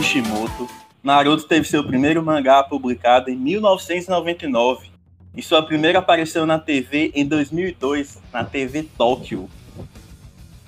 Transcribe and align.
Kishimoto, 0.00 0.66
Naruto 1.02 1.44
teve 1.44 1.68
seu 1.68 1.84
primeiro 1.84 2.24
mangá 2.24 2.62
publicado 2.62 3.28
em 3.28 3.36
1999 3.36 4.88
e 5.36 5.42
sua 5.42 5.62
primeira 5.62 5.98
aparição 5.98 6.46
na 6.46 6.58
TV 6.58 7.12
em 7.14 7.26
2002, 7.26 8.18
na 8.32 8.42
TV 8.42 8.84
Tóquio. 8.96 9.46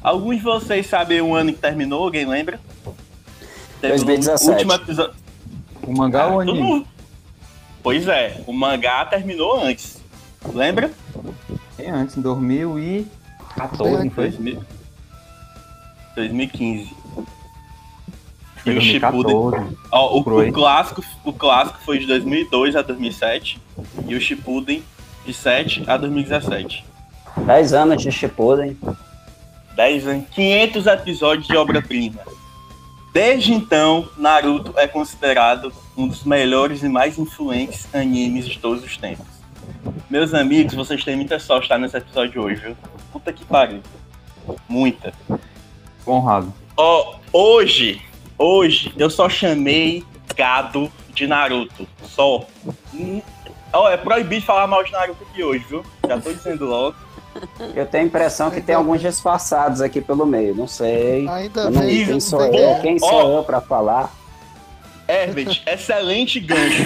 Alguns 0.02 0.36
de 0.36 0.42
vocês 0.42 0.86
sabem 0.86 1.22
o 1.22 1.34
ano 1.34 1.50
que 1.50 1.58
terminou? 1.58 2.04
Alguém 2.04 2.26
lembra? 2.26 2.60
Teve 3.80 4.04
2017. 4.04 4.44
O 4.44 4.52
último 4.52 4.72
episódio. 4.74 5.14
O 5.86 5.96
mangá 5.96 6.24
ah, 6.24 6.26
ou 6.26 6.36
o 6.36 6.40
anime? 6.40 6.60
Mundo... 6.60 6.86
Pois 7.82 8.06
é, 8.08 8.38
o 8.46 8.52
mangá 8.52 9.06
terminou 9.06 9.58
antes. 9.64 9.98
Lembra? 10.52 10.90
É, 11.78 11.90
antes, 11.90 12.18
em 12.18 12.20
2014, 12.20 14.04
não 14.04 14.10
foi? 14.10 14.30
2015. 16.16 17.01
E 18.64 18.70
o 18.70 18.80
Shippuden. 18.80 19.76
Ó, 19.90 20.16
o, 20.16 20.20
o, 20.20 20.52
clássico, 20.52 21.02
o 21.24 21.32
clássico 21.32 21.80
foi 21.84 21.98
de 21.98 22.06
2002 22.06 22.76
a 22.76 22.82
2007 22.82 23.60
e 24.06 24.14
o 24.14 24.20
Shippuden 24.20 24.82
de 25.26 25.34
7 25.34 25.84
a 25.86 25.96
2017. 25.96 26.84
10 27.44 27.72
anos 27.72 28.02
de 28.02 28.12
Shippuden. 28.12 28.76
10 29.74 30.06
anos, 30.06 30.28
500 30.30 30.86
episódios 30.86 31.46
de 31.46 31.56
obra-prima. 31.56 32.20
Desde 33.12 33.52
então, 33.52 34.08
Naruto 34.16 34.72
é 34.78 34.86
considerado 34.86 35.72
um 35.96 36.06
dos 36.06 36.24
melhores 36.24 36.82
e 36.82 36.88
mais 36.88 37.18
influentes 37.18 37.86
animes 37.94 38.46
de 38.46 38.58
todos 38.58 38.82
os 38.84 38.96
tempos. 38.96 39.26
Meus 40.08 40.32
amigos, 40.34 40.74
vocês 40.74 41.04
têm 41.04 41.16
muita 41.16 41.38
sorte 41.38 41.64
estar 41.64 41.78
nesse 41.78 41.96
episódio 41.96 42.42
hoje, 42.42 42.60
viu? 42.60 42.76
Puta 43.12 43.32
que 43.32 43.44
pariu. 43.44 43.80
Muita. 44.68 45.12
Honrado. 46.06 46.52
Ó, 46.76 47.16
hoje 47.32 48.00
Hoje 48.42 48.92
eu 48.98 49.08
só 49.08 49.28
chamei 49.28 50.02
gado 50.36 50.90
de 51.14 51.28
Naruto. 51.28 51.86
Só. 52.08 52.44
Oh, 53.72 53.88
é 53.88 53.96
proibido 53.96 54.44
falar 54.44 54.66
mal 54.66 54.82
de 54.82 54.90
Naruto 54.90 55.22
aqui 55.30 55.44
hoje, 55.44 55.64
viu? 55.68 55.84
Já 56.08 56.20
tô 56.20 56.32
dizendo 56.32 56.66
logo. 56.66 56.96
Eu 57.72 57.86
tenho 57.86 58.02
a 58.02 58.06
impressão 58.08 58.50
que 58.50 58.60
tem 58.60 58.74
alguns 58.74 59.00
disfarçados 59.00 59.80
aqui 59.80 60.00
pelo 60.00 60.26
meio, 60.26 60.56
não 60.56 60.66
sei. 60.66 61.26
Ainda 61.28 61.70
não, 61.70 61.82
bem. 61.82 62.04
Quem 62.04 62.18
sou 62.18 62.42
eu? 62.42 62.80
Quem 62.80 62.98
sou 62.98 63.32
oh, 63.32 63.38
eu 63.38 63.44
pra 63.44 63.60
falar? 63.60 64.12
Herbert, 65.06 65.62
excelente 65.64 66.40
gancho. 66.40 66.82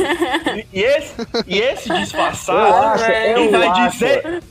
E 0.70 0.82
esse, 0.82 1.14
e 1.46 1.58
esse 1.58 1.88
disfarçado, 1.88 2.86
acho, 2.86 3.06
quem 3.06 3.50
vai 3.50 3.68
acho. 3.68 3.90
dizer. 3.92 4.42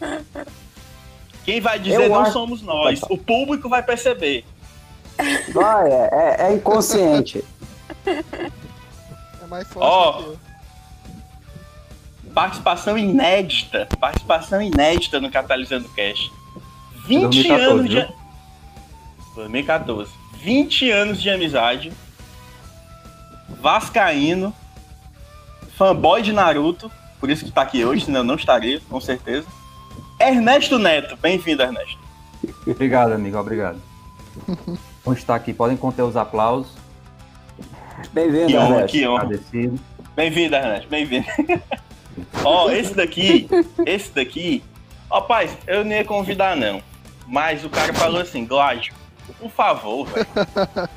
Quem 1.46 1.62
vai 1.62 1.78
dizer 1.78 2.06
eu 2.06 2.10
não 2.10 2.22
acho. 2.22 2.32
somos 2.34 2.64
nós. 2.64 3.00
O 3.08 3.18
público 3.18 3.70
vai 3.70 3.84
perceber. 3.84 4.44
Vai, 5.54 5.92
é, 5.92 6.10
é, 6.12 6.36
é 6.48 6.54
inconsciente. 6.54 7.44
É 8.06 9.48
mais 9.48 9.68
forte 9.68 9.88
Ó, 9.88 10.22
oh, 10.22 10.36
participação 12.34 12.98
inédita. 12.98 13.88
Participação 14.00 14.62
inédita 14.62 15.20
no 15.20 15.32
Catalisando 15.32 15.88
Cash. 15.90 16.32
20 17.08 17.22
2014, 17.22 17.64
anos 17.64 17.90
de. 17.90 18.08
2014. 19.36 20.12
20 20.42 20.92
anos 20.92 21.22
de 21.22 21.30
amizade. 21.30 21.94
Vascaíno. 23.62 24.54
Fanboy 25.78 26.22
de 26.22 26.34
Naruto. 26.34 26.92
Por 27.20 27.30
isso 27.30 27.46
que 27.46 27.52
tá 27.52 27.62
aqui 27.62 27.84
hoje, 27.84 28.06
senão 28.06 28.24
não 28.24 28.36
estaria, 28.36 28.82
com 28.90 29.00
certeza. 29.00 29.48
Ernesto 30.20 30.78
Neto. 30.78 31.18
Bem-vindo, 31.18 31.62
Ernesto. 31.64 31.98
Obrigado, 32.68 33.14
amigo. 33.14 33.38
Obrigado. 33.38 33.82
Bom 35.06 35.14
estar 35.14 35.36
aqui. 35.36 35.54
Podem 35.54 35.78
conter 35.78 36.02
os 36.02 36.18
aplausos. 36.18 36.74
Bem-vindo, 38.12 38.48
que 38.48 38.58
honra, 38.58 38.84
que 38.88 39.08
honra. 39.08 39.30
Bem-vindo, 40.16 40.56
Ernesto. 40.56 40.90
Bem-vindo. 40.90 41.28
Ó, 42.44 42.66
oh, 42.66 42.72
esse 42.72 42.96
daqui, 42.96 43.48
esse 43.86 44.10
daqui, 44.12 44.64
rapaz, 45.12 45.56
eu 45.68 45.84
nem 45.84 46.00
ia 46.00 46.06
convidar 46.06 46.56
não. 46.56 46.82
Mas 47.28 47.64
o 47.64 47.70
cara 47.70 47.94
falou 47.94 48.22
assim, 48.22 48.46
Gládio, 48.46 48.94
por 49.40 49.52
favor, 49.52 50.08
velho. 50.08 50.28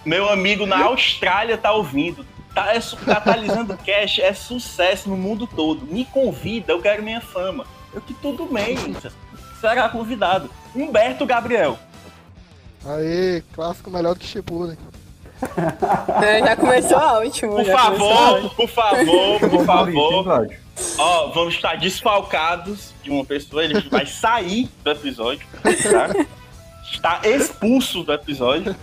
Meu 0.07 0.29
amigo 0.31 0.65
na 0.65 0.85
Austrália 0.85 1.59
tá 1.59 1.73
ouvindo. 1.73 2.25
Tá 2.55 2.75
é, 2.75 2.81
catalisando 3.05 3.77
cash, 3.77 4.21
é 4.21 4.33
sucesso 4.33 5.11
no 5.11 5.17
mundo 5.17 5.47
todo. 5.47 5.85
Me 5.85 6.05
convida, 6.07 6.73
eu 6.73 6.81
quero 6.81 7.03
minha 7.03 7.21
fama. 7.21 7.67
Eu 7.93 8.01
que 8.01 8.15
tudo 8.15 8.47
bem, 8.47 8.77
será 9.61 9.89
convidado. 9.89 10.51
Humberto 10.75 11.27
Gabriel. 11.27 11.79
Aí, 12.84 13.43
clássico 13.53 13.91
melhor 13.91 14.15
do 14.15 14.21
que 14.21 14.27
Shippuden. 14.27 14.77
É, 16.22 16.41
já 16.41 16.56
começou 16.56 16.99
ótimo. 16.99 17.55
Por 17.55 17.65
favor, 17.65 18.50
por 18.56 18.69
favor, 18.69 19.41
por 19.41 19.65
favor. 19.65 20.49
Ó, 20.99 21.28
vamos 21.28 21.55
estar 21.55 21.77
desfalcados 21.77 22.93
de 23.03 23.11
uma 23.11 23.25
pessoa, 23.25 23.65
ele 23.65 23.81
vai 23.88 24.06
sair 24.06 24.69
do 24.83 24.91
episódio, 24.91 25.47
tá? 25.62 26.27
Está 26.91 27.21
expulso 27.25 28.03
do 28.03 28.12
episódio. 28.12 28.75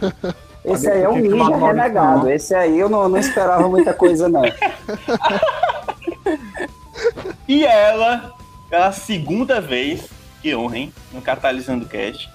Esse 0.63 0.89
aí 0.89 1.03
é 1.03 1.09
um 1.09 1.17
ninja 1.17 1.55
renegado. 1.55 2.29
Esse 2.29 2.53
aí 2.53 2.79
eu 2.79 2.89
não, 2.89 3.07
não 3.07 3.17
esperava 3.17 3.67
muita 3.67 3.93
coisa, 3.93 4.27
não. 4.27 4.43
e 7.47 7.65
ela, 7.65 8.33
pela 8.69 8.91
segunda 8.91 9.61
vez, 9.61 10.09
que 10.41 10.55
honrem, 10.55 10.93
no 11.13 11.21
Catalisando 11.21 11.85
Cast, 11.85 12.29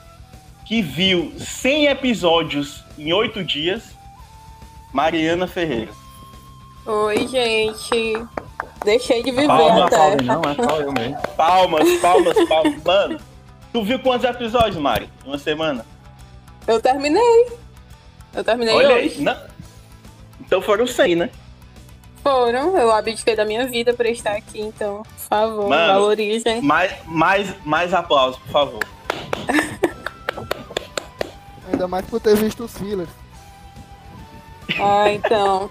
que 0.70 0.82
viu 0.82 1.32
100 1.36 1.86
episódios 1.86 2.84
em 2.96 3.12
8 3.12 3.42
dias, 3.42 3.82
Mariana 4.92 5.48
Ferreira. 5.48 5.90
Oi, 6.86 7.26
gente. 7.26 8.28
Deixei 8.84 9.20
de 9.20 9.32
viver 9.32 9.48
Palma, 9.48 9.86
até. 9.86 9.96
Palma, 9.96 10.22
não, 10.22 10.42
é 10.44 10.54
só 10.54 10.80
eu 10.80 10.92
mesmo. 10.92 11.18
Palmas, 11.36 11.98
palmas, 12.00 12.48
palmas. 12.48 12.82
Mano, 12.86 13.20
tu 13.72 13.82
viu 13.82 13.98
quantos 13.98 14.24
episódios, 14.24 14.76
Mari? 14.76 15.10
Uma 15.26 15.38
semana? 15.38 15.84
Eu 16.68 16.80
terminei. 16.80 17.46
Eu 18.32 18.44
terminei 18.44 18.72
Olha 18.72 18.94
hoje. 18.94 19.16
Aí, 19.18 19.22
não. 19.22 19.36
Então 20.40 20.62
foram 20.62 20.86
100, 20.86 21.16
né? 21.16 21.30
Foram, 22.22 22.78
eu 22.78 22.92
abdiquei 22.92 23.34
da 23.34 23.44
minha 23.44 23.66
vida 23.66 23.92
para 23.92 24.08
estar 24.08 24.36
aqui, 24.36 24.60
então, 24.60 25.02
por 25.02 25.28
favor, 25.28 25.68
Mano, 25.68 25.94
valorizem. 25.94 26.62
Mais, 26.62 26.94
mais, 27.06 27.52
mais 27.66 27.92
aplausos, 27.92 28.40
por 28.42 28.52
favor. 28.52 28.80
Ainda 31.70 31.86
mais 31.86 32.04
por 32.06 32.20
ter 32.20 32.36
visto 32.36 32.64
os 32.64 32.76
fillers. 32.76 33.10
Ah, 34.78 35.12
então. 35.12 35.70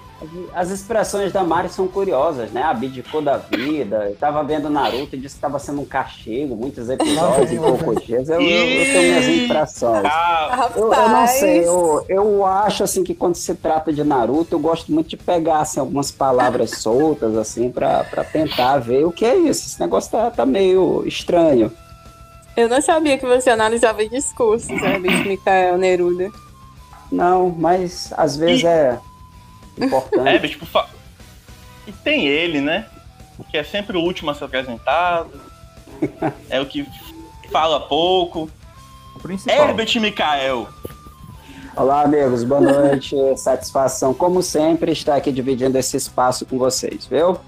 As 0.54 0.70
expressões 0.70 1.32
da 1.32 1.44
Mari 1.44 1.70
são 1.70 1.88
curiosas, 1.88 2.52
né? 2.52 2.62
Abdicou 2.64 3.22
da 3.22 3.38
vida. 3.38 4.10
Eu 4.10 4.16
tava 4.16 4.44
vendo 4.44 4.70
Naruto 4.70 5.16
e 5.16 5.20
disse 5.20 5.36
que 5.36 5.38
estava 5.38 5.58
sendo 5.60 5.82
um 5.82 5.86
castigo, 5.86 6.56
muitos 6.56 6.90
episódios 6.90 7.52
em 7.52 7.58
poucos 7.58 8.04
dias. 8.04 8.28
Eu, 8.28 8.42
eu, 8.42 8.50
eu, 8.50 8.86
tenho 8.86 9.14
minhas 9.14 9.28
impressões. 9.28 10.04
Ah, 10.06 10.70
eu, 10.76 10.94
eu, 10.94 11.10
não 11.10 11.28
sei, 11.28 11.66
eu, 11.66 12.06
eu 12.10 12.46
acho 12.46 12.84
assim 12.84 13.04
que 13.04 13.16
quando 13.16 13.36
se 13.36 13.56
trata 13.56 13.94
de 13.94 14.04
Naruto, 14.04 14.56
eu 14.56 14.60
gosto 14.60 14.92
muito 14.92 15.10
de 15.10 15.18
pegar 15.18 15.60
assim, 15.60 15.80
algumas 15.80 16.12
palavras 16.12 16.72
soltas, 16.72 17.38
assim, 17.38 17.70
para 17.72 18.04
tentar 18.32 18.80
ver 18.80 19.06
o 19.06 19.12
que 19.12 19.24
é 19.24 19.38
isso. 19.38 19.68
Esse 19.68 19.80
negócio 19.80 20.12
tá, 20.12 20.30
tá 20.30 20.46
meio 20.46 21.04
estranho. 21.08 21.72
Eu 22.60 22.68
não 22.68 22.82
sabia 22.82 23.18
que 23.18 23.26
você 23.26 23.50
analisava 23.50 24.06
discursos, 24.06 24.82
né, 24.82 25.00
bicho 25.00 25.24
Mikael 25.24 25.78
Neruda. 25.78 26.30
Não, 27.10 27.50
mas 27.58 28.12
às 28.18 28.36
vezes 28.36 28.64
e... 28.64 28.68
é 28.68 29.00
importante. 29.78 30.28
É, 30.28 30.38
bicho, 30.38 30.66
fa... 30.66 30.86
E 31.88 31.94
tem 31.94 32.28
ele, 32.28 32.60
né? 32.60 32.86
Que 33.50 33.58
é 33.58 33.64
sempre 33.64 33.96
o 33.96 34.02
último 34.02 34.30
a 34.30 34.36
ser 34.36 34.44
apresentado. 34.44 35.40
é 36.50 36.60
o 36.60 36.66
que 36.66 36.86
fala 37.50 37.80
pouco. 37.80 38.50
Herbert 39.48 39.96
Mikael. 40.02 40.68
Olá, 41.78 42.02
amigos. 42.02 42.44
Boa 42.44 42.60
noite. 42.60 43.16
Satisfação, 43.38 44.14
como 44.14 44.44
sempre, 44.44 44.92
estar 44.92 45.16
aqui 45.16 45.32
dividindo 45.32 45.78
esse 45.78 45.96
espaço 45.96 46.46
com 46.46 46.58
vocês, 46.58 47.06
viu? 47.06 47.40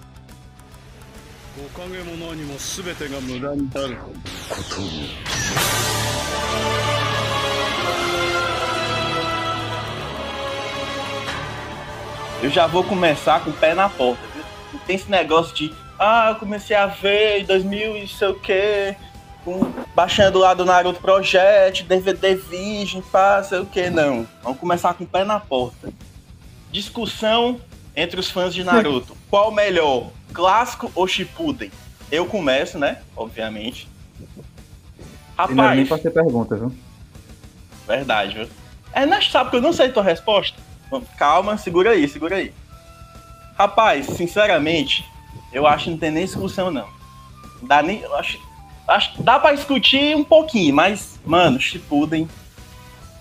Eu 12.43 12.51
já 12.51 12.67
vou 12.67 12.83
começar 12.83 13.43
com 13.43 13.49
o 13.49 13.53
pé 13.53 13.73
na 13.73 13.89
porta, 13.89 14.21
viu? 14.33 14.43
Não 14.73 14.79
tem 14.81 14.95
esse 14.95 15.09
negócio 15.09 15.55
de, 15.55 15.73
ah, 15.97 16.29
eu 16.29 16.35
comecei 16.35 16.75
a 16.75 16.85
ver 16.85 17.41
em 17.41 17.45
2000 17.45 17.97
e 17.97 18.07
sei 18.07 18.27
o 18.27 18.39
quê, 18.39 18.95
com, 19.43 19.71
baixando 19.95 20.37
lá 20.37 20.53
do 20.53 20.63
Naruto 20.63 21.01
Project, 21.01 21.83
DVD 21.83 22.35
Vision, 22.35 23.01
pá, 23.11 23.41
sei 23.41 23.57
o 23.59 23.65
que, 23.65 23.89
não. 23.89 24.27
Vamos 24.43 24.59
começar 24.59 24.93
com 24.93 25.03
o 25.03 25.07
pé 25.07 25.23
na 25.23 25.39
porta. 25.39 25.91
Discussão 26.71 27.59
entre 27.95 28.19
os 28.19 28.29
fãs 28.29 28.53
de 28.53 28.63
Naruto. 28.63 29.15
Qual 29.29 29.51
melhor, 29.51 30.11
clássico 30.33 30.91
ou 30.95 31.07
Shippuden? 31.07 31.71
Eu 32.11 32.25
começo, 32.25 32.77
né? 32.77 33.01
Obviamente. 33.15 33.87
Rapaz. 35.37 35.55
não 35.55 35.69
é 35.69 35.75
nem 35.75 35.85
pra 35.85 35.97
ser 35.97 36.11
pergunta, 36.11 36.55
viu? 36.55 36.75
Verdade, 37.87 38.35
viu? 38.35 38.49
Ernesto 38.95 39.31
sabe 39.31 39.49
que 39.49 39.55
eu 39.55 39.61
não 39.61 39.73
sei 39.73 39.89
tua 39.89 40.03
resposta. 40.03 40.57
calma, 41.17 41.57
segura 41.57 41.91
aí, 41.91 42.07
segura 42.07 42.35
aí. 42.35 42.53
Rapaz, 43.57 44.07
sinceramente, 44.07 45.05
eu 45.53 45.65
acho 45.65 45.85
que 45.85 45.91
não 45.91 45.97
tem 45.97 46.11
nem 46.11 46.25
discussão, 46.25 46.69
não. 46.69 46.87
Dá 47.61 47.81
nem. 47.81 48.01
eu 48.01 48.15
Acho, 48.15 48.39
acho 48.87 49.21
dá 49.21 49.39
pra 49.39 49.53
discutir 49.53 50.15
um 50.15 50.23
pouquinho, 50.23 50.75
mas, 50.75 51.19
mano, 51.25 51.59
Shippuden. 51.59 52.27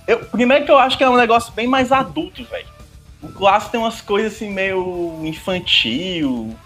Eu, 0.06 0.18
primeiro 0.26 0.64
que 0.64 0.70
eu 0.70 0.78
acho 0.78 0.98
que 0.98 1.04
é 1.04 1.08
um 1.08 1.16
negócio 1.16 1.52
bem 1.52 1.68
mais 1.68 1.92
adulto, 1.92 2.44
velho. 2.44 2.66
O 3.22 3.28
clássico 3.28 3.72
tem 3.72 3.80
umas 3.80 4.00
coisas 4.00 4.34
assim 4.34 4.50
meio 4.50 5.18
infantil. 5.24 6.56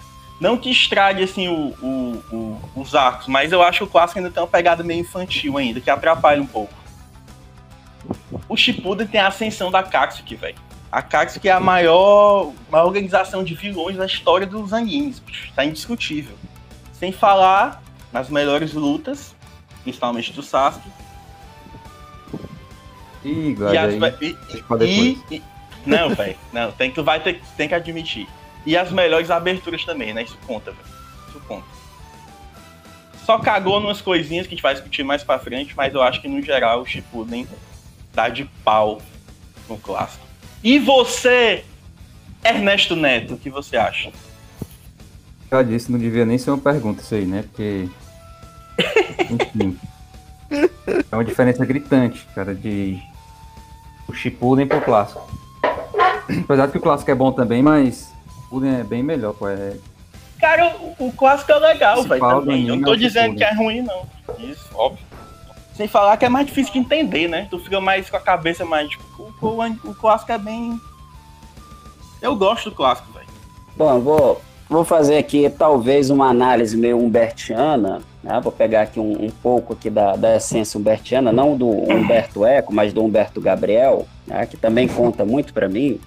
Não 0.41 0.57
que 0.57 0.71
estrague 0.71 1.23
assim 1.23 1.49
o, 1.49 1.75
o- 1.83 2.25
o- 2.33 2.81
os 2.81 2.95
arcos, 2.95 3.27
mas 3.29 3.51
eu 3.53 3.63
acho 3.63 3.79
que 3.79 3.85
o 3.85 3.87
clássico 3.87 4.19
ainda 4.19 4.31
tem 4.31 4.43
uma 4.43 4.49
pegada 4.49 4.83
meio 4.83 5.01
infantil 5.01 5.57
ainda, 5.59 5.81
que 5.81 5.91
atrapalha 5.91 6.41
um 6.43 6.47
pouco. 6.47 6.73
O 8.49 8.57
Shippuden 8.57 9.07
tem 9.07 9.21
a 9.21 9.29
ascensão 9.29 9.71
da 9.71 9.83
Katsuki, 9.83 10.35
velho. 10.37 10.57
A 10.93 11.01
Katsuki 11.03 11.49
é 11.49 11.53
a 11.53 11.61
maior, 11.61 12.53
maior 12.71 12.87
organização 12.87 13.43
de 13.43 13.55
vilões 13.55 13.97
da 13.97 14.07
história 14.07 14.47
dos 14.47 14.73
animes, 14.73 15.19
bicho. 15.19 15.51
Tá 15.55 15.65
indiscutível. 15.65 16.37
Sem 16.93 17.11
falar 17.11 17.83
nas 18.13 18.29
melhores 18.29 18.75
lutas, 18.75 19.35
principalmente 19.83 20.33
do 20.33 20.43
Sasuke. 20.43 20.89
Ih, 23.25 23.57
E 23.73 23.79
as, 23.79 23.95
e- 24.21 24.37
e- 24.87 25.19
e- 25.31 25.43
não, 25.87 26.11
velho. 26.15 26.37
Não, 26.53 26.73
tem 26.73 26.91
que, 26.91 27.01
vai 27.01 27.21
ter, 27.21 27.41
tem 27.57 27.69
que 27.69 27.75
admitir. 27.75 28.27
E 28.67 28.77
as 28.77 28.91
melhores 28.91 29.31
aberturas 29.31 29.85
também, 29.85 30.15
né? 30.15 30.23
Isso 30.23 30.39
conta, 30.47 30.71
velho. 30.71 30.87
Isso 31.29 31.41
conta. 31.47 31.67
Só 33.25 33.39
cagou 33.39 33.81
numas 33.81 34.01
coisinhas 34.01 34.47
que 34.47 34.53
a 34.53 34.57
gente 34.57 34.63
vai 34.63 34.75
discutir 34.75 35.03
mais 35.03 35.23
pra 35.23 35.39
frente, 35.39 35.75
mas 35.77 35.95
eu 35.95 36.03
acho 36.03 36.21
que 36.21 36.29
no 36.29 36.43
geral 36.43 36.83
o 36.83 36.87
Shippuden 36.87 37.47
dá 38.13 38.29
de 38.29 38.45
pau 38.63 39.01
no 39.69 39.79
clássico. 39.79 40.25
E 40.63 40.79
você, 40.79 41.65
Ernesto 42.45 42.95
Neto, 42.95 43.35
o 43.35 43.39
que 43.39 43.49
você 43.49 43.77
acha? 43.77 44.13
Já 45.51 45.63
disse, 45.63 45.91
não 45.91 45.99
devia 45.99 46.27
nem 46.27 46.37
ser 46.37 46.51
uma 46.51 46.59
pergunta 46.59 47.03
isso 47.03 47.15
aí, 47.15 47.25
né? 47.25 47.43
Porque. 47.43 47.89
Enfim. 49.31 49.79
É 51.11 51.17
uma 51.17 51.25
diferença 51.25 51.65
gritante, 51.65 52.27
cara, 52.35 52.55
de. 52.55 52.99
O 54.09 54.13
Shippuden 54.13 54.67
pro 54.67 54.81
clássico. 54.81 55.27
Apesar 56.45 56.67
de 56.67 56.73
que 56.73 56.79
o 56.79 56.81
clássico 56.81 57.11
é 57.11 57.15
bom 57.15 57.33
também, 57.33 57.63
mas 57.63 58.13
o 58.29 58.43
Shippuden 58.43 58.81
é 58.81 58.85
bem 58.85 59.03
melhor, 59.03 59.35
pô. 59.35 59.49
É... 59.49 59.77
Cara, 60.41 60.77
o, 60.99 61.07
o 61.07 61.13
clássico 61.13 61.53
é 61.53 61.59
legal, 61.59 62.03
velho, 62.03 62.21
também. 62.21 62.69
Eu 62.69 62.77
não 62.77 62.83
tô 62.83 62.93
é 62.93 62.95
o 62.95 62.97
dizendo 62.97 63.33
Shippuden. 63.33 63.39
que 63.39 63.45
é 63.45 63.55
ruim, 63.55 63.83
não. 63.83 64.07
Isso, 64.39 64.69
óbvio. 64.75 65.05
Sem 65.75 65.89
falar 65.89 66.17
que 66.17 66.25
é 66.25 66.29
mais 66.29 66.47
difícil 66.47 66.73
de 66.73 66.79
entender, 66.79 67.29
né? 67.29 67.49
Tu 67.51 67.59
fica 67.59 67.81
mais 67.81 68.09
com 68.09 68.17
a 68.17 68.21
cabeça 68.21 68.65
mais, 68.65 68.89
tipo, 68.89 69.05
o, 69.19 69.47
o, 69.47 69.91
o 69.91 69.95
clássico 69.95 70.33
é 70.33 70.39
bem... 70.39 70.81
Eu 72.23 72.37
gosto 72.37 72.71
do 72.71 72.77
clássico, 72.77 73.13
velho. 73.13 73.27
Bom, 73.77 73.93
eu 73.93 74.01
vou, 74.01 74.43
vou 74.69 74.85
fazer 74.85 75.19
aqui 75.19 75.51
talvez 75.51 76.11
uma 76.11 76.29
análise 76.29 76.77
meio 76.77 76.99
humbertiana, 76.99 78.01
né? 78.25 78.41
Vou 78.41 78.51
pegar 78.51 78.83
aqui 78.83 78.99
um, 78.99 79.27
um 79.27 79.31
pouco 79.31 79.75
aqui 79.75 79.91
da, 79.91 80.17
da 80.17 80.37
essência 80.37 80.79
humbertiana, 80.79 81.31
não 81.31 81.57
do 81.57 81.69
Humberto 81.69 82.45
Eco, 82.47 82.73
mas 82.73 82.93
do 82.93 83.05
Humberto 83.05 83.41
Gabriel, 83.41 84.07
né? 84.27 84.47
que 84.47 84.57
também 84.57 84.89
conta 84.89 85.25
muito 85.25 85.53
para 85.53 85.69
mim. 85.69 86.01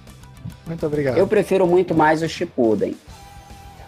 Muito 0.65 0.85
obrigado. 0.85 1.17
Eu 1.17 1.27
prefiro 1.27 1.65
muito 1.67 1.93
mais 1.95 2.21
o 2.21 2.27
Shippuden. 2.29 2.95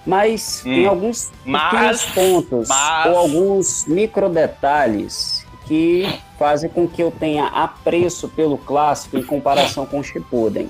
Mas 0.06 0.62
Hum. 0.66 0.74
tem 0.76 0.86
alguns 0.88 1.30
Mas- 1.46 1.70
pequenos 1.72 2.06
pontos 2.06 2.68
mas- 2.70 3.08
ou 3.12 3.18
alguns 3.18 3.86
micro 3.86 4.30
detalhes 4.30 5.46
que 5.68 6.08
fazem 6.38 6.70
com 6.70 6.88
que 6.88 7.04
eu 7.04 7.12
tenha 7.12 7.46
apreço 7.48 8.28
pelo 8.30 8.58
clássico 8.58 9.18
em 9.18 9.24
comparação 9.24 9.86
com 9.86 10.00
o 10.00 10.04
Shippuden. 10.04 10.70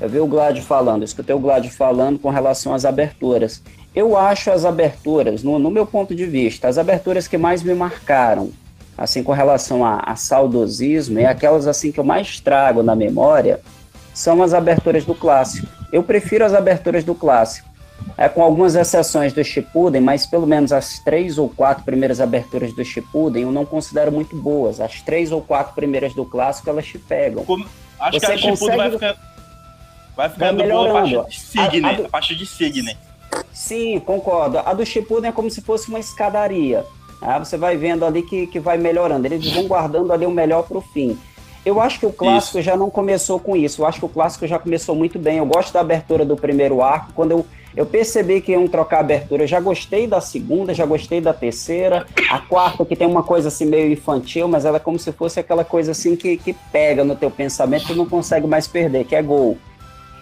Eu 0.00 0.08
vi 0.08 0.20
o 0.20 0.26
Gladio 0.26 0.62
falando, 0.62 1.02
escutei 1.04 1.34
o 1.34 1.38
Gladio 1.38 1.70
falando 1.70 2.18
com 2.18 2.30
relação 2.30 2.72
às 2.72 2.84
aberturas. 2.84 3.62
Eu 3.94 4.16
acho 4.16 4.50
as 4.50 4.64
aberturas, 4.64 5.42
no, 5.42 5.58
no 5.58 5.70
meu 5.70 5.84
ponto 5.84 6.14
de 6.14 6.24
vista, 6.24 6.68
as 6.68 6.78
aberturas 6.78 7.26
que 7.26 7.36
mais 7.36 7.62
me 7.62 7.74
marcaram, 7.74 8.50
assim, 8.96 9.22
com 9.22 9.32
relação 9.32 9.84
a, 9.84 9.96
a 10.06 10.14
saudosismo, 10.16 11.18
e 11.18 11.26
aquelas 11.26 11.66
assim 11.66 11.90
que 11.90 11.98
eu 11.98 12.04
mais 12.04 12.38
trago 12.40 12.82
na 12.82 12.94
memória, 12.94 13.60
são 14.20 14.42
as 14.42 14.52
aberturas 14.52 15.04
do 15.04 15.14
clássico. 15.14 15.66
Eu 15.92 16.02
prefiro 16.02 16.44
as 16.44 16.52
aberturas 16.54 17.02
do 17.04 17.14
clássico. 17.14 17.68
É, 18.16 18.28
com 18.28 18.42
algumas 18.42 18.74
exceções 18.74 19.32
do 19.32 19.42
Shippuden, 19.44 20.00
mas 20.00 20.26
pelo 20.26 20.46
menos 20.46 20.72
as 20.72 20.98
três 21.00 21.36
ou 21.38 21.48
quatro 21.50 21.84
primeiras 21.84 22.18
aberturas 22.20 22.72
do 22.72 22.82
Shippuden 22.84 23.42
eu 23.44 23.52
não 23.52 23.64
considero 23.66 24.10
muito 24.10 24.34
boas. 24.36 24.80
As 24.80 25.00
três 25.02 25.30
ou 25.32 25.40
quatro 25.42 25.74
primeiras 25.74 26.14
do 26.14 26.24
clássico, 26.24 26.68
elas 26.70 26.86
te 26.86 26.98
pegam. 26.98 27.44
Acho 27.98 28.18
Você 28.20 28.26
que 28.26 28.32
a 28.32 28.36
Shippuden 28.38 28.56
consegue- 28.56 28.76
vai 28.76 28.90
ficando... 28.90 29.18
Vai 30.16 30.28
ficando 30.30 30.56
boa 30.56 30.64
a 30.64 30.66
melhorando. 30.66 31.14
partir 31.22 31.30
de 31.30 31.40
Signer. 31.40 31.84
A- 31.84 31.88
A, 31.88 31.92
a 31.92 31.96
do- 32.02 32.08
partir 32.08 32.34
de 32.36 32.46
Signer. 32.46 32.96
Sim, 33.52 34.00
concordo. 34.00 34.58
A 34.58 34.72
do 34.74 34.84
Shippuden 34.84 35.28
é 35.30 35.32
como 35.32 35.50
se 35.50 35.60
fosse 35.60 35.88
uma 35.88 35.98
escadaria. 36.00 36.84
Ah, 37.22 37.38
você 37.38 37.56
vai 37.56 37.76
vendo 37.76 38.04
ali 38.04 38.22
que, 38.22 38.46
que 38.46 38.58
vai 38.58 38.76
melhorando. 38.78 39.26
Eles 39.26 39.50
vão 39.52 39.66
guardando 39.66 40.12
ali 40.12 40.24
o 40.26 40.30
melhor 40.30 40.62
para 40.66 40.78
o 40.78 40.80
fim. 40.80 41.18
Eu 41.64 41.80
acho 41.80 41.98
que 42.00 42.06
o 42.06 42.12
clássico 42.12 42.62
já 42.62 42.76
não 42.76 42.88
começou 42.88 43.38
com 43.38 43.54
isso. 43.56 43.82
Eu 43.82 43.86
acho 43.86 43.98
que 43.98 44.04
o 44.06 44.08
clássico 44.08 44.46
já 44.46 44.58
começou 44.58 44.94
muito 44.94 45.18
bem. 45.18 45.38
Eu 45.38 45.46
gosto 45.46 45.72
da 45.72 45.80
abertura 45.80 46.24
do 46.24 46.34
primeiro 46.36 46.80
arco. 46.82 47.12
Quando 47.14 47.32
eu, 47.32 47.46
eu 47.76 47.84
percebi 47.84 48.40
que 48.40 48.52
iam 48.52 48.66
trocar 48.66 48.96
a 48.98 49.00
abertura, 49.00 49.42
eu 49.42 49.46
já 49.46 49.60
gostei 49.60 50.06
da 50.06 50.22
segunda, 50.22 50.72
já 50.72 50.86
gostei 50.86 51.20
da 51.20 51.34
terceira. 51.34 52.06
A 52.30 52.38
quarta, 52.38 52.84
que 52.86 52.96
tem 52.96 53.06
uma 53.06 53.22
coisa 53.22 53.48
assim 53.48 53.66
meio 53.66 53.92
infantil, 53.92 54.48
mas 54.48 54.64
ela 54.64 54.78
é 54.78 54.80
como 54.80 54.98
se 54.98 55.12
fosse 55.12 55.38
aquela 55.38 55.62
coisa 55.62 55.90
assim 55.92 56.16
que, 56.16 56.36
que 56.38 56.54
pega 56.72 57.04
no 57.04 57.14
teu 57.14 57.30
pensamento 57.30 57.92
e 57.92 57.94
não 57.94 58.06
consegue 58.06 58.46
mais 58.46 58.66
perder, 58.66 59.04
que 59.04 59.14
é 59.14 59.22
gol. 59.22 59.58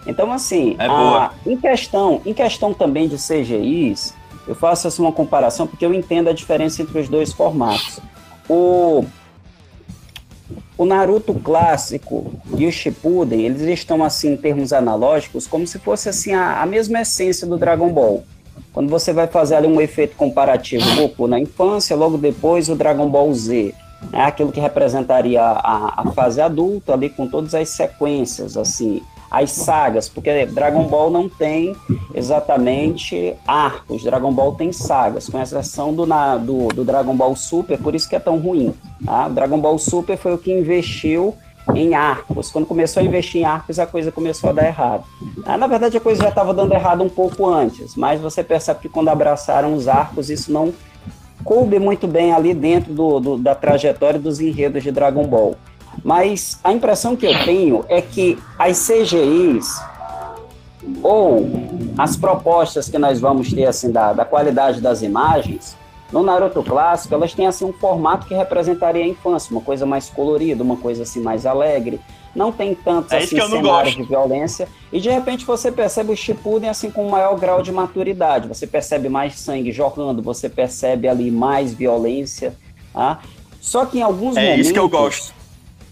Então, 0.05 0.31
assim, 0.33 0.75
É 0.77 0.85
a- 0.87 1.31
em, 1.47 1.55
questão, 1.55 2.21
em 2.25 2.33
questão 2.33 2.73
também 2.73 3.07
de 3.07 3.15
CGIs, 3.17 4.13
eu 4.47 4.55
faço 4.55 4.87
assim, 4.89 5.01
uma 5.01 5.11
comparação 5.11 5.65
porque 5.67 5.85
eu 5.85 5.93
entendo 5.93 6.29
a 6.29 6.33
diferença 6.33 6.81
entre 6.81 6.99
os 6.99 7.07
dois 7.07 7.31
formatos. 7.31 7.99
O, 8.49 9.05
o 10.79 10.85
Naruto 10.85 11.33
clássico 11.33 12.31
e 12.57 12.65
o 12.65 12.71
Shippuden, 12.71 13.41
eles 13.41 13.63
estão 13.63 14.01
assim 14.01 14.31
em 14.31 14.37
termos 14.37 14.71
analógicos, 14.71 15.45
como 15.45 15.67
se 15.67 15.77
fosse 15.77 16.07
assim 16.07 16.33
a, 16.33 16.61
a 16.61 16.65
mesma 16.65 17.01
essência 17.01 17.45
do 17.45 17.57
Dragon 17.57 17.91
Ball. 17.91 18.23
Quando 18.71 18.89
você 18.89 19.11
vai 19.11 19.27
fazer 19.27 19.55
ali 19.55 19.67
um 19.67 19.81
efeito 19.81 20.15
comparativo, 20.15 20.85
Goku 20.95 21.27
na 21.27 21.37
infância, 21.37 21.97
logo 21.97 22.17
depois 22.17 22.69
o 22.69 22.75
Dragon 22.75 23.09
Ball 23.09 23.33
Z, 23.33 23.75
né, 24.09 24.21
aquilo 24.21 24.53
que 24.53 24.61
representaria 24.61 25.41
a, 25.41 26.01
a 26.01 26.11
fase 26.13 26.39
adulta 26.39 26.93
ali 26.93 27.09
com 27.09 27.27
todas 27.27 27.53
as 27.53 27.67
sequências, 27.67 28.55
assim, 28.55 29.01
as 29.31 29.51
sagas, 29.51 30.09
porque 30.09 30.45
Dragon 30.47 30.83
Ball 30.85 31.09
não 31.11 31.29
tem 31.29 31.75
exatamente 32.13 33.35
arcos, 33.47 34.03
Dragon 34.03 34.31
Ball 34.31 34.53
tem 34.55 34.71
sagas, 34.71 35.29
com 35.29 35.39
exceção 35.41 35.93
do, 35.93 36.05
na, 36.05 36.37
do, 36.37 36.67
do 36.69 36.83
Dragon 36.83 37.15
Ball 37.15 37.35
Super, 37.35 37.77
por 37.77 37.93
isso 37.93 38.09
que 38.09 38.15
é 38.15 38.19
tão 38.19 38.37
ruim. 38.39 38.73
Tá? 39.05 39.27
Dragon 39.29 39.59
Ball 39.59 39.77
Super 39.77 40.17
foi 40.17 40.33
o 40.33 40.37
que 40.37 40.51
investiu 40.51 41.35
em 41.75 41.93
arcos. 41.93 42.49
Quando 42.49 42.65
começou 42.65 43.01
a 43.01 43.05
investir 43.05 43.41
em 43.41 43.45
arcos, 43.45 43.77
a 43.77 43.85
coisa 43.85 44.11
começou 44.11 44.49
a 44.49 44.53
dar 44.53 44.65
errado. 44.65 45.03
Ah, 45.45 45.57
na 45.57 45.67
verdade, 45.67 45.97
a 45.97 46.01
coisa 46.01 46.23
já 46.23 46.29
estava 46.29 46.53
dando 46.53 46.73
errado 46.73 47.03
um 47.03 47.09
pouco 47.09 47.45
antes, 47.45 47.95
mas 47.95 48.19
você 48.19 48.43
percebe 48.43 48.79
que 48.79 48.89
quando 48.89 49.09
abraçaram 49.09 49.73
os 49.75 49.87
arcos, 49.87 50.29
isso 50.31 50.51
não 50.51 50.73
coube 51.43 51.77
muito 51.79 52.07
bem 52.07 52.33
ali 52.33 52.53
dentro 52.53 52.93
do, 52.93 53.19
do- 53.19 53.37
da 53.37 53.53
trajetória 53.55 54.19
dos 54.19 54.39
enredos 54.39 54.81
de 54.83 54.91
Dragon 54.91 55.25
Ball. 55.27 55.55
Mas 56.03 56.59
a 56.63 56.71
impressão 56.71 57.15
que 57.15 57.25
eu 57.25 57.43
tenho 57.45 57.85
é 57.89 58.01
que 58.01 58.37
as 58.57 58.87
CGIs 58.87 59.81
ou 61.03 61.47
as 61.97 62.15
propostas 62.15 62.89
que 62.89 62.97
nós 62.97 63.19
vamos 63.19 63.51
ter 63.51 63.65
assim 63.65 63.91
da, 63.91 64.13
da 64.13 64.25
qualidade 64.25 64.81
das 64.81 65.01
imagens 65.01 65.75
no 66.11 66.23
Naruto 66.23 66.63
clássico 66.63 67.13
elas 67.13 67.33
têm 67.33 67.45
assim 67.45 67.65
um 67.65 67.73
formato 67.73 68.25
que 68.27 68.33
representaria 68.33 69.03
a 69.03 69.07
infância 69.07 69.51
uma 69.51 69.61
coisa 69.61 69.85
mais 69.85 70.09
colorida 70.09 70.63
uma 70.63 70.77
coisa 70.77 71.03
assim 71.03 71.19
mais 71.21 71.45
alegre 71.45 71.99
não 72.35 72.51
tem 72.51 72.73
tantos 72.73 73.11
É 73.11 73.17
assim, 73.17 73.35
cenários 73.39 73.61
gosto. 73.61 73.97
de 73.97 74.03
violência 74.03 74.67
e 74.91 74.99
de 74.99 75.09
repente 75.09 75.45
você 75.45 75.71
percebe 75.71 76.11
o 76.13 76.15
Shippuden 76.17 76.69
assim 76.69 76.89
com 76.89 77.05
um 77.05 77.09
maior 77.09 77.37
grau 77.37 77.61
de 77.61 77.71
maturidade 77.71 78.47
você 78.47 78.65
percebe 78.65 79.09
mais 79.09 79.37
sangue 79.37 79.71
jorrando 79.71 80.21
você 80.21 80.49
percebe 80.49 81.07
ali 81.07 81.29
mais 81.29 81.73
violência 81.73 82.55
tá? 82.93 83.19
só 83.59 83.85
que 83.85 83.99
em 83.99 84.01
alguns 84.01 84.37
É 84.37 84.41
momentos 84.41 84.65
isso 84.65 84.73
que 84.73 84.79
eu 84.79 84.89
gosto. 84.89 85.33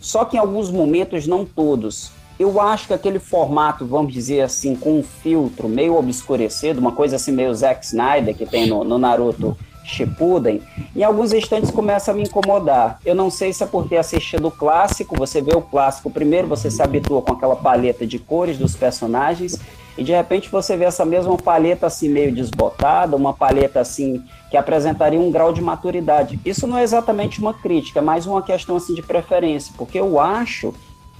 Só 0.07 0.23
que 0.23 0.37
em 0.37 0.39
alguns 0.39 0.71
momentos, 0.71 1.27
não 1.27 1.43
todos. 1.43 2.11
Eu 2.39 2.61
acho 2.61 2.87
que 2.87 2.93
aquele 2.93 3.19
formato, 3.19 3.85
vamos 3.85 4.13
dizer 4.13 4.39
assim, 4.39 4.73
com 4.73 4.99
um 4.99 5.03
filtro 5.03 5.67
meio 5.67 5.97
obscurecido, 5.97 6.79
uma 6.79 6.93
coisa 6.93 7.17
assim 7.17 7.33
meio 7.33 7.53
Zack 7.53 7.85
Snyder 7.85 8.33
que 8.33 8.45
tem 8.45 8.67
no, 8.67 8.85
no 8.85 8.97
Naruto 8.97 9.57
Shippuden, 9.87 10.61
em 10.93 11.03
alguns 11.03 11.31
instantes 11.31 11.71
começa 11.71 12.11
a 12.11 12.13
me 12.13 12.23
incomodar. 12.23 12.99
Eu 13.05 13.15
não 13.15 13.31
sei 13.31 13.53
se 13.53 13.63
é 13.63 13.65
por 13.65 13.87
ter 13.87 13.97
assistido 13.97 14.49
o 14.49 14.51
clássico, 14.51 15.17
você 15.17 15.41
vê 15.41 15.55
o 15.55 15.61
clássico 15.61 16.09
primeiro, 16.09 16.47
você 16.47 16.69
se 16.69 16.81
habitua 16.81 17.21
com 17.21 17.31
aquela 17.31 17.55
paleta 17.55 18.05
de 18.05 18.19
cores 18.19 18.57
dos 18.57 18.75
personagens, 18.75 19.59
e 19.97 20.03
de 20.03 20.11
repente 20.11 20.49
você 20.49 20.75
vê 20.75 20.83
essa 20.85 21.05
mesma 21.05 21.35
paleta 21.37 21.87
assim 21.87 22.09
meio 22.09 22.35
desbotada, 22.35 23.15
uma 23.15 23.33
paleta 23.33 23.79
assim 23.79 24.21
que 24.51 24.57
apresentaria 24.57 25.19
um 25.19 25.31
grau 25.31 25.51
de 25.51 25.61
maturidade. 25.61 26.39
Isso 26.45 26.67
não 26.67 26.77
é 26.77 26.83
exatamente 26.83 27.39
uma 27.39 27.53
crítica, 27.53 27.99
é 27.99 28.01
mais 28.01 28.27
uma 28.27 28.41
questão 28.41 28.75
assim 28.75 28.93
de 28.93 29.01
preferência, 29.01 29.73
porque 29.77 29.99
eu 29.99 30.19
acho 30.19 30.73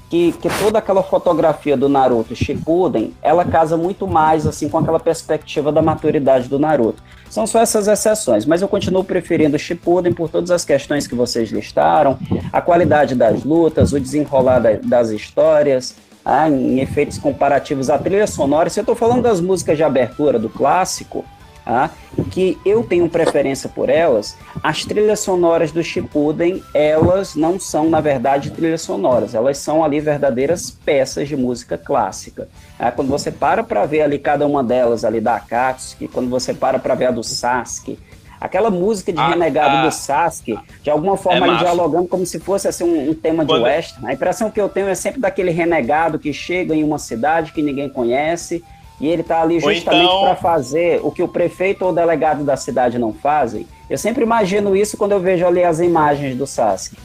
que, 0.09 0.31
que 0.33 0.49
toda 0.59 0.79
aquela 0.79 1.03
fotografia 1.03 1.75
do 1.75 1.89
Naruto 1.89 2.35
Shippuden, 2.35 3.13
ela 3.21 3.43
casa 3.43 3.75
muito 3.75 4.07
mais 4.07 4.47
assim 4.47 4.69
com 4.69 4.77
aquela 4.77 4.99
perspectiva 4.99 5.71
da 5.71 5.81
maturidade 5.81 6.47
do 6.47 6.57
Naruto. 6.57 7.03
São 7.29 7.45
só 7.45 7.59
essas 7.59 7.87
exceções, 7.87 8.45
mas 8.45 8.61
eu 8.61 8.67
continuo 8.67 9.03
preferindo 9.03 9.59
Shippuden 9.59 10.13
por 10.13 10.29
todas 10.29 10.49
as 10.49 10.63
questões 10.63 11.05
que 11.05 11.15
vocês 11.15 11.51
listaram, 11.51 12.17
a 12.53 12.61
qualidade 12.61 13.15
das 13.15 13.43
lutas, 13.43 13.91
o 13.91 13.99
desenrolar 13.99 14.59
da, 14.59 14.73
das 14.81 15.09
histórias, 15.09 15.95
ah, 16.23 16.49
em 16.49 16.79
efeitos 16.79 17.17
comparativos 17.17 17.89
à 17.89 17.97
trilha 17.97 18.27
sonora. 18.27 18.69
Se 18.69 18.79
eu 18.79 18.83
estou 18.83 18.95
falando 18.95 19.21
das 19.21 19.41
músicas 19.41 19.77
de 19.77 19.83
abertura 19.83 20.39
do 20.39 20.49
clássico, 20.49 21.25
ah, 21.67 21.89
que 22.31 22.57
eu 22.65 22.81
tenho 22.81 23.09
preferência 23.09 23.69
por 23.69 23.89
elas, 23.89 24.37
as 24.63 24.85
trilhas 24.85 25.19
sonoras 25.19 25.71
do 25.71 25.83
Shippuden, 25.83 26.63
elas 26.73 27.35
não 27.35 27.59
são, 27.59 27.89
na 27.89 27.99
verdade, 27.99 28.51
trilhas 28.51 28.81
sonoras, 28.81 29.35
elas 29.35 29.57
são 29.57 29.83
ali 29.83 29.99
verdadeiras 29.99 30.71
peças 30.71 31.27
de 31.27 31.35
música 31.35 31.77
clássica. 31.77 32.47
Ah, 32.79 32.91
quando 32.91 33.09
você 33.09 33.31
para 33.31 33.63
para 33.63 33.85
ver 33.85 34.01
ali 34.01 34.17
cada 34.17 34.47
uma 34.47 34.63
delas, 34.63 35.03
ali 35.03 35.19
da 35.19 35.35
Akatsuki, 35.35 36.07
quando 36.07 36.29
você 36.29 36.53
para 36.53 36.79
para 36.79 36.95
ver 36.95 37.07
a 37.07 37.11
do 37.11 37.23
Sasuke, 37.23 37.99
aquela 38.39 38.69
música 38.69 39.11
de 39.11 39.19
ah, 39.19 39.29
renegado 39.29 39.77
ah, 39.77 39.85
do 39.85 39.91
Sasuke, 39.91 40.57
de 40.81 40.89
alguma 40.89 41.17
forma 41.17 41.45
é 41.45 41.49
ali 41.49 41.59
dialogando 41.59 42.07
como 42.07 42.25
se 42.25 42.39
fosse 42.39 42.67
assim, 42.67 42.85
um, 42.85 43.09
um 43.09 43.13
tema 43.13 43.43
de 43.43 43.53
western. 43.53 44.07
A 44.07 44.13
impressão 44.13 44.49
que 44.49 44.61
eu 44.61 44.69
tenho 44.69 44.87
é 44.87 44.95
sempre 44.95 45.19
daquele 45.19 45.51
renegado 45.51 46.17
que 46.17 46.31
chega 46.31 46.73
em 46.73 46.83
uma 46.83 46.97
cidade 46.97 47.51
que 47.51 47.61
ninguém 47.61 47.89
conhece, 47.89 48.63
e 48.99 49.07
ele 49.07 49.21
está 49.21 49.41
ali 49.41 49.59
justamente 49.59 50.03
então... 50.03 50.21
para 50.21 50.35
fazer 50.35 50.99
o 51.03 51.11
que 51.11 51.21
o 51.21 51.27
prefeito 51.27 51.83
ou 51.83 51.91
o 51.91 51.93
delegado 51.93 52.43
da 52.43 52.57
cidade 52.57 52.97
não 52.97 53.13
fazem. 53.13 53.67
Eu 53.89 53.97
sempre 53.97 54.23
imagino 54.23 54.75
isso 54.75 54.97
quando 54.97 55.11
eu 55.11 55.19
vejo 55.19 55.45
ali 55.45 55.63
as 55.63 55.79
imagens 55.79 56.35
do 56.35 56.47
Sasuke. 56.47 56.97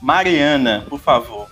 Mariana, 0.00 0.84
por 0.88 0.98
favor. 0.98 1.46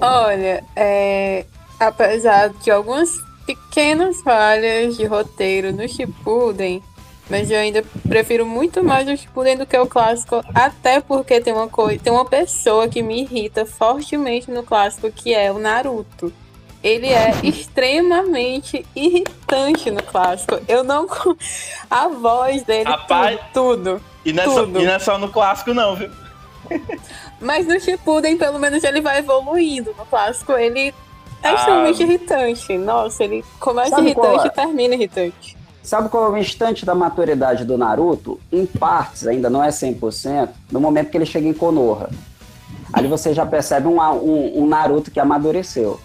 Olha, 0.00 0.64
é, 0.74 1.44
apesar 1.78 2.48
de 2.48 2.70
algumas 2.70 3.10
pequenas 3.46 4.20
falhas 4.22 4.96
de 4.96 5.04
roteiro 5.04 5.72
no 5.72 5.86
Shippuden, 5.88 6.82
mas 7.30 7.48
eu 7.50 7.58
ainda 7.58 7.84
prefiro 8.08 8.44
muito 8.44 8.82
mais 8.82 9.08
o 9.08 9.16
Shippuden 9.16 9.56
do 9.56 9.64
que 9.64 9.78
o 9.78 9.86
clássico, 9.86 10.44
até 10.52 11.00
porque 11.00 11.40
tem 11.40 11.52
uma 11.52 11.68
coisa, 11.68 12.02
tem 12.02 12.12
uma 12.12 12.24
pessoa 12.24 12.88
que 12.88 13.02
me 13.02 13.22
irrita 13.22 13.64
fortemente 13.64 14.50
no 14.50 14.64
clássico, 14.64 15.10
que 15.12 15.32
é 15.32 15.50
o 15.52 15.58
Naruto. 15.58 16.32
Ele 16.82 17.06
é 17.06 17.32
extremamente 17.44 18.84
irritante 18.96 19.90
no 19.90 20.02
clássico. 20.02 20.58
Eu 20.66 20.82
não. 20.82 21.06
A 21.88 22.08
voz 22.08 22.64
dele, 22.64 22.88
Rapaz, 22.88 23.38
tudo. 23.54 24.02
E 24.24 24.32
não, 24.32 24.42
é 24.42 24.46
tudo. 24.46 24.72
Só, 24.72 24.80
e 24.80 24.86
não 24.86 24.92
é 24.92 24.98
só 24.98 25.18
no 25.18 25.28
clássico, 25.28 25.72
não, 25.72 25.94
viu? 25.94 26.10
Mas 27.40 27.66
no 27.66 27.78
Shippuden, 27.78 28.36
pelo 28.36 28.58
menos, 28.58 28.82
ele 28.82 29.00
vai 29.00 29.18
evoluindo. 29.18 29.94
No 29.96 30.04
clássico, 30.06 30.52
ele 30.52 30.92
é 31.42 31.48
ah. 31.48 31.54
extremamente 31.54 32.02
irritante. 32.02 32.78
Nossa, 32.78 33.22
ele 33.22 33.44
começa 33.60 34.00
irritante 34.00 34.44
é? 34.44 34.46
e 34.46 34.50
termina 34.50 34.94
irritante. 34.94 35.59
Sabe 35.90 36.08
qual 36.08 36.26
é 36.26 36.30
o 36.30 36.36
instante 36.36 36.86
da 36.86 36.94
maturidade 36.94 37.64
do 37.64 37.76
Naruto? 37.76 38.38
Em 38.52 38.64
partes, 38.64 39.26
ainda 39.26 39.50
não 39.50 39.60
é 39.60 39.70
100%, 39.70 40.50
no 40.70 40.80
momento 40.80 41.10
que 41.10 41.18
ele 41.18 41.26
chega 41.26 41.48
em 41.48 41.52
Konoha. 41.52 42.10
Ali 42.92 43.08
você 43.08 43.34
já 43.34 43.44
percebe 43.44 43.88
um, 43.88 44.00
um, 44.00 44.62
um 44.62 44.66
Naruto 44.68 45.10
que 45.10 45.18
amadureceu. 45.18 45.98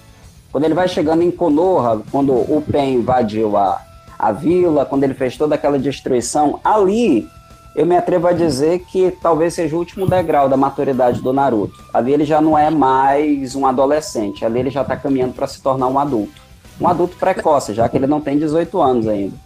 Quando 0.51 0.63
ele 0.63 0.73
vai 0.73 0.87
chegando 0.87 1.21
em 1.21 1.29
Konoha, 1.29 2.01
quando 2.09 2.33
o 2.33 2.63
Pen 2.67 2.95
invadiu 2.95 3.55
a, 3.55 3.79
a 4.17 4.31
vila, 4.31 4.87
quando 4.87 5.03
ele 5.03 5.13
fez 5.13 5.37
toda 5.37 5.53
aquela 5.53 5.77
destruição, 5.77 6.59
ali 6.63 7.29
eu 7.75 7.85
me 7.85 7.95
atrevo 7.95 8.25
a 8.25 8.33
dizer 8.33 8.79
que 8.85 9.11
talvez 9.21 9.53
seja 9.53 9.75
o 9.75 9.77
último 9.77 10.09
degrau 10.09 10.49
da 10.49 10.57
maturidade 10.57 11.21
do 11.21 11.31
Naruto. 11.31 11.85
Ali 11.93 12.11
ele 12.11 12.25
já 12.25 12.41
não 12.41 12.57
é 12.57 12.71
mais 12.71 13.53
um 13.55 13.67
adolescente, 13.67 14.43
ali 14.43 14.61
ele 14.61 14.71
já 14.71 14.81
está 14.81 14.97
caminhando 14.97 15.33
para 15.33 15.45
se 15.45 15.61
tornar 15.61 15.85
um 15.85 15.99
adulto. 15.99 16.41
Um 16.81 16.87
adulto 16.87 17.15
precoce, 17.17 17.71
já 17.75 17.87
que 17.87 17.95
ele 17.95 18.07
não 18.07 18.19
tem 18.19 18.39
18 18.39 18.81
anos 18.81 19.07
ainda. 19.07 19.44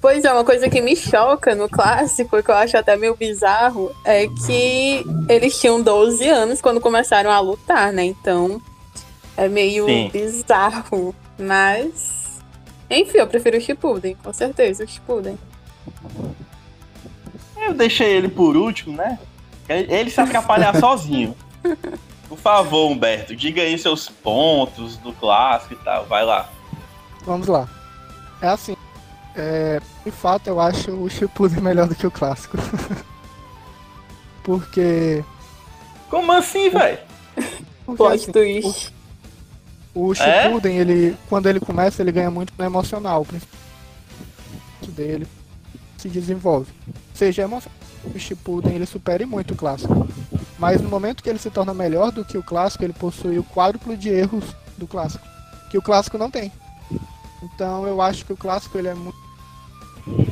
Pois 0.00 0.24
é, 0.24 0.32
uma 0.32 0.44
coisa 0.44 0.68
que 0.68 0.80
me 0.80 0.96
choca 0.96 1.54
no 1.54 1.68
clássico, 1.68 2.42
que 2.42 2.50
eu 2.50 2.54
acho 2.54 2.76
até 2.76 2.96
meio 2.96 3.14
bizarro, 3.14 3.94
é 4.04 4.26
que 4.26 5.04
eles 5.28 5.60
tinham 5.60 5.80
12 5.82 6.26
anos 6.28 6.60
quando 6.60 6.80
começaram 6.80 7.30
a 7.30 7.38
lutar, 7.38 7.92
né? 7.92 8.04
Então 8.04 8.60
é 9.36 9.48
meio 9.48 9.86
Sim. 9.86 10.10
bizarro. 10.12 11.14
Mas. 11.38 12.40
Enfim, 12.90 13.18
eu 13.18 13.26
prefiro 13.26 13.56
o 13.58 13.60
Shippuden, 13.60 14.16
com 14.22 14.32
certeza, 14.32 14.84
o 14.84 14.88
Shippuden. 14.88 15.38
Eu 17.56 17.74
deixei 17.74 18.10
ele 18.10 18.28
por 18.28 18.56
último, 18.56 18.96
né? 18.96 19.18
Ele 19.68 20.10
se 20.10 20.20
atrapalhar 20.20 20.74
sozinho. 20.80 21.36
Por 22.28 22.38
favor, 22.38 22.90
Humberto, 22.90 23.36
diga 23.36 23.62
aí 23.62 23.78
seus 23.78 24.08
pontos 24.08 24.96
do 24.96 25.12
clássico 25.12 25.74
e 25.74 25.76
tal. 25.76 26.06
Vai 26.06 26.24
lá. 26.24 26.48
Vamos 27.24 27.46
lá. 27.46 27.68
É 28.42 28.48
assim, 28.48 28.74
é, 29.36 29.80
de 30.04 30.10
fato, 30.10 30.48
eu 30.48 30.60
acho 30.60 30.90
o 30.90 31.08
Shippuden 31.08 31.60
melhor 31.60 31.88
do 31.88 31.94
que 31.94 32.06
o 32.06 32.10
clássico. 32.10 32.56
Porque. 34.42 35.24
Como 36.08 36.32
assim, 36.32 36.70
velho? 36.70 36.98
Plot 37.96 38.14
assim, 38.14 38.32
twist. 38.32 38.92
O, 39.94 40.08
o 40.08 40.14
Shippuden, 40.14 40.78
é? 40.78 40.80
ele, 40.80 41.16
quando 41.28 41.46
ele 41.46 41.60
começa, 41.60 42.02
ele 42.02 42.12
ganha 42.12 42.30
muito 42.30 42.52
no 42.56 42.64
emocional. 42.64 43.26
O 44.82 44.86
dele 44.90 45.26
se 45.96 46.08
desenvolve. 46.08 46.72
Seja, 47.14 47.46
o 47.46 48.18
Shippuden 48.18 48.74
ele 48.74 48.86
supera 48.86 49.26
muito 49.26 49.54
o 49.54 49.56
clássico. 49.56 50.08
Mas 50.58 50.80
no 50.80 50.88
momento 50.88 51.22
que 51.22 51.30
ele 51.30 51.38
se 51.38 51.50
torna 51.50 51.72
melhor 51.72 52.10
do 52.10 52.24
que 52.24 52.36
o 52.36 52.42
clássico, 52.42 52.84
ele 52.84 52.92
possui 52.92 53.38
o 53.38 53.44
quádruplo 53.44 53.96
de 53.96 54.08
erros 54.08 54.44
do 54.76 54.86
clássico. 54.86 55.26
Que 55.70 55.78
o 55.78 55.82
clássico 55.82 56.18
não 56.18 56.30
tem. 56.30 56.52
Então 57.42 57.86
eu 57.86 58.00
acho 58.00 58.24
que 58.24 58.32
o 58.32 58.36
clássico 58.36 58.78
ele 58.78 58.88
é 58.88 58.94
muito 58.94 59.18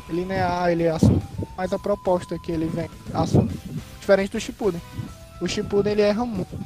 linear, 0.09 0.71
ele 0.71 0.85
é 0.85 0.91
assunto, 0.91 1.27
mais 1.57 1.73
a 1.73 1.79
proposta 1.79 2.39
que 2.39 2.51
ele 2.51 2.67
vem, 2.67 2.91
assunto, 3.13 3.55
diferente 3.99 4.33
do 4.33 4.41
Shippuden. 4.41 4.81
O 5.41 5.47
Shippuden 5.47 5.93
ele 5.93 6.03
erra 6.03 6.25
muito. 6.25 6.59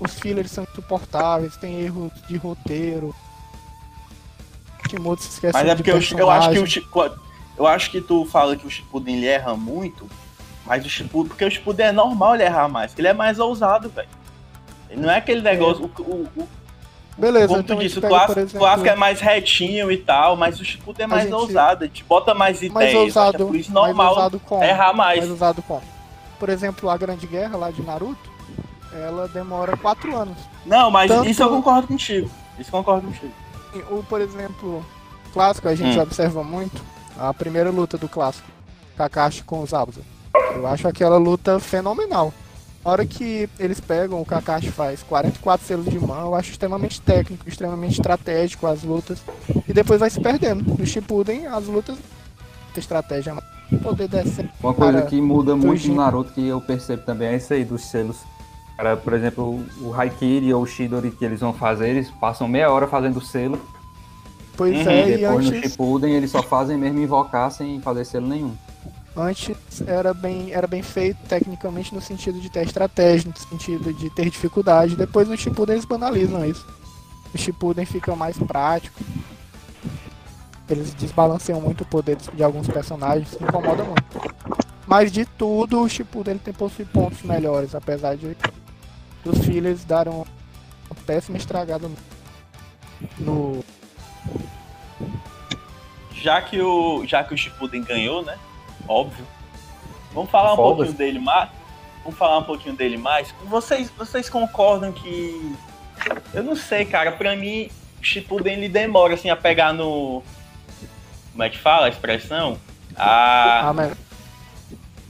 Os 0.00 0.18
fillers 0.18 0.50
são 0.50 0.64
insuportáveis, 0.64 1.56
tem 1.56 1.80
erros 1.80 2.12
de 2.28 2.36
roteiro. 2.36 3.14
Kimoto 4.88 5.22
se 5.22 5.30
esquece 5.30 5.52
Mas 5.52 5.68
é 5.68 5.74
porque 5.74 5.90
eu, 5.90 6.00
eu, 6.18 6.30
acho 6.30 6.50
que 6.50 6.58
o 6.58 7.18
eu 7.58 7.66
acho 7.66 7.90
que 7.90 8.00
tu 8.00 8.24
fala 8.24 8.56
que 8.56 8.66
o 8.66 8.70
Shippuden 8.70 9.16
ele 9.16 9.26
erra 9.26 9.56
muito, 9.56 10.08
mas 10.64 10.86
o 10.86 10.88
Shippuden, 10.88 11.28
porque 11.28 11.44
o 11.44 11.50
Shippuden 11.50 11.86
é 11.86 11.92
normal 11.92 12.36
ele 12.36 12.44
errar 12.44 12.68
mais, 12.68 12.96
ele 12.96 13.08
é 13.08 13.12
mais 13.12 13.38
ousado, 13.40 13.88
velho. 13.88 14.08
Não 14.96 15.10
é 15.10 15.18
aquele 15.18 15.42
negócio, 15.42 15.84
é. 15.84 16.00
o, 16.00 16.04
o, 16.04 16.42
o 16.42 16.48
Beleza, 17.18 17.48
Como 17.48 17.60
então 17.60 17.76
tu 17.76 17.82
disse, 17.82 17.98
o 17.98 18.02
clássico, 18.02 18.38
exemplo, 18.38 18.86
é 18.86 18.94
mais 18.94 19.20
retinho 19.20 19.90
e 19.90 19.96
tal, 19.96 20.36
mas 20.36 20.60
o 20.60 20.64
Shippuden 20.64 21.04
é 21.04 21.06
mais 21.08 21.24
gente, 21.24 21.34
ousado, 21.34 21.82
a 21.82 21.86
gente 21.88 22.04
bota 22.04 22.32
mais 22.32 22.62
ideias, 22.62 22.72
mais 22.72 22.94
ousado, 22.94 23.46
por 23.46 23.56
isso 23.56 23.72
normal 23.72 23.94
mais 23.96 24.08
ousado 24.10 24.40
com, 24.40 24.62
errar 24.62 24.92
mais. 24.92 25.18
Mais 25.18 25.30
ousado 25.30 25.60
com. 25.62 25.80
Por 26.38 26.48
exemplo, 26.48 26.88
a 26.88 26.96
Grande 26.96 27.26
Guerra 27.26 27.56
lá 27.56 27.72
de 27.72 27.82
Naruto, 27.82 28.30
ela 28.92 29.26
demora 29.26 29.76
4 29.76 30.16
anos. 30.16 30.38
Não, 30.64 30.92
mas 30.92 31.10
Tanto... 31.10 31.28
isso 31.28 31.42
eu 31.42 31.48
concordo 31.48 31.88
contigo. 31.88 32.30
Isso 32.56 32.68
eu 32.68 32.78
concordo 32.78 33.08
contigo. 33.08 33.32
O, 33.90 34.04
por 34.04 34.20
exemplo, 34.20 34.86
clássico 35.32 35.68
a 35.68 35.74
gente 35.74 35.98
hum. 35.98 36.02
observa 36.02 36.44
muito 36.44 36.80
a 37.18 37.34
primeira 37.34 37.70
luta 37.70 37.98
do 37.98 38.08
clássico, 38.08 38.48
Kakashi 38.96 39.42
com 39.42 39.60
os 39.60 39.70
Zabuza. 39.70 40.02
Eu 40.54 40.68
acho 40.68 40.86
aquela 40.86 41.18
luta 41.18 41.58
fenomenal. 41.58 42.32
A 42.84 42.90
hora 42.90 43.04
que 43.04 43.48
eles 43.58 43.80
pegam, 43.80 44.20
o 44.20 44.24
Kakashi 44.24 44.70
faz 44.70 45.02
44 45.02 45.66
selos 45.66 45.86
de 45.86 45.98
mão, 45.98 46.28
eu 46.28 46.34
acho 46.34 46.50
extremamente 46.50 47.00
técnico, 47.00 47.48
extremamente 47.48 47.92
estratégico 47.92 48.66
as 48.66 48.82
lutas. 48.82 49.20
E 49.68 49.72
depois 49.72 50.00
vai 50.00 50.08
se 50.08 50.20
perdendo. 50.20 50.64
No 50.78 50.86
Shippuden, 50.86 51.46
as 51.46 51.66
lutas, 51.66 51.98
estratégia, 52.76 53.36
poder 53.82 54.08
descer. 54.08 54.48
Uma 54.62 54.72
coisa 54.72 55.02
que 55.02 55.20
muda 55.20 55.56
muito 55.56 55.88
no 55.88 55.96
Naruto, 55.96 56.32
que 56.32 56.46
eu 56.46 56.60
percebo 56.60 57.02
também, 57.02 57.28
é 57.28 57.36
isso 57.36 57.52
aí 57.52 57.64
dos 57.64 57.84
selos. 57.84 58.18
Cara, 58.76 58.96
por 58.96 59.12
exemplo, 59.12 59.60
o 59.80 59.92
Haikiri 59.92 60.54
ou 60.54 60.62
o 60.62 60.66
Shidori 60.66 61.10
que 61.10 61.24
eles 61.24 61.40
vão 61.40 61.52
fazer, 61.52 61.88
eles 61.88 62.10
passam 62.12 62.46
meia 62.46 62.70
hora 62.70 62.86
fazendo 62.86 63.20
selo. 63.20 63.60
Pois 64.56 64.74
uhum. 64.74 64.88
é, 64.88 65.08
e 65.08 65.16
depois 65.18 65.46
e 65.46 65.48
antes... 65.48 65.50
no 65.50 65.68
Shippuden 65.68 66.14
eles 66.14 66.30
só 66.30 66.42
fazem 66.42 66.78
mesmo 66.78 67.00
invocar 67.00 67.50
sem 67.50 67.80
fazer 67.80 68.04
selo 68.04 68.28
nenhum. 68.28 68.54
Antes 69.18 69.82
era 69.84 70.14
bem, 70.14 70.52
era 70.52 70.68
bem 70.68 70.80
feito 70.80 71.18
tecnicamente 71.26 71.92
no 71.92 72.00
sentido 72.00 72.40
de 72.40 72.48
ter 72.48 72.64
estratégia, 72.64 73.28
no 73.28 73.36
sentido 73.36 73.92
de 73.92 74.08
ter 74.10 74.30
dificuldade. 74.30 74.94
Depois 74.94 75.26
no 75.26 75.36
Shippuden 75.36 75.74
eles 75.74 75.84
banalizam 75.84 76.44
isso. 76.44 76.64
O 77.34 77.36
Shippuden 77.36 77.84
fica 77.84 78.14
mais 78.14 78.38
prático. 78.38 79.00
Eles 80.70 80.94
desbalanceiam 80.94 81.60
muito 81.60 81.80
o 81.80 81.86
poder 81.86 82.16
de 82.16 82.44
alguns 82.44 82.68
personagens, 82.68 83.36
incomoda 83.40 83.82
muito. 83.82 84.04
Mas 84.86 85.10
de 85.10 85.24
tudo, 85.24 85.80
o 85.80 85.88
Shippuden 85.88 86.38
tem 86.38 86.54
possui 86.54 86.84
pontos 86.84 87.22
melhores, 87.22 87.74
apesar 87.74 88.16
de 88.16 88.36
dos 89.24 89.44
fillers 89.44 89.84
darem 89.84 90.12
uma 90.12 90.26
péssima 91.04 91.36
estragada 91.36 91.90
no 93.18 93.64
já 96.14 96.40
que 96.40 96.60
o 96.60 97.04
já 97.04 97.24
que 97.24 97.34
o 97.34 97.36
Shippuden 97.36 97.82
ganhou, 97.82 98.24
né? 98.24 98.38
Óbvio. 98.88 99.26
Vamos 100.12 100.30
falar 100.30 100.54
um 100.54 100.56
pouquinho 100.56 100.92
dele 100.92 101.18
mais. 101.18 101.50
vamos 102.02 102.18
falar 102.18 102.38
um 102.38 102.44
pouquinho 102.44 102.74
dele 102.74 102.96
mais. 102.96 103.32
Vocês, 103.44 103.90
vocês 103.90 104.28
concordam 104.28 104.92
que. 104.92 105.56
Eu 106.32 106.42
não 106.42 106.56
sei, 106.56 106.84
cara, 106.84 107.12
pra 107.12 107.36
mim, 107.36 107.70
o 108.00 108.04
Shippuden 108.04 108.54
ele 108.54 108.68
demora 108.68 109.14
assim 109.14 109.30
a 109.30 109.36
pegar 109.36 109.72
no. 109.72 110.22
Como 111.32 111.42
é 111.42 111.50
que 111.50 111.58
fala 111.58 111.86
a 111.86 111.88
expressão? 111.88 112.58
A. 112.96 113.68
Ah, 113.68 113.72
mas 113.72 113.92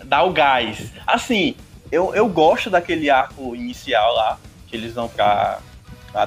dar 0.08 0.24
o 0.24 0.32
gás. 0.32 0.90
Assim, 1.06 1.54
eu, 1.92 2.14
eu 2.14 2.28
gosto 2.28 2.70
daquele 2.70 3.10
arco 3.10 3.54
inicial 3.54 4.14
lá, 4.14 4.38
que 4.66 4.76
eles 4.76 4.94
vão 4.94 5.08
pra. 5.08 5.60
Lá 6.14 6.24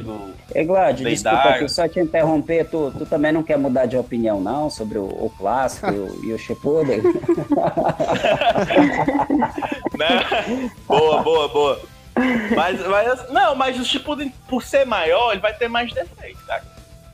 do. 0.00 0.34
É, 0.54 0.64
Glad, 0.64 1.00
desculpa 1.00 1.48
aqui, 1.50 1.68
só 1.68 1.86
te 1.88 2.00
interromper, 2.00 2.68
tu, 2.68 2.92
tu 2.96 3.06
também 3.06 3.32
não 3.32 3.42
quer 3.42 3.56
mudar 3.56 3.86
de 3.86 3.96
opinião, 3.96 4.40
não, 4.40 4.68
sobre 4.68 4.98
o, 4.98 5.04
o 5.04 5.32
clássico 5.38 5.86
e 5.92 5.98
o, 5.98 6.24
e 6.24 6.32
o 6.32 6.38
Shippuden? 6.38 7.00
Né? 9.98 10.70
boa, 10.86 11.22
boa, 11.22 11.48
boa. 11.48 11.80
Mas, 12.54 12.86
mas, 12.86 13.30
não, 13.30 13.56
mas 13.56 13.78
o 13.80 13.84
Shippuden, 13.84 14.32
por 14.48 14.62
ser 14.62 14.84
maior, 14.84 15.32
ele 15.32 15.40
vai 15.40 15.52
ter 15.54 15.68
mais 15.68 15.92
defeitos, 15.92 16.40
cara. 16.42 16.62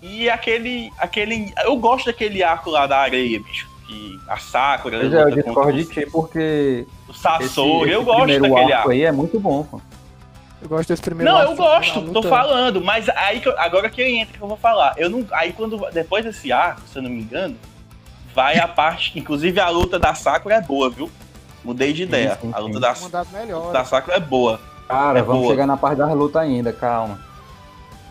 E 0.03 0.29
aquele, 0.29 0.91
aquele, 0.99 1.53
eu 1.65 1.77
gosto 1.77 2.07
daquele 2.07 2.43
arco 2.43 2.71
lá 2.71 2.87
da 2.87 2.99
areia, 2.99 3.41
bicho. 3.41 3.67
Que 3.87 4.19
a 4.29 4.37
Sakura, 4.39 4.99
Pois 4.99 5.13
é, 5.13 5.17
eu 5.17 5.23
contra 5.25 5.43
discordo 5.43 5.73
de 5.73 5.85
ti 5.85 6.07
porque 6.11 6.87
o 7.07 7.11
esse, 7.11 7.21
Sasori, 7.21 7.91
eu 7.91 8.03
gosto 8.03 8.23
primeiro 8.23 8.43
daquele 8.43 8.73
arco 8.73 8.75
arco. 8.75 8.91
aí 8.91 9.03
é 9.03 9.13
muito 9.13 9.39
bom, 9.39 9.63
pô. 9.63 9.81
Eu 10.65 10.69
gosto 10.69 10.89
desse 10.89 11.03
primeiro 11.03 11.31
Não, 11.31 11.41
eu 11.43 11.55
gosto, 11.55 11.99
a 11.99 12.03
tô 12.03 12.09
luta- 12.09 12.29
falando, 12.29 12.83
mas 12.83 13.09
aí 13.11 13.39
que 13.41 13.49
eu- 13.49 13.59
agora 13.59 13.89
que 13.91 14.03
entra 14.03 14.37
que 14.37 14.43
eu 14.43 14.49
vou 14.49 14.57
falar. 14.57 14.95
Eu 14.97 15.09
não, 15.11 15.27
aí 15.33 15.53
quando 15.53 15.79
depois 15.93 16.25
desse 16.25 16.51
arco, 16.51 16.81
se 16.91 16.99
eu 16.99 17.03
não 17.03 17.11
me 17.11 17.21
engano, 17.21 17.57
vai 18.35 18.59
a 18.59 18.67
parte, 18.67 19.17
inclusive 19.19 19.61
a 19.61 19.69
luta 19.69 19.99
da 19.99 20.15
Sakura 20.15 20.57
é 20.57 20.61
boa, 20.61 20.89
viu? 20.91 21.11
Mudei 21.63 21.93
de 21.93 22.03
ideia. 22.05 22.39
sim, 22.41 22.51
a 22.53 22.59
luta 22.59 22.75
sim. 22.75 22.81
da, 22.81 22.95
mandado 22.95 23.29
melhor. 23.33 23.73
da 23.73 23.85
Sakura 23.85 24.17
é 24.17 24.21
boa. 24.21 24.61
Cara, 24.89 25.19
É 25.19 25.23
vamos 25.23 25.43
boa. 25.43 25.53
chegar 25.55 25.67
na 25.67 25.77
parte 25.77 25.99
das 25.99 26.11
lutas 26.15 26.43
ainda, 26.43 26.73
calma. 26.73 27.19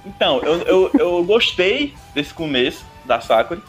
Então, 0.05 0.39
eu, 0.41 0.61
eu, 0.63 0.91
eu 0.99 1.23
gostei 1.23 1.93
desse 2.13 2.33
começo 2.33 2.83
da 3.05 3.19
Sakura. 3.21 3.61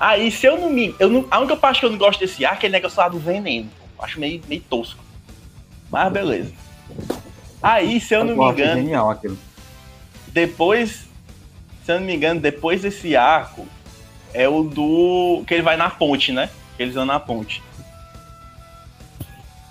Aí, 0.00 0.30
se 0.30 0.46
eu 0.46 0.58
não 0.58 0.68
me. 0.70 0.94
Eu 0.98 1.08
não, 1.08 1.24
a 1.30 1.38
única 1.38 1.56
parte 1.56 1.80
que 1.80 1.86
eu 1.86 1.90
não 1.90 1.98
gosto 1.98 2.18
desse 2.18 2.44
arco 2.44 2.56
é 2.56 2.58
aquele 2.58 2.72
negócio 2.72 2.98
lá 2.98 3.08
do 3.08 3.18
veneno. 3.18 3.70
Acho 4.00 4.18
meio, 4.18 4.42
meio 4.48 4.60
tosco. 4.62 4.98
Mas 5.90 6.12
beleza. 6.12 6.52
Aí, 7.62 8.00
se 8.00 8.14
eu 8.14 8.24
não 8.24 8.36
me 8.36 8.44
engano, 8.50 8.80
genial 8.80 9.10
aquilo. 9.10 9.38
depois. 10.28 11.06
Se 11.84 11.92
eu 11.92 11.98
não 12.00 12.06
me 12.06 12.14
engano, 12.14 12.40
depois 12.40 12.82
desse 12.82 13.16
arco 13.16 13.66
é 14.34 14.48
o 14.48 14.62
do. 14.62 15.42
Que 15.46 15.54
ele 15.54 15.62
vai 15.62 15.76
na 15.76 15.90
ponte, 15.90 16.32
né? 16.32 16.48
Que 16.76 16.82
eles 16.84 16.94
vão 16.94 17.04
na 17.04 17.18
ponte. 17.20 17.62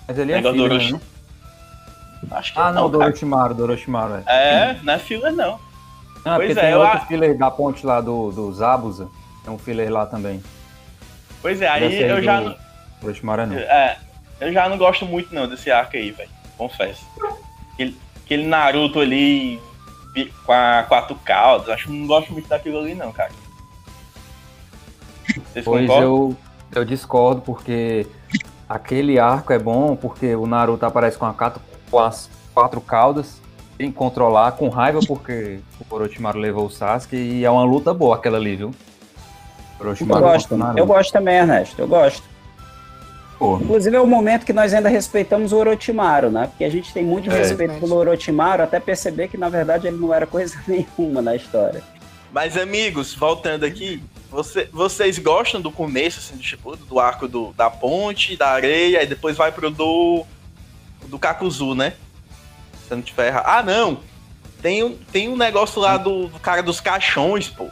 Mas 0.06 0.18
ele 0.18 0.32
é 0.32 0.36
Negócio 0.36 0.58
filler, 0.58 0.72
Orochi- 0.72 0.92
né? 0.92 1.00
Acho 2.32 2.52
que 2.52 2.58
Ah, 2.60 2.72
não, 2.72 2.88
do 2.90 2.98
cara. 2.98 3.10
Orochimaru, 3.10 3.54
do 3.54 3.62
Orochimaru, 3.64 4.14
é. 4.14 4.22
É, 4.26 4.78
não 4.82 4.92
é 4.94 4.98
filler, 4.98 5.32
não. 5.32 5.58
Não, 6.24 6.36
Pois 6.36 6.48
porque 6.48 6.52
é, 6.52 6.62
tem 6.62 6.70
eu 6.70 6.80
outro 6.80 7.00
filler 7.06 7.36
da 7.36 7.50
ponte 7.50 7.84
lá 7.84 8.00
do, 8.00 8.30
do 8.30 8.52
Zabuza. 8.52 9.08
Tem 9.44 9.52
um 9.52 9.58
filler 9.58 9.90
lá 9.92 10.06
também. 10.06 10.42
Pois 11.40 11.60
é, 11.60 11.68
aí 11.68 12.00
eu 12.00 12.16
do 12.16 12.22
já 12.22 12.40
não. 12.40 12.54
Orochimaru 13.02 13.46
não. 13.48 13.56
É, 13.58 13.98
eu 14.40 14.52
já 14.52 14.68
não 14.68 14.78
gosto 14.78 15.04
muito 15.04 15.34
não 15.34 15.48
desse 15.48 15.70
arco 15.70 15.96
aí, 15.96 16.10
velho. 16.12 16.30
Confesso. 16.56 17.04
Aquele, 17.82 17.96
aquele 18.24 18.46
Naruto 18.46 19.00
ali 19.00 19.60
com 20.44 20.52
a 20.52 20.84
quatro 20.88 21.14
caudas, 21.24 21.68
acho 21.70 21.86
que 21.86 21.92
não 21.92 22.06
gosto 22.06 22.32
muito 22.32 22.48
daquilo 22.48 22.78
ali 22.78 22.94
não, 22.94 23.12
cara. 23.12 23.30
Vocês 25.26 25.64
Pois 25.64 25.86
concordam? 25.86 26.02
eu, 26.02 26.36
eu 26.74 26.84
discordo, 26.84 27.40
porque 27.40 28.06
aquele 28.68 29.18
arco 29.18 29.52
é 29.52 29.58
bom, 29.58 29.96
porque 29.96 30.34
o 30.34 30.46
Naruto 30.46 30.84
aparece 30.84 31.16
com, 31.16 31.26
a 31.26 31.32
quatro, 31.32 31.62
com 31.90 31.98
as 31.98 32.28
quatro 32.52 32.80
caudas, 32.80 33.40
sem 33.76 33.90
controlar, 33.90 34.52
com 34.52 34.68
raiva, 34.68 35.00
porque 35.06 35.60
o 35.90 35.94
Orochimaru 35.94 36.38
levou 36.38 36.66
o 36.66 36.70
Sasuke, 36.70 37.16
e 37.16 37.44
é 37.44 37.50
uma 37.50 37.64
luta 37.64 37.94
boa 37.94 38.16
aquela 38.16 38.36
ali, 38.36 38.56
viu? 38.56 38.74
Eu 39.80 39.86
Orochimaru 39.86 40.20
gosto, 40.22 40.48
contra 40.48 40.54
o 40.54 40.58
Naruto. 40.58 40.78
eu 40.78 40.86
gosto 40.86 41.12
também, 41.12 41.36
Ernesto, 41.36 41.80
eu 41.80 41.88
gosto. 41.88 42.31
Pô, 43.42 43.56
Inclusive 43.56 43.96
é 43.96 44.00
o 44.00 44.06
momento 44.06 44.46
que 44.46 44.52
nós 44.52 44.72
ainda 44.72 44.88
respeitamos 44.88 45.52
o 45.52 45.56
Orochimaru, 45.56 46.30
né? 46.30 46.46
Porque 46.46 46.62
a 46.64 46.70
gente 46.70 46.92
tem 46.92 47.04
muito 47.04 47.28
É. 47.28 47.38
respeito 47.38 47.74
pelo 47.80 47.96
Orochimaru, 47.96 48.62
até 48.62 48.78
perceber 48.78 49.26
que 49.26 49.36
na 49.36 49.48
verdade 49.48 49.88
ele 49.88 49.96
não 49.96 50.14
era 50.14 50.26
coisa 50.26 50.54
nenhuma 50.68 51.20
na 51.20 51.34
história. 51.34 51.82
Mas 52.32 52.56
amigos, 52.56 53.14
voltando 53.14 53.64
aqui, 53.64 54.00
você- 54.30 54.68
vocês 54.72 55.18
gostam 55.18 55.60
do 55.60 55.72
começo 55.72 56.20
assim 56.20 56.36
do 56.36 56.42
Shippuden, 56.42 56.84
do 56.86 57.00
arco 57.00 57.26
do, 57.26 57.52
da 57.54 57.68
ponte, 57.68 58.36
da 58.36 58.48
areia, 58.50 59.02
e 59.02 59.06
depois 59.06 59.36
vai 59.36 59.50
pro 59.50 59.70
do 59.70 60.24
do 61.08 61.18
Kakuzu, 61.18 61.74
né? 61.74 61.94
Se 62.86 62.92
eu 62.92 62.96
não 62.98 63.02
tiver 63.02 63.26
errado. 63.26 63.44
Ah, 63.46 63.62
não. 63.62 63.98
Tem 64.62 64.84
um, 64.84 64.96
tem 65.10 65.28
um 65.28 65.36
negócio 65.36 65.80
lá 65.82 65.96
do, 65.96 66.28
do 66.28 66.38
cara 66.38 66.62
dos 66.62 66.80
caixões, 66.80 67.48
pô. 67.48 67.66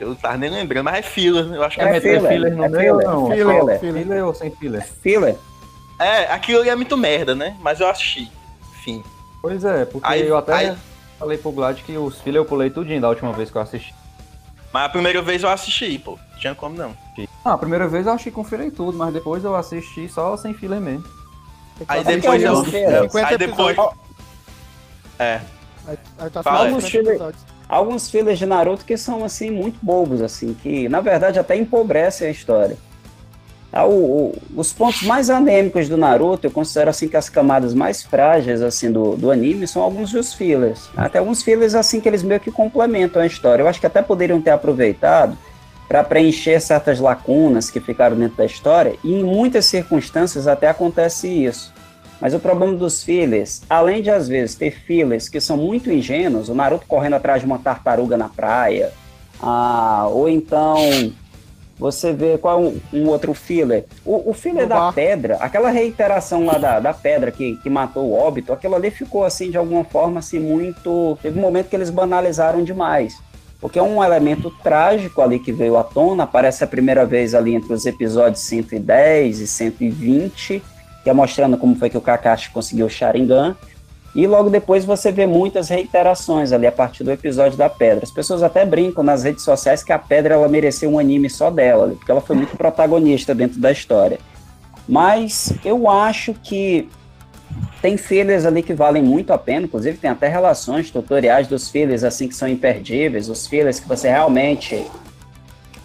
Eu 0.00 0.08
não 0.08 0.14
tava 0.14 0.36
nem 0.38 0.50
lembrando, 0.50 0.84
mas 0.84 0.96
é 0.96 1.02
fila, 1.02 1.40
eu 1.54 1.62
acho 1.62 1.76
que 1.76 1.82
é, 1.82 1.96
é. 1.96 2.00
filler, 2.00 2.22
filler 2.28 2.56
no 2.56 2.64
é 2.64 2.68
meio 2.68 2.94
ou 2.94 3.00
filler, 3.00 3.14
não? 3.14 3.26
filler, 3.30 3.46
Só 3.46 3.78
filler. 3.78 3.78
filler 4.04 4.26
ou 4.26 4.34
sem 4.34 4.50
filler? 4.50 4.86
Filler. 5.02 5.36
É, 5.98 6.32
aquilo 6.32 6.60
ali 6.60 6.70
é 6.70 6.76
muito 6.76 6.96
merda, 6.96 7.34
né? 7.34 7.56
Mas 7.60 7.80
eu 7.80 7.88
assisti. 7.88 8.32
Enfim. 8.78 9.04
Pois 9.42 9.64
é, 9.64 9.84
porque 9.84 10.06
Aí- 10.08 10.26
eu 10.26 10.36
até 10.38 10.52
aí- 10.54 10.76
falei 11.18 11.36
pro 11.36 11.52
Glad 11.52 11.78
que 11.82 11.96
os 11.98 12.18
filler 12.20 12.40
eu 12.40 12.44
pulei 12.46 12.70
tudinho 12.70 13.00
da 13.00 13.08
última 13.10 13.32
vez 13.32 13.50
que 13.50 13.56
eu 13.56 13.62
assisti. 13.62 13.94
Mas 14.72 14.84
a 14.84 14.88
primeira 14.88 15.20
vez 15.20 15.42
eu 15.42 15.50
assisti, 15.50 15.98
pô. 15.98 16.18
Não 16.32 16.38
tinha 16.38 16.54
como 16.54 16.76
não. 16.76 16.96
Ah, 17.44 17.52
a 17.54 17.58
primeira 17.58 17.86
vez 17.88 18.06
eu 18.06 18.12
achei 18.12 18.30
que 18.32 18.36
confirei 18.36 18.70
tudo, 18.70 18.96
mas 18.96 19.12
depois 19.12 19.44
eu 19.44 19.54
assisti 19.54 20.08
só 20.08 20.36
sem 20.36 20.54
filler 20.54 20.80
mesmo. 20.80 21.04
Aí 21.88 22.04
depois 22.04 22.42
eu. 22.42 22.50
alguns- 22.56 22.72
eu- 22.72 23.02
50 23.04 23.28
aí 23.28 23.38
depois. 23.38 23.76
É. 25.18 25.40
Aí, 25.86 25.98
aí 26.18 26.30
tá 26.30 26.42
Fala 26.42 26.58
só 26.58 26.64
aí. 26.86 27.32
Os 27.70 28.02
50 28.02 28.02
episódios. 28.02 28.02
Alguns 28.02 28.10
fillers 28.10 28.38
de 28.38 28.46
Naruto 28.46 28.84
que 28.84 28.96
são 28.96 29.24
assim 29.24 29.50
muito 29.50 29.78
bobos 29.82 30.20
assim, 30.22 30.54
que 30.54 30.88
na 30.88 31.00
verdade 31.00 31.38
até 31.38 31.56
empobrecem 31.56 32.28
a 32.28 32.30
história. 32.30 32.76
Ah, 33.72 33.84
o- 33.86 33.92
o- 34.32 34.38
os 34.56 34.72
pontos 34.72 35.04
mais 35.04 35.30
anêmicos 35.30 35.88
do 35.88 35.96
Naruto, 35.96 36.44
eu 36.46 36.50
considero 36.50 36.90
assim 36.90 37.06
que 37.06 37.16
as 37.16 37.28
camadas 37.28 37.72
mais 37.72 38.02
frágeis 38.02 38.62
assim 38.62 38.90
do, 38.90 39.16
do 39.16 39.30
anime 39.30 39.66
são 39.68 39.80
alguns 39.80 40.10
dos 40.10 40.34
fillers. 40.34 40.88
Até 40.96 41.20
alguns 41.20 41.40
fillers 41.42 41.74
assim 41.76 42.00
que 42.00 42.08
eles 42.08 42.24
meio 42.24 42.40
que 42.40 42.50
complementam 42.50 43.22
a 43.22 43.26
história. 43.26 43.62
Eu 43.62 43.68
acho 43.68 43.78
que 43.80 43.86
até 43.86 44.02
poderiam 44.02 44.40
ter 44.40 44.50
aproveitado 44.50 45.38
para 45.88 46.02
preencher 46.02 46.60
certas 46.60 46.98
lacunas 46.98 47.70
que 47.70 47.78
ficaram 47.80 48.16
dentro 48.16 48.36
da 48.36 48.44
história, 48.44 48.94
e 49.04 49.12
em 49.12 49.22
muitas 49.24 49.66
circunstâncias 49.66 50.46
até 50.46 50.68
acontece 50.68 51.26
isso. 51.28 51.72
Mas 52.20 52.34
o 52.34 52.38
problema 52.38 52.74
dos 52.74 53.02
fillers, 53.02 53.62
além 53.68 54.02
de 54.02 54.10
às 54.10 54.28
vezes 54.28 54.54
ter 54.54 54.72
fillers 54.72 55.28
que 55.28 55.40
são 55.40 55.56
muito 55.56 55.90
ingênuos, 55.90 56.48
o 56.48 56.54
Naruto 56.54 56.86
correndo 56.86 57.14
atrás 57.14 57.40
de 57.40 57.46
uma 57.46 57.58
tartaruga 57.58 58.16
na 58.16 58.28
praia, 58.28 58.92
ah, 59.42 60.06
ou 60.10 60.28
então 60.28 60.76
você 61.80 62.12
vê 62.12 62.36
qual 62.36 62.58
é 62.58 62.62
um, 62.62 62.80
um 62.92 63.08
outro 63.08 63.32
filler. 63.32 63.86
O, 64.04 64.30
o 64.30 64.34
filler 64.34 64.66
da 64.66 64.76
bar. 64.76 64.92
pedra, 64.92 65.36
aquela 65.36 65.70
reiteração 65.70 66.44
lá 66.44 66.58
da, 66.58 66.78
da 66.78 66.92
pedra 66.92 67.32
que, 67.32 67.56
que 67.56 67.70
matou 67.70 68.04
o 68.04 68.12
óbito, 68.12 68.52
aquilo 68.52 68.74
ali 68.74 68.90
ficou 68.90 69.24
assim 69.24 69.50
de 69.50 69.56
alguma 69.56 69.82
forma 69.82 70.18
assim 70.18 70.38
muito. 70.38 71.18
Teve 71.22 71.38
um 71.38 71.42
momento 71.42 71.70
que 71.70 71.76
eles 71.76 71.88
banalizaram 71.88 72.62
demais. 72.62 73.18
Porque 73.58 73.78
é 73.78 73.82
um 73.82 74.02
elemento 74.02 74.50
trágico 74.62 75.20
ali 75.20 75.38
que 75.38 75.52
veio 75.52 75.76
à 75.76 75.84
tona, 75.84 76.24
aparece 76.24 76.64
a 76.64 76.66
primeira 76.66 77.04
vez 77.04 77.34
ali 77.34 77.54
entre 77.54 77.72
os 77.72 77.84
episódios 77.84 78.42
110 78.42 79.40
e 79.40 79.46
120, 79.46 80.62
que 81.02 81.10
é 81.10 81.12
mostrando 81.12 81.56
como 81.56 81.74
foi 81.76 81.90
que 81.90 81.96
o 81.96 82.00
Kakashi 82.00 82.50
conseguiu 82.50 82.86
o 82.86 82.90
Sharingan. 82.90 83.56
E 84.14 84.26
logo 84.26 84.50
depois 84.50 84.84
você 84.84 85.12
vê 85.12 85.26
muitas 85.26 85.68
reiterações 85.68 86.52
ali 86.52 86.66
a 86.66 86.72
partir 86.72 87.04
do 87.04 87.12
episódio 87.12 87.56
da 87.56 87.68
pedra. 87.68 88.04
As 88.04 88.10
pessoas 88.10 88.42
até 88.42 88.66
brincam 88.66 89.04
nas 89.04 89.22
redes 89.22 89.44
sociais 89.44 89.84
que 89.84 89.92
a 89.92 89.98
pedra 89.98 90.34
ela 90.34 90.48
mereceu 90.48 90.90
um 90.90 90.98
anime 90.98 91.30
só 91.30 91.48
dela, 91.48 91.94
porque 91.96 92.10
ela 92.10 92.20
foi 92.20 92.34
muito 92.34 92.56
protagonista 92.56 93.34
dentro 93.34 93.60
da 93.60 93.70
história. 93.70 94.18
Mas 94.88 95.52
eu 95.64 95.88
acho 95.88 96.34
que 96.34 96.88
tem 97.80 97.96
fillers 97.96 98.44
ali 98.44 98.62
que 98.62 98.74
valem 98.74 99.02
muito 99.02 99.32
a 99.32 99.38
pena, 99.38 99.66
inclusive 99.66 99.96
tem 99.96 100.10
até 100.10 100.28
relações 100.28 100.90
tutoriais 100.90 101.46
dos 101.46 101.70
fillers 101.70 102.04
assim 102.04 102.28
que 102.28 102.34
são 102.34 102.48
imperdíveis, 102.48 103.28
os 103.28 103.46
fillers 103.46 103.80
que 103.80 103.88
você 103.88 104.08
realmente 104.08 104.84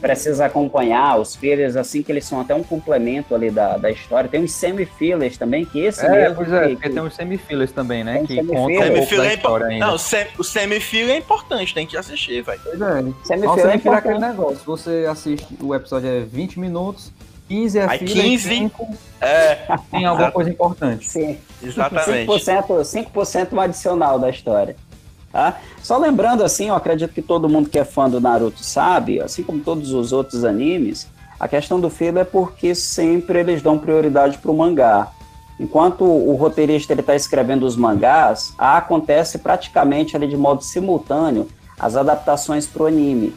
precisa 0.02 0.46
acompanhar, 0.46 1.20
os 1.20 1.36
fillers 1.36 1.76
assim 1.76 2.04
que 2.04 2.12
eles 2.12 2.26
são 2.26 2.40
até 2.42 2.54
um 2.54 2.64
complemento 2.64 3.34
ali 3.34 3.50
da, 3.50 3.78
da 3.78 3.90
história. 3.90 4.30
Tem 4.30 4.44
uns 4.44 4.52
semi-fillers 4.54 5.38
também, 5.38 5.66
que 5.66 5.80
esse 5.80 6.06
É, 6.06 6.10
mesmo 6.10 6.36
pois 6.36 6.52
é, 6.54 6.68
que- 6.68 6.74
porque 6.76 6.90
tem 6.90 7.02
uns 7.02 7.16
semifillers 7.16 7.72
também, 7.72 8.04
né? 8.04 8.18
Tem 8.18 8.26
que 8.28 8.36
semifiller. 8.36 8.62
contam 8.62 8.76
um 8.76 8.98
pouco 8.98 9.16
da 9.16 9.26
é 9.26 9.34
história 9.34 9.34
importante. 9.36 9.74
ainda. 9.74 9.86
Não, 9.88 9.94
o 9.96 10.00
sem- 10.00 10.28
o 10.38 10.44
semifila 10.44 11.12
é 11.12 11.18
importante, 11.18 11.74
tem 11.74 11.88
que 11.88 11.98
assistir, 11.98 12.42
velho. 12.44 12.60
Pois 12.64 12.82
é. 12.82 12.86
Semifiller 12.86 13.16
é 13.16 13.22
semifiller 13.24 13.72
é 13.72 13.76
importante. 13.76 13.98
aquele 13.98 14.20
negócio. 14.20 14.60
Você 14.66 15.06
assiste, 15.10 15.48
o 15.62 15.74
episódio 15.74 16.10
é 16.10 16.20
20 16.22 16.60
minutos, 16.60 17.12
15 17.48 17.78
é 17.78 17.86
Aí 17.88 18.00
filler, 18.00 18.16
15 18.24 18.48
e 18.48 18.58
5 18.58 18.88
É, 19.22 19.58
tem 19.92 20.04
alguma 20.06 20.32
coisa 20.32 20.50
importante. 20.50 21.08
Sim. 21.08 21.38
exatamente. 21.64 22.26
5%, 22.26 22.84
5% 22.84 23.54
um 23.54 23.60
adicional 23.62 24.18
da 24.20 24.30
história. 24.30 24.76
Tá? 25.36 25.58
Só 25.84 25.98
lembrando, 25.98 26.46
assim, 26.46 26.70
eu 26.70 26.76
acredito 26.76 27.14
que 27.14 27.22
todo 27.22 27.50
mundo 27.50 27.68
que 27.68 27.78
é 27.78 27.84
fã 27.84 28.10
do 28.10 28.22
Naruto 28.22 28.64
sabe, 28.64 29.20
assim 29.20 29.44
como 29.44 29.60
todos 29.60 29.92
os 29.92 30.14
outros 30.14 30.46
animes, 30.46 31.10
a 31.38 31.46
questão 31.46 31.78
do 31.78 31.90
filler 31.90 32.22
é 32.22 32.24
porque 32.24 32.74
sempre 32.74 33.42
eles 33.42 33.62
dão 33.62 33.78
prioridade 33.78 34.38
para 34.38 34.50
o 34.50 34.56
mangá. 34.56 35.10
enquanto 35.60 36.06
o 36.06 36.34
roteirista 36.36 36.94
está 36.94 37.14
escrevendo 37.16 37.66
os 37.66 37.76
mangás, 37.76 38.54
acontece 38.58 39.40
praticamente 39.40 40.16
ali 40.16 40.26
de 40.26 40.38
modo 40.38 40.64
simultâneo 40.64 41.50
as 41.78 41.98
adaptações 41.98 42.66
para 42.66 42.84
o 42.84 42.86
anime. 42.86 43.36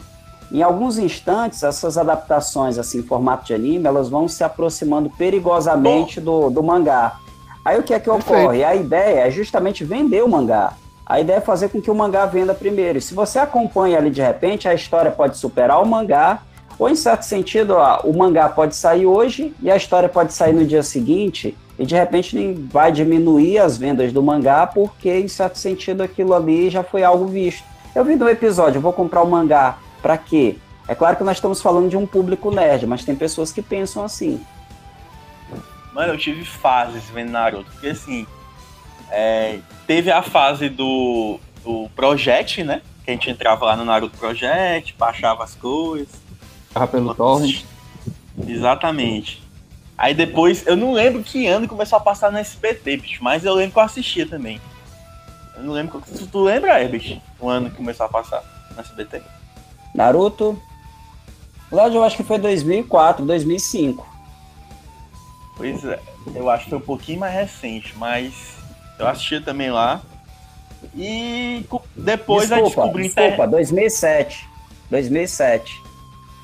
Em 0.53 0.61
alguns 0.61 0.97
instantes, 0.97 1.63
essas 1.63 1.97
adaptações 1.97 2.77
assim, 2.77 2.99
em 2.99 3.03
formato 3.03 3.45
de 3.45 3.53
anime, 3.53 3.85
elas 3.85 4.07
vão 4.07 4.25
se 4.25 4.41
aproximando 4.41 5.09
perigosamente 5.09 6.21
do, 6.21 6.49
do 6.49 6.63
mangá. 6.63 7.19
Aí 7.65 7.77
o 7.77 7.83
que 7.83 7.93
é 7.93 7.99
que 7.99 8.09
ocorre? 8.09 8.63
A 8.63 8.73
ideia 8.73 9.27
é 9.27 9.29
justamente 9.29 9.83
vender 9.83 10.23
o 10.23 10.29
mangá. 10.29 10.75
A 11.09 11.19
ideia 11.19 11.37
é 11.37 11.41
fazer 11.41 11.69
com 11.69 11.81
que 11.81 11.89
o 11.89 11.95
mangá 11.95 12.27
venda 12.27 12.53
primeiro. 12.53 12.99
E 12.99 13.01
se 13.01 13.15
você 13.15 13.39
acompanha 13.39 13.97
ali 13.97 14.11
de 14.11 14.21
repente, 14.21 14.67
a 14.67 14.75
história 14.75 15.09
pode 15.09 15.37
superar 15.37 15.81
o 15.81 15.85
mangá, 15.85 16.43
ou 16.77 16.87
em 16.87 16.95
certo 16.95 17.23
sentido, 17.23 17.71
ó, 17.71 18.01
o 18.01 18.15
mangá 18.15 18.47
pode 18.47 18.75
sair 18.75 19.07
hoje 19.07 19.51
e 19.59 19.71
a 19.71 19.75
história 19.75 20.07
pode 20.07 20.33
sair 20.33 20.53
no 20.53 20.63
dia 20.63 20.83
seguinte, 20.83 21.57
e 21.79 21.85
de 21.85 21.95
repente 21.95 22.53
vai 22.71 22.91
diminuir 22.91 23.57
as 23.57 23.75
vendas 23.75 24.13
do 24.13 24.21
mangá, 24.21 24.67
porque 24.67 25.09
em 25.09 25.27
certo 25.27 25.57
sentido 25.57 26.03
aquilo 26.03 26.31
ali 26.35 26.69
já 26.69 26.83
foi 26.83 27.03
algo 27.03 27.25
visto. 27.25 27.63
Eu 27.95 28.05
vi 28.05 28.15
no 28.15 28.29
episódio, 28.29 28.77
eu 28.77 28.81
vou 28.81 28.93
comprar 28.93 29.23
o 29.23 29.27
mangá, 29.27 29.79
para 30.03 30.15
quê? 30.15 30.57
É 30.87 30.93
claro 30.93 31.15
que 31.15 31.23
nós 31.23 31.37
estamos 31.37 31.59
falando 31.59 31.89
de 31.89 31.97
um 31.97 32.05
público 32.05 32.51
nerd, 32.51 32.85
mas 32.85 33.03
tem 33.03 33.15
pessoas 33.15 33.51
que 33.51 33.63
pensam 33.63 34.03
assim. 34.03 34.39
Mano, 35.91 36.13
eu 36.13 36.17
tive 36.19 36.45
fases 36.45 37.03
vendo 37.05 37.31
Naruto, 37.31 37.71
porque 37.71 37.87
assim, 37.87 38.27
é, 39.11 39.59
teve 39.87 40.11
a 40.11 40.21
fase 40.21 40.69
do, 40.69 41.39
do 41.63 41.89
Project, 41.95 42.63
né? 42.63 42.81
Que 43.03 43.11
a 43.11 43.13
gente 43.13 43.29
entrava 43.29 43.65
lá 43.65 43.75
no 43.75 43.85
Naruto 43.85 44.17
Project, 44.17 44.95
baixava 44.97 45.43
as 45.43 45.55
coisas. 45.55 46.13
Tava 46.73 46.87
pelo 46.87 47.13
torrent. 47.15 47.63
Exatamente. 48.47 49.41
Aí 49.97 50.13
depois, 50.13 50.65
eu 50.65 50.77
não 50.77 50.93
lembro 50.93 51.21
que 51.23 51.45
ano 51.47 51.67
começou 51.67 51.97
a 51.97 51.99
passar 52.01 52.31
no 52.31 52.37
SBT, 52.37 52.97
bicho, 52.97 53.23
mas 53.23 53.43
eu 53.43 53.53
lembro 53.53 53.73
que 53.73 53.79
eu 53.79 53.83
assistia 53.83 54.25
também. 54.25 54.61
Eu 55.57 55.63
não 55.63 55.73
lembro. 55.73 56.01
Se 56.05 56.25
tu 56.27 56.39
lembra, 56.41 56.81
Herbert, 56.81 57.19
o 57.39 57.49
ano 57.49 57.69
que 57.69 57.75
começou 57.75 58.05
a 58.05 58.09
passar 58.09 58.43
no 58.73 58.79
SBT? 58.79 59.21
Naruto. 59.93 60.61
Lá 61.71 61.87
eu 61.87 62.03
acho 62.03 62.15
que 62.15 62.23
foi 62.23 62.39
2004, 62.39 63.25
2005. 63.25 64.07
Pois 65.57 65.83
é, 65.83 65.99
eu 66.33 66.49
acho 66.49 66.63
que 66.63 66.69
foi 66.69 66.79
um 66.79 66.81
pouquinho 66.81 67.19
mais 67.19 67.33
recente, 67.33 67.93
mas 67.97 68.58
eu 68.99 69.07
assistia 69.07 69.41
também 69.41 69.71
lá. 69.71 70.01
E 70.95 71.65
depois 71.95 72.49
desculpa, 72.49 72.63
a 72.63 72.85
descobri 72.85 73.03
Desculpa, 73.03 73.33
inter... 73.33 73.49
2007. 73.49 74.49
2007. 74.89 75.81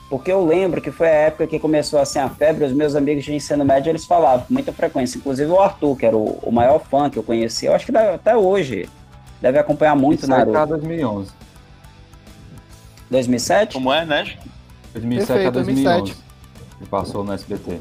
Porque 0.09 0.31
eu 0.31 0.45
lembro 0.45 0.81
que 0.81 0.91
foi 0.91 1.07
a 1.07 1.11
época 1.11 1.47
que 1.47 1.59
começou 1.59 1.99
assim 1.99 2.19
a 2.19 2.29
febre, 2.29 2.63
os 2.63 2.71
meus 2.71 2.95
amigos 2.95 3.23
de 3.23 3.33
ensino 3.33 3.65
médio 3.65 3.89
eles 3.89 4.05
falavam 4.05 4.45
com 4.45 4.53
muita 4.53 4.71
frequência, 4.71 5.17
inclusive 5.17 5.49
o 5.49 5.59
Arthur, 5.59 5.95
que 5.97 6.05
era 6.05 6.15
o, 6.15 6.39
o 6.43 6.51
maior 6.51 6.79
fã 6.79 7.09
que 7.09 7.17
eu 7.17 7.23
conhecia, 7.23 7.69
eu 7.69 7.75
acho 7.75 7.85
que 7.85 7.91
deve, 7.91 8.09
até 8.13 8.35
hoje 8.37 8.87
deve 9.41 9.57
acompanhar 9.57 9.95
muito 9.95 10.19
Isso 10.21 10.29
Naruto. 10.29 10.67
2011. 10.67 11.31
2007? 13.09 13.73
Como 13.73 13.91
é, 13.91 14.05
né? 14.05 14.37
2007 14.93 15.27
Perfeito, 15.27 15.47
a 15.47 15.51
2011. 15.51 15.83
2007. 15.83 16.25
Que 16.77 16.85
passou 16.85 17.23
no 17.23 17.33
SBT. 17.33 17.79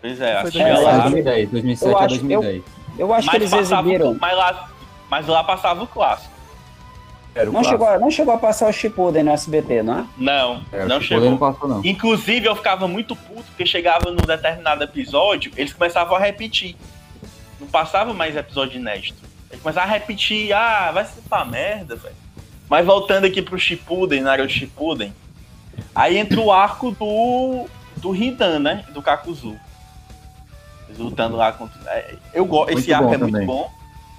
Pois 0.00 0.20
é, 0.20 0.36
acho 0.36 0.52
que 0.52 0.62
é, 0.62 0.78
lá. 0.78 0.98
2010, 0.98 1.50
2007 1.50 1.90
eu 1.90 1.98
a 1.98 2.06
2010. 2.06 2.56
Eu, 2.56 2.81
eu 2.98 3.12
acho 3.12 3.26
mas 3.26 3.36
que 3.36 3.42
eles 3.42 3.52
exibiram. 3.52 4.16
Mas 4.20 4.36
lá, 4.36 4.68
mas 5.08 5.26
lá 5.26 5.44
passava 5.44 5.82
o 5.82 5.86
clássico. 5.86 6.32
O 7.34 7.50
não, 7.50 7.64
chegou, 7.64 7.98
não 7.98 8.10
chegou 8.10 8.34
a 8.34 8.38
passar 8.38 8.68
o 8.68 8.72
Shippuden 8.72 9.22
no 9.22 9.30
SBT, 9.30 9.82
não 9.82 10.00
é? 10.00 10.06
Não, 10.18 10.62
é, 10.70 10.84
não 10.84 11.00
chegou. 11.00 11.30
Não 11.30 11.38
passou, 11.38 11.66
não. 11.66 11.80
Inclusive, 11.82 12.46
eu 12.46 12.54
ficava 12.54 12.86
muito 12.86 13.16
puto, 13.16 13.44
porque 13.44 13.64
chegava 13.64 14.10
num 14.10 14.16
determinado 14.16 14.84
episódio, 14.84 15.50
eles 15.56 15.72
começavam 15.72 16.14
a 16.14 16.20
repetir. 16.20 16.76
Não 17.58 17.66
passava 17.68 18.12
mais 18.12 18.36
episódio 18.36 18.78
inédito. 18.78 19.22
Eles 19.50 19.62
começavam 19.62 19.88
a 19.88 19.92
repetir, 19.92 20.52
ah, 20.52 20.90
vai 20.92 21.06
ser 21.06 21.22
pra 21.22 21.42
merda, 21.42 21.96
velho. 21.96 22.14
Mas 22.68 22.84
voltando 22.84 23.24
aqui 23.24 23.40
pro 23.40 23.58
Shippuden, 23.58 24.20
Naruto 24.20 24.52
Shippuden, 24.52 25.14
aí 25.94 26.18
entra 26.18 26.38
o 26.38 26.52
arco 26.52 26.90
do, 26.90 27.66
do 27.96 28.14
Hidan, 28.14 28.58
né? 28.58 28.84
Do 28.92 29.00
Kakuzu 29.00 29.58
lutando 30.98 31.36
lá 31.36 31.52
contra. 31.52 31.80
É, 31.90 32.16
eu 32.34 32.44
gosto. 32.44 32.72
Esse 32.72 32.92
arco 32.92 33.14
é 33.14 33.18
também. 33.18 33.32
muito 33.32 33.46
bom. 33.46 33.70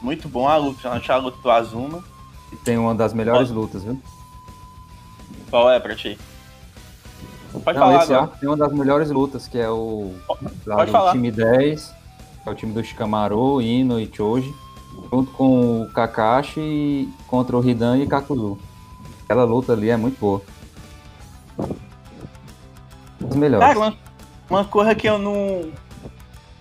Muito 0.02 0.28
bom 0.30 0.48
a 0.48 0.58
luta. 0.58 0.90
A 0.90 1.16
luta 1.18 1.38
do 1.42 1.52
Azuma. 1.52 2.04
E 2.52 2.56
tem 2.58 2.78
uma 2.78 2.94
das 2.94 3.14
melhores 3.14 3.50
lutas, 3.50 3.84
viu? 3.84 4.00
Qual 5.50 5.72
é 5.72 5.80
pra 5.80 5.96
ti? 5.96 6.18
Pode 7.64 7.78
Não, 7.78 7.86
falar 7.86 7.96
esse 8.04 8.12
agora. 8.12 8.22
arco 8.22 8.38
tem 8.40 8.50
uma 8.50 8.58
das 8.58 8.74
melhores 8.74 9.12
lutas, 9.12 9.48
que 9.48 9.58
é 9.60 9.70
o. 9.70 10.14
Pode 10.66 10.92
falar. 10.92 11.12
time 11.12 11.32
10, 11.32 11.88
que 12.44 12.50
é 12.50 12.52
o 12.52 12.56
time 12.56 12.74
do 12.74 12.84
Shikamaru, 12.84 13.62
Ino 13.62 14.00
e 14.00 14.10
Choji. 14.12 14.54
Junto 15.12 15.32
com 15.32 15.82
o 15.82 15.90
Kakashi 15.90 17.12
contra 17.28 17.58
o 17.58 17.68
Hidan 17.68 17.98
e 17.98 18.08
Kakuzu. 18.08 18.58
Aquela 19.24 19.44
luta 19.44 19.74
ali 19.74 19.90
é 19.90 19.98
muito 19.98 20.20
boa. 20.20 20.42
As 23.30 23.36
melhores. 23.36 23.66
Cara, 23.68 23.80
uma, 23.80 23.98
uma 24.50 24.66
coisa 24.66 24.94
que 24.94 25.08
eu 25.08 25.18
não, 25.18 25.72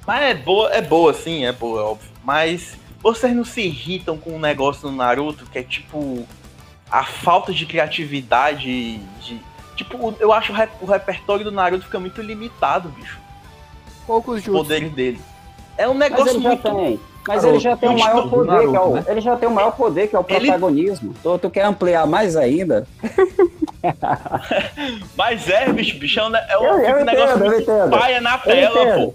mas 0.07 0.23
é 0.23 0.35
boa, 0.35 0.71
é 0.71 0.83
boa, 0.83 1.15
sim, 1.15 1.45
é 1.45 1.53
boa, 1.53 1.81
é 1.81 1.85
óbvio. 1.85 2.11
Mas 2.25 2.77
vocês 3.03 3.35
não 3.35 3.45
se 3.45 3.63
irritam 3.63 4.17
com 4.17 4.37
um 4.37 4.39
negócio 4.39 4.89
no 4.91 4.97
Naruto 4.97 5.45
que 5.47 5.59
é 5.59 5.63
tipo 5.63 6.27
a 6.91 7.05
falta 7.05 7.53
de 7.53 7.65
criatividade 7.65 8.99
de. 9.21 9.41
Tipo, 9.75 10.15
eu 10.21 10.33
acho 10.33 10.53
o, 10.81 10.87
repertório 10.87 11.45
do 11.45 11.51
Naruto 11.51 11.85
fica 11.85 11.99
muito 11.99 12.21
limitado, 12.21 12.91
bicho. 12.91 13.19
Poucos 14.07 14.43
jutsu. 14.43 14.53
poderes 14.53 14.93
dele. 14.93 15.21
É 15.79 15.89
um 15.89 15.95
negócio 15.95 16.35
mas 16.35 16.37
muito. 16.37 16.63
Tem, 16.63 17.01
mas 17.27 17.45
ele 17.45 17.59
já 17.59 17.77
tem 17.77 17.89
o 17.89 17.99
maior 17.99 18.29
poder, 18.29 18.51
Naruto, 18.51 18.71
que 18.71 18.77
é 18.77 18.81
o, 18.81 18.95
né? 18.95 19.05
ele 19.09 19.21
já 19.21 19.37
tem 19.37 19.49
o 19.49 19.53
maior 19.53 19.71
poder, 19.73 20.09
que 20.09 20.17
é 20.17 20.19
o 20.19 20.25
protagonismo. 20.25 21.11
Ele... 21.11 21.19
Tu, 21.23 21.39
tu 21.39 21.51
quer 21.51 21.65
ampliar 21.65 22.07
mais 22.07 22.37
ainda? 22.37 22.87
mas 25.17 25.49
é, 25.49 25.73
bicho, 25.73 25.99
bicho, 25.99 26.21
é 26.21 26.29
um, 26.29 26.37
é 26.37 26.59
um, 26.59 26.65
eu, 26.65 26.73
eu 26.73 27.01
entendo, 27.01 27.05
negócio 27.07 27.39
muito 27.39 27.91
paia 27.91 28.21
na 28.21 28.37
tela, 28.39 28.97
pô. 28.97 29.15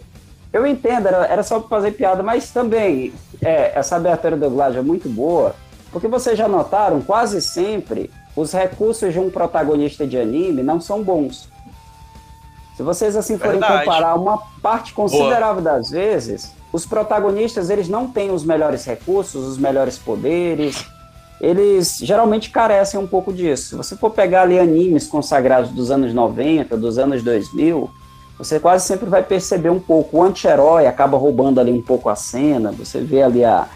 Eu 0.58 0.66
entendo, 0.66 1.08
era, 1.08 1.26
era 1.26 1.44
só 1.44 1.60
para 1.60 1.70
fazer 1.70 1.92
piada, 1.92 2.24
mas 2.24 2.50
também 2.50 3.14
é, 3.42 3.78
essa 3.78 3.96
abertura 3.96 4.36
do 4.36 4.50
Glad 4.50 4.76
é 4.76 4.82
muito 4.82 5.08
boa, 5.08 5.56
porque 5.92 6.08
vocês 6.08 6.38
já 6.38 6.48
notaram, 6.48 7.00
quase 7.00 7.42
sempre 7.42 8.10
os 8.36 8.52
recursos 8.52 9.14
de 9.14 9.20
um 9.20 9.30
protagonista 9.30 10.06
de 10.06 10.18
anime 10.18 10.64
não 10.64 10.82
são 10.82 11.04
bons. 11.04 11.48
Se 12.76 12.84
vocês 12.84 13.16
assim 13.16 13.38
forem 13.38 13.60
Verdade. 13.60 13.86
comparar 13.86 14.16
uma 14.16 14.40
parte 14.62 14.94
considerável 14.94 15.62
boa. 15.62 15.76
das 15.76 15.90
vezes, 15.90 16.54
os 16.74 16.86
protagonistas 16.86 17.70
eles 17.70 17.88
não 17.88 18.08
têm 18.08 18.32
os 18.32 18.44
melhores 18.44 18.84
recursos, 18.86 19.48
os 19.48 19.58
melhores 19.58 19.98
poderes, 19.98 20.86
eles 21.40 22.00
geralmente 22.00 22.50
carecem 22.50 23.00
um 23.00 23.08
pouco 23.08 23.32
disso. 23.32 23.70
Se 23.70 23.76
você 23.76 23.96
for 23.96 24.10
pegar 24.10 24.44
ali 24.44 24.60
animes 24.60 25.08
consagrados 25.08 25.70
dos 25.72 25.92
anos 25.92 26.14
90, 26.14 26.76
dos 26.78 26.98
anos 26.98 27.24
2000, 27.24 27.90
você 28.38 28.60
quase 28.60 28.86
sempre 28.86 29.10
vai 29.10 29.24
perceber 29.24 29.70
um 29.70 29.80
pouco. 29.80 30.18
O 30.18 30.24
anti-herói 30.24 30.86
acaba 30.86 31.18
roubando 31.18 31.60
ali 31.60 31.72
um 31.72 31.82
pouco 31.82 32.10
a 32.10 32.16
cena, 32.16 32.72
você 32.72 33.02
vê 33.02 33.24
ali 33.24 33.44
a, 33.44 33.68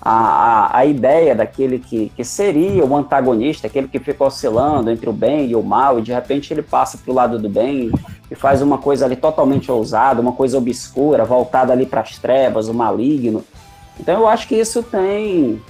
a, 0.00 0.78
a, 0.78 0.84
ideia 0.84 1.34
daquele 1.34 1.78
que, 1.78 2.10
que 2.16 2.24
seria 2.24 2.84
o 2.84 2.96
antagonista, 2.96 3.66
aquele 3.66 3.86
que 3.86 3.98
fica 3.98 4.24
oscilando 4.24 4.90
entre 4.90 5.08
o 5.08 5.12
bem 5.12 5.46
e 5.46 5.54
o 5.54 5.62
mal, 5.62 5.98
e 5.98 6.02
de 6.02 6.12
repente 6.12 6.52
ele 6.52 6.62
passa 6.62 6.98
para 6.98 7.10
o 7.10 7.14
lado 7.14 7.38
do 7.38 7.48
bem 7.48 7.92
e 8.30 8.34
faz 8.34 8.60
uma 8.60 8.78
coisa 8.78 9.04
ali 9.04 9.16
totalmente 9.16 9.70
ousada, 9.70 10.20
uma 10.20 10.32
coisa 10.32 10.58
obscura, 10.58 11.24
voltada 11.24 11.72
ali 11.72 11.86
para 11.86 12.00
as 12.00 12.18
trevas, 12.18 12.68
o 12.68 12.74
maligno. 12.74 13.44
Então 14.00 14.20
eu 14.20 14.28
acho 14.28 14.48
que 14.48 14.56
isso 14.56 14.82
tem 14.82 15.62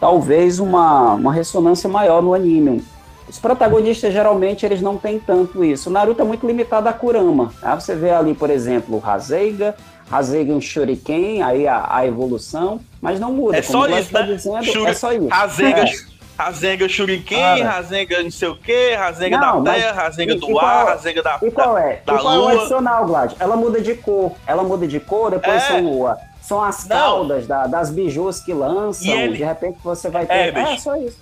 talvez 0.00 0.58
uma, 0.58 1.14
uma 1.14 1.32
ressonância 1.32 1.88
maior 1.88 2.22
no 2.22 2.34
anime. 2.34 2.82
Os 3.28 3.38
protagonistas 3.38 4.12
geralmente 4.12 4.64
eles 4.64 4.80
não 4.80 4.96
têm 4.96 5.18
tanto 5.18 5.64
isso. 5.64 5.90
O 5.90 5.92
Naruto 5.92 6.22
é 6.22 6.24
muito 6.24 6.46
limitado 6.46 6.88
a 6.88 6.92
Kurama. 6.92 7.52
Tá? 7.60 7.74
Você 7.74 7.94
vê 7.94 8.10
ali, 8.10 8.34
por 8.34 8.50
exemplo, 8.50 8.96
o 8.96 8.98
Raseiga, 8.98 9.74
Rasengan 10.10 10.60
Shuriken, 10.60 11.42
aí 11.42 11.66
a, 11.66 11.86
a, 11.88 12.06
evolução, 12.06 12.80
mas 13.00 13.18
não 13.18 13.32
muda. 13.32 13.58
É 13.58 13.62
só 13.62 13.86
isso, 13.88 14.12
tá 14.12 14.20
né? 14.20 14.34
Dizendo, 14.34 14.64
Shuri... 14.64 14.90
É 14.90 14.94
só 14.94 15.12
isso. 15.12 15.28
É. 15.28 16.16
Rasengan 16.38 16.88
Shuriken, 16.88 17.42
ah, 17.42 17.64
Rasengan 17.64 18.22
não 18.24 18.30
sei 18.30 18.48
o 18.48 18.56
quê, 18.56 18.94
Rasengan 18.94 19.40
da 19.40 19.72
terra, 19.72 20.02
Rasengan 20.02 20.36
do 20.36 20.58
ar, 20.58 20.86
Rasengan 20.86 21.22
da 21.22 21.38
E 21.42 21.50
qual 21.50 21.78
é? 21.78 22.02
Da, 22.04 22.14
e 22.14 22.18
qual 22.18 22.36
lua. 22.36 22.52
é 22.52 22.56
o 22.56 22.58
adicional, 22.58 23.06
Glad? 23.06 23.32
Ela 23.40 23.56
muda 23.56 23.80
de 23.80 23.94
cor. 23.94 24.32
Ela 24.46 24.62
muda 24.62 24.86
de 24.86 25.00
cor, 25.00 25.30
depois 25.30 25.56
é. 25.56 25.60
são, 25.60 26.16
são 26.42 26.62
as 26.62 26.84
caudas 26.84 27.46
da, 27.46 27.66
das 27.66 27.90
bijus 27.90 28.40
que 28.40 28.52
lançam. 28.52 29.10
Ele... 29.10 29.38
De 29.38 29.44
repente 29.44 29.78
você 29.82 30.10
vai 30.10 30.24
é, 30.24 30.52
ter... 30.52 30.58
É, 30.58 30.74
é 30.74 30.78
só 30.78 30.94
isso. 30.96 31.18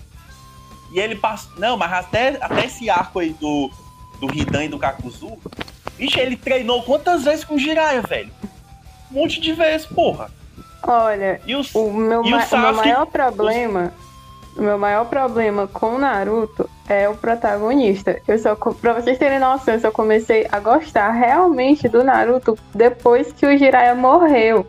E 0.94 1.00
ele 1.00 1.16
passa. 1.16 1.48
Não, 1.58 1.76
mas 1.76 1.92
até, 1.92 2.38
até 2.40 2.66
esse 2.66 2.88
arco 2.88 3.18
aí 3.18 3.30
do, 3.40 3.68
do 4.20 4.32
Hidan 4.32 4.64
e 4.64 4.68
do 4.68 4.78
Kakuzu, 4.78 5.36
bicho, 5.98 6.20
ele 6.20 6.36
treinou 6.36 6.84
quantas 6.84 7.24
vezes 7.24 7.44
com 7.44 7.56
o 7.56 7.58
Jiraiya, 7.58 8.00
velho? 8.02 8.30
Um 9.10 9.20
monte 9.20 9.40
de 9.40 9.52
vezes, 9.52 9.86
porra. 9.86 10.30
Olha, 10.86 11.40
e 11.44 11.56
os, 11.56 11.74
o, 11.74 11.90
meu, 11.92 12.24
e 12.24 12.32
o, 12.32 12.40
Sasuke, 12.40 12.54
o 12.54 12.60
meu 12.60 12.74
maior 12.74 13.06
problema. 13.06 13.92
O 14.56 14.62
meu 14.62 14.78
maior 14.78 15.04
problema 15.06 15.66
com 15.66 15.96
o 15.96 15.98
Naruto 15.98 16.70
é 16.88 17.08
o 17.08 17.16
protagonista. 17.16 18.20
Eu 18.28 18.38
só, 18.38 18.54
pra 18.54 18.92
vocês 18.92 19.18
terem 19.18 19.40
noção, 19.40 19.74
eu 19.74 19.80
só 19.80 19.90
comecei 19.90 20.46
a 20.52 20.60
gostar 20.60 21.10
realmente 21.10 21.88
do 21.88 22.04
Naruto 22.04 22.56
depois 22.72 23.32
que 23.32 23.44
o 23.44 23.58
Jiraiya 23.58 23.96
morreu. 23.96 24.64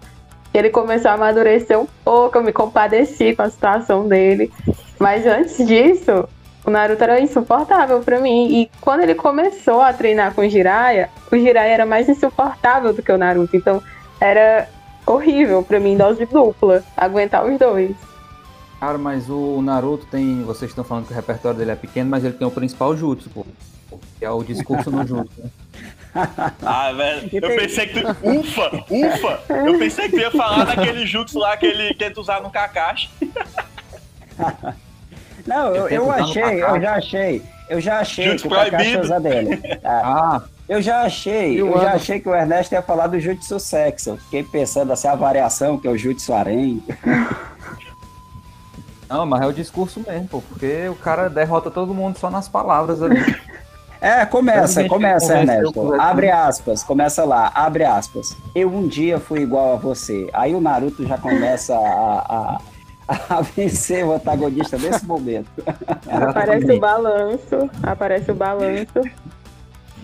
Ele 0.51 0.71
começou 0.71 1.11
a 1.11 1.13
amadurecer 1.13 1.79
um 1.79 1.85
pouco, 2.03 2.39
eu 2.39 2.43
me 2.43 2.51
compadeci 2.51 3.35
com 3.35 3.43
a 3.43 3.49
situação 3.49 4.07
dele. 4.07 4.51
Mas 4.99 5.25
antes 5.25 5.65
disso, 5.65 6.27
o 6.65 6.71
Naruto 6.71 7.03
era 7.03 7.19
insuportável 7.21 8.01
para 8.01 8.19
mim. 8.19 8.61
E 8.61 8.71
quando 8.81 9.01
ele 9.01 9.15
começou 9.15 9.81
a 9.81 9.93
treinar 9.93 10.33
com 10.33 10.41
o 10.41 10.49
Jiraiya, 10.49 11.09
o 11.31 11.37
Jiraiya 11.37 11.73
era 11.73 11.85
mais 11.85 12.09
insuportável 12.09 12.93
do 12.93 13.03
que 13.03 13.11
o 13.11 13.17
Naruto. 13.17 13.55
Então 13.55 13.81
era 14.19 14.67
horrível 15.05 15.61
para 15.61 15.79
mim, 15.79 15.95
dose 15.95 16.25
dupla, 16.25 16.83
aguentar 16.97 17.45
os 17.45 17.57
dois. 17.59 17.95
Cara, 18.79 18.97
mas 18.97 19.29
o 19.29 19.61
Naruto 19.61 20.05
tem. 20.07 20.43
Vocês 20.43 20.71
estão 20.71 20.83
falando 20.83 21.07
que 21.07 21.13
o 21.13 21.15
repertório 21.15 21.57
dele 21.57 21.71
é 21.71 21.75
pequeno, 21.75 22.09
mas 22.09 22.23
ele 22.23 22.33
tem 22.33 22.47
o 22.47 22.51
principal 22.51 22.95
jutsu, 22.95 23.29
pô. 23.29 23.45
Que 24.19 24.25
é 24.25 24.29
o 24.29 24.43
discurso 24.43 24.91
no 24.91 25.05
jutsu, 25.05 25.41
né? 25.41 25.49
Ah, 26.65 26.93
velho, 26.93 27.29
eu 27.33 27.55
pensei 27.57 27.87
que 27.87 28.01
tu. 28.01 28.07
Ufa, 28.07 28.71
ufa! 28.89 29.43
Eu 29.49 29.77
pensei 29.77 30.05
que 30.05 30.15
tu 30.15 30.21
ia 30.21 30.31
falar 30.31 30.63
daquele 30.63 31.05
jutsu 31.05 31.37
lá 31.37 31.57
que 31.57 31.65
ele 31.65 31.93
tenta 31.93 32.21
usar 32.21 32.41
no 32.41 32.49
Kakashi. 32.49 33.09
Não, 35.45 35.75
eu, 35.75 35.87
eu 35.87 36.11
achei, 36.11 36.63
eu 36.63 36.81
já 36.81 36.95
achei. 36.95 37.41
Eu 37.69 37.81
já 37.81 37.99
achei 37.99 38.25
Jutsu 38.25 38.47
que 38.47 38.53
o 38.53 38.57
Kakashi 38.57 38.71
proibido. 38.75 39.01
usa 39.01 39.19
dele. 39.19 39.61
Ah, 39.83 40.35
Ah, 40.35 40.41
eu 40.67 40.81
já 40.81 41.01
achei, 41.01 41.59
eu 41.59 41.71
já 41.79 41.93
achei 41.93 42.19
que 42.19 42.29
o 42.29 42.35
Ernesto 42.35 42.73
ia 42.73 42.81
falar 42.81 43.07
do 43.07 43.19
Jutsu 43.19 43.59
Sexo. 43.59 44.11
Eu 44.11 44.17
fiquei 44.17 44.43
pensando 44.43 44.91
assim, 44.93 45.07
a 45.07 45.15
variação, 45.15 45.77
que 45.77 45.87
é 45.87 45.91
o 45.91 45.97
Jutsu 45.97 46.33
Arém. 46.33 46.83
não, 49.09 49.25
mas 49.25 49.41
é 49.41 49.47
o 49.47 49.53
discurso 49.53 50.03
mesmo, 50.05 50.27
pô. 50.27 50.41
Porque 50.41 50.87
o 50.89 50.95
cara 50.95 51.29
derrota 51.29 51.71
todo 51.71 51.93
mundo 51.93 52.17
só 52.17 52.29
nas 52.29 52.47
palavras 52.47 53.01
ali. 53.01 53.19
É, 54.01 54.25
começa, 54.25 54.87
começa, 54.87 55.33
conversou 55.33 55.35
Ernesto. 55.35 56.01
Abre 56.01 56.29
aspas, 56.29 56.83
começa 56.83 57.23
lá, 57.23 57.51
abre 57.55 57.83
aspas. 57.83 58.35
Eu 58.53 58.69
um 58.69 58.87
dia 58.87 59.19
fui 59.19 59.41
igual 59.41 59.73
a 59.73 59.77
você. 59.77 60.29
Aí 60.33 60.53
o 60.53 60.61
Naruto 60.61 61.07
já 61.07 61.17
começa 61.17 61.75
a, 61.75 61.79
a, 61.79 62.57
a 63.07 63.41
vencer 63.55 64.05
o 64.05 64.13
antagonista 64.13 64.77
nesse 64.77 65.05
momento. 65.05 65.49
Aparece 66.07 66.71
o 66.71 66.79
balanço, 66.79 67.69
aparece 67.83 68.31
o 68.31 68.35
balanço. 68.35 69.01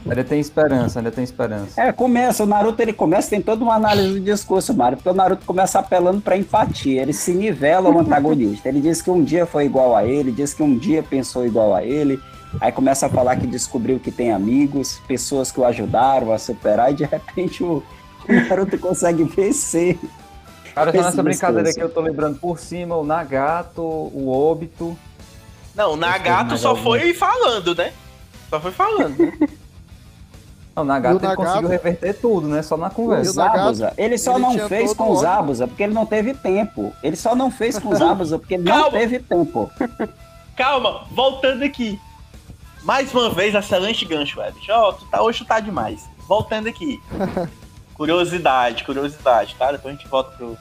Ainda 0.04 0.24
tem 0.24 0.40
esperança, 0.40 1.00
ainda 1.00 1.12
tem 1.12 1.24
esperança. 1.24 1.80
É, 1.80 1.92
começa, 1.92 2.44
o 2.44 2.48
Naruto 2.48 2.82
ele 2.82 2.94
começa, 2.94 3.30
tem 3.30 3.42
toda 3.42 3.64
uma 3.64 3.76
análise 3.76 4.20
do 4.20 4.20
discurso, 4.20 4.74
Mário, 4.74 4.98
porque 4.98 5.10
o 5.10 5.14
Naruto 5.14 5.46
começa 5.46 5.78
apelando 5.80 6.22
pra 6.22 6.36
empatia, 6.36 7.04
ele 7.04 7.14
se 7.14 7.32
nivela 7.34 7.88
ao 7.88 8.00
antagonista. 8.00 8.68
Ele 8.68 8.82
diz 8.82 9.02
que 9.02 9.12
um 9.12 9.24
dia 9.24 9.46
foi 9.46 9.66
igual 9.66 9.96
a 9.96 10.04
ele, 10.04 10.32
diz 10.32 10.54
que 10.54 10.64
um 10.64 10.76
dia 10.76 11.04
pensou 11.04 11.46
igual 11.46 11.76
a 11.76 11.84
ele, 11.84 12.20
aí 12.60 12.72
começa 12.72 13.06
a 13.06 13.10
falar 13.10 13.36
que 13.36 13.46
descobriu 13.46 14.00
que 14.00 14.12
tem 14.12 14.32
amigos, 14.32 15.00
pessoas 15.08 15.52
que 15.52 15.60
o 15.60 15.66
ajudaram 15.66 16.32
a 16.34 16.40
superar, 16.40 16.92
e 16.92 16.96
de 16.96 17.04
repente 17.04 17.64
o, 17.64 17.84
o 18.28 18.34
Naruto 18.50 18.80
consegue 18.80 19.24
vencer. 19.24 20.00
Cara, 20.74 20.92
só 20.92 20.98
Esse 20.98 21.06
nessa 21.08 21.24
brincadeira 21.24 21.70
aqui 21.70 21.80
eu 21.80 21.90
tô 21.90 22.00
lembrando 22.02 22.40
por 22.40 22.58
cima 22.60 22.96
o 22.96 23.04
Nagato, 23.04 23.82
o 23.82 24.30
Obito. 24.30 24.98
Não, 25.76 25.94
o 25.94 25.96
Nagato 25.96 26.58
só 26.58 26.70
algum? 26.70 26.84
foi 26.84 27.14
falando, 27.14 27.76
né? 27.76 27.94
Só 28.50 28.60
foi 28.60 28.72
falando. 28.72 29.18
Não, 30.74 30.84
o 30.84 30.86
Nagato, 30.86 31.16
o 31.16 31.18
ele 31.20 31.28
Nagato- 31.28 31.46
conseguiu 31.48 31.70
reverter 31.70 32.14
tudo, 32.14 32.48
né? 32.48 32.62
Só 32.62 32.78
na 32.78 32.90
conversa. 32.90 33.34
Zabuza, 33.34 33.94
ele 33.98 34.18
só 34.18 34.32
ele 34.34 34.40
não 34.42 34.70
fez 34.70 34.94
com 34.94 35.10
o. 35.12 35.16
Zabuza 35.18 35.68
porque 35.68 35.84
ele 35.84 35.94
não 35.94 36.06
teve 36.06 36.34
tempo. 36.34 36.94
Ele 37.04 37.18
só 37.18 37.36
não 37.36 37.52
fez 37.52 37.78
com 37.78 37.90
o 37.90 37.96
Zabuza 37.98 38.40
porque 38.40 38.54
ele 38.54 38.64
não 38.64 38.90
teve 38.90 39.20
tempo. 39.20 39.70
Calma, 40.56 41.06
voltando 41.12 41.64
aqui. 41.64 42.00
Mais 42.84 43.14
uma 43.14 43.30
vez, 43.30 43.54
excelente 43.54 44.06
gancho, 44.06 44.40
Web. 44.40 44.56
Ó, 44.70 44.94
tu 44.94 45.06
tá, 45.06 45.22
hoje 45.22 45.40
tu 45.40 45.46
tá 45.46 45.60
demais. 45.60 46.10
Voltando 46.28 46.68
aqui. 46.68 47.00
Curiosidade, 48.02 48.84
curiosidade, 48.84 49.56
tá? 49.60 49.72
Depois 49.72 49.94
a 49.94 49.98
gente 49.98 50.08
volta 50.10 50.32
pro. 50.36 50.58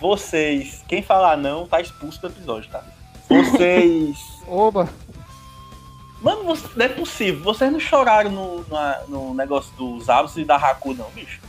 Vocês, 0.00 0.82
quem 0.88 1.00
falar 1.00 1.36
não, 1.36 1.64
tá 1.64 1.80
expulso 1.80 2.20
do 2.20 2.26
episódio, 2.26 2.68
tá? 2.70 2.82
Vocês. 3.28 4.18
Oba! 4.48 4.88
Mano, 6.20 6.42
você- 6.42 6.66
não 6.74 6.84
é 6.84 6.88
possível. 6.88 7.40
Vocês 7.44 7.70
não 7.70 7.78
choraram 7.78 8.30
no, 8.32 8.66
na- 8.68 9.00
no 9.06 9.32
negócio 9.32 9.72
dos 9.76 10.08
Abus 10.10 10.36
e 10.36 10.44
da 10.44 10.56
Haku, 10.56 10.92
não, 10.94 11.08
bicho? 11.10 11.40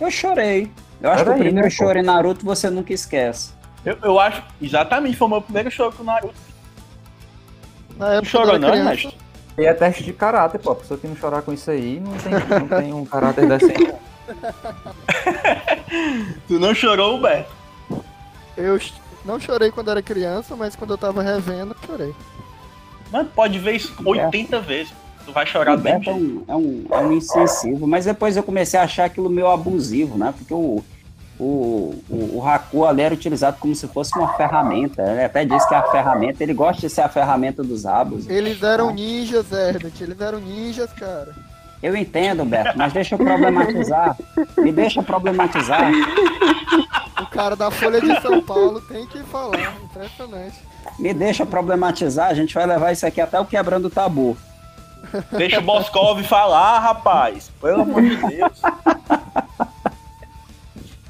Eu 0.00 0.10
chorei. 0.10 0.72
Eu 1.00 1.10
acho 1.10 1.24
que 1.24 1.30
o 1.30 1.34
primeiro 1.34 1.60
né, 1.68 1.70
choro 1.70 1.98
em 1.98 2.02
Naruto 2.02 2.42
você 2.44 2.70
nunca 2.70 2.94
esquece. 2.94 3.52
Eu, 3.84 3.98
eu 4.02 4.18
acho. 4.18 4.42
Exatamente, 4.60 5.16
foi 5.18 5.26
o 5.26 5.30
meu 5.30 5.42
primeiro 5.42 5.70
choro 5.70 5.92
com 5.94 6.02
o 6.02 6.06
Naruto. 6.06 6.34
Na 7.98 8.06
Não 8.06 8.12
época 8.14 8.28
chorou, 8.30 8.58
não, 8.58 8.70
criança? 8.70 9.12
E 9.58 9.64
é 9.64 9.72
teste 9.72 10.04
de 10.04 10.12
caráter, 10.12 10.58
pô. 10.58 10.72
A 10.72 10.76
pessoa 10.76 10.98
que 10.98 11.06
não 11.06 11.16
chorar 11.16 11.42
com 11.42 11.52
isso 11.52 11.70
aí 11.70 12.00
não 12.00 12.12
tem, 12.12 12.32
não 12.32 12.68
tem 12.68 12.92
um 12.92 13.04
caráter 13.04 13.48
decente. 13.48 13.94
Tu 16.46 16.58
não 16.58 16.74
chorou, 16.74 17.20
Beto? 17.20 17.48
eu 18.56 18.78
não 19.24 19.38
chorei 19.38 19.70
quando 19.70 19.90
era 19.90 20.02
criança, 20.02 20.56
mas 20.56 20.74
quando 20.74 20.92
eu 20.92 20.98
tava 20.98 21.22
revendo, 21.22 21.76
eu 21.80 21.86
chorei. 21.86 22.14
Mano, 23.12 23.30
pode 23.34 23.58
ver 23.58 23.76
isso 23.76 23.94
80 24.04 24.60
vezes. 24.60 24.92
Tu 25.24 25.32
vai 25.32 25.46
chorar 25.46 25.74
O 25.74 25.78
Beto 25.78 26.10
é 26.10 26.12
um, 26.12 26.44
é, 26.46 26.56
um, 26.56 26.86
é 26.90 26.98
um 26.98 27.12
insensível, 27.12 27.86
mas 27.86 28.04
depois 28.04 28.36
eu 28.36 28.42
comecei 28.42 28.78
a 28.78 28.84
achar 28.84 29.04
aquilo 29.06 29.30
meio 29.30 29.48
abusivo, 29.48 30.16
né? 30.18 30.34
Porque 30.36 30.54
o, 30.54 30.82
o, 31.38 31.94
o, 32.08 32.38
o 32.38 32.48
Haku 32.48 32.84
ali 32.84 33.02
era 33.02 33.14
utilizado 33.14 33.58
como 33.58 33.74
se 33.74 33.86
fosse 33.88 34.16
uma 34.18 34.32
ferramenta. 34.34 35.02
Ele 35.02 35.24
até 35.24 35.44
diz 35.44 35.64
que 35.66 35.74
a 35.74 35.82
ferramenta, 35.82 36.42
ele 36.42 36.54
gosta 36.54 36.80
de 36.80 36.88
ser 36.88 37.02
a 37.02 37.08
ferramenta 37.08 37.62
dos 37.62 37.84
abos. 37.84 38.28
Eles 38.28 38.62
eram 38.62 38.92
ninjas, 38.92 39.52
Herbert. 39.52 39.92
Eles 40.00 40.20
eram 40.20 40.40
ninjas, 40.40 40.92
cara. 40.92 41.34
Eu 41.82 41.94
entendo, 41.94 42.44
Beto, 42.44 42.76
mas 42.76 42.92
deixa 42.92 43.14
eu 43.14 43.18
problematizar. 43.18 44.16
Me 44.56 44.72
deixa 44.72 45.02
problematizar. 45.02 45.92
O 47.20 47.26
cara 47.26 47.54
da 47.54 47.70
Folha 47.70 48.00
de 48.00 48.20
São 48.22 48.42
Paulo 48.42 48.80
tem 48.80 49.06
que 49.06 49.22
falar. 49.24 49.74
Impressionante. 49.84 50.56
Me 50.98 51.12
deixa 51.12 51.44
problematizar. 51.44 52.28
A 52.30 52.34
gente 52.34 52.54
vai 52.54 52.66
levar 52.66 52.92
isso 52.92 53.06
aqui 53.06 53.20
até 53.20 53.38
o 53.38 53.44
quebrando 53.44 53.86
o 53.86 53.90
tabu. 53.90 54.36
Deixa 55.32 55.58
o 55.58 55.62
Boscov 55.62 56.22
falar, 56.24 56.78
rapaz. 56.78 57.50
Pelo 57.60 57.82
amor 57.82 58.02
de 58.02 58.16
Deus. 58.16 58.62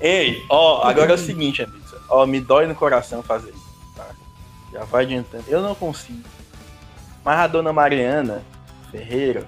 Ei, 0.06 0.44
ó, 0.48 0.86
agora 0.86 1.12
é 1.12 1.14
o 1.14 1.18
seguinte, 1.18 1.62
amigos. 1.62 1.94
Ó, 2.08 2.24
me 2.26 2.40
dói 2.40 2.66
no 2.66 2.74
coração 2.74 3.22
fazer 3.22 3.50
isso, 3.50 3.74
tá? 3.96 4.06
Já 4.72 4.84
vai 4.84 5.04
adiantando. 5.04 5.44
Eu 5.48 5.60
não 5.60 5.74
consigo. 5.74 6.22
Mas 7.24 7.38
a 7.40 7.46
dona 7.48 7.72
Mariana 7.72 8.44
Ferreira 8.90 9.44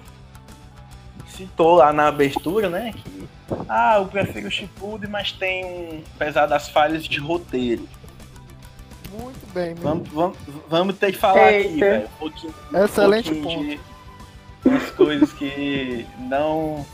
citou 1.28 1.76
lá 1.76 1.92
na 1.92 2.08
abertura, 2.08 2.68
né, 2.68 2.92
que 2.92 3.28
ah, 3.68 3.98
eu 3.98 4.06
prefiro 4.06 4.48
o 4.48 4.50
Shippuden, 4.50 5.08
mas 5.08 5.30
tem 5.30 5.64
um, 5.64 6.02
apesar 6.16 6.46
das 6.46 6.68
falhas 6.68 7.04
de 7.04 7.20
roteiro. 7.20 7.88
Muito 9.12 9.52
bem. 9.54 9.68
muito 9.70 9.82
Vamos, 9.82 10.08
vamos, 10.08 10.38
vamos 10.68 10.98
ter 10.98 11.12
que 11.12 11.18
falar 11.18 11.48
aqui, 11.48 11.56
Eita. 11.56 11.78
velho. 11.78 12.04
Um 12.06 12.18
pouquinho, 12.18 12.54
Excelente 12.74 13.30
um 13.32 13.42
pouquinho 13.42 13.78
ponto. 13.78 13.80
de 14.64 14.68
umas 14.68 14.90
coisas 14.90 15.32
que 15.32 16.04
não. 16.18 16.84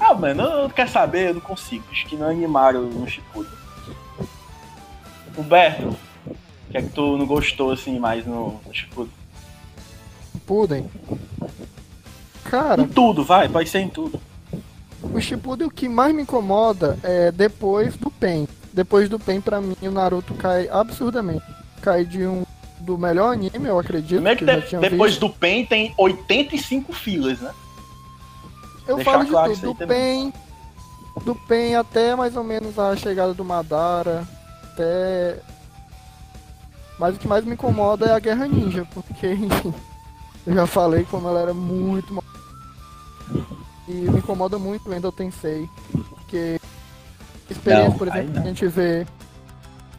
Ah, 0.00 0.14
mano, 0.14 0.42
eu 0.42 0.70
quero 0.70 0.90
saber, 0.90 1.28
eu 1.30 1.34
não 1.34 1.40
consigo. 1.40 1.84
Acho 1.90 2.06
que 2.06 2.16
não 2.16 2.28
animaram 2.28 2.82
no 2.82 3.08
Shippuden. 3.08 3.52
Humberto, 5.36 5.96
o 6.26 6.70
que 6.70 6.76
é 6.78 6.82
que 6.82 6.88
tu 6.90 7.16
não 7.16 7.26
gostou 7.26 7.70
assim 7.72 7.98
mais 7.98 8.24
no, 8.26 8.60
no 8.66 8.74
Shippuden? 8.74 9.12
Shippuden. 10.34 10.90
Cara, 12.44 12.82
Em 12.82 12.86
tudo, 12.88 13.24
vai, 13.24 13.48
pode 13.48 13.68
ser 13.68 13.80
em 13.80 13.88
tudo. 13.88 14.20
o 15.02 15.20
Shippuden 15.20 15.66
o 15.66 15.70
que 15.70 15.88
mais 15.88 16.14
me 16.14 16.22
incomoda 16.22 16.98
é 17.02 17.32
depois 17.32 17.96
do 17.96 18.10
Pen. 18.10 18.46
Depois 18.72 19.08
do 19.08 19.18
Pen, 19.18 19.40
pra 19.40 19.60
mim, 19.60 19.76
o 19.82 19.90
Naruto 19.90 20.34
cai 20.34 20.68
absurdamente. 20.68 21.44
Cai 21.80 22.04
de 22.04 22.26
um 22.26 22.44
do 22.80 22.98
melhor 22.98 23.32
anime, 23.32 23.66
eu 23.68 23.78
acredito. 23.78 24.16
Primeiro 24.16 24.38
que 24.38 24.44
eu 24.44 24.60
já 24.60 24.80
de- 24.80 24.90
depois 24.90 25.12
visto. 25.12 25.26
do 25.26 25.32
PEN 25.32 25.64
tem 25.64 25.94
85 25.96 26.92
filas, 26.92 27.40
né? 27.40 27.50
Eu 28.86 28.96
deixar 28.96 29.12
falo 29.12 29.24
de 29.24 29.30
claro 29.30 29.56
tudo. 29.56 29.74
Do. 29.74 29.86
Pen, 29.86 30.32
do 31.24 31.34
Pen 31.34 31.76
até 31.76 32.14
mais 32.14 32.36
ou 32.36 32.44
menos 32.44 32.78
a 32.78 32.94
chegada 32.96 33.32
do 33.32 33.44
Madara. 33.44 34.26
Até. 34.72 35.40
Mas 36.98 37.16
o 37.16 37.18
que 37.18 37.26
mais 37.26 37.44
me 37.44 37.54
incomoda 37.54 38.06
é 38.06 38.12
a 38.12 38.18
Guerra 38.18 38.46
Ninja, 38.46 38.86
porque, 38.92 39.26
enfim, 39.32 39.74
eu 40.46 40.54
já 40.54 40.66
falei 40.66 41.04
como 41.04 41.28
ela 41.28 41.40
era 41.40 41.54
muito 41.54 42.12
mal. 42.14 42.24
E 43.88 43.92
me 43.92 44.18
incomoda 44.18 44.58
muito 44.58 44.88
o 44.88 44.94
Endo 44.94 45.10
Tensei. 45.12 45.68
Porque 45.92 46.60
experiência, 47.50 47.90
Não, 47.90 47.98
por 47.98 48.08
exemplo, 48.08 48.38
a 48.38 48.42
gente 48.42 48.66
vê 48.66 49.06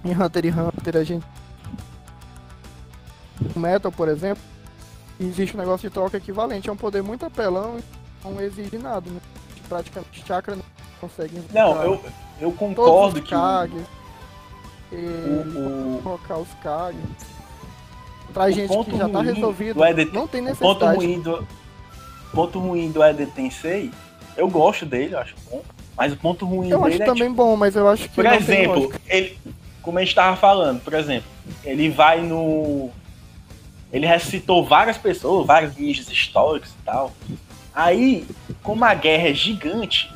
em 0.03 0.11
Hunter 0.11 0.45
x 0.45 0.57
Hunter, 0.57 0.97
a 0.97 1.03
gente. 1.03 1.25
Metal, 3.55 3.91
por 3.91 4.07
exemplo, 4.07 4.43
existe 5.19 5.55
um 5.55 5.59
negócio 5.59 5.87
de 5.87 5.93
troca 5.93 6.17
equivalente. 6.17 6.69
É 6.69 6.71
um 6.71 6.77
poder 6.77 7.03
muito 7.03 7.25
apelão 7.25 7.77
não 8.31 8.41
exige 8.41 8.77
nada, 8.77 9.09
né? 9.09 9.19
Praticamente 9.67 10.23
chakra 10.25 10.55
não 10.55 10.63
consegue 11.01 11.41
Não, 11.53 11.81
eu, 11.81 12.05
eu 12.39 12.51
concordo 12.51 13.21
que 13.21 13.33
o, 13.33 13.37
Kages. 13.37 13.85
E 14.91 14.95
o, 14.95 15.97
o, 15.97 16.01
colocar 16.03 16.37
os 16.37 16.53
Kages. 16.61 17.01
Pra 18.33 18.45
O 18.45 18.51
gente 18.51 18.67
ponto 18.67 18.91
que 18.91 18.97
já 18.97 19.09
tá 19.09 19.19
ruim 19.19 19.33
resolvido, 19.33 19.85
EDT 19.85 20.13
não 20.13 20.27
tem 20.27 20.41
O 20.41 20.55
ponto 20.55 20.85
necessidade. 20.85 20.97
ruim 20.97 21.21
do 21.21 21.47
ponto 22.35 22.59
ruim 22.59 22.91
do 22.91 23.01
Eden 23.01 23.27
Tensei, 23.27 23.89
eu 24.35 24.49
gosto 24.49 24.85
dele, 24.85 25.15
eu 25.15 25.19
acho 25.19 25.33
bom. 25.49 25.63
Mas 25.95 26.11
o 26.11 26.17
ponto 26.17 26.45
ruim 26.45 26.69
Eu 26.69 26.83
acho 26.83 26.97
dele 26.97 27.03
é 27.03 27.05
também 27.05 27.31
bom, 27.31 27.55
mas 27.55 27.75
eu 27.75 27.87
acho 27.87 28.09
que. 28.09 28.15
Por 28.15 28.25
exemplo, 28.25 28.93
ele, 29.07 29.37
como 29.81 29.97
a 29.97 30.03
gente 30.03 30.13
tava 30.13 30.35
falando, 30.35 30.81
por 30.81 30.93
exemplo, 30.93 31.29
ele 31.63 31.89
vai 31.89 32.21
no. 32.21 32.89
Ele 33.93 34.05
ressuscitou 34.05 34.65
várias 34.65 34.97
pessoas, 34.97 35.47
vários 35.47 35.77
ninjas 35.77 36.09
históricos 36.09 36.71
e 36.71 36.83
tal. 36.83 37.13
Aí, 37.75 38.25
como 38.63 38.85
a 38.85 38.93
guerra 38.93 39.27
é 39.29 39.33
gigante, 39.33 40.09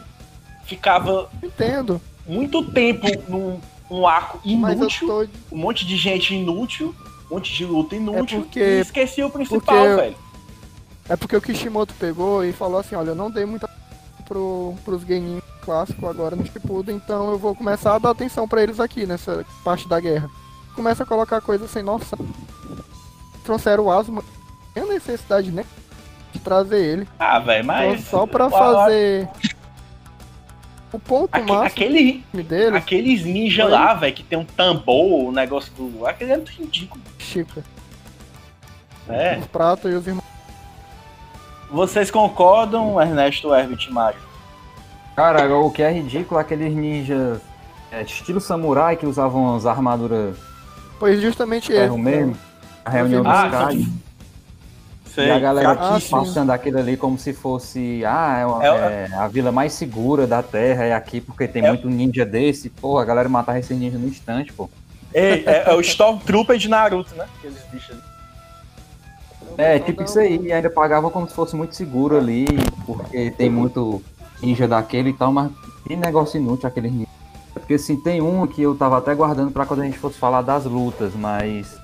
ficava 0.65 1.29
Entendo. 1.43 2.01
muito 2.25 2.63
tempo 2.71 3.05
num 3.27 3.59
um 3.91 4.05
arco 4.07 4.39
inútil, 4.45 5.07
tô. 5.07 5.55
um 5.55 5.57
monte 5.59 5.85
de 5.85 5.97
gente 5.97 6.33
inútil, 6.33 6.93
um 7.29 7.35
monte 7.35 7.51
de 7.53 7.65
luta 7.65 7.95
inútil, 7.95 8.39
É 8.39 8.41
porque- 8.43 8.59
e 8.59 8.79
esqueci 8.79 9.23
o 9.23 9.29
principal, 9.31 9.59
porque- 9.59 9.95
velho. 9.95 10.15
É 11.09 11.15
porque 11.15 11.35
o 11.35 11.41
Kishimoto 11.41 11.93
pegou 11.95 12.45
e 12.45 12.53
falou 12.53 12.79
assim, 12.79 12.95
olha, 12.95 13.09
eu 13.09 13.15
não 13.15 13.31
dei 13.31 13.45
muita 13.45 13.67
pro, 14.27 14.75
pros 14.85 15.03
games 15.03 15.41
clássicos 15.63 16.07
agora 16.07 16.35
no 16.35 16.45
Shippuden, 16.45 16.95
então 16.95 17.31
eu 17.31 17.37
vou 17.39 17.55
começar 17.55 17.95
a 17.95 17.99
dar 17.99 18.11
atenção 18.11 18.47
pra 18.47 18.61
eles 18.61 18.79
aqui 18.79 19.07
nessa 19.07 19.43
parte 19.63 19.87
da 19.89 19.99
guerra. 19.99 20.29
Começa 20.75 21.01
a 21.01 21.05
colocar 21.07 21.41
coisas 21.41 21.71
sem 21.71 21.81
noção. 21.81 22.19
Trouxeram 23.43 23.85
o 23.85 23.91
Asuma, 23.91 24.21
não 24.21 24.83
tem 24.83 24.93
necessidade 24.93 25.49
nem 25.51 25.65
de 25.65 25.88
trazer 26.39 26.83
ele. 26.83 27.07
Ah, 27.19 27.39
velho, 27.39 27.65
mas. 27.65 28.03
só 28.05 28.25
pra 28.25 28.45
a- 28.45 28.49
fazer 28.49 29.27
o 30.91 30.97
ponto 30.99 31.29
aque- 31.31 31.51
máximo 31.51 31.65
aquele, 31.85 32.25
deles, 32.33 32.73
aqueles 32.75 33.23
ninja 33.25 33.65
Oi? 33.65 33.71
lá, 33.71 33.93
velho, 33.93 34.13
que 34.15 34.23
tem 34.23 34.39
um 34.39 34.45
tambor, 34.45 35.25
o 35.27 35.31
negócio 35.31 35.71
do. 35.73 36.05
Aquele 36.05 36.31
é 36.33 36.35
muito 36.37 36.51
ridículo. 36.51 37.01
Chica, 37.19 37.63
É. 39.07 39.37
os 39.39 39.45
pratos 39.47 39.91
e 39.91 39.95
os 39.95 40.07
irmãos. 40.07 40.23
Vocês 41.71 42.09
concordam, 42.09 42.99
Ernesto 42.99 43.53
Herbert 43.53 43.85
e 43.87 43.91
Mário? 43.91 44.19
Cara, 45.15 45.55
o 45.55 45.69
que 45.69 45.83
é 45.83 45.91
ridículo 45.91 46.39
é 46.39 46.43
aqueles 46.43 46.73
ninjas 46.73 47.39
é, 47.91 48.01
estilo 48.01 48.39
samurai 48.41 48.95
que 48.95 49.05
usavam 49.05 49.55
as 49.55 49.65
armaduras 49.65 50.37
Pois 50.97 51.21
justamente 51.21 51.71
esse. 51.71 51.97
mesmo. 51.97 52.35
A 52.85 52.89
reunião 52.89 53.21
dos 53.23 53.31
Ah, 53.31 53.49
caras. 53.49 53.83
Sei. 55.13 55.27
E 55.27 55.31
a 55.31 55.39
galera 55.39 55.71
aqui 55.71 56.01
sim. 56.01 56.11
passando 56.11 56.51
aquilo 56.51 56.77
ali 56.79 56.95
como 56.95 57.17
se 57.17 57.33
fosse 57.33 58.03
ah, 58.05 58.37
é, 58.39 58.45
uma- 58.45 58.65
É- 58.65 59.07
é 59.11 59.15
a 59.15 59.27
vila 59.27 59.51
mais 59.51 59.73
segura 59.73 60.27
da 60.27 60.41
Terra, 60.43 60.85
é 60.85 60.93
aqui 60.93 61.19
porque 61.19 61.47
tem 61.47 61.65
É- 61.65 61.69
muito 61.69 61.89
ninja 61.89 62.25
desse. 62.25 62.69
Pô, 62.69 62.97
a 62.97 63.05
galera 63.05 63.27
matava 63.27 63.57
esse 63.59 63.73
ninja 63.73 63.97
no 63.97 64.07
instante, 64.07 64.53
pô. 64.53 64.69
Ei, 65.13 65.43
é, 65.47 65.71
é 65.71 65.73
o 65.73 65.81
Stormtrooper 65.81 66.57
de 66.57 66.67
Naruto, 66.69 67.15
né? 67.15 67.25
Aqueles 67.37 67.63
bichos 67.71 67.91
ali. 67.91 68.01
É, 69.57 69.79
tipo 69.79 70.03
isso 70.03 70.19
aí, 70.19 70.39
e 70.45 70.53
ainda 70.53 70.69
pagava 70.69 71.09
como 71.09 71.27
se 71.27 71.33
fosse 71.33 71.55
muito 71.55 71.75
seguro 71.75 72.17
ali, 72.17 72.45
porque 72.85 73.31
tem 73.31 73.49
muito 73.49 74.01
ninja 74.41 74.67
daquele 74.67 75.09
e 75.09 75.13
tal, 75.13 75.33
mas 75.33 75.51
que 75.85 75.95
negócio 75.95 76.39
inútil 76.39 76.67
aquele 76.67 76.89
ninja. 76.89 77.07
Porque 77.53 77.73
assim, 77.73 77.97
tem 77.99 78.21
um 78.21 78.45
que 78.47 78.61
eu 78.61 78.75
tava 78.75 78.97
até 78.99 79.13
guardando 79.13 79.51
pra 79.51 79.65
quando 79.65 79.81
a 79.81 79.85
gente 79.85 79.97
fosse 79.97 80.17
falar 80.17 80.43
das 80.43 80.63
lutas, 80.65 81.13
mas 81.13 81.77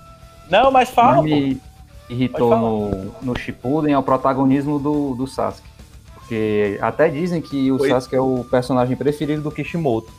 Não, 0.49 0.71
mas 0.71 0.89
fala, 0.89 1.17
mais 1.17 1.29
pô. 1.29 1.35
me 1.35 1.61
irritou 2.09 2.57
no, 2.57 3.11
no 3.21 3.37
Shippuden 3.37 3.93
é 3.93 3.97
o 3.97 4.03
protagonismo 4.03 4.79
do, 4.79 5.15
do 5.15 5.27
Sasuke. 5.27 5.67
Porque 6.15 6.77
até 6.81 7.07
dizem 7.09 7.41
que 7.41 7.71
o 7.71 7.79
Oi. 7.81 7.89
Sasuke 7.89 8.15
é 8.15 8.21
o 8.21 8.45
personagem 8.49 8.95
preferido 8.95 9.41
do 9.41 9.51
Kishimoto. 9.51 10.11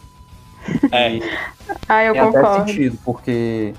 É. 0.93 1.19
Ah, 1.89 2.03
eu 2.05 2.13
Tem 2.15 2.23
até 2.23 2.41
concordo. 2.41 2.69
sentido, 2.69 2.99
porque. 3.05 3.73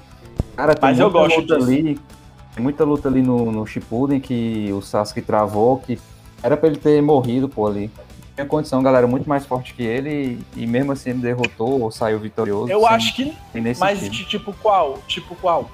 Cara, 0.55 0.73
tem 0.73 0.89
Mas 0.89 0.99
eu 0.99 1.09
muita 1.09 1.19
gosto 1.27 1.41
luta 1.41 1.55
disso. 1.57 1.67
ali. 1.69 1.99
Tem 2.55 2.63
muita 2.63 2.83
luta 2.85 3.07
ali 3.09 3.21
no, 3.21 3.51
no 3.51 3.65
Shippuden 3.67 4.19
que 4.19 4.69
o 4.73 4.81
Sasuke 4.81 5.21
travou, 5.21 5.77
que 5.77 5.99
era 6.41 6.55
pra 6.55 6.67
ele 6.69 6.77
ter 6.77 7.01
morrido, 7.01 7.47
pô, 7.49 7.67
ali. 7.67 7.91
Tinha 8.35 8.45
condição, 8.45 8.81
galera, 8.83 9.07
muito 9.07 9.27
mais 9.27 9.45
forte 9.45 9.73
que 9.73 9.83
ele, 9.83 10.39
e 10.55 10.65
mesmo 10.67 10.91
assim 10.93 11.09
ele 11.09 11.19
derrotou 11.19 11.81
ou 11.81 11.91
saiu 11.91 12.19
vitorioso. 12.19 12.71
Eu 12.71 12.79
sem- 12.81 12.89
acho 12.89 13.15
que. 13.15 13.37
Mas 13.79 13.99
sentido. 13.99 14.11
de 14.11 14.25
tipo 14.25 14.53
qual? 14.61 14.99
Tipo 15.07 15.35
qual? 15.35 15.69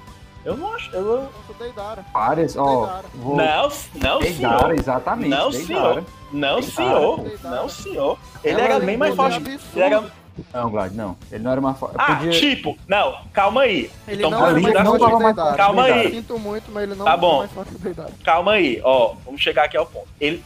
Eu 0.46 0.58
não 0.58 0.74
acho. 0.74 0.92
Eu, 0.94 1.22
Nossa, 1.24 1.54
Deidara. 1.60 2.06
Várias, 2.14 2.56
ó. 2.58 2.82
Deidara. 2.86 3.06
Vou... 3.16 3.36
não, 3.38 3.70
não, 3.96 4.20
Deidara, 4.20 4.58
senhor. 4.60 4.74
exatamente. 4.80 5.30
Não, 5.30 5.50
Deidara. 5.50 5.66
senhor. 5.66 6.04
Não, 6.34 6.60
Deidara. 6.60 6.62
senhor. 6.64 7.20
Deidara. 7.22 7.56
Não, 7.56 7.70
senhor. 7.70 8.20
Ele 8.44 8.54
Ela 8.62 8.62
era 8.62 8.80
bem 8.80 8.98
mais 8.98 9.16
forte. 9.16 9.38
Ele 9.40 9.62
era... 9.84 10.04
Não, 10.52 10.70
Glad, 10.72 10.92
não. 10.94 11.16
Ele 11.32 11.44
não 11.44 11.52
era 11.52 11.62
mais 11.62 11.78
forte. 11.78 11.96
Ah, 11.98 12.16
Podia... 12.16 12.32
tipo, 12.32 12.76
não, 12.88 13.16
calma 13.32 13.62
aí. 13.62 13.92
Ele 14.08 14.18
Então, 14.26 14.32
não 14.32 14.48
era 14.48 14.60
mais 14.60 14.74
não 14.74 14.86
forte 14.86 15.00
tava 15.06 15.20
mais 15.20 15.36
Deidara. 15.36 15.58
Calma 15.58 15.84
aí. 15.84 16.12
Sinto 16.12 16.40
muito, 16.40 16.72
mas 16.72 16.84
ele 16.84 16.96
não 16.96 17.06
Tá 17.06 17.12
era 17.12 17.22
bom. 17.22 17.38
mais 17.38 17.52
forte 17.52 17.72
que 17.72 17.78
Deidara. 17.78 18.12
Calma 18.24 18.52
aí, 18.54 18.82
ó. 18.84 19.14
Vamos 19.26 19.42
chegar 19.42 19.66
aqui 19.66 19.78
ao 19.78 19.86
ponto. 19.86 20.08
Ele. 20.20 20.44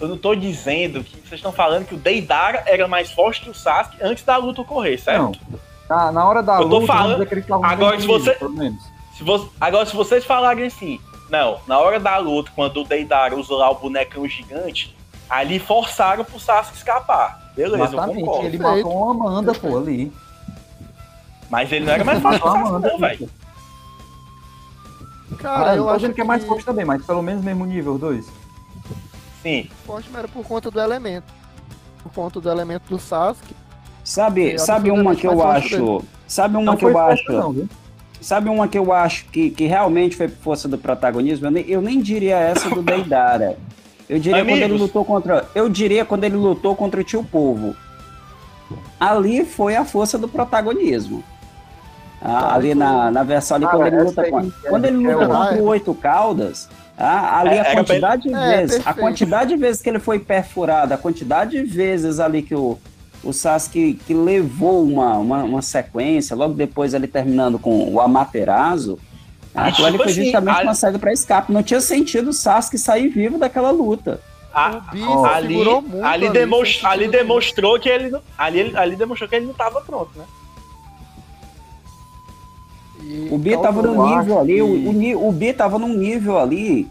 Eu 0.00 0.08
não 0.08 0.18
tô 0.18 0.34
dizendo 0.34 1.04
que 1.04 1.14
vocês 1.20 1.34
estão 1.34 1.52
falando 1.52 1.86
que 1.86 1.94
o 1.94 1.98
Deidara 1.98 2.64
era 2.66 2.88
mais 2.88 3.12
forte 3.12 3.40
que 3.42 3.50
o 3.50 3.54
Sasuke 3.54 3.98
antes 4.02 4.24
da 4.24 4.36
luta 4.36 4.62
ocorrer, 4.62 5.00
certo? 5.00 5.38
Não. 5.48 5.60
Na, 5.92 6.10
na 6.10 6.24
hora 6.26 6.42
da 6.42 6.54
Eu 6.54 6.68
tô 6.70 6.78
luta, 6.78 6.86
falando- 6.86 7.26
que 7.26 7.52
Agora, 7.52 8.00
se 8.00 8.06
você- 8.06 8.30
unidos, 8.30 8.38
Pelo 8.38 8.52
menos. 8.54 8.82
Se 9.14 9.22
vo- 9.22 9.48
Agora, 9.60 9.84
se 9.84 9.94
vocês 9.94 10.24
falarem 10.24 10.64
assim, 10.66 10.98
não, 11.28 11.58
na 11.66 11.78
hora 11.78 12.00
da 12.00 12.16
luta, 12.16 12.50
quando 12.56 12.80
o 12.80 12.84
Deidara 12.84 13.36
usou 13.36 13.58
lá 13.58 13.70
o 13.70 13.74
bonecão 13.74 14.26
gigante, 14.26 14.96
ali 15.28 15.58
forçaram 15.58 16.24
pro 16.24 16.40
Sasuke 16.40 16.78
escapar. 16.78 17.52
Beleza, 17.54 17.76
eu 17.76 17.84
Exatamente. 17.84 18.20
concordo. 18.20 18.46
Ele 18.46 18.56
Perfeito. 18.58 18.86
matou 18.88 19.02
uma 19.12 19.28
Amanda, 19.30 19.52
pô, 19.54 19.76
ali. 19.76 20.10
Mas 21.50 21.70
ele 21.70 21.84
não 21.84 21.92
era 21.92 22.04
mais 22.04 22.18
que 22.22 22.22
Sasuke, 22.22 22.48
Amanda, 22.48 22.88
não, 22.88 22.98
velho. 22.98 23.30
Cara, 25.38 25.70
Ah, 25.72 25.76
eu 25.76 25.88
acho 25.90 25.98
dizendo 25.98 26.14
que 26.14 26.20
é 26.22 26.24
mais 26.24 26.42
forte 26.44 26.64
também, 26.64 26.84
mas 26.86 27.04
pelo 27.04 27.22
menos 27.22 27.44
mesmo 27.44 27.66
nível 27.66 27.98
2. 27.98 28.26
Sim. 29.42 29.68
forte, 29.84 30.08
mas 30.10 30.20
era 30.20 30.28
por 30.28 30.42
conta 30.46 30.70
do 30.70 30.80
elemento. 30.80 31.26
Por 32.02 32.12
conta 32.12 32.40
do 32.40 32.48
elemento 32.50 32.84
do 32.88 32.98
Sasuke. 32.98 33.54
Sabe, 34.04 34.52
É, 34.54 34.58
sabe 34.58 34.90
uma 34.90 35.14
que 35.14 35.26
eu 35.26 35.42
acho. 35.46 36.02
Sabe 36.26 36.56
uma 36.56 36.76
que 36.76 36.84
eu 36.84 36.98
acho. 36.98 37.66
Sabe 38.20 38.48
uma 38.48 38.68
que 38.68 38.78
eu 38.78 38.92
acho 38.92 39.26
que, 39.26 39.50
que 39.50 39.66
realmente 39.66 40.16
foi 40.16 40.28
por 40.28 40.38
força 40.42 40.68
do 40.68 40.78
protagonismo? 40.78 41.46
Eu 41.46 41.50
nem, 41.50 41.64
eu 41.68 41.80
nem 41.82 42.00
diria 42.00 42.36
essa 42.36 42.68
do 42.70 42.80
Deidara. 42.82 43.56
Eu 44.08 44.18
diria 44.18 44.38
quando 44.44 44.50
ele 44.50 44.64
Amigos. 44.64 44.80
lutou 44.82 45.04
contra. 45.04 45.44
Eu 45.54 45.68
diria 45.68 46.04
quando 46.04 46.24
ele 46.24 46.36
lutou 46.36 46.76
contra 46.76 47.00
o 47.00 47.04
tio 47.04 47.24
Povo. 47.24 47.74
Ali 48.98 49.44
foi 49.44 49.74
a 49.76 49.84
força 49.84 50.16
do 50.18 50.28
protagonismo. 50.28 51.22
Ah, 52.20 52.54
ali 52.54 52.74
na, 52.74 53.10
na 53.10 53.22
versão 53.24 53.56
ali, 53.56 53.64
Ah, 53.64 53.68
quando 53.70 53.86
ele 53.88 54.02
luta 54.02 54.22
aí, 54.22 54.30
com. 54.30 54.40
é, 54.40 54.68
Quando 54.68 54.84
ele 54.84 55.04
é 55.06 55.14
luta 55.16 55.26
contra 55.26 55.54
o 55.56 55.64
Oito 55.66 55.92
Caldas, 55.94 56.68
ah, 56.96 57.40
ali 57.40 57.50
É, 57.56 57.60
a 57.60 57.64
era 57.64 57.74
quantidade 57.74 58.22
de 58.22 58.34
É, 58.34 58.56
vezes. 58.58 58.86
A 58.86 58.94
quantidade 58.94 59.50
de 59.50 59.56
vezes 59.56 59.82
que 59.82 59.88
ele 59.88 59.98
foi 59.98 60.20
perfurado, 60.20 60.94
a 60.94 60.96
quantidade 60.96 61.50
de 61.52 61.64
vezes 61.64 62.20
ali 62.20 62.42
que 62.42 62.54
o, 62.54 62.78
o 63.24 63.32
Sasuke 63.32 63.94
que 64.06 64.12
levou 64.14 64.84
uma, 64.84 65.16
uma, 65.18 65.44
uma 65.44 65.62
sequência, 65.62 66.34
logo 66.36 66.54
depois 66.54 66.92
ele 66.94 67.06
terminando 67.06 67.58
com 67.58 67.92
o 67.92 68.00
Amaterasu, 68.00 68.98
Ah, 69.54 69.66
aquilo 69.66 69.86
ali 69.86 69.96
tipo 69.98 70.04
foi 70.04 70.12
assim, 70.12 70.24
justamente 70.24 70.60
a- 70.60 70.62
uma 70.62 70.74
saída 70.74 70.98
para 70.98 71.12
escape. 71.12 71.52
Não 71.52 71.62
tinha 71.62 71.80
sentido 71.80 72.30
o 72.30 72.32
Sasuke 72.32 72.78
sair 72.78 73.08
vivo 73.08 73.38
daquela 73.38 73.70
luta. 73.70 74.20
A- 74.54 74.82
o 74.94 75.24
ali, 75.24 75.54
muito. 75.54 76.04
ali, 76.04 76.24
sem 76.26 76.32
demonstra- 76.32 76.88
ali 76.90 77.08
demonstrou 77.08 77.78
que 77.80 77.88
ele 77.88 78.10
não- 78.10 78.20
ali, 78.36 78.76
ali 78.76 78.96
demonstrou 78.96 79.28
que 79.28 79.36
ele 79.36 79.46
não 79.46 79.54
tava 79.54 79.80
pronto, 79.80 80.10
né? 80.16 80.24
E- 83.02 83.28
O 83.30 83.38
B 83.38 83.50
então, 83.50 83.62
tava 83.62 83.80
eu 83.80 83.92
num 83.94 84.18
nível 84.18 84.38
ali, 84.38 84.54
que- 84.54 84.62
o, 84.62 85.18
o, 85.20 85.28
o 85.28 85.32
B 85.32 85.52
tava 85.52 85.78
num 85.78 85.88
nível 85.96 86.38
ali 86.38 86.88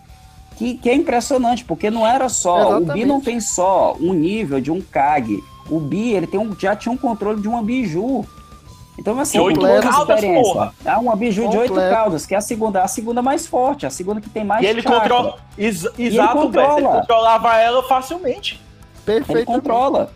que, 0.58 0.76
que 0.76 0.90
é 0.90 0.96
impressionante, 0.96 1.64
porque 1.64 1.90
não 1.90 2.06
era 2.06 2.28
só. 2.30 2.56
O 2.56 2.80
B 2.80 2.84
Exatamente. 2.84 3.06
não 3.06 3.22
tem 3.22 3.40
só 3.40 3.96
um 4.00 4.14
nível 4.14 4.60
de 4.60 4.72
um 4.72 4.82
Kage. 4.82 5.44
O 5.70 5.80
B 5.80 6.12
ele 6.12 6.28
tem 6.28 6.40
um, 6.40 6.56
já 6.58 6.76
tinha 6.76 6.92
um 6.92 6.98
controle 6.98 7.42
de 7.42 7.48
uma 7.48 7.62
Biju. 7.64 8.26
Então, 9.00 9.18
assim, 9.20 9.38
De 9.38 9.44
oito 9.44 9.62
caudas, 9.62 9.96
experiência. 10.18 10.54
porra. 10.54 10.74
É 10.86 10.96
uma 10.98 11.16
Biju 11.16 11.50
de 11.50 11.58
oito 11.58 11.74
caudas, 11.74 12.26
que 12.26 12.36
é 12.36 12.38
a 12.38 12.42
segunda, 12.42 12.84
a 12.84 12.88
segunda 12.88 13.22
mais 13.22 13.48
forte, 13.48 13.86
a 13.86 13.90
segunda 13.90 14.20
que 14.22 14.30
tem 14.30 14.44
mais 14.44 14.64
E 14.64 14.66
ele 14.68 14.82
chakra. 14.82 15.00
controla. 15.00 15.38
Ex- 15.58 15.86
ele 15.98 16.08
exato, 16.08 16.50
velho. 16.50 16.64
Ele 16.66 16.76
controla. 16.76 17.00
controlava 17.02 17.58
ela 17.58 17.84
facilmente. 17.84 18.62
Ele 19.08 19.20
Perfeito. 19.24 19.46
controla. 19.46 20.12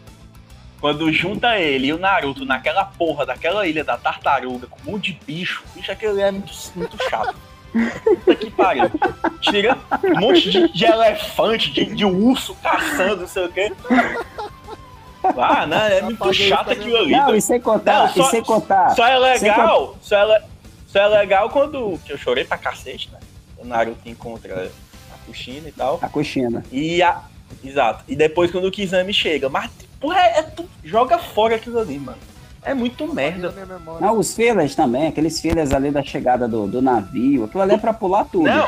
Quando 0.81 1.11
junta 1.11 1.57
ele 1.57 1.87
e 1.87 1.93
o 1.93 1.97
Naruto 1.97 2.45
naquela 2.45 2.85
porra 2.85 3.25
daquela 3.25 3.65
ilha 3.65 3.83
da 3.83 3.97
tartaruga 3.97 4.67
com 4.67 4.77
um 4.87 4.93
monte 4.93 5.13
de 5.13 5.19
bicho, 5.25 5.63
bicho 5.73 5.91
aquele 5.91 6.21
é 6.21 6.29
muito, 6.29 6.53
muito 6.75 6.97
chato. 7.09 7.33
Puta 8.03 8.35
que 8.35 8.51
pariu. 8.51 8.91
Tira 9.41 9.77
um 10.03 10.19
monte 10.19 10.49
de, 10.51 10.71
de 10.71 10.85
elefante, 10.85 11.71
de, 11.71 11.85
de 11.85 12.05
urso 12.05 12.55
caçando, 12.61 13.21
não 13.21 13.27
sei 13.27 13.45
o 13.45 13.49
quê. 13.51 13.71
Ah, 15.37 15.65
não, 15.67 15.77
é 15.77 16.01
muito 16.01 16.31
isso 16.31 16.53
aquilo 16.53 16.97
ali. 16.97 17.11
Não, 17.11 17.25
velho. 17.25 17.37
e 17.37 17.41
sem 17.41 17.59
contar, 17.61 17.99
Não, 18.07 18.13
só- 18.13 18.27
e 18.27 18.31
sem 18.31 18.43
contar. 18.43 18.89
Só 18.95 19.05
é 19.07 19.17
legal, 19.17 19.95
só 20.01 20.15
é, 20.17 20.43
só 20.87 20.99
é 20.99 21.07
legal 21.07 21.49
quando. 21.49 21.99
Que 22.05 22.13
eu 22.13 22.17
chorei 22.17 22.43
pra 22.45 22.57
cacete, 22.57 23.09
né? 23.11 23.19
O 23.57 23.65
Naruto 23.65 24.07
encontra 24.07 24.69
a 25.13 25.17
Kushina 25.25 25.67
e 25.69 25.71
tal. 25.71 25.99
A 26.01 26.09
coxina. 26.09 26.63
E 26.71 27.01
a. 27.01 27.21
Exato. 27.63 28.03
E 28.07 28.15
depois 28.15 28.51
quando 28.51 28.65
o 28.67 28.71
Kizami 28.71 29.13
chega. 29.13 29.49
Mas, 29.49 29.69
porra, 29.99 30.19
é, 30.19 30.39
é 30.39 30.41
tu- 30.43 30.69
joga 30.83 31.17
fora 31.17 31.55
aquilo 31.55 31.79
ali, 31.79 31.97
mano. 31.97 32.17
É 32.63 32.73
muito 32.73 33.07
merda. 33.13 33.53
Não, 34.01 34.17
os 34.17 34.33
fillers 34.33 34.73
também, 34.75 35.07
aqueles 35.07 35.39
fillers 35.39 35.71
ali 35.71 35.91
da 35.91 36.01
chegada 36.03 36.47
do, 36.47 36.65
do 36.65 36.81
navio, 36.81 37.43
aquilo 37.43 37.61
ali 37.61 37.73
é 37.75 37.77
pra 37.77 37.93
pular 37.93 38.25
tudo. 38.25 38.45
Não, 38.49 38.67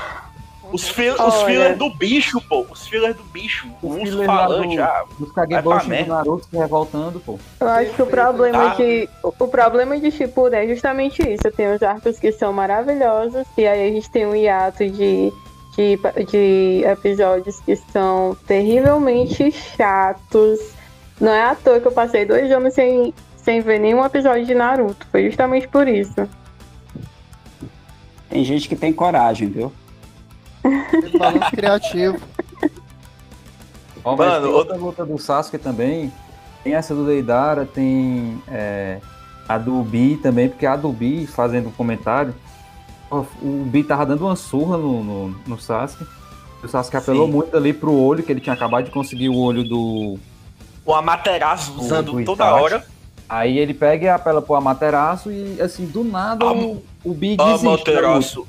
Os, 0.72 0.89
fil 0.89 1.13
os 1.13 1.41
fillers 1.43 1.78
do 1.78 1.89
bicho, 1.89 2.41
pô. 2.41 2.65
Os 2.70 2.88
fillers 2.88 3.15
do 3.15 3.24
bicho. 3.24 3.68
O 3.82 3.88
urso 3.88 4.24
falante, 4.24 4.76
do, 4.76 4.84
ah. 4.84 5.05
Dos 5.18 5.32
Kageboshi 5.32 6.03
do 6.03 6.05
Naruto 6.07 6.47
se 6.49 6.57
revoltando, 6.57 7.20
pô. 7.20 7.39
Eu 7.59 7.68
acho 7.70 7.91
que 7.93 8.01
o 8.01 8.05
problema 8.05 8.76
de. 8.76 9.09
O 9.24 9.32
problema 9.32 9.99
de 9.99 10.11
Shippuden 10.11 10.59
é 10.59 10.68
justamente 10.68 11.22
isso. 11.22 11.49
Tem 11.51 11.74
os 11.74 11.82
arcos 11.82 12.20
que 12.20 12.32
são 12.32 12.51
maravilhosos. 12.51 13.45
E 13.57 13.65
aí 13.65 13.89
a 13.89 13.91
gente 13.91 14.09
tem 14.09 14.26
um 14.26 14.36
hiato 14.36 14.89
de. 14.89 15.32
De, 15.76 15.95
de 16.26 16.84
episódios 16.88 17.59
que 17.59 17.76
são 17.76 18.36
terrivelmente 18.47 19.51
chatos. 19.51 20.59
Não 21.22 21.32
é 21.32 21.43
à 21.43 21.53
toa 21.53 21.80
que 21.80 21.88
eu 21.88 21.91
passei 21.91 22.26
dois 22.26 22.51
anos 22.51 22.74
sem, 22.74 23.13
sem 23.36 23.61
ver 23.61 23.80
nenhum 23.80 24.03
episódio 24.03 24.43
de 24.43 24.55
Naruto. 24.55 25.05
Foi 25.11 25.24
justamente 25.26 25.68
por 25.68 25.88
isso. 25.88 26.28
Tem 28.28 28.43
gente 28.43 28.68
que 28.68 28.76
tem 28.76 28.91
coragem, 28.91 29.49
viu? 29.49 29.72
Balanço 31.18 31.51
criativo. 31.51 32.20
Ó, 34.03 34.16
Mano, 34.16 34.51
outra 34.51 34.76
luta 34.76 35.05
do 35.05 35.18
Sasuke 35.18 35.58
também. 35.58 36.12
Tem 36.64 36.76
essa 36.76 36.93
do 36.93 37.05
Deidara, 37.05 37.66
tem 37.66 38.41
é, 38.47 38.99
a 39.47 39.58
do 39.58 39.82
Bi 39.84 40.18
também, 40.18 40.49
porque 40.49 40.66
a 40.66 40.76
do 40.76 40.91
Bi, 40.91 41.28
fazendo 41.28 41.70
um 41.70 41.72
comentário, 41.72 42.34
o 43.10 43.64
Bi 43.66 43.84
tava 43.84 44.05
dando 44.05 44.26
uma 44.26 44.36
surra 44.36 44.78
no, 44.78 45.03
no, 45.03 45.30
no 45.45 45.60
Sasuke. 45.60 46.05
O 46.64 46.68
Sasuke 46.68 46.97
apelou 46.97 47.28
Sim. 47.28 47.34
muito 47.34 47.55
ali 47.55 47.72
pro 47.72 47.93
olho, 47.93 48.24
que 48.24 48.32
ele 48.32 48.41
tinha 48.41 48.53
acabado 48.53 48.86
de 48.86 48.91
conseguir 48.91 49.30
o 49.30 49.38
olho 49.38 49.64
do. 49.64 50.18
O 50.86 50.93
Amaterasu 50.93 51.74
usando 51.78 52.14
do 52.14 52.24
toda 52.24 52.53
hora. 52.55 52.86
Aí 53.30 53.58
ele 53.58 53.74
pega 53.74 54.05
e 54.05 54.10
apela 54.10 54.41
pro 54.41 54.55
Amaterasu 54.55 55.30
e, 55.32 55.62
assim, 55.62 55.86
do 55.86 56.03
nada 56.03 56.45
Am 56.45 56.64
o, 56.64 56.84
o 57.03 57.14
Bi 57.14 57.36
desiste. 57.36 57.68
Amaterasu. 57.68 58.47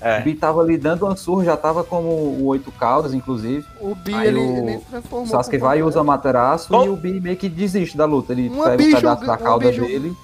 É. 0.00 0.20
O 0.20 0.22
Bi 0.22 0.34
tava 0.34 0.60
ali 0.60 0.78
dando 0.78 1.04
uma 1.04 1.14
surra, 1.14 1.44
já 1.44 1.56
tava 1.56 1.84
como 1.84 2.08
o 2.08 2.46
Oito 2.46 2.72
Caldas, 2.72 3.12
inclusive. 3.12 3.66
O 3.80 3.94
Bi, 3.94 4.14
ele, 4.14 4.38
o... 4.38 4.68
ele 4.68 4.78
se 4.78 4.84
transformou. 4.86 5.26
O 5.26 5.28
Sasuke 5.28 5.58
vai 5.58 5.78
e 5.80 5.82
usa 5.82 6.00
Amaterasu 6.00 6.74
e 6.84 6.88
o 6.88 6.96
Bi 6.96 7.20
meio 7.20 7.36
que 7.36 7.48
desiste 7.48 7.96
da 7.96 8.06
luta. 8.06 8.32
Ele 8.32 8.48
uma 8.48 8.64
pega 8.70 8.82
o 8.82 8.92
pedaço 8.92 9.26
da 9.26 9.36
cauda 9.36 9.70
dele 9.70 10.16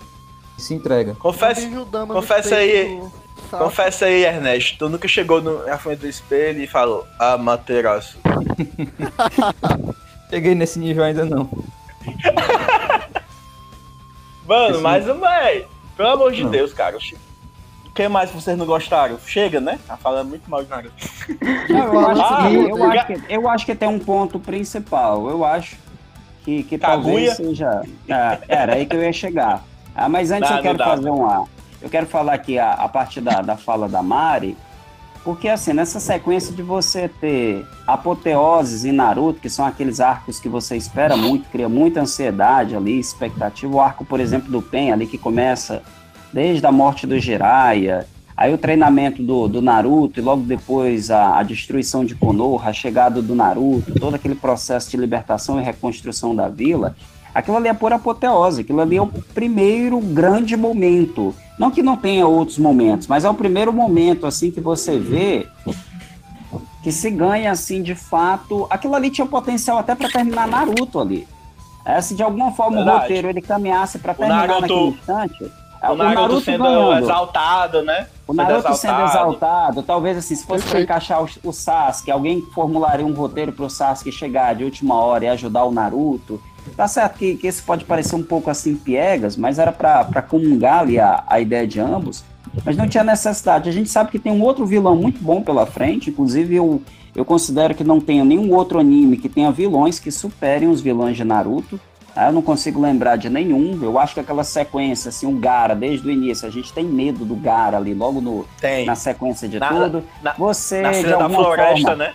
e 0.58 0.62
se 0.62 0.74
entrega. 0.74 1.14
Confessa, 1.16 1.68
confessa 2.08 2.56
aí, 2.56 3.02
confessa 3.50 4.06
aí, 4.06 4.24
Ernesto. 4.24 4.78
Tu 4.78 4.88
nunca 4.88 5.06
chegou 5.06 5.42
no, 5.42 5.66
na 5.66 5.76
frente 5.76 6.00
do 6.00 6.08
espelho 6.08 6.62
e 6.62 6.66
falou 6.66 7.06
Amaterasu. 7.18 8.16
Cheguei 10.30 10.54
nesse 10.54 10.78
nível 10.78 11.04
ainda 11.04 11.24
não. 11.24 11.48
Mano, 14.46 14.74
Esse 14.74 14.82
mas, 14.82 15.04
velho, 15.04 15.66
pelo 15.96 16.08
amor 16.08 16.32
de 16.32 16.44
não. 16.44 16.50
Deus, 16.50 16.72
cara. 16.72 16.96
O 17.96 18.02
que 18.02 18.08
mais 18.08 18.30
vocês 18.30 18.58
não 18.58 18.66
gostaram? 18.66 19.18
Chega, 19.26 19.58
né? 19.58 19.78
Tá 19.86 19.96
falando 19.96 20.28
muito 20.28 20.50
mal 20.50 20.62
de 20.62 20.68
Naruto. 20.68 20.94
eu, 21.70 22.06
acho 22.06 22.20
ah, 22.20 22.46
que, 22.46 22.54
eu, 22.54 22.84
acho 22.84 23.06
que, 23.06 23.22
eu 23.30 23.48
acho 23.48 23.64
que 23.64 23.74
tem 23.74 23.88
um 23.88 23.98
ponto 23.98 24.38
principal. 24.38 25.30
Eu 25.30 25.42
acho 25.46 25.78
que, 26.44 26.62
que 26.64 26.76
talvez 26.76 27.36
seja. 27.36 27.82
Ah, 28.10 28.38
era 28.46 28.74
aí 28.74 28.84
que 28.84 28.94
eu 28.94 29.02
ia 29.02 29.14
chegar. 29.14 29.64
Ah, 29.94 30.10
mas 30.10 30.30
antes 30.30 30.50
eu 30.50 30.60
quero 30.60 30.76
fazer 30.76 31.08
um. 31.08 31.46
Eu 31.80 31.88
quero 31.88 32.04
falar 32.04 32.34
aqui 32.34 32.58
a, 32.58 32.72
a 32.72 32.86
parte 32.86 33.18
da, 33.18 33.40
da 33.40 33.56
fala 33.56 33.88
da 33.88 34.02
Mari. 34.02 34.58
Porque, 35.24 35.48
assim, 35.48 35.72
nessa 35.72 35.98
sequência 35.98 36.54
de 36.54 36.62
você 36.62 37.08
ter 37.08 37.66
apoteoses 37.86 38.84
em 38.84 38.92
Naruto, 38.92 39.40
que 39.40 39.48
são 39.48 39.64
aqueles 39.64 40.00
arcos 40.00 40.38
que 40.38 40.50
você 40.50 40.76
espera 40.76 41.16
muito, 41.16 41.48
cria 41.48 41.66
muita 41.66 42.02
ansiedade 42.02 42.76
ali, 42.76 43.00
expectativa. 43.00 43.74
O 43.74 43.80
arco, 43.80 44.04
por 44.04 44.20
exemplo, 44.20 44.50
do 44.52 44.60
Pen, 44.60 44.92
ali 44.92 45.06
que 45.06 45.16
começa 45.16 45.82
desde 46.32 46.66
a 46.66 46.72
morte 46.72 47.06
do 47.06 47.18
Jiraiya, 47.18 48.06
aí 48.36 48.52
o 48.52 48.58
treinamento 48.58 49.22
do, 49.22 49.48
do 49.48 49.62
Naruto, 49.62 50.20
e 50.20 50.22
logo 50.22 50.42
depois 50.42 51.10
a, 51.10 51.38
a 51.38 51.42
destruição 51.42 52.04
de 52.04 52.14
Konoha, 52.14 52.70
a 52.70 52.72
chegada 52.72 53.22
do 53.22 53.34
Naruto, 53.34 53.98
todo 53.98 54.14
aquele 54.14 54.34
processo 54.34 54.90
de 54.90 54.96
libertação 54.96 55.60
e 55.60 55.64
reconstrução 55.64 56.34
da 56.34 56.48
vila. 56.48 56.96
Aquilo 57.34 57.56
ali 57.56 57.68
é 57.68 57.74
pura 57.74 57.96
apoteose, 57.96 58.62
aquilo 58.62 58.80
ali 58.80 58.96
é 58.96 59.02
o 59.02 59.06
primeiro 59.06 60.00
grande 60.00 60.56
momento 60.56 61.34
não 61.58 61.70
que 61.70 61.82
não 61.82 61.96
tenha 61.96 62.26
outros 62.26 62.58
momentos, 62.58 63.06
mas 63.06 63.24
é 63.24 63.30
o 63.30 63.34
primeiro 63.34 63.72
momento 63.72 64.26
assim 64.26 64.50
que 64.50 64.60
você 64.60 64.98
vê 64.98 65.46
que 66.82 66.92
se 66.92 67.10
ganha 67.10 67.50
assim 67.50 67.82
de 67.82 67.94
fato. 67.94 68.66
Aquilo 68.68 68.94
ali 68.94 69.10
tinha 69.10 69.26
potencial 69.26 69.78
até 69.78 69.94
para 69.94 70.08
terminar 70.08 70.46
Naruto 70.46 71.00
ali. 71.00 71.26
É, 71.84 72.00
se 72.00 72.14
de 72.14 72.22
alguma 72.22 72.52
forma 72.52 72.76
Verdade. 72.78 72.96
o 72.96 73.00
roteiro 73.00 73.28
ele 73.28 73.40
caminhasse 73.40 73.98
para 73.98 74.12
terminar 74.12 74.48
Naruto, 74.48 74.60
naquele 74.60 74.88
instante, 74.88 75.52
o, 75.82 75.92
o 75.92 75.96
Naruto, 75.96 76.20
Naruto 76.20 76.40
sendo 76.40 76.64
ganhando. 76.64 76.98
exaltado, 76.98 77.82
né? 77.82 78.06
O 78.26 78.34
Naruto 78.34 78.74
sendo 78.74 78.74
exaltado. 78.74 78.78
sendo 78.78 79.04
exaltado, 79.04 79.82
talvez 79.82 80.18
assim, 80.18 80.34
se 80.34 80.44
fosse 80.44 80.66
para 80.66 80.80
encaixar 80.80 81.22
o, 81.22 81.28
o 81.44 81.52
Sasuke, 81.52 82.10
alguém 82.10 82.42
formularia 82.54 83.06
um 83.06 83.12
roteiro 83.12 83.52
para 83.52 83.64
o 83.64 83.70
Sasuke 83.70 84.10
chegar 84.10 84.54
de 84.54 84.64
última 84.64 84.94
hora 84.96 85.24
e 85.24 85.28
ajudar 85.28 85.64
o 85.64 85.70
Naruto. 85.70 86.40
Tá 86.74 86.88
certo 86.88 87.18
que, 87.18 87.36
que 87.36 87.46
esse 87.46 87.62
pode 87.62 87.84
parecer 87.84 88.16
um 88.16 88.22
pouco 88.22 88.50
assim 88.50 88.74
piegas, 88.74 89.36
mas 89.36 89.58
era 89.58 89.70
para 89.70 90.22
comungar 90.22 90.80
ali 90.80 90.98
a, 90.98 91.22
a 91.26 91.40
ideia 91.40 91.66
de 91.66 91.78
ambos, 91.78 92.24
mas 92.64 92.76
não 92.76 92.88
tinha 92.88 93.04
necessidade. 93.04 93.68
A 93.68 93.72
gente 93.72 93.88
sabe 93.88 94.10
que 94.10 94.18
tem 94.18 94.32
um 94.32 94.42
outro 94.42 94.66
vilão 94.66 94.96
muito 94.96 95.22
bom 95.22 95.42
pela 95.42 95.66
frente, 95.66 96.10
inclusive 96.10 96.56
eu, 96.56 96.82
eu 97.14 97.24
considero 97.24 97.74
que 97.74 97.84
não 97.84 98.00
tenha 98.00 98.24
nenhum 98.24 98.52
outro 98.52 98.78
anime 98.80 99.16
que 99.16 99.28
tenha 99.28 99.50
vilões 99.52 99.98
que 99.98 100.10
superem 100.10 100.68
os 100.68 100.80
vilões 100.80 101.16
de 101.16 101.24
Naruto. 101.24 101.78
Tá? 102.16 102.28
Eu 102.28 102.32
não 102.32 102.40
consigo 102.40 102.80
lembrar 102.80 103.16
de 103.16 103.28
nenhum. 103.28 103.78
Eu 103.82 103.98
acho 103.98 104.14
que 104.14 104.20
aquela 104.20 104.42
sequência, 104.42 105.10
assim, 105.10 105.26
o 105.26 105.38
Gara, 105.38 105.76
desde 105.76 106.08
o 106.08 106.10
início, 106.10 106.48
a 106.48 106.50
gente 106.50 106.72
tem 106.72 106.82
medo 106.82 107.26
do 107.26 107.36
Gara 107.36 107.76
ali, 107.76 107.92
logo 107.92 108.22
no, 108.22 108.48
na 108.86 108.94
sequência 108.94 109.46
de 109.46 109.58
na, 109.58 109.68
tudo. 109.68 110.02
Na, 110.22 110.32
Você, 110.32 110.80
na 110.80 110.94
cena 110.94 111.18
da 111.18 111.28
floresta, 111.28 111.88
forma, 111.88 111.96
né? 111.96 112.14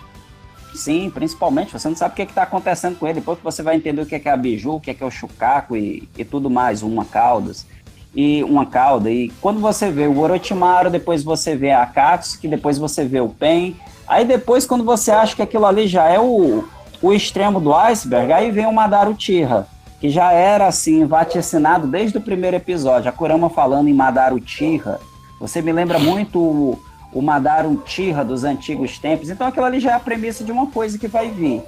Sim, 0.74 1.12
principalmente. 1.12 1.72
Você 1.72 1.88
não 1.88 1.96
sabe 1.96 2.14
o 2.14 2.16
que 2.16 2.24
é 2.24 2.26
está 2.26 2.42
acontecendo 2.42 2.98
com 2.98 3.06
ele. 3.06 3.20
Depois 3.20 3.38
que 3.38 3.44
você 3.44 3.62
vai 3.62 3.76
entender 3.76 4.02
o 4.02 4.06
que 4.08 4.16
é, 4.16 4.20
que 4.20 4.28
é 4.28 4.32
a 4.32 4.38
biju, 4.38 4.74
o 4.74 4.80
que 4.80 4.90
é, 4.90 4.94
que 4.96 5.04
é 5.04 5.06
o 5.06 5.12
chucaco 5.12 5.78
e, 5.78 6.10
e 6.18 6.26
tudo 6.26 6.50
mais, 6.50 6.82
uma 6.82 7.06
caudas 7.06 7.68
e 8.16 8.44
uma 8.44 8.66
cauda. 8.66 9.12
E 9.12 9.30
quando 9.40 9.60
você 9.60 9.92
vê 9.92 10.08
o 10.08 10.18
Orochimaru, 10.18 10.90
depois 10.90 11.24
você 11.24 11.56
vê 11.56 11.70
a 11.70 11.84
Akatsuki, 11.84 12.48
depois 12.48 12.80
você 12.80 13.06
vê 13.06 13.22
o 13.22 13.30
Pen. 13.30 13.76
Aí 14.08 14.26
depois, 14.26 14.66
quando 14.66 14.84
você 14.84 15.12
acha 15.12 15.36
que 15.36 15.44
aquilo 15.44 15.68
ali 15.68 15.86
já 15.86 16.10
é 16.10 16.20
o, 16.20 16.68
o 17.04 17.14
extremo 17.14 17.60
do 17.60 17.72
iceberg, 17.72 18.34
aí 18.34 18.50
vem 18.50 18.66
o 18.66 18.74
Madara 18.74 19.12
Uchiha, 19.12 19.68
que 20.02 20.10
já 20.10 20.32
era 20.32 20.66
assim, 20.66 21.06
vaticinado 21.06 21.86
desde 21.86 22.18
o 22.18 22.22
primeiro 22.22 22.58
episódio. 22.58 23.08
A 23.08 23.12
Kurama 23.12 23.52
falando 23.52 23.88
em 23.88 23.94
Madara 23.94 24.34
Uchiha, 24.34 25.00
você 25.40 25.62
me 25.62 25.72
lembra 25.72 26.00
muito 26.00 26.80
o 27.14 27.22
Madara 27.22 27.68
Uchiha 27.68 28.26
dos 28.26 28.44
antigos 28.44 28.98
tempos. 28.98 29.30
Então 29.30 29.46
aquilo 29.46 29.66
ali 29.66 29.80
já 29.80 29.92
é 29.92 29.94
a 29.94 30.00
premissa 30.00 30.44
de 30.44 30.52
uma 30.52 30.66
coisa 30.66 30.98
que 30.98 31.08
vai 31.08 31.30
vir. 31.30 31.62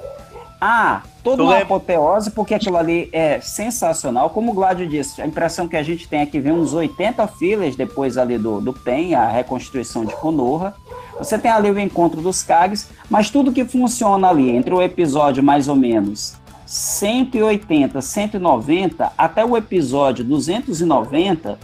Ah, 0.60 1.04
toda 1.24 1.44
uma 1.44 1.60
apoteose, 1.60 2.32
porque 2.32 2.56
aquilo 2.56 2.78
ali 2.78 3.08
é 3.14 3.40
sensacional. 3.40 4.32
Como 4.32 4.52
o 4.52 4.56
Gladio 4.56 4.90
disse, 4.90 5.22
a 5.22 5.28
impressão 5.28 5.68
que 5.68 5.76
a 5.76 5.84
gente 5.84 6.08
tem 6.08 6.22
é 6.22 6.26
que 6.26 6.40
vem 6.40 6.54
uns 6.54 6.74
80 6.74 7.28
filas 7.28 7.76
depois 7.76 8.18
ali 8.18 8.40
do, 8.40 8.60
do 8.60 8.74
PEN, 8.74 9.14
a 9.14 9.28
reconstrução 9.28 10.06
de 10.06 10.16
Konoha. 10.16 10.74
Você 11.20 11.38
tem 11.38 11.52
ali 11.52 11.70
o 11.70 11.78
encontro 11.78 12.20
dos 12.20 12.42
Kages, 12.42 12.90
mas 13.10 13.30
tudo 13.30 13.52
que 13.52 13.64
funciona 13.64 14.30
ali 14.30 14.50
entre 14.50 14.74
o 14.74 14.82
episódio 14.82 15.44
mais 15.44 15.68
ou 15.68 15.76
menos 15.76 16.42
180, 16.66 18.02
190 18.02 19.12
até 19.18 19.46
o 19.46 19.58
episódio 19.58 20.24
290 20.24 21.58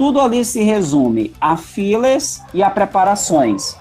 tudo 0.00 0.18
ali 0.18 0.42
se 0.46 0.62
resume 0.62 1.30
a 1.38 1.58
filas 1.58 2.42
e 2.54 2.62
a 2.62 2.70
preparações. 2.70 3.76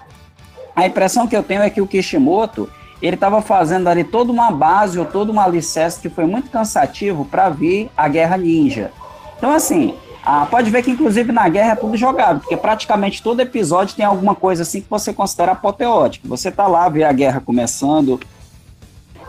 A 0.76 0.86
impressão 0.86 1.26
que 1.26 1.36
eu 1.36 1.42
tenho 1.42 1.62
é 1.62 1.70
que 1.70 1.80
o 1.80 1.88
Kishimoto 1.88 2.70
ele 3.02 3.16
estava 3.16 3.42
fazendo 3.42 3.88
ali 3.88 4.04
toda 4.04 4.30
uma 4.30 4.52
base 4.52 5.00
ou 5.00 5.06
todo 5.06 5.32
um 5.32 5.40
alicerce 5.40 6.02
que 6.02 6.10
foi 6.10 6.26
muito 6.26 6.50
cansativo 6.50 7.24
para 7.24 7.50
vir 7.50 7.90
a 7.96 8.10
Guerra 8.10 8.36
Ninja. 8.36 8.92
Então, 9.38 9.54
assim, 9.54 9.96
ah, 10.26 10.46
pode 10.46 10.70
ver 10.70 10.84
que 10.84 10.92
inclusive 10.92 11.32
na 11.32 11.48
guerra 11.48 11.72
é 11.72 11.76
tudo 11.76 11.96
jogado, 11.96 12.42
porque 12.42 12.58
praticamente 12.58 13.24
todo 13.24 13.40
episódio 13.40 13.96
tem 13.96 14.04
alguma 14.04 14.36
coisa 14.36 14.64
assim 14.64 14.82
que 14.82 14.90
você 14.90 15.14
considera 15.14 15.54
apoteótica. 15.54 16.28
Você 16.28 16.52
tá 16.52 16.68
lá, 16.68 16.90
vê 16.90 17.06
a 17.06 17.14
guerra 17.14 17.40
começando, 17.40 18.20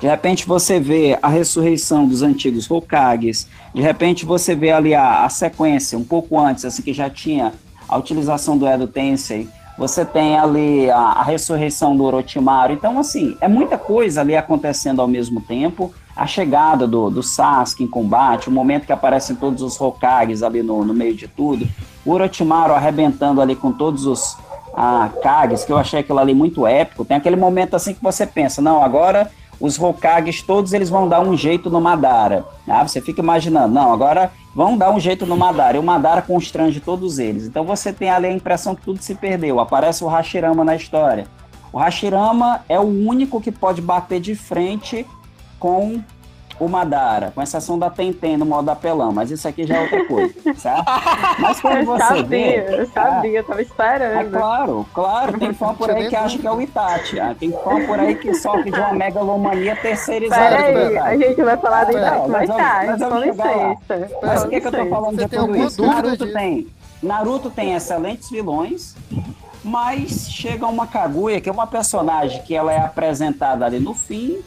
de 0.00 0.06
repente 0.06 0.46
você 0.46 0.80
vê 0.80 1.18
a 1.20 1.28
ressurreição 1.28 2.08
dos 2.08 2.22
antigos 2.22 2.70
Hokages, 2.70 3.46
de 3.74 3.82
repente 3.82 4.24
você 4.24 4.54
vê 4.54 4.72
ali 4.72 4.94
a, 4.94 5.24
a 5.24 5.28
sequência, 5.28 5.98
um 5.98 6.04
pouco 6.04 6.40
antes, 6.40 6.64
assim 6.64 6.82
que 6.82 6.94
já 6.94 7.10
tinha 7.10 7.52
a 7.86 7.98
utilização 7.98 8.56
do 8.56 8.66
Edo 8.66 8.86
Tensei, 8.86 9.46
você 9.76 10.04
tem 10.04 10.38
ali 10.38 10.90
a, 10.90 10.98
a, 10.98 11.22
ressurreição 11.22 11.96
do 11.96 12.04
Orochimaru. 12.04 12.74
Então, 12.74 12.98
assim, 12.98 13.34
é 13.40 13.48
muita 13.48 13.78
coisa 13.78 14.20
ali 14.20 14.36
acontecendo 14.36 15.00
ao 15.00 15.08
mesmo 15.08 15.40
tempo. 15.40 15.92
A 16.14 16.26
chegada 16.26 16.86
do, 16.86 17.08
do 17.08 17.22
Sasuke 17.22 17.84
em 17.84 17.86
combate, 17.86 18.50
o 18.50 18.52
momento 18.52 18.84
que 18.84 18.92
aparecem 18.92 19.34
todos 19.34 19.62
os 19.62 19.80
Hokages 19.80 20.42
ali 20.42 20.62
no, 20.62 20.84
no 20.84 20.92
meio 20.92 21.14
de 21.14 21.26
tudo. 21.26 21.66
O 22.04 22.12
Orochimaru 22.12 22.74
arrebentando 22.74 23.40
ali 23.40 23.56
com 23.56 23.72
todos 23.72 24.04
os 24.04 24.36
ah, 24.74 25.08
Kages, 25.22 25.64
que 25.64 25.72
eu 25.72 25.78
achei 25.78 26.00
aquilo 26.00 26.18
ali 26.18 26.34
muito 26.34 26.66
épico. 26.66 27.04
Tem 27.04 27.16
aquele 27.16 27.36
momento 27.36 27.74
assim 27.74 27.94
que 27.94 28.02
você 28.02 28.26
pensa, 28.26 28.60
não, 28.60 28.82
agora 28.82 29.30
os 29.60 29.78
Hokages 29.78 30.42
todos 30.42 30.72
eles 30.72 30.88
vão 30.88 31.08
dar 31.08 31.20
um 31.20 31.36
jeito 31.36 31.68
no 31.68 31.80
Madara. 31.80 32.44
Ah, 32.66 32.86
você 32.86 33.00
fica 33.00 33.20
imaginando, 33.20 33.74
não, 33.74 33.92
agora 33.92 34.32
vão 34.54 34.76
dar 34.76 34.90
um 34.90 34.98
jeito 34.98 35.26
no 35.26 35.36
Madara, 35.36 35.76
e 35.76 35.80
o 35.80 35.82
Madara 35.82 36.22
constrange 36.22 36.80
todos 36.80 37.18
eles. 37.18 37.46
Então 37.46 37.64
você 37.64 37.92
tem 37.92 38.10
ali 38.10 38.26
a 38.26 38.32
impressão 38.32 38.74
que 38.74 38.82
tudo 38.82 39.02
se 39.02 39.14
perdeu. 39.14 39.60
Aparece 39.60 40.02
o 40.02 40.08
Hashirama 40.08 40.64
na 40.64 40.74
história. 40.74 41.26
O 41.72 41.78
Hashirama 41.78 42.64
é 42.68 42.80
o 42.80 42.84
único 42.84 43.40
que 43.40 43.52
pode 43.52 43.80
bater 43.80 44.20
de 44.20 44.34
frente 44.34 45.06
com 45.58 46.02
o 46.60 46.68
Madara, 46.68 47.32
com 47.34 47.40
exceção 47.40 47.78
da 47.78 47.88
Tenten 47.88 48.36
no 48.36 48.44
modo 48.44 48.68
apelão, 48.68 49.10
mas 49.12 49.30
isso 49.30 49.48
aqui 49.48 49.66
já 49.66 49.76
é 49.76 49.80
outra 49.80 50.04
coisa, 50.06 50.34
certo? 50.54 50.84
Mas 51.38 51.58
quando 51.60 51.78
Eu 51.80 51.86
você 51.86 51.98
sabia, 52.04 52.24
vê, 52.28 52.80
eu 52.80 52.86
sabia, 52.86 53.38
eu 53.38 53.44
tava 53.44 53.60
é 53.60 53.62
esperando. 53.62 54.30
claro, 54.30 54.86
claro, 54.92 55.38
tem 55.38 55.54
fã 55.54 55.74
por 55.74 55.90
aí 55.90 56.08
que 56.08 56.14
acha 56.14 56.38
que 56.38 56.46
é 56.46 56.50
o 56.50 56.60
Itachi, 56.60 57.18
ah, 57.18 57.34
tem 57.38 57.50
fã 57.50 57.86
por 57.86 57.98
aí 57.98 58.14
que 58.14 58.34
sofre 58.34 58.70
de 58.70 58.78
uma 58.78 58.92
megalomania 58.92 59.74
terceirizada. 59.74 60.56
Pera 60.56 60.72
do 60.72 60.78
aí, 60.78 60.92
Itachi. 60.92 61.08
a 61.08 61.28
gente 61.28 61.42
vai 61.42 61.56
falar 61.56 61.84
do 61.84 61.92
Itachi 61.92 62.28
mais 62.28 62.48
mas 62.48 62.56
tarde, 62.58 63.00
mas 63.00 63.00
lá. 63.00 63.18
licença. 63.20 64.10
Mas 64.22 64.34
com 64.34 64.40
por 64.42 64.50
que, 64.50 64.60
que 64.60 64.66
eu 64.66 64.72
tô 64.72 64.86
falando 64.86 65.16
Você 65.16 65.24
de 65.24 65.36
tudo 65.36 65.56
isso? 65.56 65.86
Naruto 65.86 66.32
tem, 66.32 66.66
Naruto 67.02 67.50
tem 67.50 67.74
excelentes 67.74 68.28
vilões, 68.28 68.94
mas 69.64 70.30
chega 70.30 70.66
uma 70.66 70.86
Kaguya, 70.86 71.40
que 71.40 71.48
é 71.48 71.52
uma 71.52 71.66
personagem 71.66 72.42
que 72.42 72.54
ela 72.54 72.70
é 72.70 72.78
apresentada 72.78 73.64
ali 73.64 73.80
no 73.80 73.94
fim, 73.94 74.38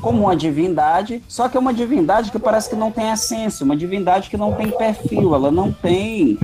como 0.00 0.24
uma 0.24 0.36
divindade, 0.36 1.22
só 1.28 1.48
que 1.48 1.56
é 1.56 1.60
uma 1.60 1.74
divindade 1.74 2.30
que 2.30 2.38
parece 2.38 2.70
que 2.70 2.76
não 2.76 2.90
tem 2.90 3.10
essência, 3.10 3.64
uma 3.64 3.76
divindade 3.76 4.30
que 4.30 4.36
não 4.36 4.52
tem 4.52 4.70
perfil, 4.70 5.34
ela 5.34 5.50
não 5.50 5.72
tem, 5.72 6.38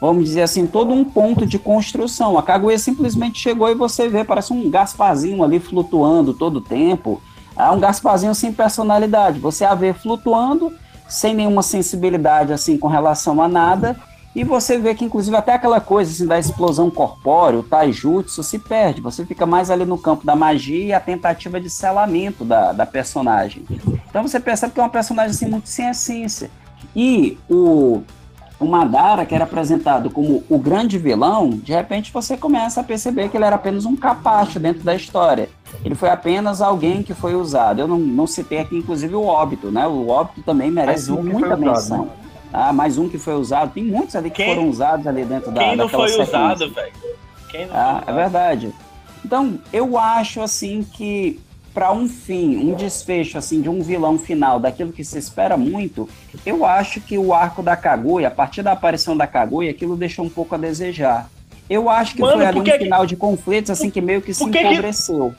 vamos 0.00 0.24
dizer 0.24 0.42
assim, 0.42 0.66
todo 0.66 0.92
um 0.92 1.04
ponto 1.04 1.46
de 1.46 1.58
construção. 1.58 2.36
A 2.36 2.42
Kaguya 2.42 2.78
simplesmente 2.78 3.38
chegou 3.40 3.68
e 3.68 3.74
você 3.74 4.08
vê, 4.08 4.24
parece 4.24 4.52
um 4.52 4.68
Gasparzinho 4.70 5.42
ali 5.42 5.58
flutuando 5.58 6.34
todo 6.34 6.56
o 6.56 6.60
tempo. 6.60 7.20
É 7.56 7.70
um 7.70 7.80
Gasparzinho 7.80 8.34
sem 8.34 8.52
personalidade. 8.52 9.40
Você 9.40 9.64
a 9.64 9.74
vê 9.74 9.92
flutuando, 9.92 10.72
sem 11.08 11.34
nenhuma 11.34 11.62
sensibilidade 11.62 12.52
assim 12.52 12.76
com 12.76 12.86
relação 12.86 13.42
a 13.42 13.48
nada, 13.48 13.96
e 14.34 14.44
você 14.44 14.78
vê 14.78 14.94
que, 14.94 15.04
inclusive, 15.04 15.36
até 15.36 15.54
aquela 15.54 15.80
coisa 15.80 16.10
assim, 16.10 16.26
da 16.26 16.38
explosão 16.38 16.90
corpórea, 16.90 17.58
o 17.58 17.62
taijutsu, 17.62 18.42
se 18.42 18.58
perde. 18.58 19.00
Você 19.00 19.24
fica 19.24 19.46
mais 19.46 19.70
ali 19.70 19.84
no 19.84 19.98
campo 19.98 20.24
da 20.24 20.36
magia 20.36 20.84
e 20.84 20.92
a 20.92 21.00
tentativa 21.00 21.60
de 21.60 21.70
selamento 21.70 22.44
da, 22.44 22.72
da 22.72 22.86
personagem. 22.86 23.64
Então 24.08 24.22
você 24.22 24.38
percebe 24.38 24.72
que 24.72 24.80
é 24.80 24.82
uma 24.82 24.88
personagem 24.90 25.30
assim, 25.30 25.46
muito 25.46 25.68
sem 25.68 25.88
essência. 25.88 26.50
E 26.94 27.38
o, 27.48 28.02
o 28.60 28.66
Madara, 28.66 29.24
que 29.24 29.34
era 29.34 29.44
apresentado 29.44 30.10
como 30.10 30.44
o 30.48 30.58
grande 30.58 30.98
vilão, 30.98 31.50
de 31.50 31.72
repente 31.72 32.12
você 32.12 32.36
começa 32.36 32.80
a 32.80 32.84
perceber 32.84 33.30
que 33.30 33.36
ele 33.36 33.44
era 33.44 33.56
apenas 33.56 33.84
um 33.84 33.96
capacho 33.96 34.60
dentro 34.60 34.82
da 34.82 34.94
história. 34.94 35.48
Ele 35.84 35.94
foi 35.94 36.10
apenas 36.10 36.60
alguém 36.60 37.02
que 37.02 37.14
foi 37.14 37.34
usado. 37.34 37.80
Eu 37.80 37.88
não, 37.88 37.98
não 37.98 38.26
citei 38.26 38.58
aqui, 38.58 38.76
inclusive, 38.76 39.14
o 39.14 39.24
óbito, 39.24 39.70
né? 39.70 39.86
O 39.86 40.08
óbito 40.08 40.42
também 40.42 40.70
merece 40.70 41.10
muita 41.10 41.30
foi 41.30 41.48
usado, 41.48 41.60
menção. 41.60 42.04
né? 42.04 42.10
Ah, 42.52 42.72
mais 42.72 42.96
um 42.98 43.08
que 43.08 43.18
foi 43.18 43.34
usado. 43.34 43.72
Tem 43.72 43.84
muitos 43.84 44.16
ali 44.16 44.30
que 44.30 44.36
Quem- 44.42 44.54
foram 44.54 44.68
usados 44.68 45.06
ali 45.06 45.24
dentro 45.24 45.50
da 45.50 45.60
Quem 45.60 45.76
não 45.76 45.84
daquela 45.86 46.02
foi 46.02 46.08
sequência. 46.10 46.38
usado, 46.38 46.70
velho? 46.72 46.92
Quem 47.50 47.66
não 47.66 47.74
Ah, 47.76 47.84
foi 47.84 47.90
é 47.90 48.02
usado? 48.02 48.14
verdade. 48.16 48.74
Então, 49.24 49.58
eu 49.72 49.98
acho 49.98 50.40
assim 50.40 50.82
que 50.94 51.40
para 51.74 51.92
um 51.92 52.08
fim, 52.08 52.56
um 52.56 52.74
desfecho 52.74 53.38
assim 53.38 53.60
de 53.60 53.68
um 53.68 53.82
vilão 53.82 54.18
final, 54.18 54.58
daquilo 54.58 54.92
que 54.92 55.04
se 55.04 55.16
espera 55.18 55.56
muito, 55.56 56.08
eu 56.44 56.64
acho 56.64 57.00
que 57.00 57.16
o 57.18 57.32
arco 57.32 57.62
da 57.62 57.76
Kaguya, 57.76 58.28
a 58.28 58.30
partir 58.30 58.62
da 58.62 58.72
aparição 58.72 59.16
da 59.16 59.26
Kaguya, 59.28 59.70
aquilo 59.70 59.96
deixou 59.96 60.24
um 60.24 60.28
pouco 60.28 60.54
a 60.54 60.58
desejar. 60.58 61.28
Eu 61.70 61.88
acho 61.90 62.14
que 62.14 62.20
Mano, 62.22 62.36
foi 62.38 62.46
ali 62.46 62.58
um 62.60 62.64
que 62.64 62.78
final 62.78 63.04
de 63.06 63.14
conflitos 63.14 63.70
assim 63.70 63.90
que 63.90 64.00
meio 64.00 64.22
que 64.22 64.32
se 64.34 64.42
por 64.42 64.50
que 64.50 64.58
que- 64.58 64.66
empobreceu. 64.66 65.34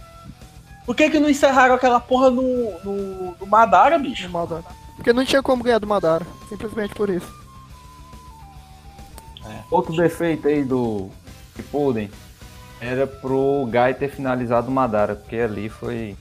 Por 0.85 0.95
que 0.95 1.09
que 1.09 1.19
não 1.19 1.29
encerraram 1.29 1.75
aquela 1.75 1.99
porra 1.99 2.29
no, 2.29 2.41
no, 2.83 3.35
no 3.39 3.45
Madara, 3.47 3.97
bicho? 3.99 4.23
do 4.27 4.29
Madara. 4.33 4.63
Porque 4.99 5.13
não 5.13 5.23
tinha 5.23 5.41
como 5.41 5.63
ganhar 5.63 5.79
do 5.79 5.87
Madara. 5.87 6.27
Simplesmente 6.49 6.93
por 6.93 7.09
isso. 7.09 7.33
Outro 9.71 9.95
defeito 9.95 10.45
aí 10.47 10.61
do 10.63 11.09
Shippuden 11.55 12.11
era 12.81 13.07
pro 13.07 13.65
Gai 13.71 13.93
ter 13.93 14.09
finalizado 14.09 14.67
o 14.67 14.71
Madara, 14.71 15.15
porque 15.15 15.37
ali 15.37 15.69
foi. 15.69 16.17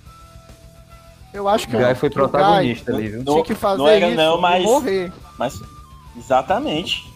Eu 1.35 1.49
acho 1.49 1.67
que 1.67 1.75
O 1.75 1.79
o 1.79 1.83
Gai 1.83 1.95
foi 1.97 2.09
protagonista 2.09 2.93
ali, 2.93 3.09
viu? 3.09 3.25
Gai 3.25 3.35
tinha 3.35 3.45
que 3.45 3.55
fazer 3.57 3.79
não 3.79 3.89
era 3.89 4.07
isso 4.07 4.17
não, 4.17 4.41
mas- 4.41 4.63
morrer. 4.63 5.13
Mas, 5.37 5.61
exatamente. 6.17 7.13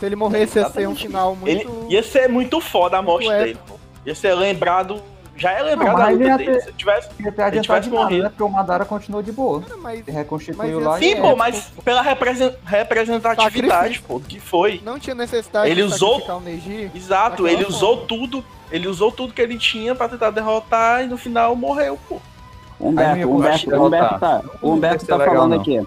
Se 0.00 0.06
ele 0.06 0.16
morresse, 0.16 0.58
ia 0.58 0.68
ser 0.68 0.88
um 0.88 0.96
final 0.96 1.36
muito. 1.36 1.48
Ele 1.48 1.68
ia 1.94 2.02
ser 2.02 2.28
muito 2.28 2.60
foda 2.60 2.98
a 2.98 3.02
morte 3.02 3.28
dele. 3.28 3.58
pô. 3.68 3.78
Ia 4.04 4.14
ser 4.16 4.34
lembrado. 4.34 5.00
Já 5.34 5.50
é 5.52 5.62
lembrado 5.62 5.96
Não, 5.98 6.04
a 6.04 6.10
luta 6.10 6.36
dele. 6.36 6.44
ter- 6.52 6.60
Se 6.62 6.72
tivesse. 6.72 7.08
Ter 7.14 7.24
Ele 7.24 7.60
tivesse 7.60 7.88
de 7.88 7.90
nada, 7.90 7.90
morrido. 8.04 8.22
né? 8.24 8.28
Porque 8.28 8.42
o 8.42 8.48
Madara 8.48 8.84
continuou 8.84 9.22
de 9.22 9.32
boa. 9.32 9.62
Mas 9.80 10.04
reconstituiu 10.06 10.56
Mas 10.80 10.84
lá 10.86 10.98
e. 10.98 11.02
Sim, 11.02 11.12
É, 11.12 11.16
pô, 11.16 11.22
tipo, 11.28 11.36
mas 11.38 11.72
pela 11.84 12.02
represen- 12.02 12.54
representatividade, 12.64 14.00
pô, 14.02 14.20
que 14.20 14.38
foi. 14.38 14.80
não 14.84 14.98
tinha 14.98 15.14
necessidade 15.14 15.70
Ele 15.70 15.82
de 15.86 15.94
usou- 15.94 16.20
o 16.36 16.40
Neji. 16.40 16.90
Exato, 16.94 17.46
ele 17.48 17.62
forma. 17.64 17.76
usou 17.76 18.06
tudo. 18.06 18.44
Ele 18.70 18.88
usou 18.88 19.10
tudo 19.10 19.32
que 19.32 19.40
ele 19.42 19.58
tinha 19.58 19.94
pra 19.94 20.08
tentar 20.08 20.30
derrotar 20.30 21.02
e 21.02 21.06
no 21.06 21.16
final 21.16 21.56
morreu, 21.56 21.98
pô. 22.08 22.16
Aí 22.16 22.86
Humberto, 22.88 23.28
Humberto, 23.30 23.54
acho 23.54 23.66
que 23.66 23.74
Humberto 23.74 24.18
tá, 24.20 24.42
o 24.60 24.70
Humberto 24.72 25.06
tá 25.06 25.16
legal, 25.16 25.34
falando 25.34 25.54
não. 25.54 25.60
aqui. 25.60 25.86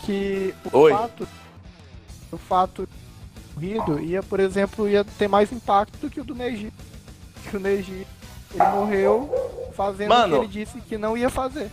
Que 0.00 0.54
o 0.72 0.78
Oi. 0.78 0.92
fato. 0.92 1.28
O 2.30 2.36
fato 2.36 2.88
morrido 3.54 3.98
ia, 4.00 4.22
por 4.22 4.38
exemplo, 4.38 4.88
ia 4.88 5.02
ter 5.04 5.28
mais 5.28 5.50
impacto 5.50 5.96
do 5.98 6.10
que 6.10 6.20
o 6.20 6.24
do 6.24 6.34
Neji. 6.34 6.72
Que 7.50 7.56
o 7.56 7.60
Neji 7.60 8.06
ele 8.54 8.64
morreu 8.74 9.30
fazendo 9.76 10.08
Mano. 10.08 10.36
o 10.36 10.40
que 10.40 10.44
ele 10.58 10.64
disse 10.64 10.80
que 10.80 10.98
não 10.98 11.16
ia 11.16 11.28
fazer. 11.30 11.70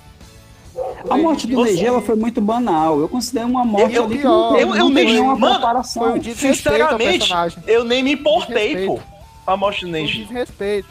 O 0.76 1.14
A 1.14 1.18
morte 1.18 1.48
do 1.48 1.64
Neji 1.64 1.86
ela 1.86 2.02
foi 2.02 2.16
muito 2.16 2.42
banal. 2.42 3.00
Eu 3.00 3.08
considero 3.08 3.48
uma 3.48 3.64
morte 3.64 3.96
Eu- 3.96 4.04
ali 4.06 4.18
que 4.18 4.24
não 4.24 4.48
eu- 4.48 4.54
teve, 4.54 4.62
eu- 4.64 4.68
não 4.68 4.76
eu 4.76 4.88
teve 4.88 4.94
nem- 5.04 5.14
nenhuma 5.14 5.36
mano, 5.38 5.54
preparação. 5.56 6.04
Foi 6.04 6.12
um 6.14 6.20
desrespeito 6.20 6.82
ao 6.82 6.90
Sinceramente, 6.90 7.18
personagem. 7.20 7.64
eu 7.68 7.84
nem 7.86 8.04
me 8.04 8.14
importei, 8.14 8.86
pô, 8.86 9.00
com 9.46 9.52
a 9.52 9.56
morte 9.58 9.82
do 9.82 9.88
um 9.88 9.92
Neji. 9.92 10.26
desrespeito. 10.26 10.88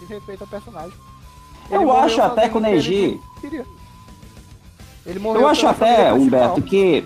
Desrespeito 0.00 0.42
ao 0.44 0.48
personagem. 0.48 0.92
Eu 1.70 1.76
Ele 1.78 1.84
morreu 1.86 2.02
acho 2.02 2.22
até 2.22 2.48
que 2.48 2.56
o 2.56 2.60
ele 2.60 2.70
Neji-. 2.70 3.20
Ele 5.06 5.18
morreu 5.18 5.42
Eu 5.42 5.48
acho 5.48 5.66
até, 5.66 6.12
Humberto, 6.12 6.62
que. 6.62 7.04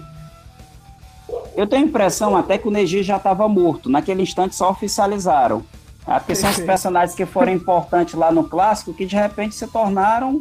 Eu 1.56 1.66
tenho 1.66 1.84
a 1.84 1.86
impressão 1.88 2.36
até 2.36 2.56
que 2.58 2.68
o 2.68 2.70
Neji 2.70 3.02
já 3.02 3.16
estava 3.16 3.48
morto. 3.48 3.88
Naquele 3.88 4.22
instante 4.22 4.54
só 4.54 4.70
oficializaram. 4.70 5.64
Ah, 6.08 6.18
porque 6.20 6.34
são 6.34 6.48
os 6.50 6.58
personagens 6.60 7.14
que 7.14 7.26
foram 7.26 7.52
importantes 7.52 8.14
lá 8.14 8.32
no 8.32 8.44
clássico 8.44 8.94
que 8.94 9.04
de 9.04 9.14
repente 9.14 9.54
se 9.54 9.66
tornaram 9.66 10.40